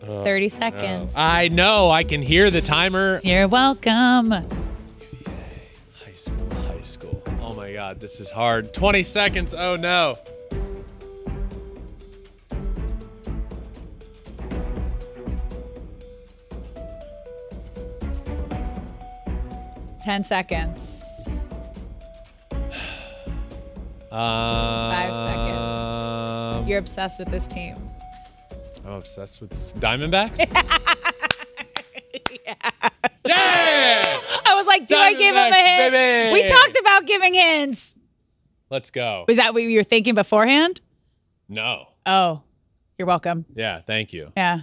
30 0.00 0.48
seconds. 0.48 1.12
I 1.16 1.48
know, 1.48 1.90
I 1.90 2.04
can 2.04 2.22
hear 2.22 2.50
the 2.50 2.60
timer. 2.60 3.20
You're 3.22 3.48
welcome. 3.48 4.32
UVA, 4.32 4.44
high 6.04 6.14
school, 6.14 6.54
high 6.66 6.80
school. 6.80 7.22
Oh 7.42 7.54
my 7.54 7.72
God, 7.72 8.00
this 8.00 8.20
is 8.20 8.30
hard. 8.30 8.72
20 8.72 9.02
seconds. 9.02 9.54
Oh 9.54 9.76
no. 9.76 10.18
Ten 20.02 20.24
seconds. 20.24 21.04
Five 24.10 25.14
seconds. 25.14 26.68
You're 26.68 26.78
obsessed 26.78 27.18
with 27.18 27.30
this 27.30 27.46
team. 27.46 27.76
I'm 28.84 28.92
obsessed 28.92 29.40
with 29.40 29.50
this. 29.50 29.72
Diamondbacks? 29.74 30.38
yeah! 32.44 32.54
yeah. 33.24 34.20
I 34.46 34.54
was 34.56 34.66
like, 34.66 34.86
do 34.86 34.96
I 34.96 35.12
give 35.12 35.34
him 35.34 35.52
a 35.52 35.54
hint? 35.54 35.92
baby. 35.92 36.32
We 36.32 36.48
talked 36.48 36.78
about 36.80 37.06
giving 37.06 37.34
hints. 37.34 37.94
Let's 38.70 38.90
go. 38.90 39.24
Was 39.28 39.36
that 39.36 39.52
what 39.52 39.62
you 39.62 39.76
were 39.76 39.84
thinking 39.84 40.14
beforehand? 40.14 40.80
No. 41.48 41.88
Oh, 42.06 42.42
you're 42.98 43.06
welcome. 43.06 43.44
Yeah, 43.54 43.80
thank 43.82 44.12
you. 44.12 44.32
Yeah. 44.36 44.60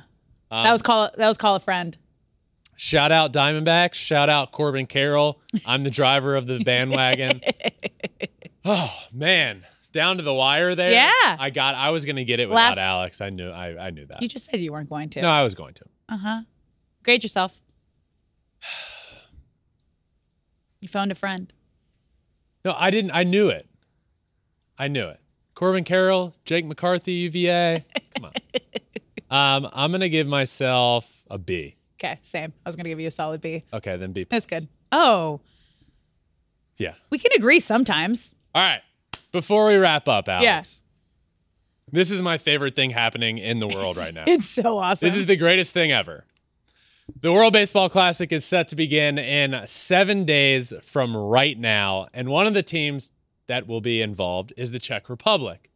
Um, 0.50 0.64
that 0.64 0.72
was 0.72 0.82
call 0.82 1.10
that 1.16 1.28
was 1.28 1.38
call 1.38 1.56
a 1.56 1.60
friend. 1.60 1.98
Shout 2.80 3.12
out 3.12 3.34
Diamondbacks. 3.34 3.96
Shout 3.96 4.30
out 4.30 4.52
Corbin 4.52 4.86
Carroll. 4.86 5.42
I'm 5.66 5.84
the 5.84 5.90
driver 5.90 6.36
of 6.36 6.46
the 6.48 6.60
bandwagon. 6.64 7.42
oh 8.66 8.94
man, 9.12 9.66
down 9.92 10.18
to 10.18 10.24
the 10.24 10.34
wire 10.34 10.76
there. 10.76 10.92
Yeah. 10.92 11.38
I 11.40 11.50
got. 11.50 11.74
I 11.76 11.90
was 11.90 12.06
gonna 12.06 12.24
get 12.24 12.40
it 12.40 12.48
without 12.48 12.70
Last- 12.70 12.78
Alex. 12.78 13.20
I 13.22 13.30
knew. 13.32 13.50
I, 13.50 13.88
I 13.88 13.90
knew 13.90 14.06
that. 14.06 14.22
You 14.22 14.28
just 14.28 14.46
said 14.50 14.60
you 14.62 14.72
weren't 14.72 14.90
going 14.90 15.10
to. 15.10 15.22
no, 15.22 15.30
I 15.30 15.44
was 15.44 15.56
going 15.56 15.74
to. 15.74 15.86
Uh-huh. 16.10 16.42
Grade 17.04 17.24
yourself. 17.24 17.60
You 20.82 20.88
phoned 20.88 21.12
a 21.12 21.16
friend. 21.16 21.52
No, 22.64 22.76
I 22.78 22.92
didn't. 22.92 23.12
I 23.12 23.24
knew 23.24 23.50
it. 23.50 23.68
I 24.78 24.88
knew 24.88 25.08
it. 25.08 25.20
Corbin 25.56 25.84
Carroll, 25.84 26.36
Jake 26.46 26.66
McCarthy, 26.66 27.14
UVA. 27.14 27.86
Come 28.16 28.26
on. 28.26 28.34
Um, 29.30 29.68
I'm 29.74 29.92
gonna 29.92 30.08
give 30.08 30.26
myself 30.26 31.24
a 31.30 31.38
B. 31.38 31.76
Okay, 32.00 32.18
same. 32.22 32.54
I 32.66 32.70
was 32.70 32.76
gonna 32.76 32.90
give 32.90 33.00
you 33.00 33.08
a 33.08 33.12
solid 33.12 33.42
B. 33.42 33.64
Okay, 33.74 33.98
then 33.98 34.12
B. 34.12 34.26
That's 34.30 34.46
good. 34.46 34.68
Oh, 34.92 35.42
Yeah. 36.78 36.94
we 37.10 37.18
can 37.18 37.32
agree 37.36 37.60
sometimes. 37.60 38.36
All 38.54 38.62
right. 38.64 38.82
Before 39.32 39.68
we 39.68 39.76
wrap 39.76 40.08
up, 40.08 40.30
Alex. 40.30 40.44
Yeah. 40.44 40.64
This 41.92 42.12
is 42.12 42.22
my 42.22 42.38
favorite 42.38 42.76
thing 42.76 42.92
happening 42.92 43.38
in 43.38 43.60
the 43.60 43.68
world 43.68 43.98
right 43.98 44.14
now. 44.14 44.26
It's 44.28 44.48
so 44.48 44.78
awesome. 44.78 45.06
This 45.08 45.16
is 45.18 45.26
the 45.26 45.36
greatest 45.38 45.74
thing 45.74 45.92
ever. 45.92 46.26
The 47.22 47.32
World 47.32 47.54
Baseball 47.54 47.90
Classic 47.90 48.32
is 48.34 48.44
set 48.44 48.68
to 48.68 48.76
begin 48.76 49.18
in 49.18 49.66
seven 49.66 50.26
days 50.26 50.74
from 50.82 51.16
right 51.16 51.58
now, 51.58 52.08
and 52.14 52.28
one 52.30 52.46
of 52.48 52.54
the 52.54 52.64
teams 52.64 53.12
that 53.48 53.66
will 53.66 53.80
be 53.80 54.02
involved 54.02 54.52
is 54.58 54.72
the 54.72 54.80
Czech 54.80 55.08
Republic. 55.10 55.72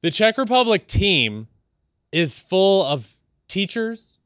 The 0.00 0.12
Czech 0.12 0.38
Republic 0.38 0.86
team 0.86 1.48
is 2.12 2.38
full 2.38 2.84
of 2.84 3.16
teachers, 3.48 4.17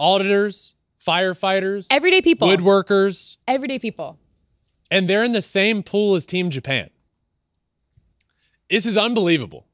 auditors, 0.00 0.74
firefighters, 0.98 1.86
everyday 1.90 2.22
people. 2.22 2.48
woodworkers, 2.48 3.36
Everyday 3.46 3.78
people. 3.78 4.18
and 4.90 5.08
they're 5.08 5.22
in 5.22 5.32
the 5.32 5.42
same 5.42 5.82
pool 5.84 6.14
as 6.16 6.26
Team 6.26 6.50
Japan. 6.50 6.90
This 8.68 8.86
is 8.86 8.96
unbelievable. 8.96 9.66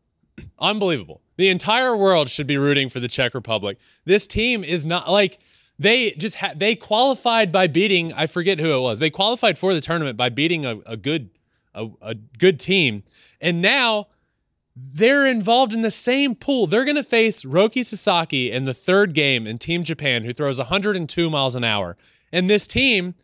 Unbelievable. 0.59 1.21
The 1.37 1.49
entire 1.49 1.97
world 1.97 2.31
should 2.31 2.47
be 2.47 2.57
rooting 2.57 2.89
for 2.89 2.99
the 3.01 3.09
Czech 3.09 3.35
Republic. 3.35 3.79
This 4.05 4.27
team 4.27 4.65
is 4.65 4.87
not 4.87 5.11
like 5.11 5.39
they 5.79 6.13
just 6.13 6.37
ha- 6.37 6.53
they 6.57 6.75
qualified 6.75 7.53
by 7.53 7.67
beating 7.67 8.13
I 8.15 8.27
forget 8.27 8.59
who 8.59 8.75
it 8.75 8.81
was. 8.81 8.99
They 8.99 9.11
qualified 9.11 9.59
for 9.59 9.75
the 9.75 9.81
tournament 9.83 10.17
by 10.17 10.31
beating 10.31 10.65
a, 10.65 10.79
a 10.87 10.97
good 10.97 11.31
a, 11.75 11.89
a 12.01 12.15
good 12.15 12.59
team, 12.59 13.03
and 13.41 13.61
now 13.61 14.07
they're 14.77 15.25
involved 15.25 15.73
in 15.73 15.81
the 15.81 15.91
same 15.91 16.35
pool. 16.35 16.67
They're 16.67 16.85
going 16.85 16.97
to 16.97 17.03
face 17.03 17.45
Roki 17.45 17.83
Sasaki 17.85 18.53
in 18.53 18.67
the 18.67 18.75
third 18.75 19.15
game 19.15 19.47
in 19.47 19.57
Team 19.57 19.83
Japan, 19.83 20.25
who 20.25 20.35
throws 20.35 20.59
102 20.59 21.31
miles 21.31 21.57
an 21.57 21.65
hour. 21.65 21.97
And 22.31 22.51
this 22.51 22.67
team 22.67 23.15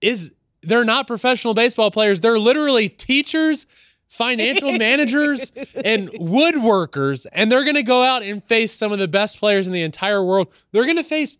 is 0.00 0.32
they're 0.62 0.84
not 0.84 1.06
professional 1.06 1.52
baseball 1.52 1.90
players. 1.90 2.20
They're 2.20 2.38
literally 2.38 2.88
teachers, 2.88 3.66
financial 4.06 4.72
managers, 4.78 5.52
and 5.84 6.08
woodworkers. 6.12 7.26
And 7.30 7.52
they're 7.52 7.64
going 7.64 7.76
to 7.76 7.82
go 7.82 8.02
out 8.02 8.22
and 8.22 8.42
face 8.42 8.72
some 8.72 8.90
of 8.90 8.98
the 8.98 9.08
best 9.08 9.38
players 9.38 9.66
in 9.66 9.74
the 9.74 9.82
entire 9.82 10.24
world. 10.24 10.48
They're 10.72 10.84
going 10.84 10.96
to 10.96 11.04
face. 11.04 11.36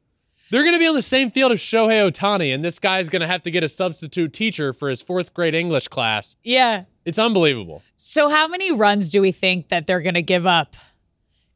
They're 0.51 0.63
going 0.63 0.75
to 0.75 0.79
be 0.79 0.87
on 0.87 0.95
the 0.95 1.03
same 1.03 1.31
field 1.31 1.51
as 1.51 1.59
Shohei 1.59 2.09
Ohtani, 2.09 2.55
and 2.55 2.65
this 2.65 2.79
guy's 2.79 3.09
going 3.09 3.21
to 3.21 3.27
have 3.27 3.43
to 3.43 3.51
get 3.51 3.65
a 3.65 3.69
substitute 3.69 4.33
teacher 4.33 4.73
for 4.73 4.89
his 4.89 5.03
fourth 5.03 5.35
grade 5.35 5.57
English 5.57 5.89
class. 5.89 6.37
Yeah. 6.45 6.85
It's 7.07 7.19
unbelievable. 7.19 7.83
So 7.97 8.29
how 8.29 8.49
many 8.49 8.71
runs 8.73 9.11
do 9.11 9.23
we 9.23 9.33
think 9.33 9.69
that 9.71 9.87
they're 9.87 10.01
gonna 10.03 10.21
give 10.23 10.45
up 10.45 10.77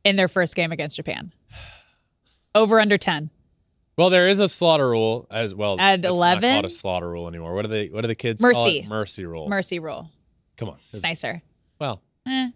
in 0.04 0.16
their 0.16 0.28
first 0.28 0.54
game 0.56 0.72
against 0.72 0.96
Japan? 0.96 1.32
Over 2.54 2.80
under 2.80 2.96
10. 2.96 3.30
Well, 3.98 4.08
there 4.10 4.28
is 4.28 4.38
a 4.40 4.48
slaughter 4.48 4.88
rule 4.88 5.26
as 5.30 5.54
well. 5.54 5.78
At 5.78 6.04
It's 6.04 6.18
not 6.18 6.40
called 6.40 6.64
a 6.64 6.70
slaughter 6.70 7.10
rule 7.10 7.28
anymore. 7.28 7.54
What 7.54 7.64
are 7.66 7.68
they? 7.68 7.88
What 7.88 8.00
do 8.02 8.08
the 8.08 8.14
kids 8.14 8.40
call 8.42 8.50
Mercy. 8.52 8.78
it? 8.78 8.86
Mercy 8.86 9.26
rule. 9.26 9.48
Mercy 9.48 9.78
rule. 9.78 10.08
Come 10.56 10.70
on. 10.70 10.76
It's 10.92 11.02
nicer. 11.02 11.42
Well, 11.78 12.00
Eh. 12.26 12.50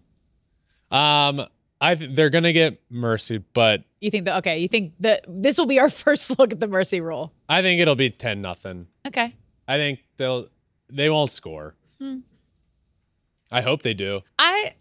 um, 0.90 1.44
I 1.81 1.97
th- 1.97 2.14
they're 2.14 2.31
gonna 2.31 2.52
get 2.52 2.81
mercy, 2.89 3.39
but 3.39 3.82
You 4.01 4.10
think 4.10 4.24
that 4.27 4.36
okay, 4.39 4.59
you 4.60 4.68
think 4.68 4.94
that 5.01 5.24
this 5.28 5.59
will 5.59 5.66
be 5.66 5.78
our 5.81 5.90
first 6.05 6.39
look 6.39 6.52
at 6.52 6.60
the 6.60 6.68
mercy 6.68 7.01
rule. 7.01 7.32
I 7.48 7.60
think 7.60 7.81
it'll 7.81 7.94
be 7.97 8.09
ten 8.10 8.40
nothing. 8.40 8.86
Okay. 9.06 9.35
I 9.68 9.77
think 9.77 9.98
they'll 10.16 10.47
they 10.89 11.10
won't 11.10 11.31
score. 11.32 11.74
Hmm. 12.01 12.18
I 13.50 13.60
hope 13.60 13.82
they 13.82 13.94
do. 13.94 14.20
I 14.38 14.72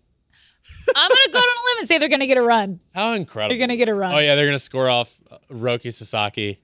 I'm 0.95 1.09
gonna 1.09 1.31
go 1.31 1.37
on 1.39 1.43
a 1.43 1.59
limb 1.69 1.79
and 1.79 1.87
say 1.87 1.97
they're 1.97 2.09
gonna 2.09 2.27
get 2.27 2.37
a 2.37 2.41
run. 2.41 2.79
How 2.93 3.13
incredible! 3.13 3.49
They're 3.57 3.65
gonna 3.67 3.77
get 3.77 3.89
a 3.89 3.93
run. 3.93 4.13
Oh 4.15 4.19
yeah, 4.19 4.35
they're 4.35 4.45
gonna 4.47 4.59
score 4.59 4.89
off 4.89 5.19
uh, 5.29 5.37
Roki 5.51 5.91
Sasaki. 5.93 6.59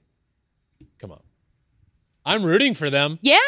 Come 0.98 1.12
on, 1.12 1.20
I'm 2.24 2.42
rooting 2.44 2.74
for 2.74 2.90
them. 2.90 3.18
Yeah. 3.22 3.38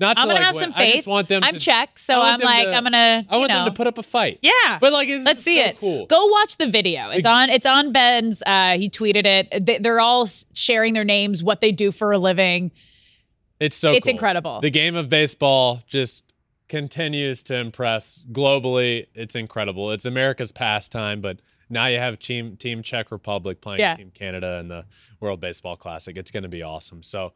Not 0.00 0.16
to 0.16 0.22
I'm 0.22 0.26
gonna 0.28 0.40
like 0.40 0.46
have 0.46 0.54
win. 0.56 0.64
some 0.64 0.72
faith. 0.72 0.92
I 0.92 0.96
just 0.96 1.06
want 1.06 1.28
them. 1.28 1.44
I'm 1.44 1.52
to, 1.54 1.60
Czech, 1.60 1.98
so 2.00 2.20
I'm 2.20 2.40
like, 2.40 2.66
to- 2.66 2.74
I'm 2.74 2.82
gonna. 2.82 3.24
I 3.28 3.36
want 3.36 3.50
you 3.52 3.56
them 3.58 3.66
to 3.66 3.72
put 3.72 3.86
up 3.86 3.96
a 3.96 4.02
fight. 4.02 4.40
Yeah. 4.42 4.78
But 4.80 4.92
like, 4.92 5.08
it's 5.08 5.24
let's 5.24 5.42
see 5.42 5.58
so 5.62 5.64
it. 5.70 5.78
Cool. 5.78 6.06
Go 6.06 6.26
watch 6.26 6.56
the 6.56 6.66
video. 6.66 7.10
It's 7.10 7.24
on. 7.24 7.48
It's 7.48 7.64
on 7.64 7.92
Ben's. 7.92 8.42
Uh, 8.44 8.76
he 8.76 8.90
tweeted 8.90 9.24
it. 9.24 9.64
They, 9.64 9.78
they're 9.78 10.00
all 10.00 10.28
sharing 10.52 10.94
their 10.94 11.04
names, 11.04 11.44
what 11.44 11.60
they 11.60 11.70
do 11.70 11.92
for 11.92 12.10
a 12.10 12.18
living. 12.18 12.72
It's 13.60 13.76
so 13.76 13.92
It's 13.92 14.04
cool. 14.06 14.10
incredible. 14.10 14.60
The 14.60 14.70
game 14.70 14.96
of 14.96 15.08
baseball 15.08 15.80
just 15.86 16.24
continues 16.74 17.40
to 17.44 17.54
impress 17.54 18.24
globally. 18.32 19.06
It's 19.14 19.36
incredible. 19.36 19.92
It's 19.92 20.06
America's 20.06 20.50
pastime, 20.50 21.20
but 21.20 21.38
Now 21.70 21.86
you 21.86 21.98
have 21.98 22.18
team 22.18 22.56
Team 22.56 22.82
Czech 22.82 23.12
Republic 23.12 23.60
playing 23.60 23.78
Yeah. 23.80 23.94
Team 23.94 24.10
Canada 24.12 24.58
in 24.58 24.66
the 24.66 24.84
World 25.20 25.38
Baseball 25.40 25.76
Classic. 25.76 26.16
It's 26.16 26.32
going 26.32 26.42
to 26.42 26.48
be 26.48 26.62
awesome. 26.64 27.00
So 27.02 27.32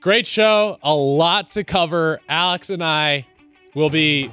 great 0.00 0.26
show, 0.26 0.78
a 0.82 0.92
lot 0.92 1.52
to 1.52 1.62
cover. 1.62 2.20
Alex 2.28 2.68
and 2.70 2.82
I 2.82 3.24
will 3.74 3.88
be 3.88 4.30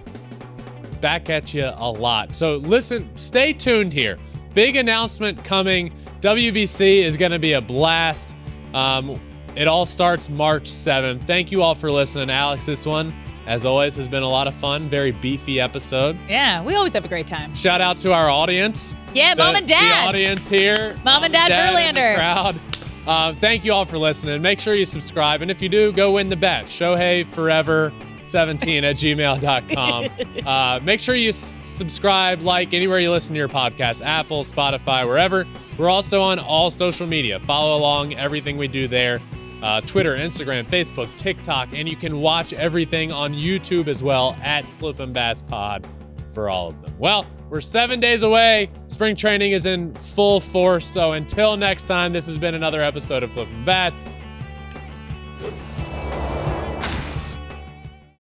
back 1.00 1.30
at 1.30 1.54
you 1.54 1.72
a 1.74 1.92
lot. 1.92 2.36
So 2.36 2.58
listen, 2.58 3.16
stay 3.16 3.54
tuned 3.54 3.94
here. 3.94 4.18
Big 4.56 4.76
announcement 4.76 5.44
coming. 5.44 5.92
WBC 6.22 7.04
is 7.04 7.18
going 7.18 7.32
to 7.32 7.40
be 7.40 7.54
a 7.54 7.62
blast. 7.62 8.36
Um, 8.74 9.20
it 9.56 9.68
all 9.68 9.86
starts 9.86 10.28
March 10.30 10.64
7th. 10.64 11.22
Thank 11.22 11.52
you 11.52 11.62
all 11.62 11.76
for 11.76 11.92
listening, 11.92 12.30
Alex. 12.32 12.66
This 12.66 12.86
one, 12.86 13.14
as 13.46 13.66
always, 13.66 13.96
has 13.96 14.08
been 14.08 14.24
a 14.24 14.30
lot 14.30 14.48
of 14.48 14.56
fun. 14.56 14.90
Very 14.90 15.12
beefy 15.12 15.60
episode. 15.60 16.18
Yeah, 16.28 16.64
we 16.64 16.76
always 16.76 16.94
have 16.94 17.06
a 17.06 17.08
great 17.10 17.28
time. 17.28 17.54
Shout 17.56 17.82
out 17.82 17.98
to 17.98 18.14
our 18.14 18.30
audience. 18.30 18.96
Yeah, 19.14 19.36
the, 19.36 19.44
mom 19.44 19.56
and 19.56 19.68
dad. 19.68 20.04
The 20.04 20.08
audience 20.10 20.50
here. 20.50 20.98
Mom 21.04 21.24
and 21.24 21.34
Dad 21.34 21.50
the 21.52 21.56
Verlander. 22.00 22.16
crowd. 22.16 22.60
Uh, 23.06 23.34
thank 23.36 23.66
you 23.66 23.74
all 23.74 23.86
for 23.86 23.98
listening. 23.98 24.42
Make 24.42 24.60
sure 24.60 24.76
you 24.76 24.86
subscribe. 24.86 25.42
And 25.42 25.52
if 25.52 25.62
you 25.62 25.68
do, 25.70 25.92
go 25.92 26.14
win 26.14 26.30
the 26.30 26.38
bet. 26.38 26.66
Shohei 26.66 27.26
Forever 27.26 27.92
17 28.26 28.84
at 28.84 28.96
gmail.com. 28.96 30.06
Uh, 30.46 30.78
make 30.84 31.00
sure 31.00 31.16
you 31.16 31.30
s- 31.30 31.60
subscribe, 31.70 32.42
like 32.42 32.74
anywhere 32.74 33.00
you 33.00 33.10
listen 33.10 33.34
to 33.34 33.38
your 33.40 33.48
podcast 33.48 34.04
Apple, 34.06 34.42
Spotify, 34.44 35.08
wherever. 35.08 35.46
We're 35.78 35.90
also 35.90 36.22
on 36.22 36.38
all 36.38 36.70
social 36.70 37.08
media. 37.08 37.40
Follow 37.40 37.78
along 37.78 38.16
everything 38.16 38.58
we 38.58 38.68
do 38.68 38.90
there 38.90 39.22
uh, 39.64 39.82
Twitter, 39.82 40.16
Instagram, 40.18 40.66
Facebook, 40.66 41.10
TikTok, 41.16 41.70
and 41.74 41.88
you 41.88 41.96
can 41.96 42.20
watch 42.20 42.52
everything 42.54 43.12
on 43.12 43.34
YouTube 43.34 43.88
as 43.88 44.04
well 44.04 44.38
at 44.44 44.66
Flippin' 44.66 45.14
Bats 45.14 45.42
Pod 45.42 45.88
for 46.30 46.50
all 46.50 46.68
of 46.68 46.82
them. 46.82 46.94
Well, 47.00 47.26
we're 47.50 47.62
seven 47.62 48.00
days 48.00 48.24
away. 48.24 48.70
Spring 48.88 49.16
training 49.16 49.54
is 49.54 49.66
in 49.66 49.94
full 49.96 50.40
force. 50.40 50.86
So 50.86 51.14
until 51.14 51.56
next 51.56 51.86
time, 51.86 52.12
this 52.12 52.26
has 52.26 52.38
been 52.38 52.56
another 52.56 52.82
episode 52.82 53.24
of 53.24 53.32
Flippin' 53.32 53.64
Bats. 53.64 54.08